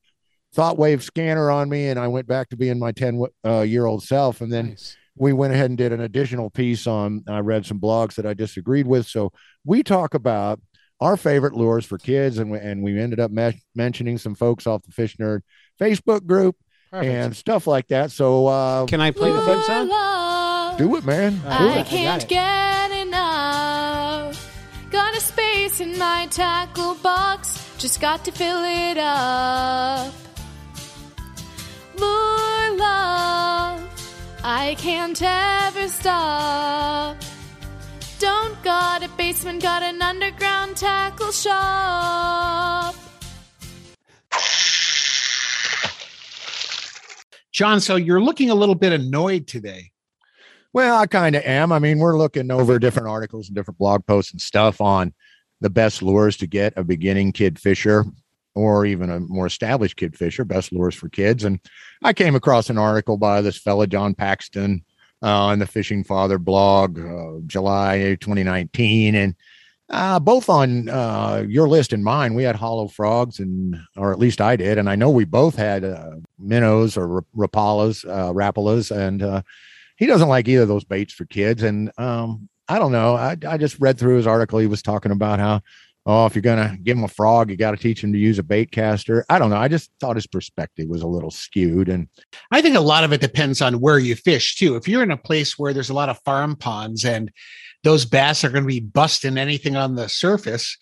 thought 0.54 0.78
wave 0.78 1.02
scanner 1.02 1.50
on 1.50 1.68
me, 1.68 1.88
and 1.88 1.98
I 1.98 2.06
went 2.08 2.26
back 2.28 2.50
to 2.50 2.56
being 2.56 2.78
my 2.78 2.92
10 2.92 3.24
uh, 3.44 3.60
year 3.62 3.86
old 3.86 4.02
self, 4.02 4.40
and 4.40 4.52
then 4.52 4.68
Nice. 4.70 4.96
we 5.16 5.32
went 5.32 5.52
ahead 5.54 5.70
and 5.70 5.78
did 5.78 5.92
an 5.92 6.00
additional 6.02 6.50
piece 6.50 6.86
on. 6.86 7.24
I 7.26 7.38
read 7.40 7.64
some 7.66 7.80
blogs 7.80 8.14
that 8.16 8.26
I 8.26 8.34
disagreed 8.34 8.86
with, 8.86 9.06
so 9.06 9.32
we 9.64 9.82
talk 9.82 10.14
about 10.14 10.60
our 11.00 11.16
favorite 11.16 11.54
lures 11.54 11.86
for 11.86 11.96
kids, 11.96 12.38
and 12.38 12.50
we, 12.50 12.58
and 12.58 12.82
we 12.82 13.00
ended 13.00 13.18
up 13.20 13.30
me- 13.30 13.62
mentioning 13.74 14.18
some 14.18 14.34
folks 14.34 14.66
off 14.66 14.82
the 14.82 14.92
Fish 14.92 15.16
Nerd 15.16 15.40
Facebook 15.80 16.26
group 16.26 16.56
Perfect. 16.90 17.10
and 17.10 17.34
stuff 17.36 17.66
like 17.66 17.88
that. 17.88 18.10
So 18.10 18.46
uh, 18.48 18.84
Can 18.86 19.00
I 19.00 19.10
play 19.10 19.32
the 19.32 19.40
theme 19.46 19.62
song? 19.62 19.88
Love, 19.88 20.76
do 20.78 20.96
it, 20.96 21.04
man. 21.06 21.36
Do 21.36 21.46
right. 21.48 21.78
I 21.78 21.80
it. 21.80 21.86
can't 21.86 22.28
get 22.28 22.36
enough. 22.38 22.69
A 25.20 25.22
space 25.22 25.80
in 25.80 25.98
my 25.98 26.26
tackle 26.30 26.94
box, 26.94 27.76
just 27.76 28.00
got 28.00 28.24
to 28.24 28.32
fill 28.32 28.62
it 28.64 28.96
up. 28.96 30.14
Lure 31.98 32.76
love, 32.78 33.82
I 34.42 34.76
can't 34.78 35.20
ever 35.20 35.88
stop. 35.88 37.18
Don't 38.18 38.62
got 38.62 39.04
a 39.04 39.08
basement, 39.18 39.62
got 39.62 39.82
an 39.82 40.00
underground 40.00 40.78
tackle 40.78 41.32
shop. 41.32 42.94
John, 47.52 47.82
so 47.82 47.96
you're 47.96 48.22
looking 48.22 48.48
a 48.48 48.54
little 48.54 48.74
bit 48.74 48.94
annoyed 48.94 49.46
today. 49.46 49.90
Well, 50.72 50.96
I 50.96 51.06
kind 51.06 51.34
of 51.34 51.42
am. 51.44 51.72
I 51.72 51.80
mean, 51.80 51.98
we're 51.98 52.18
looking 52.18 52.50
over 52.50 52.78
different 52.78 53.08
articles 53.08 53.48
and 53.48 53.56
different 53.56 53.78
blog 53.78 54.06
posts 54.06 54.32
and 54.32 54.40
stuff 54.40 54.80
on 54.80 55.12
the 55.60 55.70
best 55.70 56.00
lures 56.02 56.36
to 56.38 56.46
get 56.46 56.72
a 56.76 56.84
beginning 56.84 57.32
kid 57.32 57.58
fisher 57.58 58.04
or 58.54 58.86
even 58.86 59.10
a 59.10 59.20
more 59.20 59.46
established 59.46 59.96
kid 59.96 60.16
fisher, 60.16 60.44
best 60.44 60.72
lures 60.72 60.94
for 60.94 61.08
kids. 61.08 61.44
And 61.44 61.60
I 62.02 62.12
came 62.12 62.34
across 62.34 62.70
an 62.70 62.78
article 62.78 63.16
by 63.16 63.40
this 63.40 63.58
fella, 63.58 63.86
John 63.86 64.14
Paxton, 64.14 64.84
uh, 65.22 65.46
on 65.46 65.58
the 65.58 65.66
Fishing 65.66 66.04
Father 66.04 66.38
blog, 66.38 66.98
uh, 66.98 67.40
July 67.46 68.16
2019. 68.20 69.14
And 69.14 69.34
uh, 69.90 70.20
both 70.20 70.48
on 70.48 70.88
uh, 70.88 71.44
your 71.48 71.68
list 71.68 71.92
and 71.92 72.04
mine, 72.04 72.34
we 72.34 72.44
had 72.44 72.54
hollow 72.54 72.86
frogs, 72.86 73.40
and 73.40 73.76
or 73.96 74.12
at 74.12 74.20
least 74.20 74.40
I 74.40 74.54
did, 74.54 74.78
and 74.78 74.88
I 74.88 74.94
know 74.94 75.10
we 75.10 75.24
both 75.24 75.56
had 75.56 75.84
uh, 75.84 76.12
minnows 76.38 76.96
or 76.96 77.24
rapalas, 77.36 78.08
uh, 78.08 78.32
rapalas, 78.32 78.96
and 78.96 79.20
uh, 79.20 79.42
he 80.00 80.06
doesn't 80.06 80.28
like 80.28 80.48
either 80.48 80.62
of 80.62 80.68
those 80.68 80.84
baits 80.84 81.12
for 81.12 81.26
kids. 81.26 81.62
And 81.62 81.92
um, 81.98 82.48
I 82.68 82.78
don't 82.78 82.90
know. 82.90 83.14
I, 83.14 83.36
I 83.46 83.58
just 83.58 83.78
read 83.78 83.98
through 83.98 84.16
his 84.16 84.26
article. 84.26 84.58
He 84.58 84.66
was 84.66 84.82
talking 84.82 85.12
about 85.12 85.38
how 85.38 85.60
oh, 86.06 86.24
if 86.24 86.34
you're 86.34 86.42
gonna 86.42 86.78
give 86.82 86.96
him 86.96 87.04
a 87.04 87.08
frog, 87.08 87.50
you 87.50 87.56
got 87.56 87.72
to 87.72 87.76
teach 87.76 88.02
him 88.02 88.12
to 88.14 88.18
use 88.18 88.38
a 88.38 88.42
bait 88.42 88.72
caster. 88.72 89.26
I 89.28 89.38
don't 89.38 89.50
know. 89.50 89.58
I 89.58 89.68
just 89.68 89.92
thought 90.00 90.16
his 90.16 90.26
perspective 90.26 90.88
was 90.88 91.02
a 91.02 91.06
little 91.06 91.30
skewed, 91.30 91.90
and 91.90 92.08
I 92.50 92.62
think 92.62 92.76
a 92.76 92.80
lot 92.80 93.04
of 93.04 93.12
it 93.12 93.20
depends 93.20 93.60
on 93.60 93.80
where 93.80 93.98
you 93.98 94.16
fish 94.16 94.56
too. 94.56 94.76
If 94.76 94.88
you're 94.88 95.02
in 95.02 95.10
a 95.10 95.18
place 95.18 95.58
where 95.58 95.74
there's 95.74 95.90
a 95.90 95.94
lot 95.94 96.08
of 96.08 96.18
farm 96.24 96.56
ponds 96.56 97.04
and 97.04 97.30
those 97.84 98.06
bass 98.06 98.42
are 98.42 98.50
going 98.50 98.64
to 98.64 98.68
be 98.68 98.80
busting 98.80 99.36
anything 99.36 99.76
on 99.76 99.94
the 99.94 100.08
surface, 100.08 100.78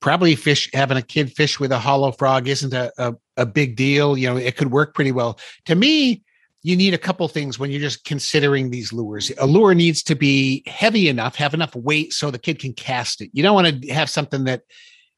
probably 0.00 0.36
fish 0.36 0.68
having 0.74 0.98
a 0.98 1.02
kid 1.02 1.32
fish 1.32 1.58
with 1.58 1.72
a 1.72 1.78
hollow 1.78 2.12
frog 2.12 2.46
isn't 2.46 2.74
a, 2.74 2.92
a, 2.98 3.14
a 3.38 3.46
big 3.46 3.76
deal. 3.76 4.16
You 4.16 4.28
know, 4.28 4.36
it 4.36 4.56
could 4.56 4.70
work 4.70 4.94
pretty 4.94 5.12
well. 5.12 5.38
To 5.66 5.74
me, 5.74 6.22
you 6.62 6.76
need 6.76 6.92
a 6.92 6.98
couple 6.98 7.26
things 7.28 7.58
when 7.58 7.70
you're 7.70 7.80
just 7.80 8.04
considering 8.04 8.70
these 8.70 8.92
lures. 8.92 9.32
A 9.38 9.46
lure 9.46 9.74
needs 9.74 10.02
to 10.04 10.14
be 10.14 10.62
heavy 10.66 11.08
enough, 11.08 11.34
have 11.36 11.54
enough 11.54 11.74
weight 11.74 12.12
so 12.12 12.30
the 12.30 12.38
kid 12.38 12.58
can 12.58 12.74
cast 12.74 13.22
it. 13.22 13.30
You 13.32 13.42
don't 13.42 13.54
want 13.54 13.82
to 13.82 13.92
have 13.92 14.10
something 14.10 14.44
that 14.44 14.62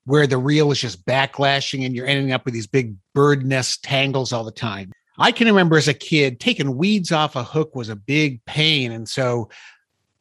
where 0.04 0.26
the 0.26 0.38
reel 0.38 0.70
is 0.72 0.80
just 0.80 1.04
backlashing 1.04 1.84
and 1.84 1.94
you're 1.94 2.06
ending 2.06 2.32
up 2.32 2.44
with 2.44 2.54
these 2.54 2.66
big 2.66 2.94
bird 3.14 3.44
nest 3.46 3.82
tangles 3.82 4.32
all 4.32 4.44
the 4.44 4.50
time. 4.50 4.92
I 5.18 5.30
can 5.30 5.46
remember 5.46 5.76
as 5.76 5.88
a 5.88 5.94
kid 5.94 6.40
taking 6.40 6.76
weeds 6.76 7.12
off 7.12 7.36
a 7.36 7.44
hook 7.44 7.74
was 7.74 7.88
a 7.88 7.96
big 7.96 8.44
pain. 8.44 8.92
And 8.92 9.08
so 9.08 9.48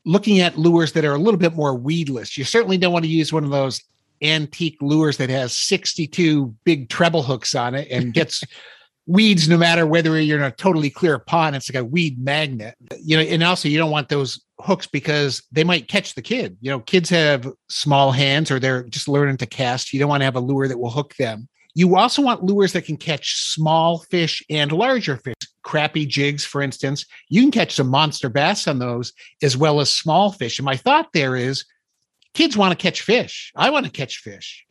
looking 0.06 0.40
at 0.40 0.58
lures 0.58 0.92
that 0.94 1.06
are 1.06 1.14
a 1.14 1.20
little 1.20 1.40
bit 1.40 1.56
more 1.56 1.76
weedless, 1.76 2.38
you 2.38 2.44
certainly 2.44 2.78
don't 2.78 2.94
want 2.94 3.06
to 3.06 3.12
use 3.12 3.32
one 3.32 3.44
of 3.44 3.52
those 3.52 3.82
antique 4.22 4.78
lures 4.82 5.18
that 5.18 5.30
has 5.30 5.56
62 5.58 6.56
big 6.64 6.90
treble 6.90 7.24
hooks 7.24 7.56
on 7.56 7.74
it 7.74 7.88
and 7.90 8.14
gets 8.14 8.44
weeds 9.08 9.50
no 9.50 9.58
matter 9.58 9.86
whether 9.86 10.20
you're 10.20 10.38
in 10.38 10.44
a 10.44 10.52
totally 10.52 10.90
clear 10.90 11.20
pond. 11.20 11.56
It's 11.56 11.74
like 11.74 11.82
a 11.82 11.86
weed 11.86 12.24
magnet. 12.24 12.76
You 13.02 13.18
know, 13.18 13.24
and 13.24 13.44
also 13.44 13.68
you 13.68 13.78
don't 13.78 13.92
want 13.92 14.10
those 14.10 14.42
hooks 14.60 14.88
because 14.88 15.44
they 15.52 15.64
might 15.64 15.88
catch 15.88 16.16
the 16.16 16.22
kid. 16.22 16.58
You 16.62 16.72
know, 16.72 16.80
kids 16.80 17.10
have 17.10 17.52
small 17.70 18.12
hands 18.12 18.52
or 18.52 18.60
they're 18.60 18.84
just 18.84 19.08
learning 19.08 19.38
to 19.38 19.46
cast. 19.46 19.92
You 19.92 20.00
don't 20.00 20.10
want 20.10 20.22
to 20.22 20.26
have 20.26 20.36
a 20.36 20.42
lure 20.42 20.68
that 20.68 20.80
will 20.80 20.92
hook 20.92 21.16
them. 21.16 21.48
You 21.74 21.96
also 21.96 22.22
want 22.22 22.44
lures 22.44 22.74
that 22.74 22.86
can 22.86 22.98
catch 22.98 23.36
small 23.36 24.00
fish 24.00 24.44
and 24.50 24.72
larger 24.72 25.18
fish. 25.18 25.36
Crappie 25.66 26.08
jigs, 26.08 26.44
for 26.44 26.62
instance, 26.62 27.06
you 27.30 27.42
can 27.42 27.52
catch 27.52 27.76
some 27.76 27.88
monster 27.88 28.30
bass 28.30 28.68
on 28.68 28.80
those 28.80 29.14
as 29.42 29.56
well 29.56 29.80
as 29.80 29.90
small 29.90 30.32
fish. 30.32 30.60
And 30.60 30.66
my 30.66 30.76
thought 30.76 31.14
there 31.14 31.36
is 31.36 31.66
kids 32.34 32.58
want 32.58 32.78
to 32.78 32.82
catch 32.82 33.02
fish. 33.02 33.52
I 33.56 33.70
want 33.70 33.86
to 33.86 33.92
catch 33.92 34.18
fish. 34.18 34.66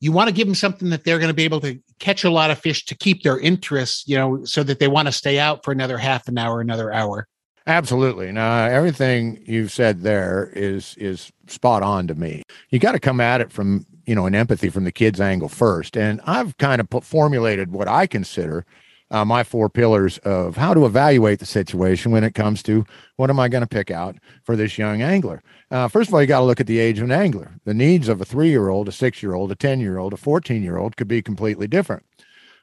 You 0.00 0.12
want 0.12 0.28
to 0.28 0.34
give 0.34 0.46
them 0.46 0.54
something 0.54 0.90
that 0.90 1.04
they're 1.04 1.18
going 1.18 1.30
to 1.30 1.34
be 1.34 1.44
able 1.44 1.60
to 1.60 1.78
catch 1.98 2.24
a 2.24 2.30
lot 2.30 2.50
of 2.50 2.58
fish 2.58 2.84
to 2.86 2.94
keep 2.94 3.22
their 3.22 3.38
interest, 3.38 4.08
you 4.08 4.16
know, 4.16 4.44
so 4.44 4.62
that 4.62 4.78
they 4.78 4.88
want 4.88 5.08
to 5.08 5.12
stay 5.12 5.38
out 5.38 5.64
for 5.64 5.72
another 5.72 5.96
half 5.96 6.28
an 6.28 6.36
hour, 6.38 6.60
another 6.60 6.92
hour. 6.92 7.26
Absolutely. 7.66 8.30
Now, 8.30 8.66
everything 8.66 9.42
you've 9.44 9.72
said 9.72 10.02
there 10.02 10.52
is 10.54 10.94
is 10.98 11.32
spot 11.48 11.82
on 11.82 12.06
to 12.06 12.14
me. 12.14 12.42
You 12.70 12.78
got 12.78 12.92
to 12.92 13.00
come 13.00 13.20
at 13.20 13.40
it 13.40 13.50
from 13.50 13.86
you 14.06 14.14
know 14.14 14.26
an 14.26 14.34
empathy 14.34 14.68
from 14.68 14.84
the 14.84 14.92
kid's 14.92 15.20
angle 15.20 15.48
first, 15.48 15.96
and 15.96 16.20
I've 16.24 16.56
kind 16.58 16.80
of 16.80 16.88
put, 16.88 17.02
formulated 17.02 17.72
what 17.72 17.88
I 17.88 18.06
consider 18.06 18.64
uh, 19.10 19.24
my 19.24 19.44
four 19.44 19.68
pillars 19.68 20.18
of 20.18 20.56
how 20.56 20.74
to 20.74 20.86
evaluate 20.86 21.38
the 21.38 21.46
situation 21.46 22.12
when 22.12 22.24
it 22.24 22.34
comes 22.34 22.62
to 22.64 22.84
what 23.16 23.30
am 23.30 23.38
I 23.38 23.48
going 23.48 23.62
to 23.62 23.68
pick 23.68 23.90
out 23.90 24.16
for 24.42 24.56
this 24.56 24.78
young 24.78 25.02
angler. 25.02 25.42
Uh, 25.70 25.88
first 25.88 26.08
of 26.08 26.14
all, 26.14 26.20
you 26.20 26.26
got 26.26 26.40
to 26.40 26.44
look 26.44 26.60
at 26.60 26.66
the 26.66 26.78
age 26.78 26.98
of 26.98 27.04
an 27.04 27.12
angler. 27.12 27.52
The 27.64 27.74
needs 27.74 28.08
of 28.08 28.20
a 28.20 28.24
three 28.24 28.50
year 28.50 28.68
old, 28.68 28.88
a 28.88 28.92
six 28.92 29.22
year 29.22 29.34
old, 29.34 29.52
a 29.52 29.54
ten 29.54 29.80
year 29.80 29.98
old, 29.98 30.12
a 30.12 30.16
fourteen 30.16 30.62
year 30.62 30.76
old 30.76 30.96
could 30.96 31.08
be 31.08 31.22
completely 31.22 31.66
different. 31.66 32.04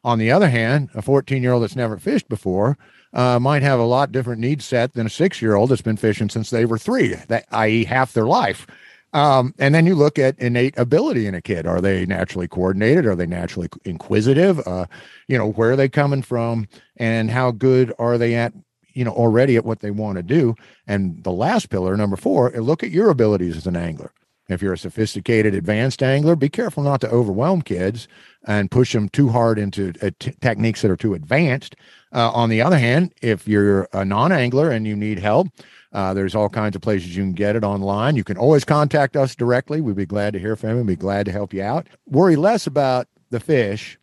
On 0.03 0.19
the 0.19 0.31
other 0.31 0.49
hand, 0.49 0.89
a 0.93 1.01
14 1.01 1.41
year 1.41 1.53
old 1.53 1.63
that's 1.63 1.75
never 1.75 1.97
fished 1.97 2.27
before 2.27 2.77
uh, 3.13 3.39
might 3.39 3.61
have 3.61 3.79
a 3.79 3.83
lot 3.83 4.11
different 4.11 4.41
need 4.41 4.61
set 4.61 4.93
than 4.93 5.07
a 5.07 5.09
six 5.09 5.41
year 5.41 5.55
old 5.55 5.69
that's 5.69 5.81
been 5.81 5.97
fishing 5.97 6.29
since 6.29 6.49
they 6.49 6.65
were 6.65 6.77
three, 6.77 7.15
that, 7.27 7.45
i.e., 7.51 7.85
half 7.85 8.13
their 8.13 8.25
life. 8.25 8.67
Um, 9.13 9.53
and 9.59 9.75
then 9.75 9.85
you 9.85 9.95
look 9.95 10.17
at 10.17 10.37
innate 10.39 10.77
ability 10.77 11.27
in 11.27 11.35
a 11.35 11.41
kid. 11.41 11.67
Are 11.67 11.81
they 11.81 12.05
naturally 12.05 12.47
coordinated? 12.47 13.05
Are 13.05 13.15
they 13.15 13.27
naturally 13.27 13.69
inquisitive? 13.85 14.59
Uh, 14.67 14.87
you 15.27 15.37
know, 15.37 15.51
where 15.51 15.71
are 15.71 15.75
they 15.75 15.89
coming 15.89 16.23
from? 16.23 16.67
And 16.97 17.29
how 17.29 17.51
good 17.51 17.93
are 17.99 18.17
they 18.17 18.35
at, 18.35 18.53
you 18.93 19.05
know, 19.05 19.11
already 19.11 19.55
at 19.55 19.65
what 19.65 19.81
they 19.81 19.91
want 19.91 20.17
to 20.17 20.23
do? 20.23 20.55
And 20.87 21.23
the 21.23 21.31
last 21.31 21.69
pillar, 21.69 21.95
number 21.95 22.15
four, 22.15 22.51
look 22.51 22.83
at 22.83 22.91
your 22.91 23.09
abilities 23.09 23.55
as 23.55 23.67
an 23.67 23.75
angler. 23.75 24.11
If 24.49 24.61
you're 24.61 24.73
a 24.73 24.77
sophisticated, 24.77 25.55
advanced 25.55 26.03
angler, 26.03 26.35
be 26.35 26.49
careful 26.49 26.83
not 26.83 26.99
to 27.01 27.09
overwhelm 27.09 27.61
kids 27.61 28.09
and 28.45 28.69
push 28.69 28.91
them 28.91 29.07
too 29.07 29.29
hard 29.29 29.57
into 29.57 29.93
uh, 30.01 30.11
t- 30.19 30.33
techniques 30.41 30.81
that 30.81 30.91
are 30.91 30.97
too 30.97 31.13
advanced. 31.13 31.77
Uh, 32.13 32.29
on 32.31 32.49
the 32.49 32.61
other 32.61 32.77
hand, 32.77 33.13
if 33.21 33.47
you're 33.47 33.87
a 33.93 34.03
non 34.03 34.33
angler 34.33 34.69
and 34.69 34.85
you 34.85 34.97
need 34.97 35.19
help, 35.19 35.47
uh, 35.93 36.13
there's 36.13 36.35
all 36.35 36.49
kinds 36.49 36.75
of 36.75 36.81
places 36.81 37.15
you 37.15 37.23
can 37.23 37.33
get 37.33 37.55
it 37.55 37.63
online. 37.63 38.15
You 38.15 38.23
can 38.23 38.37
always 38.37 38.65
contact 38.65 39.15
us 39.15 39.35
directly. 39.35 39.79
We'd 39.79 39.95
be 39.95 40.05
glad 40.05 40.33
to 40.33 40.39
hear 40.39 40.55
from 40.55 40.71
you. 40.71 40.77
We'd 40.77 40.87
be 40.87 40.95
glad 40.95 41.25
to 41.27 41.31
help 41.31 41.53
you 41.53 41.61
out. 41.61 41.87
Worry 42.07 42.35
less 42.35 42.65
about 42.65 43.07
the 43.29 43.39
fish 43.39 43.99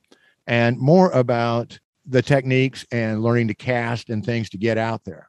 and 0.46 0.78
more 0.78 1.10
about 1.10 1.78
the 2.06 2.22
techniques 2.22 2.86
and 2.92 3.22
learning 3.22 3.48
to 3.48 3.54
cast 3.54 4.08
and 4.08 4.24
things 4.24 4.50
to 4.50 4.58
get 4.58 4.78
out 4.78 5.04
there. 5.04 5.28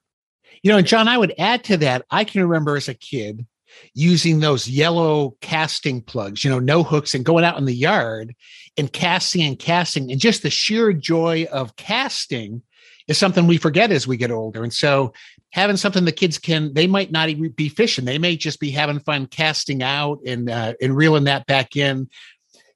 You 0.63 0.71
know, 0.71 0.77
and 0.77 0.87
John, 0.87 1.07
I 1.07 1.17
would 1.17 1.33
add 1.39 1.63
to 1.65 1.77
that. 1.77 2.05
I 2.11 2.23
can 2.23 2.43
remember 2.47 2.77
as 2.77 2.87
a 2.87 2.93
kid 2.93 3.45
using 3.93 4.39
those 4.39 4.67
yellow 4.67 5.35
casting 5.41 6.01
plugs, 6.01 6.43
you 6.43 6.49
know, 6.49 6.59
no 6.59 6.83
hooks, 6.83 7.13
and 7.13 7.25
going 7.25 7.43
out 7.43 7.57
in 7.57 7.65
the 7.65 7.73
yard 7.73 8.35
and 8.77 8.91
casting 8.91 9.43
and 9.43 9.57
casting. 9.57 10.11
And 10.11 10.21
just 10.21 10.43
the 10.43 10.49
sheer 10.49 10.93
joy 10.93 11.47
of 11.51 11.75
casting 11.75 12.61
is 13.07 13.17
something 13.17 13.47
we 13.47 13.57
forget 13.57 13.91
as 13.91 14.07
we 14.07 14.17
get 14.17 14.31
older. 14.31 14.63
And 14.63 14.73
so 14.73 15.13
having 15.51 15.77
something 15.77 16.05
the 16.05 16.11
kids 16.11 16.37
can, 16.37 16.73
they 16.73 16.87
might 16.87 17.11
not 17.11 17.29
even 17.29 17.49
be 17.49 17.69
fishing. 17.69 18.05
They 18.05 18.17
may 18.17 18.35
just 18.35 18.59
be 18.59 18.71
having 18.71 18.99
fun 18.99 19.27
casting 19.27 19.83
out 19.83 20.19
and 20.25 20.49
uh, 20.49 20.73
and 20.81 20.95
reeling 20.95 21.25
that 21.25 21.45
back 21.45 21.75
in. 21.75 22.09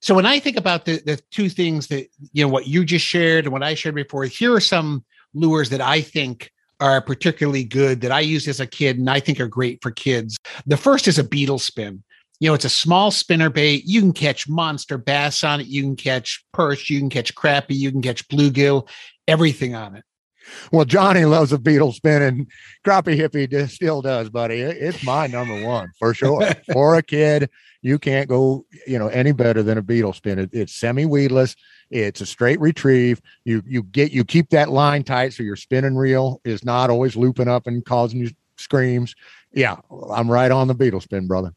So 0.02 0.14
when 0.14 0.26
I 0.26 0.40
think 0.40 0.58
about 0.58 0.86
the 0.86 1.02
the 1.06 1.20
two 1.32 1.50
things 1.50 1.88
that 1.88 2.08
you 2.34 2.46
know 2.46 2.50
what 2.52 2.68
you 2.68 2.86
just 2.86 3.06
shared 3.06 3.46
and 3.46 3.54
what 3.54 3.64
I 3.64 3.74
shared 3.74 3.96
before, 3.96 4.26
here 4.26 4.54
are 4.54 4.62
some 4.62 5.04
lures 5.34 5.70
that 5.70 5.82
I 5.82 6.02
think 6.02 6.52
are 6.80 7.02
particularly 7.02 7.64
good 7.64 8.02
that 8.02 8.12
I 8.12 8.20
used 8.20 8.48
as 8.48 8.60
a 8.60 8.68
kid 8.68 9.00
and 9.00 9.10
I 9.10 9.20
think 9.20 9.40
are 9.40 9.48
great 9.48 9.80
for 9.82 9.92
kids. 9.92 10.38
The 10.66 10.78
first 10.78 11.08
is 11.08 11.18
a 11.18 11.24
beetle 11.24 11.60
spin. 11.60 12.04
You 12.42 12.50
know, 12.50 12.54
it's 12.54 12.66
a 12.66 12.70
small 12.70 13.12
spinner 13.12 13.50
bait. 13.50 13.84
You 13.86 14.02
can 14.02 14.12
catch 14.12 14.50
monster 14.50 14.98
bass 14.98 15.44
on 15.44 15.62
it. 15.62 15.68
You 15.68 15.84
can 15.84 15.96
catch 15.96 16.44
perch. 16.52 16.90
You 16.90 17.00
can 17.00 17.10
catch 17.10 17.34
crappie. 17.34 17.76
You 17.76 17.92
can 17.92 18.02
catch 18.02 18.28
bluegill. 18.28 18.90
Everything 19.28 19.74
on 19.74 19.96
it. 19.96 20.04
Well, 20.72 20.86
Johnny 20.86 21.26
loves 21.26 21.52
a 21.52 21.58
beetle 21.58 21.92
spin, 21.92 22.22
and 22.22 22.48
crappie 22.86 23.18
hippie 23.18 23.70
still 23.70 24.02
does, 24.02 24.30
buddy. 24.30 24.62
It's 24.62 25.04
my 25.04 25.28
number 25.28 25.64
one 25.66 25.92
for 26.00 26.14
sure. 26.14 26.54
for 26.74 26.96
a 26.96 27.04
kid, 27.04 27.50
you 27.82 28.00
can't 28.00 28.28
go, 28.28 28.66
you 28.88 28.98
know, 28.98 29.08
any 29.08 29.32
better 29.32 29.64
than 29.64 29.78
a 29.78 29.82
beetle 29.82 30.14
spin. 30.14 30.40
It, 30.40 30.50
it's 30.54 30.76
semi 30.76 31.06
weedless. 31.06 31.56
It's 31.90 32.22
a 32.22 32.26
straight 32.26 32.60
retrieve. 32.60 33.22
You 33.44 33.62
you 33.66 33.84
get 33.84 34.12
you 34.12 34.24
keep 34.24 34.50
that 34.50 34.70
line 34.70 35.04
tight 35.04 35.34
so 35.34 35.44
your 35.44 35.56
spinning 35.56 35.96
reel 35.96 36.42
is 36.44 36.66
not 36.66 36.90
always 36.90 37.16
looping 37.16 37.48
up 37.48 37.68
and 37.68 37.86
causing 37.86 38.20
you 38.20 38.30
screams. 38.58 39.16
Yeah, 39.54 39.78
I'm 40.12 40.30
right 40.30 40.52
on 40.52 40.68
the 40.68 40.74
beetle 40.74 41.02
spin, 41.02 41.28
brother. 41.28 41.54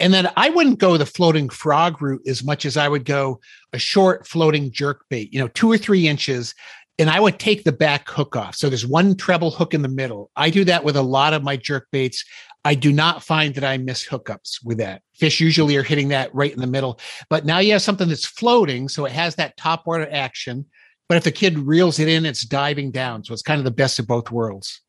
And 0.00 0.12
then 0.12 0.28
I 0.36 0.50
wouldn't 0.50 0.80
go 0.80 0.96
the 0.96 1.06
floating 1.06 1.48
frog 1.48 2.02
route 2.02 2.22
as 2.26 2.42
much 2.42 2.64
as 2.64 2.76
I 2.76 2.88
would 2.88 3.04
go 3.04 3.40
a 3.72 3.78
short 3.78 4.26
floating 4.26 4.72
jerk 4.72 5.04
bait, 5.08 5.32
you 5.32 5.38
know, 5.38 5.48
two 5.48 5.70
or 5.70 5.78
three 5.78 6.08
inches. 6.08 6.54
And 6.98 7.08
I 7.08 7.20
would 7.20 7.38
take 7.38 7.64
the 7.64 7.72
back 7.72 8.08
hook 8.08 8.36
off. 8.36 8.54
So 8.54 8.68
there's 8.68 8.86
one 8.86 9.16
treble 9.16 9.50
hook 9.50 9.74
in 9.74 9.82
the 9.82 9.88
middle. 9.88 10.30
I 10.36 10.50
do 10.50 10.64
that 10.64 10.84
with 10.84 10.96
a 10.96 11.02
lot 11.02 11.32
of 11.32 11.42
my 11.42 11.56
jerk 11.56 11.88
baits. 11.90 12.24
I 12.64 12.74
do 12.74 12.92
not 12.92 13.22
find 13.22 13.54
that 13.54 13.64
I 13.64 13.78
miss 13.78 14.06
hookups 14.06 14.64
with 14.64 14.78
that. 14.78 15.02
Fish 15.14 15.40
usually 15.40 15.76
are 15.76 15.82
hitting 15.82 16.08
that 16.08 16.32
right 16.34 16.52
in 16.52 16.60
the 16.60 16.66
middle. 16.66 17.00
But 17.28 17.44
now 17.44 17.58
you 17.58 17.72
have 17.72 17.82
something 17.82 18.08
that's 18.08 18.26
floating. 18.26 18.88
So 18.88 19.04
it 19.04 19.12
has 19.12 19.34
that 19.36 19.56
top 19.56 19.86
water 19.86 20.08
action. 20.12 20.66
But 21.08 21.16
if 21.16 21.24
the 21.24 21.32
kid 21.32 21.58
reels 21.58 21.98
it 21.98 22.08
in, 22.08 22.24
it's 22.24 22.44
diving 22.44 22.90
down. 22.90 23.24
So 23.24 23.32
it's 23.32 23.42
kind 23.42 23.58
of 23.58 23.64
the 23.64 23.70
best 23.70 23.98
of 23.98 24.06
both 24.06 24.30
worlds. 24.30 24.80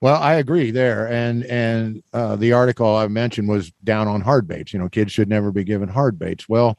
Well, 0.00 0.22
I 0.22 0.34
agree 0.34 0.70
there, 0.70 1.08
and 1.08 1.44
and 1.46 2.04
uh, 2.12 2.36
the 2.36 2.52
article 2.52 2.94
I 2.94 3.08
mentioned 3.08 3.48
was 3.48 3.72
down 3.82 4.06
on 4.06 4.20
hard 4.20 4.46
baits. 4.46 4.72
You 4.72 4.78
know, 4.78 4.88
kids 4.88 5.10
should 5.10 5.28
never 5.28 5.50
be 5.50 5.64
given 5.64 5.88
hard 5.88 6.20
baits. 6.20 6.48
Well, 6.48 6.78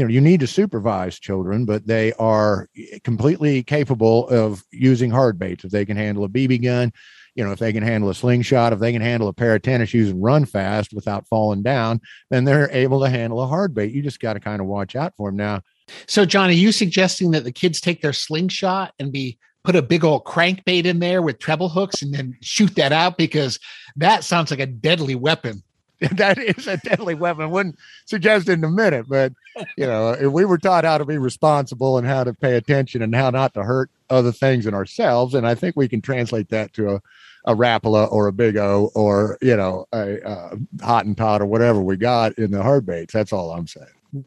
you 0.00 0.06
know, 0.06 0.10
you 0.10 0.22
need 0.22 0.40
to 0.40 0.46
supervise 0.46 1.20
children, 1.20 1.66
but 1.66 1.86
they 1.86 2.14
are 2.14 2.70
completely 3.04 3.62
capable 3.62 4.26
of 4.30 4.64
using 4.72 5.10
hard 5.10 5.38
baits 5.38 5.62
if 5.62 5.70
they 5.70 5.84
can 5.84 5.98
handle 5.98 6.24
a 6.24 6.28
BB 6.28 6.64
gun. 6.64 6.90
You 7.34 7.44
know, 7.44 7.52
if 7.52 7.58
they 7.58 7.70
can 7.70 7.82
handle 7.82 8.08
a 8.08 8.14
slingshot, 8.14 8.72
if 8.72 8.78
they 8.78 8.94
can 8.94 9.02
handle 9.02 9.28
a 9.28 9.34
pair 9.34 9.54
of 9.54 9.60
tennis 9.60 9.90
shoes 9.90 10.08
and 10.08 10.22
run 10.22 10.46
fast 10.46 10.94
without 10.94 11.28
falling 11.28 11.62
down, 11.62 12.00
then 12.30 12.46
they're 12.46 12.70
able 12.72 13.00
to 13.00 13.10
handle 13.10 13.42
a 13.42 13.46
hard 13.46 13.74
bait. 13.74 13.92
You 13.92 14.00
just 14.00 14.20
got 14.20 14.32
to 14.32 14.40
kind 14.40 14.62
of 14.62 14.66
watch 14.66 14.96
out 14.96 15.12
for 15.18 15.28
them 15.28 15.36
now. 15.36 15.60
So, 16.08 16.24
John, 16.24 16.48
are 16.48 16.54
you 16.54 16.72
suggesting 16.72 17.32
that 17.32 17.44
the 17.44 17.52
kids 17.52 17.78
take 17.78 18.00
their 18.00 18.14
slingshot 18.14 18.94
and 18.98 19.12
be 19.12 19.38
put 19.64 19.76
a 19.76 19.82
big 19.82 20.02
old 20.02 20.24
crankbait 20.24 20.86
in 20.86 20.98
there 20.98 21.20
with 21.20 21.38
treble 21.38 21.68
hooks 21.68 22.00
and 22.00 22.14
then 22.14 22.38
shoot 22.40 22.74
that 22.76 22.92
out? 22.92 23.18
Because 23.18 23.58
that 23.96 24.24
sounds 24.24 24.50
like 24.50 24.60
a 24.60 24.66
deadly 24.66 25.14
weapon. 25.14 25.62
that 26.12 26.38
is 26.38 26.66
a 26.66 26.78
deadly 26.78 27.14
weapon. 27.14 27.50
Wouldn't 27.50 27.78
suggest 28.06 28.48
in 28.48 28.64
a 28.64 28.70
minute, 28.70 29.06
but 29.08 29.32
you 29.76 29.86
know, 29.86 30.10
if 30.10 30.32
we 30.32 30.44
were 30.44 30.58
taught 30.58 30.84
how 30.84 30.98
to 30.98 31.04
be 31.04 31.18
responsible 31.18 31.98
and 31.98 32.06
how 32.06 32.24
to 32.24 32.32
pay 32.32 32.56
attention 32.56 33.02
and 33.02 33.14
how 33.14 33.30
not 33.30 33.54
to 33.54 33.62
hurt 33.62 33.90
other 34.08 34.32
things 34.32 34.66
and 34.66 34.74
ourselves, 34.74 35.34
and 35.34 35.46
I 35.46 35.54
think 35.54 35.76
we 35.76 35.88
can 35.88 36.00
translate 36.00 36.48
that 36.48 36.72
to 36.74 36.94
a 36.94 37.02
a 37.46 37.54
Rapala 37.54 38.10
or 38.12 38.26
a 38.26 38.32
Big 38.32 38.56
O 38.56 38.90
or 38.94 39.38
you 39.40 39.56
know 39.56 39.86
a, 39.92 40.18
a 40.20 40.56
Hottentot 40.78 41.40
or 41.40 41.46
whatever 41.46 41.80
we 41.80 41.96
got 41.96 42.36
in 42.38 42.50
the 42.50 42.62
hard 42.62 42.86
baits. 42.86 43.12
That's 43.12 43.32
all 43.32 43.52
I'm 43.52 43.66
saying. 43.66 44.24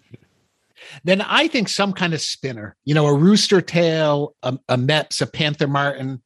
Then 1.04 1.22
I 1.22 1.48
think 1.48 1.70
some 1.70 1.94
kind 1.94 2.14
of 2.14 2.22
spinner, 2.22 2.76
you 2.84 2.94
know, 2.94 3.08
a 3.08 3.14
rooster 3.14 3.62
tail, 3.62 4.36
a, 4.44 4.58
a 4.70 4.78
Mepps, 4.78 5.22
a 5.22 5.28
panther 5.28 5.68
martin. 5.68 6.22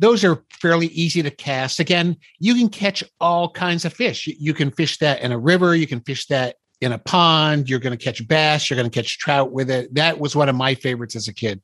Those 0.00 0.24
are 0.24 0.44
fairly 0.50 0.86
easy 0.88 1.22
to 1.22 1.30
cast. 1.30 1.80
Again, 1.80 2.16
you 2.38 2.54
can 2.54 2.68
catch 2.68 3.02
all 3.20 3.50
kinds 3.50 3.84
of 3.84 3.92
fish. 3.92 4.26
You, 4.26 4.54
can 4.54 4.70
fish 4.70 4.98
that 4.98 5.22
in 5.22 5.32
a 5.32 5.38
river. 5.38 5.74
You 5.74 5.86
can 5.86 6.00
fish 6.00 6.26
that 6.26 6.56
in 6.80 6.92
a 6.92 6.98
pond. 6.98 7.68
You're 7.68 7.80
going 7.80 7.96
to 7.96 8.04
catch 8.04 8.26
bass. 8.26 8.70
You're 8.70 8.76
going 8.76 8.90
to 8.90 8.94
catch 8.94 9.18
trout 9.18 9.50
with 9.50 9.70
it. 9.70 9.92
That 9.94 10.20
was 10.20 10.36
one 10.36 10.48
of 10.48 10.54
my 10.54 10.74
favorites 10.74 11.16
as 11.16 11.26
a 11.26 11.34
kid. 11.34 11.60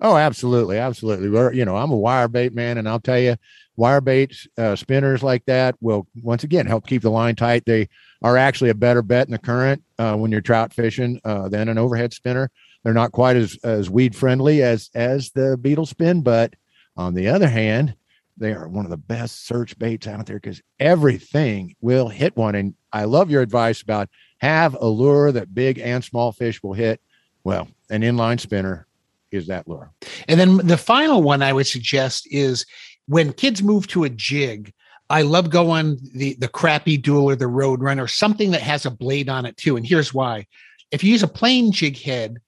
Oh, 0.00 0.16
absolutely, 0.16 0.78
absolutely. 0.78 1.30
We're, 1.30 1.52
you 1.52 1.64
know, 1.64 1.76
I'm 1.76 1.90
a 1.90 1.96
wire 1.96 2.28
bait 2.28 2.52
man, 2.52 2.78
and 2.78 2.88
I'll 2.88 3.00
tell 3.00 3.18
you, 3.18 3.36
wire 3.76 4.00
baits, 4.00 4.46
uh, 4.58 4.76
spinners 4.76 5.22
like 5.22 5.44
that 5.46 5.76
will 5.80 6.06
once 6.22 6.44
again 6.44 6.66
help 6.66 6.86
keep 6.86 7.02
the 7.02 7.10
line 7.10 7.36
tight. 7.36 7.64
They 7.64 7.88
are 8.22 8.36
actually 8.36 8.70
a 8.70 8.74
better 8.74 9.02
bet 9.02 9.26
in 9.26 9.32
the 9.32 9.38
current 9.38 9.82
uh, 9.98 10.16
when 10.16 10.30
you're 10.30 10.40
trout 10.40 10.72
fishing 10.72 11.20
uh, 11.24 11.48
than 11.48 11.68
an 11.68 11.78
overhead 11.78 12.12
spinner. 12.12 12.50
They're 12.82 12.92
not 12.92 13.12
quite 13.12 13.36
as 13.36 13.56
as 13.64 13.88
weed 13.88 14.14
friendly 14.14 14.62
as 14.62 14.90
as 14.94 15.30
the 15.30 15.56
beetle 15.56 15.86
spin, 15.86 16.22
but 16.22 16.54
on 16.96 17.14
the 17.14 17.28
other 17.28 17.48
hand, 17.48 17.94
they 18.36 18.52
are 18.52 18.68
one 18.68 18.84
of 18.84 18.90
the 18.90 18.96
best 18.96 19.46
search 19.46 19.78
baits 19.78 20.06
out 20.06 20.26
there 20.26 20.36
because 20.36 20.60
everything 20.80 21.74
will 21.80 22.08
hit 22.08 22.36
one. 22.36 22.54
And 22.54 22.74
I 22.92 23.04
love 23.04 23.30
your 23.30 23.42
advice 23.42 23.82
about 23.82 24.08
have 24.38 24.76
a 24.80 24.86
lure 24.86 25.32
that 25.32 25.54
big 25.54 25.78
and 25.78 26.02
small 26.02 26.32
fish 26.32 26.62
will 26.62 26.72
hit. 26.72 27.00
Well, 27.44 27.68
an 27.90 28.02
inline 28.02 28.40
spinner 28.40 28.86
is 29.30 29.46
that 29.48 29.68
lure. 29.68 29.92
And 30.28 30.38
then 30.38 30.58
the 30.58 30.76
final 30.76 31.22
one 31.22 31.42
I 31.42 31.52
would 31.52 31.66
suggest 31.66 32.26
is 32.30 32.66
when 33.06 33.32
kids 33.32 33.62
move 33.62 33.86
to 33.88 34.04
a 34.04 34.10
jig. 34.10 34.72
I 35.10 35.22
love 35.22 35.50
going 35.50 35.98
the 36.14 36.34
the 36.40 36.48
crappie 36.48 37.00
duel 37.00 37.24
or 37.24 37.36
the 37.36 37.46
road 37.46 37.82
runner, 37.82 38.06
something 38.06 38.52
that 38.52 38.62
has 38.62 38.86
a 38.86 38.90
blade 38.90 39.28
on 39.28 39.44
it 39.44 39.56
too. 39.56 39.76
And 39.76 39.86
here's 39.86 40.14
why: 40.14 40.46
if 40.90 41.04
you 41.04 41.12
use 41.12 41.22
a 41.22 41.28
plain 41.28 41.72
jig 41.72 42.00
head, 42.00 42.38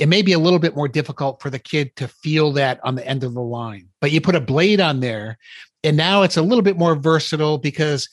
it 0.00 0.08
may 0.08 0.22
be 0.22 0.32
a 0.32 0.38
little 0.38 0.58
bit 0.58 0.74
more 0.74 0.88
difficult 0.88 1.42
for 1.42 1.50
the 1.50 1.58
kid 1.58 1.94
to 1.96 2.08
feel 2.08 2.52
that 2.52 2.80
on 2.82 2.94
the 2.94 3.06
end 3.06 3.22
of 3.22 3.34
the 3.34 3.42
line. 3.42 3.86
But 4.00 4.10
you 4.10 4.22
put 4.22 4.34
a 4.34 4.40
blade 4.40 4.80
on 4.80 5.00
there, 5.00 5.36
and 5.84 5.94
now 5.94 6.22
it's 6.22 6.38
a 6.38 6.42
little 6.42 6.62
bit 6.62 6.78
more 6.78 6.94
versatile 6.94 7.58
because 7.58 8.08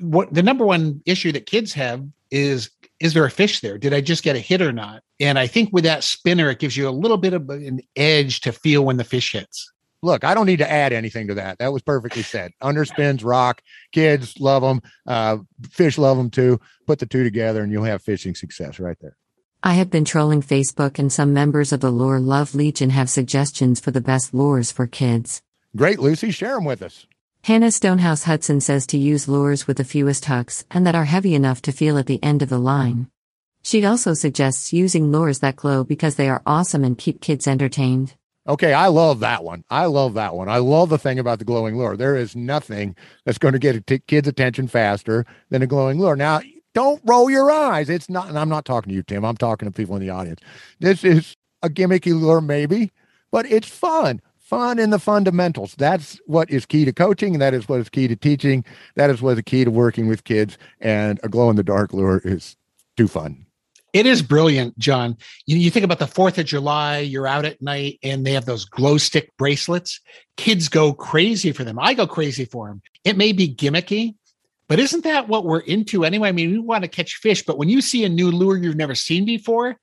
what 0.00 0.32
the 0.32 0.42
number 0.42 0.66
one 0.66 1.00
issue 1.06 1.32
that 1.32 1.46
kids 1.46 1.72
have 1.72 2.04
is 2.30 2.70
is 3.00 3.14
there 3.14 3.24
a 3.24 3.30
fish 3.30 3.60
there? 3.60 3.78
Did 3.78 3.94
I 3.94 4.02
just 4.02 4.22
get 4.22 4.36
a 4.36 4.40
hit 4.40 4.60
or 4.60 4.72
not? 4.72 5.02
And 5.18 5.38
I 5.38 5.46
think 5.46 5.70
with 5.72 5.84
that 5.84 6.04
spinner, 6.04 6.50
it 6.50 6.58
gives 6.58 6.76
you 6.76 6.88
a 6.88 6.90
little 6.90 7.16
bit 7.16 7.32
of 7.32 7.48
an 7.48 7.80
edge 7.96 8.40
to 8.42 8.52
feel 8.52 8.84
when 8.84 8.98
the 8.98 9.04
fish 9.04 9.32
hits. 9.32 9.72
Look, 10.02 10.24
I 10.24 10.34
don't 10.34 10.46
need 10.46 10.58
to 10.58 10.70
add 10.70 10.92
anything 10.92 11.26
to 11.28 11.34
that. 11.34 11.58
That 11.58 11.72
was 11.72 11.82
perfectly 11.82 12.22
said. 12.22 12.52
Underspins 12.62 13.24
rock. 13.24 13.62
Kids 13.92 14.38
love 14.38 14.62
them. 14.62 14.82
Uh, 15.06 15.38
fish 15.70 15.96
love 15.96 16.18
them 16.18 16.28
too. 16.28 16.60
Put 16.86 16.98
the 16.98 17.06
two 17.06 17.24
together, 17.24 17.62
and 17.62 17.72
you'll 17.72 17.84
have 17.84 18.02
fishing 18.02 18.34
success 18.34 18.78
right 18.78 18.98
there. 19.00 19.16
I 19.66 19.72
have 19.72 19.88
been 19.88 20.04
trolling 20.04 20.42
Facebook, 20.42 20.98
and 20.98 21.10
some 21.10 21.32
members 21.32 21.72
of 21.72 21.80
the 21.80 21.90
Lure 21.90 22.20
Love 22.20 22.54
Legion 22.54 22.90
have 22.90 23.08
suggestions 23.08 23.80
for 23.80 23.90
the 23.90 24.02
best 24.02 24.34
lures 24.34 24.70
for 24.70 24.86
kids. 24.86 25.40
Great, 25.74 25.98
Lucy. 25.98 26.30
Share 26.32 26.56
them 26.56 26.66
with 26.66 26.82
us. 26.82 27.06
Hannah 27.44 27.70
Stonehouse 27.70 28.24
Hudson 28.24 28.60
says 28.60 28.86
to 28.88 28.98
use 28.98 29.26
lures 29.26 29.66
with 29.66 29.78
the 29.78 29.84
fewest 29.84 30.26
hooks 30.26 30.66
and 30.70 30.86
that 30.86 30.94
are 30.94 31.06
heavy 31.06 31.34
enough 31.34 31.62
to 31.62 31.72
feel 31.72 31.96
at 31.96 32.04
the 32.04 32.22
end 32.22 32.42
of 32.42 32.50
the 32.50 32.58
line. 32.58 33.08
She 33.62 33.86
also 33.86 34.12
suggests 34.12 34.74
using 34.74 35.10
lures 35.10 35.38
that 35.38 35.56
glow 35.56 35.82
because 35.82 36.16
they 36.16 36.28
are 36.28 36.42
awesome 36.44 36.84
and 36.84 36.98
keep 36.98 37.22
kids 37.22 37.48
entertained. 37.48 38.16
Okay, 38.46 38.74
I 38.74 38.88
love 38.88 39.20
that 39.20 39.42
one. 39.42 39.64
I 39.70 39.86
love 39.86 40.12
that 40.14 40.34
one. 40.34 40.50
I 40.50 40.58
love 40.58 40.90
the 40.90 40.98
thing 40.98 41.18
about 41.18 41.38
the 41.38 41.46
glowing 41.46 41.78
lure. 41.78 41.96
There 41.96 42.16
is 42.16 42.36
nothing 42.36 42.96
that's 43.24 43.38
going 43.38 43.52
to 43.52 43.58
get 43.58 43.76
a 43.76 43.80
t- 43.80 44.02
kid's 44.06 44.28
attention 44.28 44.68
faster 44.68 45.24
than 45.48 45.62
a 45.62 45.66
glowing 45.66 45.98
lure. 45.98 46.16
Now, 46.16 46.42
don't 46.74 47.00
roll 47.04 47.30
your 47.30 47.50
eyes. 47.50 47.88
It's 47.88 48.10
not, 48.10 48.28
and 48.28 48.38
I'm 48.38 48.48
not 48.48 48.64
talking 48.64 48.90
to 48.90 48.94
you, 48.94 49.02
Tim. 49.02 49.24
I'm 49.24 49.36
talking 49.36 49.66
to 49.66 49.72
people 49.72 49.96
in 49.96 50.02
the 50.02 50.10
audience. 50.10 50.40
This 50.80 51.04
is 51.04 51.36
a 51.62 51.70
gimmicky 51.70 52.18
lure, 52.18 52.40
maybe, 52.40 52.92
but 53.30 53.46
it's 53.46 53.68
fun. 53.68 54.20
Fun 54.38 54.78
in 54.78 54.90
the 54.90 54.98
fundamentals. 54.98 55.74
That's 55.76 56.20
what 56.26 56.50
is 56.50 56.66
key 56.66 56.84
to 56.84 56.92
coaching. 56.92 57.34
And 57.34 57.40
that 57.40 57.54
is 57.54 57.66
what 57.66 57.80
is 57.80 57.88
key 57.88 58.08
to 58.08 58.16
teaching. 58.16 58.64
That 58.94 59.08
is 59.08 59.22
what 59.22 59.38
is 59.38 59.44
key 59.44 59.64
to 59.64 59.70
working 59.70 60.06
with 60.06 60.24
kids. 60.24 60.58
And 60.80 61.18
a 61.22 61.30
glow 61.30 61.48
in 61.48 61.56
the 61.56 61.62
dark 61.62 61.94
lure 61.94 62.20
is 62.24 62.56
too 62.96 63.08
fun. 63.08 63.46
It 63.94 64.06
is 64.06 64.22
brilliant, 64.22 64.76
John. 64.76 65.16
You, 65.46 65.56
you 65.56 65.70
think 65.70 65.84
about 65.84 66.00
the 66.00 66.04
4th 66.04 66.36
of 66.36 66.46
July, 66.46 66.98
you're 66.98 67.28
out 67.28 67.44
at 67.44 67.62
night 67.62 68.00
and 68.02 68.26
they 68.26 68.32
have 68.32 68.44
those 68.44 68.64
glow 68.64 68.98
stick 68.98 69.30
bracelets. 69.38 70.00
Kids 70.36 70.68
go 70.68 70.92
crazy 70.92 71.52
for 71.52 71.62
them. 71.62 71.78
I 71.78 71.94
go 71.94 72.06
crazy 72.06 72.44
for 72.44 72.68
them. 72.68 72.82
It 73.04 73.16
may 73.16 73.32
be 73.32 73.54
gimmicky, 73.54 74.16
but 74.68 74.78
isn't 74.78 75.04
that 75.04 75.28
what 75.28 75.44
we're 75.44 75.60
into 75.60 76.04
anyway? 76.04 76.28
I 76.28 76.32
mean, 76.32 76.50
we 76.50 76.58
want 76.58 76.82
to 76.84 76.88
catch 76.88 77.16
fish, 77.16 77.44
but 77.44 77.58
when 77.58 77.68
you 77.68 77.80
see 77.80 78.04
a 78.04 78.08
new 78.08 78.30
lure 78.30 78.56
you've 78.56 78.76
never 78.76 78.94
seen 78.94 79.24
before, 79.24 79.78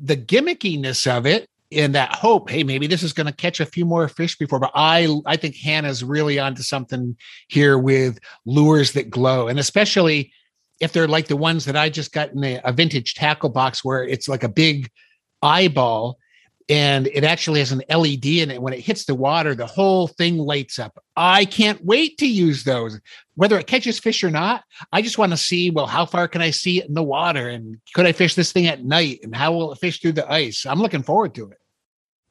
the 0.00 0.16
gimmickiness 0.16 1.06
of 1.06 1.26
it 1.26 1.48
and 1.70 1.94
that 1.94 2.14
hope, 2.14 2.50
hey, 2.50 2.62
maybe 2.62 2.86
this 2.86 3.02
is 3.02 3.12
going 3.12 3.26
to 3.26 3.32
catch 3.32 3.60
a 3.60 3.66
few 3.66 3.84
more 3.84 4.08
fish 4.08 4.36
before. 4.36 4.58
But 4.58 4.72
I, 4.74 5.14
I 5.26 5.36
think 5.36 5.56
Hannah's 5.56 6.02
really 6.02 6.38
onto 6.38 6.62
something 6.62 7.16
here 7.48 7.78
with 7.78 8.18
lures 8.46 8.92
that 8.92 9.10
glow, 9.10 9.48
and 9.48 9.58
especially 9.58 10.32
if 10.80 10.92
they're 10.92 11.08
like 11.08 11.28
the 11.28 11.36
ones 11.36 11.64
that 11.66 11.76
I 11.76 11.88
just 11.88 12.12
got 12.12 12.32
in 12.32 12.42
a, 12.44 12.60
a 12.64 12.72
vintage 12.72 13.14
tackle 13.14 13.50
box 13.50 13.84
where 13.84 14.04
it's 14.04 14.28
like 14.28 14.42
a 14.42 14.48
big 14.48 14.90
eyeball 15.42 16.18
and 16.68 17.08
it 17.08 17.24
actually 17.24 17.60
has 17.60 17.72
an 17.72 17.82
LED 17.90 18.24
in 18.24 18.50
it. 18.50 18.62
When 18.62 18.72
it 18.72 18.80
hits 18.80 19.04
the 19.04 19.14
water, 19.14 19.54
the 19.54 19.66
whole 19.66 20.08
thing 20.08 20.38
lights 20.38 20.78
up. 20.78 20.98
I 21.16 21.44
can't 21.44 21.84
wait 21.84 22.18
to 22.18 22.26
use 22.26 22.64
those, 22.64 23.00
whether 23.34 23.58
it 23.58 23.66
catches 23.66 23.98
fish 23.98 24.24
or 24.24 24.30
not. 24.30 24.64
I 24.92 25.02
just 25.02 25.18
want 25.18 25.32
to 25.32 25.36
see, 25.36 25.70
well, 25.70 25.86
how 25.86 26.06
far 26.06 26.26
can 26.26 26.40
I 26.40 26.50
see 26.50 26.78
it 26.78 26.88
in 26.88 26.94
the 26.94 27.02
water? 27.02 27.48
And 27.48 27.78
could 27.94 28.06
I 28.06 28.12
fish 28.12 28.34
this 28.34 28.52
thing 28.52 28.66
at 28.66 28.84
night? 28.84 29.20
And 29.22 29.36
how 29.36 29.52
will 29.52 29.72
it 29.72 29.78
fish 29.78 30.00
through 30.00 30.12
the 30.12 30.30
ice? 30.30 30.64
I'm 30.64 30.80
looking 30.80 31.02
forward 31.02 31.34
to 31.34 31.50
it. 31.50 31.58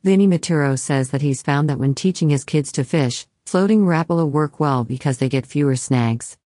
Vinny 0.03 0.27
Maturo 0.27 0.77
says 0.77 1.11
that 1.11 1.21
he's 1.21 1.41
found 1.41 1.69
that 1.69 1.79
when 1.79 1.93
teaching 1.93 2.29
his 2.29 2.43
kids 2.43 2.71
to 2.73 2.83
fish, 2.83 3.25
floating 3.45 3.85
Rapala 3.85 4.29
work 4.29 4.59
well 4.59 4.83
because 4.83 5.19
they 5.19 5.29
get 5.29 5.45
fewer 5.45 5.75
snags. 5.75 6.37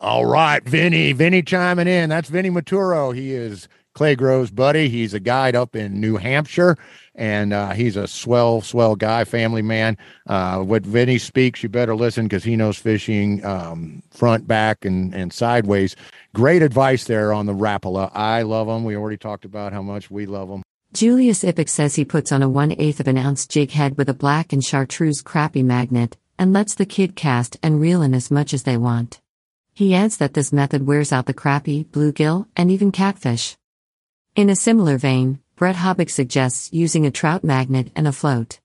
All 0.00 0.26
right, 0.26 0.62
Vinny. 0.62 1.12
Vinny 1.12 1.42
chiming 1.42 1.88
in. 1.88 2.10
That's 2.10 2.28
Vinny 2.28 2.50
Maturo. 2.50 3.14
He 3.14 3.32
is 3.32 3.68
Clay 3.98 4.14
Grove's 4.14 4.52
buddy. 4.52 4.88
He's 4.88 5.12
a 5.12 5.18
guide 5.18 5.56
up 5.56 5.74
in 5.74 6.00
New 6.00 6.18
Hampshire, 6.18 6.76
and 7.16 7.52
uh, 7.52 7.70
he's 7.70 7.96
a 7.96 8.06
swell, 8.06 8.60
swell 8.60 8.94
guy, 8.94 9.24
family 9.24 9.60
man. 9.60 9.98
Uh, 10.28 10.60
what 10.60 10.86
Vinny 10.86 11.18
speaks, 11.18 11.64
you 11.64 11.68
better 11.68 11.96
listen 11.96 12.26
because 12.26 12.44
he 12.44 12.54
knows 12.54 12.78
fishing 12.78 13.44
um, 13.44 14.00
front, 14.12 14.46
back, 14.46 14.84
and 14.84 15.12
and 15.16 15.32
sideways. 15.32 15.96
Great 16.32 16.62
advice 16.62 17.06
there 17.06 17.32
on 17.32 17.46
the 17.46 17.52
Rapala. 17.52 18.12
I 18.14 18.42
love 18.42 18.68
them. 18.68 18.84
We 18.84 18.94
already 18.94 19.16
talked 19.16 19.44
about 19.44 19.72
how 19.72 19.82
much 19.82 20.12
we 20.12 20.26
love 20.26 20.48
them. 20.48 20.62
Julius 20.92 21.42
Ipic 21.42 21.68
says 21.68 21.96
he 21.96 22.04
puts 22.04 22.30
on 22.30 22.40
a 22.40 22.48
one 22.48 22.76
eighth 22.78 23.00
of 23.00 23.08
an 23.08 23.18
ounce 23.18 23.48
jig 23.48 23.72
head 23.72 23.98
with 23.98 24.08
a 24.08 24.14
black 24.14 24.52
and 24.52 24.62
chartreuse 24.62 25.24
crappie 25.24 25.64
magnet 25.64 26.16
and 26.38 26.52
lets 26.52 26.76
the 26.76 26.86
kid 26.86 27.16
cast 27.16 27.56
and 27.64 27.80
reel 27.80 28.02
in 28.02 28.14
as 28.14 28.30
much 28.30 28.54
as 28.54 28.62
they 28.62 28.76
want. 28.76 29.20
He 29.74 29.92
adds 29.92 30.18
that 30.18 30.34
this 30.34 30.52
method 30.52 30.86
wears 30.86 31.12
out 31.12 31.26
the 31.26 31.34
crappie, 31.34 31.84
bluegill, 31.84 32.46
and 32.54 32.70
even 32.70 32.92
catfish. 32.92 33.56
In 34.38 34.50
a 34.50 34.54
similar 34.54 34.98
vein, 34.98 35.40
Brett 35.56 35.74
Hobbick 35.74 36.08
suggests 36.08 36.72
using 36.72 37.04
a 37.04 37.10
trout 37.10 37.42
magnet 37.42 37.90
and 37.96 38.06
a 38.06 38.12
float. 38.12 38.60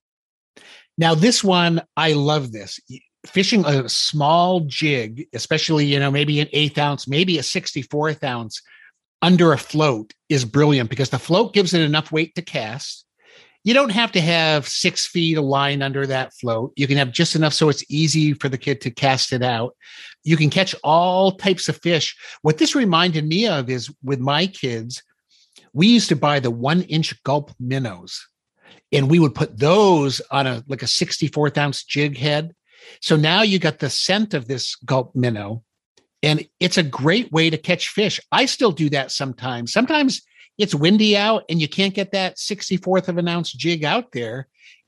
Now, 0.99 1.15
this 1.15 1.43
one, 1.43 1.81
I 1.97 2.13
love 2.13 2.51
this. 2.51 2.79
Fishing 3.25 3.65
a 3.65 3.89
small 3.89 4.59
jig, 4.67 5.25
especially, 5.33 5.87
you 5.87 5.97
know, 5.97 6.11
maybe 6.11 6.39
an 6.39 6.47
eighth 6.53 6.77
ounce, 6.77 7.07
maybe 7.07 7.39
a 7.39 7.41
64th 7.41 8.23
ounce 8.23 8.61
under 9.23 9.51
a 9.51 9.57
float 9.57 10.13
is 10.29 10.45
brilliant 10.45 10.91
because 10.91 11.09
the 11.09 11.17
float 11.17 11.55
gives 11.55 11.73
it 11.73 11.81
enough 11.81 12.11
weight 12.11 12.35
to 12.35 12.43
cast. 12.43 13.03
You 13.63 13.73
don't 13.73 13.93
have 13.93 14.11
to 14.11 14.21
have 14.21 14.67
six 14.67 15.07
feet 15.07 15.39
of 15.39 15.43
line 15.43 15.81
under 15.81 16.05
that 16.05 16.35
float. 16.35 16.73
You 16.75 16.85
can 16.85 16.97
have 16.97 17.11
just 17.11 17.35
enough 17.35 17.55
so 17.55 17.69
it's 17.69 17.83
easy 17.89 18.33
for 18.33 18.47
the 18.47 18.59
kid 18.59 18.79
to 18.81 18.91
cast 18.91 19.33
it 19.33 19.41
out. 19.41 19.75
You 20.23 20.37
can 20.37 20.51
catch 20.51 20.75
all 20.83 21.31
types 21.31 21.67
of 21.67 21.77
fish. 21.77 22.15
What 22.43 22.59
this 22.59 22.75
reminded 22.75 23.25
me 23.25 23.47
of 23.47 23.71
is 23.71 23.91
with 24.03 24.19
my 24.19 24.45
kids, 24.45 25.01
we 25.73 25.87
used 25.87 26.09
to 26.09 26.15
buy 26.15 26.39
the 26.39 26.51
one 26.51 26.83
inch 26.83 27.21
gulp 27.23 27.51
minnows 27.59 28.27
and 28.91 29.09
we 29.09 29.19
would 29.19 29.35
put 29.35 29.57
those 29.57 30.21
on 30.31 30.47
a 30.47 30.63
like 30.67 30.83
a 30.83 30.87
64th 30.87 31.57
ounce 31.57 31.83
jig 31.83 32.17
head. 32.17 32.53
So 33.01 33.15
now 33.15 33.41
you 33.41 33.59
got 33.59 33.79
the 33.79 33.89
scent 33.89 34.33
of 34.33 34.47
this 34.47 34.75
gulp 34.75 35.15
minnow 35.15 35.63
and 36.21 36.47
it's 36.59 36.77
a 36.77 36.83
great 36.83 37.31
way 37.31 37.49
to 37.49 37.57
catch 37.57 37.89
fish. 37.89 38.19
I 38.31 38.45
still 38.45 38.71
do 38.71 38.89
that 38.91 39.11
sometimes. 39.11 39.73
Sometimes 39.73 40.21
it's 40.57 40.75
windy 40.75 41.17
out 41.17 41.43
and 41.49 41.59
you 41.59 41.67
can't 41.67 41.93
get 41.93 42.11
that 42.11 42.37
64th 42.37 43.07
of 43.07 43.17
an 43.17 43.27
ounce 43.27 43.51
jig 43.51 43.83
out 43.83 44.11
there 44.11 44.47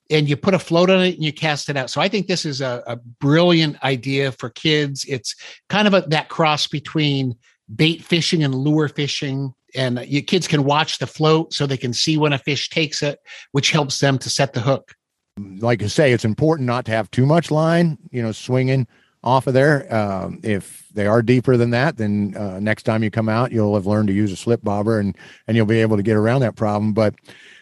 and 0.09 0.29
you 0.29 0.37
put 0.37 0.53
a 0.53 0.59
float 0.59 0.89
on 0.89 1.01
it 1.01 1.15
and 1.15 1.23
you 1.23 1.33
cast 1.33 1.69
it 1.69 1.77
out. 1.77 1.89
So 1.89 1.99
I 1.99 2.07
think 2.07 2.27
this 2.27 2.45
is 2.45 2.61
a, 2.61 2.83
a 2.85 2.95
brilliant 2.95 3.83
idea 3.83 4.31
for 4.31 4.49
kids. 4.49 5.03
It's 5.07 5.35
kind 5.67 5.87
of 5.87 5.93
a, 5.93 6.01
that 6.09 6.29
cross 6.29 6.67
between 6.67 7.35
bait 7.73 8.03
fishing 8.03 8.43
and 8.43 8.53
lure 8.53 8.87
fishing. 8.87 9.53
And 9.76 10.06
your 10.07 10.22
kids 10.22 10.47
can 10.47 10.64
watch 10.64 10.99
the 10.99 11.07
float 11.07 11.53
so 11.53 11.65
they 11.65 11.77
can 11.77 11.93
see 11.93 12.18
when 12.18 12.34
a 12.34 12.38
fish 12.38 12.69
takes 12.69 13.03
it, 13.03 13.19
which 13.52 13.72
helps 13.72 13.99
them 13.99 14.18
to 14.19 14.30
set 14.30 14.53
the 14.53 14.61
hook. 14.61 14.95
Like 15.38 15.84
I 15.84 15.88
say, 15.88 16.14
it's 16.14 16.26
important 16.26 16.68
not 16.68 16.85
to 16.85 16.91
have 16.91 17.11
too 17.11 17.26
much 17.26 17.52
line, 17.52 17.97
you 18.11 18.22
know, 18.22 18.31
swinging 18.31 18.88
off 19.26 19.47
of 19.47 19.53
there. 19.53 19.93
Um, 19.93 20.39
if 20.43 20.88
they 20.93 21.07
are 21.07 21.22
deeper 21.22 21.57
than 21.57 21.72
that, 21.72 21.97
then 21.97 22.35
uh, 22.38 22.60
next 22.60 22.84
time 22.84 23.03
you 23.03 23.11
come 23.11 23.27
out, 23.27 23.52
you'll 23.52 23.73
have 23.73 23.88
learned 23.88 24.07
to 24.07 24.14
use 24.14 24.31
a 24.31 24.38
slip 24.38 24.64
bobber 24.64 24.99
and 24.99 25.18
and 25.47 25.57
you'll 25.57 25.65
be 25.65 25.81
able 25.81 25.97
to 25.97 26.03
get 26.03 26.15
around 26.15 26.41
that 26.41 26.56
problem. 26.56 26.93
But 26.93 27.15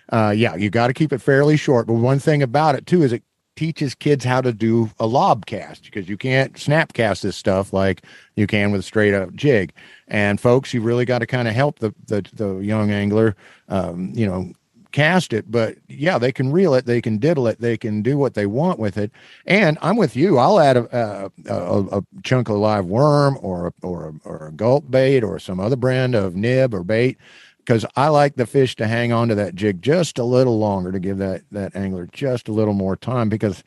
uh, 0.09 0.33
yeah, 0.35 0.55
you 0.55 0.69
got 0.69 0.87
to 0.87 0.93
keep 0.93 1.13
it 1.13 1.19
fairly 1.19 1.57
short. 1.57 1.87
But 1.87 1.93
one 1.93 2.19
thing 2.19 2.43
about 2.43 2.75
it 2.75 2.85
too 2.85 3.01
is 3.01 3.13
it 3.13 3.23
teaches 3.55 3.95
kids 3.95 4.25
how 4.25 4.41
to 4.41 4.51
do 4.51 4.89
a 4.99 5.07
lob 5.07 5.45
cast 5.45 5.83
because 5.83 6.09
you 6.09 6.17
can't 6.17 6.57
snap 6.57 6.93
cast 6.93 7.23
this 7.23 7.37
stuff 7.37 7.71
like 7.71 8.03
you 8.35 8.47
can 8.47 8.71
with 8.71 8.81
a 8.81 8.83
straight 8.83 9.13
up 9.13 9.33
jig. 9.33 9.73
And 10.07 10.39
folks, 10.39 10.73
you 10.73 10.81
really 10.81 11.05
got 11.05 11.19
to 11.19 11.25
kind 11.25 11.47
of 11.47 11.53
help 11.53 11.79
the, 11.79 11.93
the 12.07 12.25
the 12.33 12.57
young 12.57 12.91
angler, 12.91 13.35
um, 13.69 14.11
you 14.13 14.25
know, 14.25 14.51
cast 14.91 15.33
it. 15.33 15.49
But 15.51 15.77
yeah, 15.87 16.17
they 16.17 16.31
can 16.31 16.51
reel 16.51 16.73
it, 16.73 16.85
they 16.85 17.01
can 17.01 17.17
diddle 17.17 17.47
it, 17.47 17.59
they 17.59 17.77
can 17.77 18.01
do 18.01 18.17
what 18.17 18.33
they 18.33 18.45
want 18.45 18.79
with 18.79 18.97
it. 18.97 19.11
And 19.45 19.77
I'm 19.81 19.97
with 19.97 20.15
you. 20.15 20.37
I'll 20.37 20.59
add 20.59 20.77
a 20.77 21.31
a, 21.47 21.53
a, 21.53 21.99
a 21.99 22.03
chunk 22.23 22.49
of 22.49 22.57
live 22.57 22.85
worm 22.85 23.37
or 23.41 23.67
a, 23.67 23.73
or 23.81 24.13
or 24.23 24.47
a 24.47 24.51
gulp 24.51 24.89
bait 24.89 25.23
or 25.23 25.39
some 25.39 25.59
other 25.59 25.75
brand 25.75 26.15
of 26.15 26.35
nib 26.35 26.73
or 26.73 26.83
bait 26.83 27.17
because 27.59 27.85
I 27.95 28.09
like 28.09 28.35
the 28.35 28.45
fish 28.45 28.75
to 28.77 28.87
hang 28.87 29.11
on 29.13 29.29
to 29.29 29.35
that 29.35 29.55
jig 29.55 29.81
just 29.81 30.19
a 30.19 30.23
little 30.23 30.59
longer 30.59 30.91
to 30.91 30.99
give 30.99 31.17
that 31.17 31.43
that 31.51 31.75
angler 31.75 32.07
just 32.11 32.47
a 32.47 32.53
little 32.53 32.73
more 32.73 32.95
time 32.95 33.29
because 33.29 33.63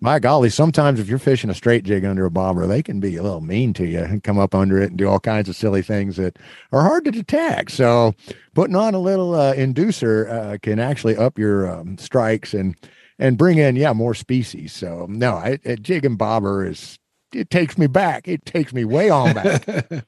my 0.00 0.18
golly, 0.18 0.50
sometimes 0.50 1.00
if 1.00 1.08
you're 1.08 1.18
fishing 1.18 1.48
a 1.48 1.54
straight 1.54 1.84
jig 1.84 2.04
under 2.04 2.26
a 2.26 2.30
bobber, 2.30 2.66
they 2.66 2.82
can 2.82 3.00
be 3.00 3.16
a 3.16 3.22
little 3.22 3.40
mean 3.40 3.72
to 3.74 3.86
you 3.86 4.00
and 4.00 4.22
come 4.22 4.38
up 4.38 4.54
under 4.54 4.80
it 4.80 4.90
and 4.90 4.98
do 4.98 5.08
all 5.08 5.20
kinds 5.20 5.48
of 5.48 5.56
silly 5.56 5.82
things 5.82 6.16
that 6.16 6.38
are 6.72 6.82
hard 6.82 7.04
to 7.06 7.10
detect. 7.10 7.70
So 7.70 8.14
putting 8.54 8.76
on 8.76 8.94
a 8.94 8.98
little 8.98 9.34
uh, 9.34 9.54
inducer 9.54 10.30
uh, 10.30 10.58
can 10.62 10.78
actually 10.78 11.16
up 11.16 11.38
your 11.38 11.70
um, 11.70 11.96
strikes 11.98 12.52
and 12.52 12.76
and 13.18 13.38
bring 13.38 13.56
in 13.56 13.76
yeah 13.76 13.94
more 13.94 14.14
species. 14.14 14.74
So 14.74 15.06
no, 15.08 15.34
I, 15.34 15.58
a 15.64 15.76
jig 15.76 16.04
and 16.04 16.18
bobber 16.18 16.66
is 16.66 16.98
it 17.32 17.48
takes 17.50 17.78
me 17.78 17.86
back. 17.86 18.28
It 18.28 18.44
takes 18.44 18.72
me 18.72 18.84
way 18.84 19.08
on 19.10 19.34
back. 19.34 19.66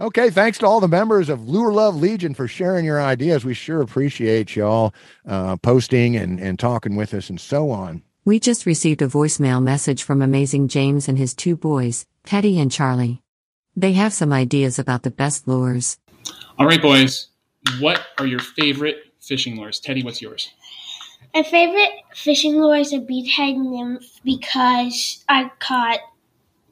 Okay, 0.00 0.28
thanks 0.28 0.58
to 0.58 0.66
all 0.66 0.80
the 0.80 0.88
members 0.88 1.28
of 1.28 1.48
Lure 1.48 1.72
Love 1.72 1.94
Legion 1.94 2.34
for 2.34 2.48
sharing 2.48 2.84
your 2.84 3.00
ideas. 3.00 3.44
We 3.44 3.54
sure 3.54 3.80
appreciate 3.80 4.56
y'all 4.56 4.92
uh, 5.24 5.56
posting 5.58 6.16
and, 6.16 6.40
and 6.40 6.58
talking 6.58 6.96
with 6.96 7.14
us 7.14 7.30
and 7.30 7.40
so 7.40 7.70
on. 7.70 8.02
We 8.24 8.40
just 8.40 8.64
received 8.66 9.02
a 9.02 9.08
voicemail 9.08 9.62
message 9.62 10.02
from 10.02 10.22
Amazing 10.22 10.68
James 10.68 11.08
and 11.08 11.18
his 11.18 11.34
two 11.34 11.56
boys, 11.56 12.06
Teddy 12.24 12.58
and 12.58 12.72
Charlie. 12.72 13.20
They 13.76 13.92
have 13.94 14.12
some 14.12 14.32
ideas 14.32 14.78
about 14.78 15.02
the 15.02 15.10
best 15.10 15.46
lures. 15.46 15.98
All 16.58 16.66
right, 16.66 16.80
boys. 16.80 17.28
What 17.80 18.00
are 18.18 18.26
your 18.26 18.38
favorite 18.40 18.96
fishing 19.20 19.56
lures? 19.56 19.80
Teddy, 19.80 20.02
what's 20.02 20.22
yours? 20.22 20.50
My 21.34 21.42
favorite 21.42 21.90
fishing 22.14 22.54
lure 22.60 22.76
is 22.76 22.92
a 22.92 22.98
beadhead 22.98 23.56
nymph 23.56 24.20
because 24.24 25.24
I 25.28 25.50
caught 25.58 25.98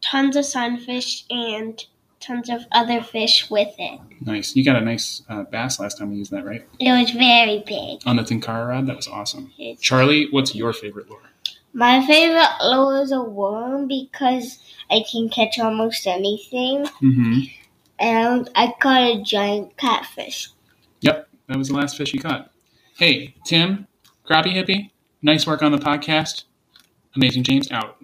tons 0.00 0.36
of 0.36 0.44
sunfish 0.44 1.24
and 1.28 1.84
tons 2.20 2.48
of 2.48 2.62
other 2.70 3.02
fish 3.02 3.50
with 3.50 3.74
it. 3.78 4.00
Nice. 4.20 4.54
You 4.54 4.64
got 4.64 4.76
a 4.76 4.80
nice 4.80 5.22
uh, 5.28 5.42
bass 5.42 5.80
last 5.80 5.98
time 5.98 6.10
we 6.12 6.16
used 6.16 6.30
that, 6.30 6.44
right? 6.44 6.64
It 6.78 6.92
was 6.92 7.10
very 7.10 7.62
big. 7.66 8.00
On 8.06 8.16
the 8.16 8.22
Tenkara 8.22 8.68
rod? 8.68 8.86
That 8.86 8.96
was 8.96 9.08
awesome. 9.08 9.52
It's- 9.58 9.80
Charlie, 9.80 10.28
what's 10.30 10.54
your 10.54 10.72
favorite 10.72 11.10
lure? 11.10 11.18
My 11.72 12.04
favorite 12.06 12.50
lure 12.62 13.02
is 13.02 13.12
a 13.12 13.22
worm 13.22 13.88
because 13.88 14.58
I 14.90 15.04
can 15.10 15.28
catch 15.28 15.58
almost 15.58 16.06
anything. 16.06 16.84
Mm-hmm. 17.02 17.40
And 17.98 18.50
I 18.54 18.74
caught 18.80 19.02
a 19.02 19.22
giant 19.22 19.76
catfish. 19.76 20.50
Yep, 21.00 21.28
that 21.48 21.56
was 21.56 21.68
the 21.68 21.74
last 21.74 21.96
fish 21.96 22.12
you 22.12 22.20
caught. 22.20 22.50
Hey, 22.96 23.34
Tim, 23.46 23.86
Crappie 24.28 24.54
Hippie, 24.54 24.90
nice 25.22 25.46
work 25.46 25.62
on 25.62 25.72
the 25.72 25.78
podcast. 25.78 26.44
Amazing 27.16 27.44
James 27.44 27.70
out. 27.70 27.96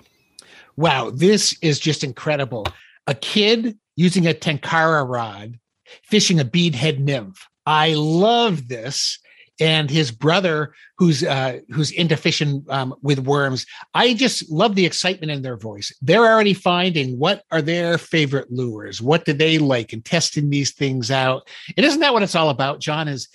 Wow, 0.76 1.10
this 1.10 1.56
is 1.60 1.78
just 1.78 2.04
incredible. 2.04 2.66
A 3.06 3.14
kid 3.14 3.78
using 3.96 4.26
a 4.26 4.34
tenkara 4.34 5.06
rod 5.06 5.58
fishing 6.04 6.38
a 6.38 6.44
beadhead 6.44 6.98
nymph. 7.00 7.46
I 7.66 7.94
love 7.94 8.68
this. 8.68 9.18
And 9.60 9.90
his 9.90 10.10
brother, 10.10 10.72
who's 10.98 11.24
uh, 11.24 11.58
who's 11.70 11.90
into 11.90 12.16
fishing 12.16 12.64
um, 12.68 12.94
with 13.02 13.18
worms, 13.18 13.66
I 13.94 14.14
just 14.14 14.50
love 14.50 14.74
the 14.74 14.86
excitement 14.86 15.32
in 15.32 15.42
their 15.42 15.56
voice. 15.56 15.92
They're 16.00 16.26
already 16.26 16.54
finding 16.54 17.18
what 17.18 17.42
are 17.50 17.62
their 17.62 17.98
favorite 17.98 18.52
lures, 18.52 19.02
what 19.02 19.24
do 19.24 19.32
they 19.32 19.58
like, 19.58 19.92
and 19.92 20.04
testing 20.04 20.50
these 20.50 20.72
things 20.72 21.10
out. 21.10 21.48
And 21.76 21.84
isn't 21.84 22.00
that 22.00 22.12
what 22.12 22.22
it's 22.22 22.36
all 22.36 22.50
about, 22.50 22.80
John? 22.80 23.08
Is 23.08 23.28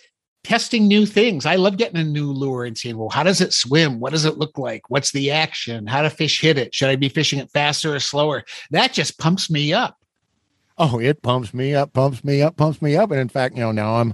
testing 0.43 0.87
new 0.87 1.05
things. 1.05 1.45
I 1.45 1.55
love 1.55 1.77
getting 1.77 1.99
a 1.99 2.03
new 2.03 2.31
lure 2.31 2.65
and 2.65 2.77
seeing, 2.77 2.97
well, 2.97 3.09
how 3.09 3.23
does 3.23 3.41
it 3.41 3.53
swim? 3.53 3.99
What 3.99 4.11
does 4.11 4.25
it 4.25 4.37
look 4.37 4.57
like? 4.57 4.89
What's 4.89 5.11
the 5.11 5.31
action? 5.31 5.87
How 5.87 6.01
do 6.01 6.09
fish 6.09 6.41
hit 6.41 6.57
it? 6.57 6.75
Should 6.75 6.89
I 6.89 6.95
be 6.95 7.09
fishing 7.09 7.39
it 7.39 7.49
faster 7.51 7.95
or 7.95 7.99
slower? 7.99 8.43
That 8.71 8.93
just 8.93 9.17
pumps 9.17 9.49
me 9.49 9.73
up. 9.73 9.97
Oh, 10.77 10.99
it 10.99 11.21
pumps 11.21 11.53
me 11.53 11.73
up, 11.73 11.93
pumps 11.93 12.23
me 12.23 12.41
up, 12.41 12.57
pumps 12.57 12.81
me 12.81 12.95
up. 12.95 13.11
And 13.11 13.19
in 13.19 13.29
fact, 13.29 13.55
you 13.55 13.61
know, 13.61 13.71
now 13.71 13.95
I'm 13.95 14.13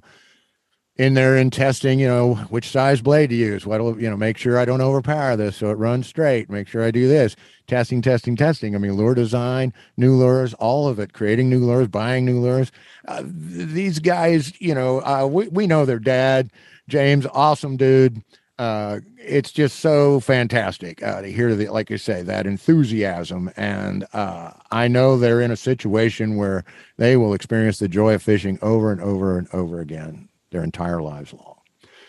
in 1.00 1.14
there 1.14 1.38
and 1.38 1.52
testing, 1.54 1.98
you 1.98 2.08
know, 2.08 2.36
which 2.50 2.70
size 2.70 3.02
blade 3.02 3.30
to 3.30 3.36
use. 3.36 3.66
What 3.66 3.80
will 3.80 4.00
you 4.00 4.10
know, 4.10 4.18
make 4.18 4.38
sure 4.38 4.60
I 4.60 4.66
don't 4.66 4.82
overpower 4.82 5.38
this 5.38 5.56
so 5.56 5.70
it 5.70 5.76
runs 5.76 6.08
straight. 6.08 6.50
Make 6.50 6.68
sure 6.68 6.84
I 6.84 6.92
do 6.92 7.08
this. 7.08 7.38
Testing, 7.68 8.02
testing, 8.02 8.36
testing. 8.36 8.76
I 8.76 8.80
mean, 8.80 8.94
lure 8.94 9.16
design, 9.16 9.74
new 9.96 10.14
lures, 10.14 10.54
all 10.56 10.90
of 10.90 11.00
it. 11.00 11.14
Creating 11.14 11.50
new 11.50 11.66
lures, 11.66 11.88
buying 11.88 12.26
new 12.26 12.42
lures. 12.42 12.74
Uh, 13.08 13.24
these 13.26 14.00
guys, 14.00 14.60
you 14.60 14.76
know, 14.76 15.00
uh, 15.04 15.26
we 15.26 15.48
we 15.48 15.68
know 15.68 15.86
their 15.86 16.00
dad, 16.00 16.52
James, 16.90 17.26
awesome 17.28 17.78
dude. 17.78 18.22
Uh, 18.58 19.00
it's 19.18 19.54
just 19.54 19.80
so 19.80 20.20
fantastic 20.20 21.02
uh, 21.02 21.22
to 21.22 21.32
hear 21.32 21.56
the, 21.56 21.70
like 21.70 21.90
you 21.90 21.98
say, 21.98 22.24
that 22.24 22.46
enthusiasm. 22.46 23.50
And 23.56 24.06
uh, 24.12 24.52
I 24.72 24.90
know 24.90 25.18
they're 25.18 25.40
in 25.40 25.52
a 25.52 25.56
situation 25.56 26.36
where 26.36 26.66
they 26.98 27.16
will 27.16 27.34
experience 27.34 27.80
the 27.80 27.88
joy 27.88 28.16
of 28.16 28.22
fishing 28.22 28.60
over 28.62 28.92
and 28.92 29.00
over 29.00 29.38
and 29.38 29.48
over 29.54 29.80
again 29.80 30.29
their 30.52 30.64
entire 30.64 31.02
lives 31.02 31.34
long. 31.34 31.56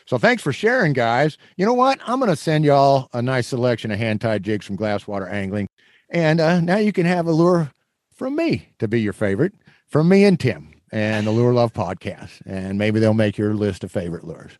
So 0.07 0.19
thanks 0.19 0.43
for 0.43 0.53
sharing, 0.53 0.93
guys. 0.93 1.39
You 1.57 1.65
know 1.67 1.75
what? 1.75 2.01
I'm 2.05 2.19
going 2.19 2.31
to 2.31 2.37
send 2.37 2.65
y'all 2.65 3.09
a 3.13 3.23
nice 3.23 3.47
selection 3.47 3.91
of 3.91 3.99
hand 3.99 4.21
tied 4.21 4.43
jigs 4.43 4.67
from 4.67 4.77
Glasswater 4.77 5.31
Angling. 5.31 5.69
And 6.11 6.41
uh, 6.41 6.61
now 6.61 6.79
you 6.79 6.93
can 6.93 7.07
have 7.07 7.27
a 7.27 7.33
lure 7.33 7.71
from 8.17 8.35
me 8.35 8.71
to 8.81 8.89
be 8.89 9.01
your 9.01 9.13
favorite, 9.13 9.53
from 9.87 10.09
me 10.09 10.25
and 10.25 10.39
Tim 10.39 10.75
and 10.93 11.27
the 11.27 11.31
Lure 11.31 11.53
Love 11.53 11.73
podcast. 11.73 12.41
And 12.45 12.77
maybe 12.77 12.99
they'll 12.99 13.15
make 13.15 13.39
your 13.39 13.55
list 13.55 13.85
of 13.85 13.93
favorite 13.93 14.25
lures. 14.25 14.53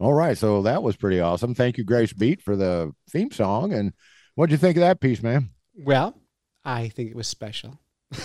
All 0.00 0.12
right, 0.12 0.36
so 0.36 0.62
that 0.62 0.82
was 0.82 0.96
pretty 0.96 1.20
awesome. 1.20 1.54
Thank 1.54 1.78
you, 1.78 1.84
Grace 1.84 2.12
Beat, 2.12 2.42
for 2.42 2.56
the 2.56 2.92
theme 3.10 3.30
song. 3.30 3.72
And 3.72 3.92
what'd 4.34 4.50
you 4.50 4.58
think 4.58 4.76
of 4.76 4.80
that 4.80 5.00
piece, 5.00 5.22
man? 5.22 5.50
Well, 5.76 6.18
I 6.64 6.88
think 6.88 7.10
it 7.10 7.16
was 7.16 7.28
special. 7.28 7.78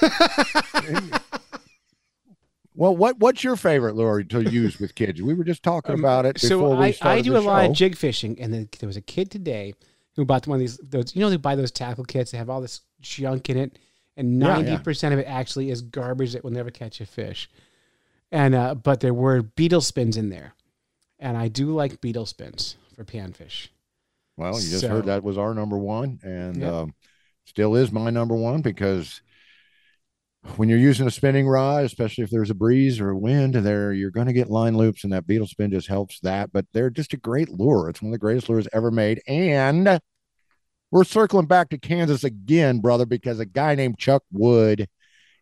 Well, 2.75 2.95
what 2.95 3.19
what's 3.19 3.43
your 3.43 3.57
favorite 3.57 3.95
lure 3.95 4.23
to 4.23 4.41
use 4.49 4.79
with 4.79 4.95
kids? 4.95 5.21
We 5.21 5.33
were 5.33 5.43
just 5.43 5.63
talking 5.63 5.99
about 5.99 6.25
it 6.25 6.39
before 6.39 6.67
Um, 6.67 6.75
so 6.75 6.79
we 6.79 6.97
I, 7.01 7.15
I 7.15 7.21
do 7.21 7.35
a 7.35 7.39
lot 7.39 7.65
of 7.65 7.73
jig 7.75 7.97
fishing, 7.97 8.39
and 8.39 8.53
then 8.53 8.69
there 8.79 8.87
was 8.87 8.95
a 8.95 9.01
kid 9.01 9.29
today 9.29 9.73
who 10.15 10.23
bought 10.23 10.47
one 10.47 10.55
of 10.55 10.59
these. 10.61 10.77
Those 10.77 11.13
you 11.13 11.19
know 11.19 11.29
they 11.29 11.35
buy 11.35 11.55
those 11.55 11.71
tackle 11.71 12.05
kits. 12.05 12.31
They 12.31 12.37
have 12.37 12.49
all 12.49 12.61
this 12.61 12.79
junk 13.01 13.49
in 13.49 13.57
it, 13.57 13.77
and 14.15 14.39
Yeah, 14.39 14.47
yeah. 14.47 14.53
ninety 14.53 14.83
percent 14.83 15.13
of 15.13 15.19
it 15.19 15.25
actually 15.25 15.71
is 15.71 15.81
garbage 15.81 16.31
that 16.31 16.43
will 16.45 16.51
never 16.51 16.71
catch 16.71 17.01
a 17.01 17.05
fish. 17.05 17.49
And 18.31 18.55
uh, 18.55 18.75
but 18.75 19.01
there 19.01 19.13
were 19.13 19.41
beetle 19.41 19.81
spins 19.81 20.15
in 20.15 20.29
there, 20.29 20.53
and 21.19 21.37
I 21.37 21.47
do 21.47 21.67
like 21.73 22.01
beetle 22.01 22.25
spins 22.25 22.75
for 22.95 23.03
panfish. 23.03 23.67
Well, 24.37 24.53
you 24.53 24.69
just 24.69 24.81
So- 24.81 24.89
heard 24.89 25.05
that 25.05 25.23
was 25.23 25.37
our 25.37 25.53
number 25.53 25.77
one, 25.77 26.19
and 26.23 26.57
Yep. 26.57 26.73
um, 26.73 26.93
still 27.45 27.75
is 27.75 27.91
my 27.91 28.09
number 28.09 28.35
one 28.35 28.61
because 28.61 29.21
when 30.55 30.69
you're 30.69 30.77
using 30.77 31.05
a 31.05 31.11
spinning 31.11 31.47
rod, 31.47 31.83
especially 31.83 32.23
if 32.23 32.29
there's 32.29 32.49
a 32.49 32.55
breeze 32.55 32.99
or 33.01 33.09
a 33.09 33.17
wind, 33.17 33.55
there 33.55 33.91
you're 33.91 34.11
going 34.11 34.27
to 34.27 34.33
get 34.33 34.49
line 34.49 34.77
loops, 34.77 35.03
and 35.03 35.11
that 35.11 35.27
beetle 35.27 35.47
spin 35.47 35.71
just 35.71 35.87
helps 35.87 36.19
that. 36.21 36.51
But 36.53 36.65
they're 36.71 36.89
just 36.89 37.13
a 37.13 37.17
great 37.17 37.49
lure. 37.49 37.89
It's 37.89 38.01
one 38.01 38.09
of 38.09 38.13
the 38.13 38.17
greatest 38.19 38.47
lures 38.47 38.67
ever 38.71 38.89
made, 38.91 39.21
and 39.27 39.99
we're 40.91 41.03
circling 41.03 41.45
back 41.47 41.69
to 41.69 41.77
Kansas 41.77 42.23
again, 42.23 42.79
brother, 42.79 43.05
because 43.05 43.39
a 43.39 43.45
guy 43.45 43.75
named 43.75 43.97
Chuck 43.99 44.23
Wood 44.31 44.87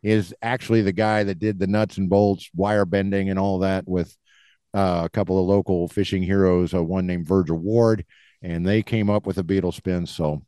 is 0.02 0.34
actually 0.42 0.82
the 0.82 0.92
guy 0.92 1.24
that 1.24 1.40
did 1.40 1.60
the 1.60 1.68
nuts 1.68 1.98
and 1.98 2.10
bolts, 2.10 2.50
wire 2.56 2.86
bending, 2.86 3.30
and 3.30 3.38
all 3.38 3.60
that 3.60 3.88
with 3.88 4.18
uh, 4.74 5.04
a 5.06 5.10
couple 5.10 5.40
of 5.40 5.48
local 5.48 5.88
fishing 5.88 6.24
heroes, 6.24 6.74
uh, 6.74 6.84
one 6.84 7.08
named 7.08 7.28
Virgil 7.28 7.58
Ward, 7.58 8.06
and 8.42 8.66
they 8.66 8.84
came 8.84 9.10
up 9.10 9.26
with 9.26 9.38
a 9.38 9.44
beetle 9.44 9.72
spin. 9.72 10.06
So 10.06 10.44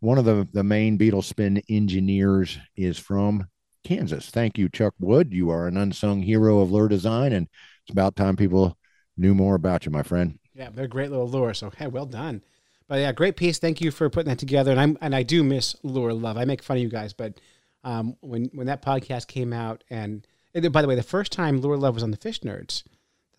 one 0.00 0.18
of 0.18 0.24
the, 0.24 0.48
the 0.52 0.64
main 0.64 0.96
beetle 0.96 1.22
spin 1.22 1.62
engineers 1.68 2.58
is 2.76 2.98
from 2.98 3.46
Kansas. 3.84 4.30
Thank 4.30 4.58
you, 4.58 4.68
Chuck 4.68 4.94
Wood. 5.00 5.32
You 5.32 5.50
are 5.50 5.66
an 5.66 5.76
unsung 5.76 6.22
hero 6.22 6.60
of 6.60 6.70
lure 6.70 6.88
design, 6.88 7.32
and 7.32 7.48
it's 7.84 7.92
about 7.92 8.16
time 8.16 8.36
people 8.36 8.76
knew 9.16 9.34
more 9.34 9.54
about 9.54 9.86
you, 9.86 9.92
my 9.92 10.02
friend. 10.02 10.38
Yeah, 10.54 10.70
they're 10.72 10.88
great 10.88 11.10
little 11.10 11.28
lure. 11.28 11.54
So 11.54 11.70
hey, 11.76 11.86
well 11.86 12.06
done. 12.06 12.42
But 12.88 12.98
yeah, 12.98 13.12
great 13.12 13.36
piece. 13.36 13.58
Thank 13.58 13.80
you 13.80 13.90
for 13.90 14.10
putting 14.10 14.28
that 14.28 14.38
together. 14.38 14.70
And 14.70 14.80
I'm 14.80 14.98
and 15.00 15.14
I 15.14 15.22
do 15.22 15.42
miss 15.42 15.74
lure 15.82 16.12
love. 16.12 16.36
I 16.36 16.44
make 16.44 16.62
fun 16.62 16.76
of 16.76 16.82
you 16.82 16.90
guys, 16.90 17.12
but 17.12 17.40
um, 17.84 18.16
when 18.20 18.50
when 18.52 18.66
that 18.66 18.82
podcast 18.82 19.28
came 19.28 19.52
out 19.52 19.82
and 19.88 20.26
And 20.54 20.72
by 20.72 20.82
the 20.82 20.88
way, 20.88 20.94
the 20.94 21.02
first 21.02 21.32
time 21.32 21.60
Lure 21.60 21.76
Love 21.76 21.94
was 21.94 22.02
on 22.02 22.10
the 22.10 22.16
Fish 22.16 22.40
Nerds, 22.40 22.82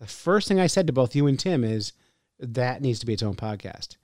the 0.00 0.06
first 0.06 0.48
thing 0.48 0.60
I 0.60 0.66
said 0.66 0.86
to 0.88 0.92
both 0.92 1.14
you 1.16 1.26
and 1.26 1.38
Tim 1.38 1.64
is 1.64 1.92
that 2.38 2.82
needs 2.82 2.98
to 3.00 3.06
be 3.06 3.12
its 3.12 3.22
own 3.22 3.34
podcast. 3.36 3.96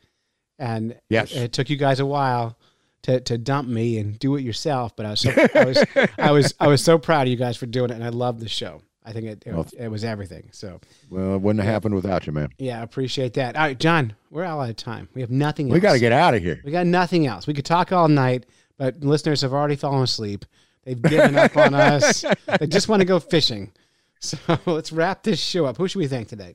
And 0.59 0.97
Yes. 1.09 1.33
it, 1.33 1.43
it 1.43 1.53
took 1.53 1.71
you 1.71 1.77
guys 1.77 2.01
a 2.01 2.07
while 2.07 2.57
to, 3.03 3.19
to 3.21 3.39
dump 3.39 3.67
me 3.69 3.99
and 3.99 4.19
do 4.19 4.37
it 4.37 4.43
yourself, 4.43 4.95
but 4.95 5.07
I 5.07 5.11
was 5.11 5.21
so, 5.21 5.31
I 5.55 5.65
was 5.65 5.85
I 6.19 6.31
was 6.33 6.55
I 6.61 6.67
was 6.69 6.85
so 6.85 6.99
proud 6.99 7.23
of 7.23 7.29
you 7.29 7.37
guys 7.37 7.57
for 7.57 7.65
doing 7.67 7.91
it, 7.91 7.95
and 7.95 8.05
I 8.05 8.11
love 8.11 8.41
the 8.41 8.49
show. 8.49 8.83
I 9.03 9.13
think 9.13 9.25
it 9.27 9.43
it, 9.47 9.55
Well, 9.55 9.67
it 9.79 9.89
was 9.89 10.05
everything. 10.05 10.51
So 10.53 10.79
Well, 11.09 11.35
it 11.37 11.41
wouldn't 11.41 11.65
have 11.65 11.73
happened 11.73 11.95
without 11.95 12.27
you, 12.27 12.33
man. 12.35 12.51
yeah, 12.59 12.79
I 12.81 12.83
appreciate 12.83 13.33
that. 13.35 13.57
All 13.57 13.63
right, 13.63 13.79
John, 13.79 14.15
we're 14.31 14.45
all 14.45 14.61
out 14.61 14.69
of 14.69 14.77
time. 14.77 15.09
We 15.15 15.23
have 15.23 15.31
nothing. 15.31 15.69
We 15.69 15.77
else. 15.77 15.83
got 15.83 15.93
to 15.95 15.99
get 15.99 16.13
out 16.13 16.35
of 16.35 16.43
here. 16.43 16.61
We 16.63 16.71
got 16.73 16.87
nothing 16.87 17.27
else. 17.27 17.47
We 17.47 17.55
could 17.55 17.65
talk 17.65 17.91
all 17.91 18.09
night, 18.09 18.45
but 18.77 19.01
listeners 19.03 19.41
have 19.41 19.55
already 19.55 19.77
fallen 19.77 20.03
asleep. 20.03 20.45
They've 20.85 21.01
given 21.01 21.37
up 21.37 21.57
on 21.57 21.73
us. 21.75 22.23
They 22.59 22.67
just 22.67 22.89
want 22.89 23.01
to 23.01 23.07
go 23.07 23.19
fishing. 23.19 23.73
So 24.23 24.37
let's 24.67 24.93
wrap 24.93 25.23
this 25.23 25.41
show 25.41 25.65
up. 25.65 25.79
Who 25.79 25.89
should 25.89 25.99
we 25.99 26.07
thank 26.07 26.29
today? 26.29 26.55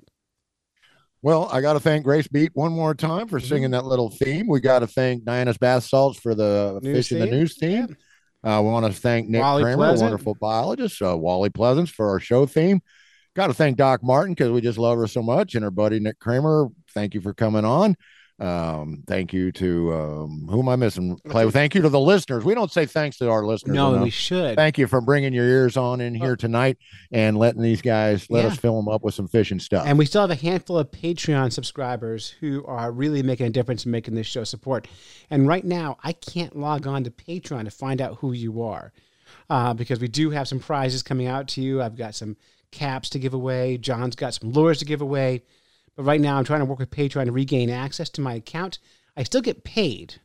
Well, 1.23 1.49
I 1.51 1.61
got 1.61 1.73
to 1.73 1.79
thank 1.79 2.03
Grace 2.03 2.27
Beat 2.27 2.51
one 2.53 2.71
more 2.71 2.93
time 2.93 3.27
for 3.27 3.39
singing 3.39 3.71
that 3.71 3.85
little 3.85 4.11
theme. 4.11 4.47
We 4.47 4.59
got 4.59 4.79
to 4.79 4.87
thank 4.87 5.23
Diana's 5.23 5.57
Bath 5.57 5.83
Salts 5.83 6.19
for 6.19 6.35
the 6.35 6.79
News 6.83 6.95
fish 6.95 7.11
in 7.11 7.19
the 7.19 7.35
news 7.35 7.57
theme. 7.57 7.97
Uh, 8.43 8.61
we 8.63 8.69
want 8.69 8.85
to 8.85 8.93
thank 8.93 9.27
Nick 9.27 9.41
Wally 9.41 9.63
Kramer, 9.63 9.77
Pleasant. 9.77 10.01
a 10.01 10.05
wonderful 10.11 10.35
biologist, 10.35 11.01
uh, 11.01 11.17
Wally 11.17 11.49
Pleasant 11.49 11.89
for 11.89 12.09
our 12.09 12.19
show 12.19 12.45
theme. 12.45 12.79
Got 13.35 13.47
to 13.47 13.55
thank 13.55 13.77
Doc 13.77 14.03
Martin 14.03 14.35
because 14.35 14.51
we 14.51 14.61
just 14.61 14.77
love 14.77 14.99
her 14.99 15.07
so 15.07 15.23
much, 15.23 15.55
and 15.55 15.63
her 15.63 15.71
buddy 15.71 15.99
Nick 15.99 16.19
Kramer. 16.19 16.67
Thank 16.93 17.15
you 17.15 17.21
for 17.21 17.33
coming 17.33 17.65
on. 17.65 17.95
Um, 18.37 19.01
thank 19.07 19.31
you 19.31 19.51
to 19.53 19.93
um, 19.93 20.47
who 20.49 20.59
am 20.59 20.67
I 20.67 20.75
missing? 20.75 21.17
Clay. 21.29 21.49
Thank 21.49 21.73
you 21.73 21.81
to 21.83 21.87
the 21.89 21.99
listeners. 21.99 22.43
We 22.43 22.53
don't 22.53 22.69
say 22.71 22.85
thanks 22.85 23.17
to 23.19 23.29
our 23.29 23.45
listeners. 23.45 23.73
No, 23.75 23.91
enough. 23.93 24.03
we 24.03 24.09
should. 24.09 24.57
Thank 24.57 24.77
you 24.77 24.87
for 24.87 24.99
bringing 24.99 25.31
your 25.33 25.45
ears 25.47 25.77
on 25.77 26.01
in 26.01 26.13
here 26.13 26.35
tonight 26.35 26.77
and 27.13 27.37
letting 27.37 27.61
these 27.61 27.81
guys 27.81 28.29
let 28.29 28.43
Yeah. 28.43 28.49
us 28.51 28.57
fill 28.57 28.75
them 28.75 28.89
up 28.89 29.03
with 29.03 29.13
some 29.13 29.29
fishing 29.29 29.59
stuff. 29.59 29.85
And 29.87 29.97
we 29.97 30.05
still 30.05 30.19
have 30.21 30.31
a 30.31 30.35
handful 30.35 30.77
of 30.77 30.91
Patreon 30.91 31.53
subscribers 31.53 32.29
who 32.41 32.65
are 32.65 32.91
really 32.91 33.23
making 33.23 33.45
a 33.47 33.51
difference 33.51 33.85
in 33.85 33.91
making 33.91 34.15
this 34.15 34.27
show 34.27 34.43
support. 34.43 34.85
And 35.29 35.47
right 35.47 35.63
now, 35.63 35.95
I 36.03 36.11
can't 36.11 36.57
log 36.57 36.87
on 36.87 37.05
to 37.05 37.11
Patreon 37.11 37.63
to 37.63 37.71
find 37.71 38.01
out 38.01 38.17
who 38.17 38.33
you 38.33 38.61
are 38.63 38.91
uh, 39.49 39.73
because 39.73 40.01
we 40.01 40.09
do 40.09 40.31
have 40.31 40.49
some 40.49 40.59
prizes 40.59 41.03
coming 41.03 41.27
out 41.27 41.47
to 41.49 41.61
you. 41.61 41.81
I've 41.81 41.95
got 41.95 42.15
some 42.15 42.35
caps 42.71 43.09
to 43.11 43.19
give 43.19 43.33
away. 43.33 43.77
John's 43.77 44.17
got 44.17 44.33
some 44.33 44.51
lures 44.51 44.79
to 44.79 44.85
give 44.85 44.99
away. 44.99 45.43
But 45.95 46.03
right 46.03 46.19
now, 46.21 46.37
I'm 46.37 46.43
trying 46.43 46.59
to 46.59 46.65
work 46.65 46.79
with 46.79 46.89
Patreon 46.91 47.25
to 47.25 47.31
regain 47.31 47.69
access 47.69 48.09
to 48.11 48.21
my 48.21 48.33
account. 48.33 48.79
I 49.15 49.23
still 49.23 49.41
get 49.41 49.63
paid. 49.63 50.15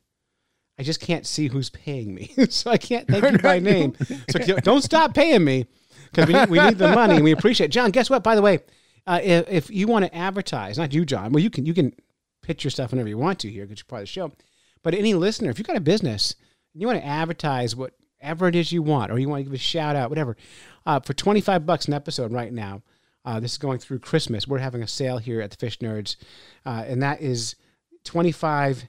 I 0.78 0.82
just 0.82 1.00
can't 1.00 1.26
see 1.26 1.48
who's 1.48 1.70
paying 1.70 2.14
me, 2.14 2.32
so 2.48 2.70
I 2.70 2.78
can't 2.78 3.06
thank 3.06 3.30
you 3.30 3.38
by 3.38 3.58
name. 3.60 3.94
So 4.30 4.38
don't 4.60 4.82
stop 4.82 5.14
paying 5.14 5.44
me 5.44 5.66
because 6.10 6.26
we 6.26 6.34
need, 6.34 6.50
we 6.50 6.58
need 6.58 6.78
the 6.78 6.88
money 6.94 7.16
and 7.16 7.24
we 7.24 7.32
appreciate. 7.32 7.66
it. 7.66 7.72
John, 7.72 7.90
guess 7.90 8.08
what? 8.08 8.24
By 8.24 8.34
the 8.34 8.42
way, 8.42 8.60
uh, 9.06 9.20
if, 9.22 9.48
if 9.48 9.70
you 9.70 9.86
want 9.86 10.06
to 10.06 10.14
advertise, 10.14 10.78
not 10.78 10.92
you, 10.92 11.04
John. 11.04 11.32
Well, 11.32 11.42
you 11.42 11.50
can 11.50 11.66
you 11.66 11.74
can 11.74 11.92
pitch 12.42 12.64
your 12.64 12.70
stuff 12.70 12.92
whenever 12.92 13.08
you 13.08 13.18
want 13.18 13.38
to 13.40 13.50
here 13.50 13.64
because 13.64 13.80
you're 13.80 13.86
part 13.86 14.00
of 14.00 14.04
the 14.04 14.12
show. 14.12 14.32
But 14.82 14.94
any 14.94 15.14
listener, 15.14 15.50
if 15.50 15.58
you 15.58 15.64
got 15.64 15.76
a 15.76 15.80
business 15.80 16.34
and 16.72 16.80
you 16.80 16.86
want 16.86 16.98
to 16.98 17.06
advertise 17.06 17.76
whatever 17.76 18.48
it 18.48 18.56
is 18.56 18.72
you 18.72 18.82
want, 18.82 19.12
or 19.12 19.18
you 19.18 19.28
want 19.28 19.40
to 19.40 19.44
give 19.44 19.52
a 19.52 19.58
shout 19.58 19.96
out, 19.96 20.08
whatever, 20.08 20.36
uh, 20.86 21.00
for 21.00 21.12
twenty 21.12 21.40
five 21.40 21.66
bucks 21.66 21.88
an 21.88 21.94
episode 21.94 22.32
right 22.32 22.52
now. 22.52 22.82
Uh, 23.24 23.40
this 23.40 23.52
is 23.52 23.58
going 23.58 23.78
through 23.78 23.98
Christmas. 23.98 24.48
We're 24.48 24.58
having 24.58 24.82
a 24.82 24.88
sale 24.88 25.18
here 25.18 25.40
at 25.40 25.50
the 25.50 25.56
Fish 25.56 25.78
Nerds, 25.78 26.16
uh, 26.64 26.84
and 26.86 27.02
that 27.02 27.20
is 27.20 27.56
twenty 28.04 28.32
five 28.32 28.84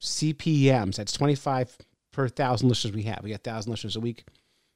CPMs. 0.00 0.96
That's 0.96 1.12
twenty 1.12 1.34
five 1.34 1.76
per 2.12 2.28
thousand 2.28 2.68
listeners 2.68 2.94
we 2.94 3.04
have. 3.04 3.20
We 3.22 3.30
got 3.30 3.42
thousand 3.42 3.70
listeners 3.70 3.96
a 3.96 4.00
week, 4.00 4.24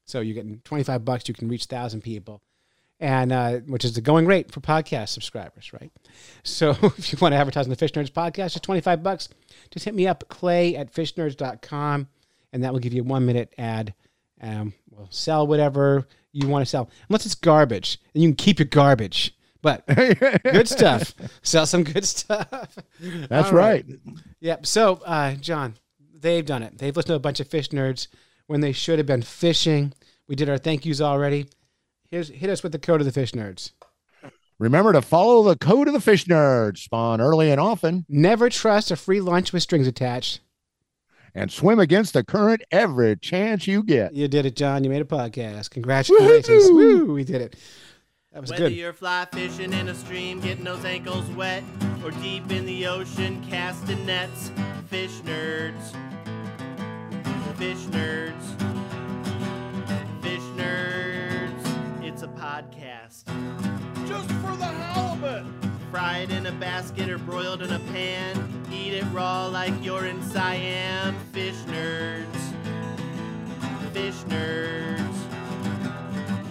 so 0.07 0.21
you're 0.21 0.35
getting 0.35 0.61
twenty 0.65 0.85
five 0.85 1.05
bucks. 1.05 1.29
You 1.29 1.35
can 1.35 1.49
reach 1.49 1.65
thousand 1.65 2.03
people 2.03 2.43
and 3.01 3.33
uh, 3.33 3.59
which 3.61 3.85
is 3.85 3.95
the 3.95 4.01
going 4.01 4.27
rate 4.27 4.51
for 4.51 4.61
podcast 4.61 5.09
subscribers, 5.11 5.73
right? 5.73 5.93
So 6.43 6.71
if 6.83 7.13
you 7.13 7.19
want 7.21 7.33
to 7.33 7.37
advertise 7.37 7.67
on 7.67 7.71
the 7.71 7.77
Fish 7.77 7.93
Nerds 7.93 8.11
podcast, 8.11 8.53
just 8.53 8.63
25 8.63 9.03
bucks. 9.03 9.29
Just 9.71 9.85
hit 9.85 9.95
me 9.95 10.07
up, 10.07 10.29
clay 10.29 10.77
at 10.77 10.93
fishnerds.com, 10.93 12.09
and 12.53 12.65
that 12.65 12.73
will 12.73 12.81
give 12.81 12.95
you 12.95 13.03
a 13.03 13.07
one 13.07 13.27
minute 13.27 13.53
ad. 13.59 13.95
Um, 14.41 14.75
we'll 14.91 15.09
sell 15.11 15.47
whatever 15.47 16.07
you 16.37 16.49
want 16.49 16.63
to 16.63 16.67
sell, 16.67 16.91
unless 17.09 17.27
it's 17.27 17.35
garbage, 17.35 17.99
and 18.15 18.23
you 18.23 18.29
can 18.29 18.37
keep 18.37 18.59
your 18.59 18.67
garbage. 18.67 19.35
But 19.63 19.85
good 19.87 20.69
stuff. 20.69 21.13
Sell 21.43 21.67
some 21.67 21.83
good 21.83 22.05
stuff. 22.05 22.79
That's 23.01 23.51
right. 23.51 23.85
Yep. 24.39 24.65
So, 24.65 25.01
uh, 25.05 25.35
John, 25.35 25.75
they've 26.15 26.45
done 26.47 26.63
it. 26.63 26.79
They've 26.79 26.95
listened 26.95 27.15
to 27.15 27.17
a 27.17 27.19
bunch 27.19 27.41
of 27.41 27.49
fish 27.49 27.71
nerds 27.71 28.07
when 28.47 28.61
they 28.61 28.71
should 28.71 28.99
have 28.99 29.07
been 29.07 29.23
fishing. 29.23 29.93
We 30.29 30.37
did 30.37 30.49
our 30.49 30.59
thank 30.59 30.87
yous 30.87 31.01
already. 31.01 31.49
Here's 32.11 32.29
hit 32.29 32.49
us 32.49 32.63
with 32.63 32.73
the 32.73 32.79
code 32.79 33.01
of 33.01 33.07
the 33.07 33.13
fish 33.13 33.33
nerds. 33.33 33.73
Remember 34.59 34.93
to 34.93 35.03
follow 35.03 35.43
the 35.43 35.57
code 35.57 35.89
of 35.89 35.95
the 35.95 36.01
fish 36.01 36.27
nerds. 36.27 36.79
Spawn 36.79 37.21
early 37.21 37.51
and 37.51 37.61
often 37.61 38.07
Never 38.09 38.49
trust 38.49 38.91
a 38.91 38.97
free 38.97 39.21
lunch 39.21 39.53
with 39.53 39.63
strings 39.63 39.89
attached. 39.89 40.41
And 41.37 41.53
swim 41.53 41.79
against 41.79 42.15
the 42.15 42.25
current 42.25 42.63
every 42.73 43.15
chance 43.17 43.67
you 43.67 43.83
get. 43.83 44.15
You 44.15 44.27
did 44.27 44.47
it, 44.47 44.57
John. 44.57 44.83
You 44.83 44.91
made 44.91 45.03
a 45.03 45.05
podcast. 45.05 45.71
Congratulations. 45.71 46.71
Woo, 46.71 47.13
we 47.13 47.25
did 47.25 47.43
it. 47.43 47.57
That 48.33 48.41
was 48.41 48.51
Whether 48.51 48.71
good. 48.71 48.77
you're 48.77 48.95
fly 48.95 49.27
fishing 49.31 49.73
in 49.73 49.89
a 49.89 49.95
stream, 49.95 50.41
getting 50.41 50.65
those 50.65 50.85
ankles 50.85 51.27
wet, 51.31 51.63
or 52.03 52.11
deep 52.11 52.51
in 52.51 52.65
the 52.65 52.87
ocean 52.87 53.45
casting 53.49 54.05
nets, 54.07 54.51
fish 54.89 55.21
nerds. 55.21 55.95
Fish 57.57 57.79
nerds. 57.87 58.63
Fish 60.23 60.43
nerds. 60.57 62.05
It's 62.05 62.23
a 62.23 62.29
podcast. 62.29 63.25
Just 64.07 64.29
for 64.29 64.57
the 64.57 64.67
halibut. 64.67 65.45
Fried 65.91 66.31
in 66.31 66.47
a 66.47 66.53
basket 66.53 67.09
or 67.09 67.19
broiled 67.19 67.63
in 67.63 67.73
a 67.73 67.79
pan. 67.79 68.56
Eat 68.87 68.95
it 68.95 69.05
raw 69.13 69.49
like 69.49 69.75
you're 69.83 70.07
in 70.07 70.23
Siam. 70.23 71.13
Fish 71.33 71.61
nerds. 71.67 72.43
Fish 73.93 74.15
nerds. 74.31 75.19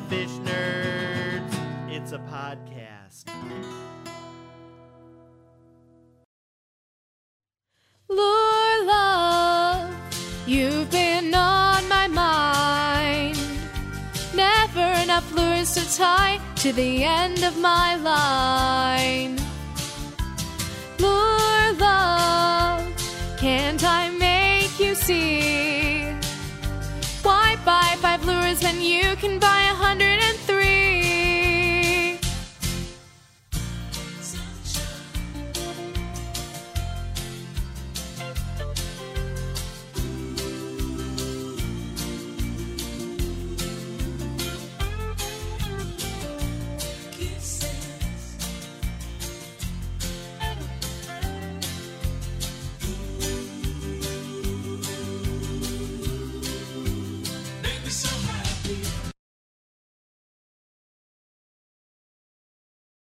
Fish 0.10 0.36
nerds. 0.44 1.54
It's 1.90 2.12
a 2.12 2.18
podcast. 2.18 3.24
Lure 8.10 8.86
love, 8.86 9.96
you've 10.46 10.92
been 10.92 11.34
on 11.34 11.88
my 11.88 12.08
mind. 12.10 13.40
Never 14.36 14.86
enough 15.02 15.34
lures 15.34 15.74
to 15.76 15.98
tie 15.98 16.42
to 16.58 16.74
the 16.74 17.06
end 17.06 17.46
of 17.46 17.58
my 17.60 17.96
line 17.96 19.40
more 21.00 21.74
love. 21.80 22.84
Can't 23.38 23.84
I 23.84 24.10
make 24.10 24.80
you 24.80 24.96
see? 24.96 26.04
Why 27.24 27.58
buy 27.66 27.96
five 28.02 28.24
lures 28.26 28.62
when 28.62 28.82
you 28.82 29.16
can 29.16 29.40
buy 29.40 29.62
a 29.72 29.76
hundred 29.86 30.20
and 30.28 30.38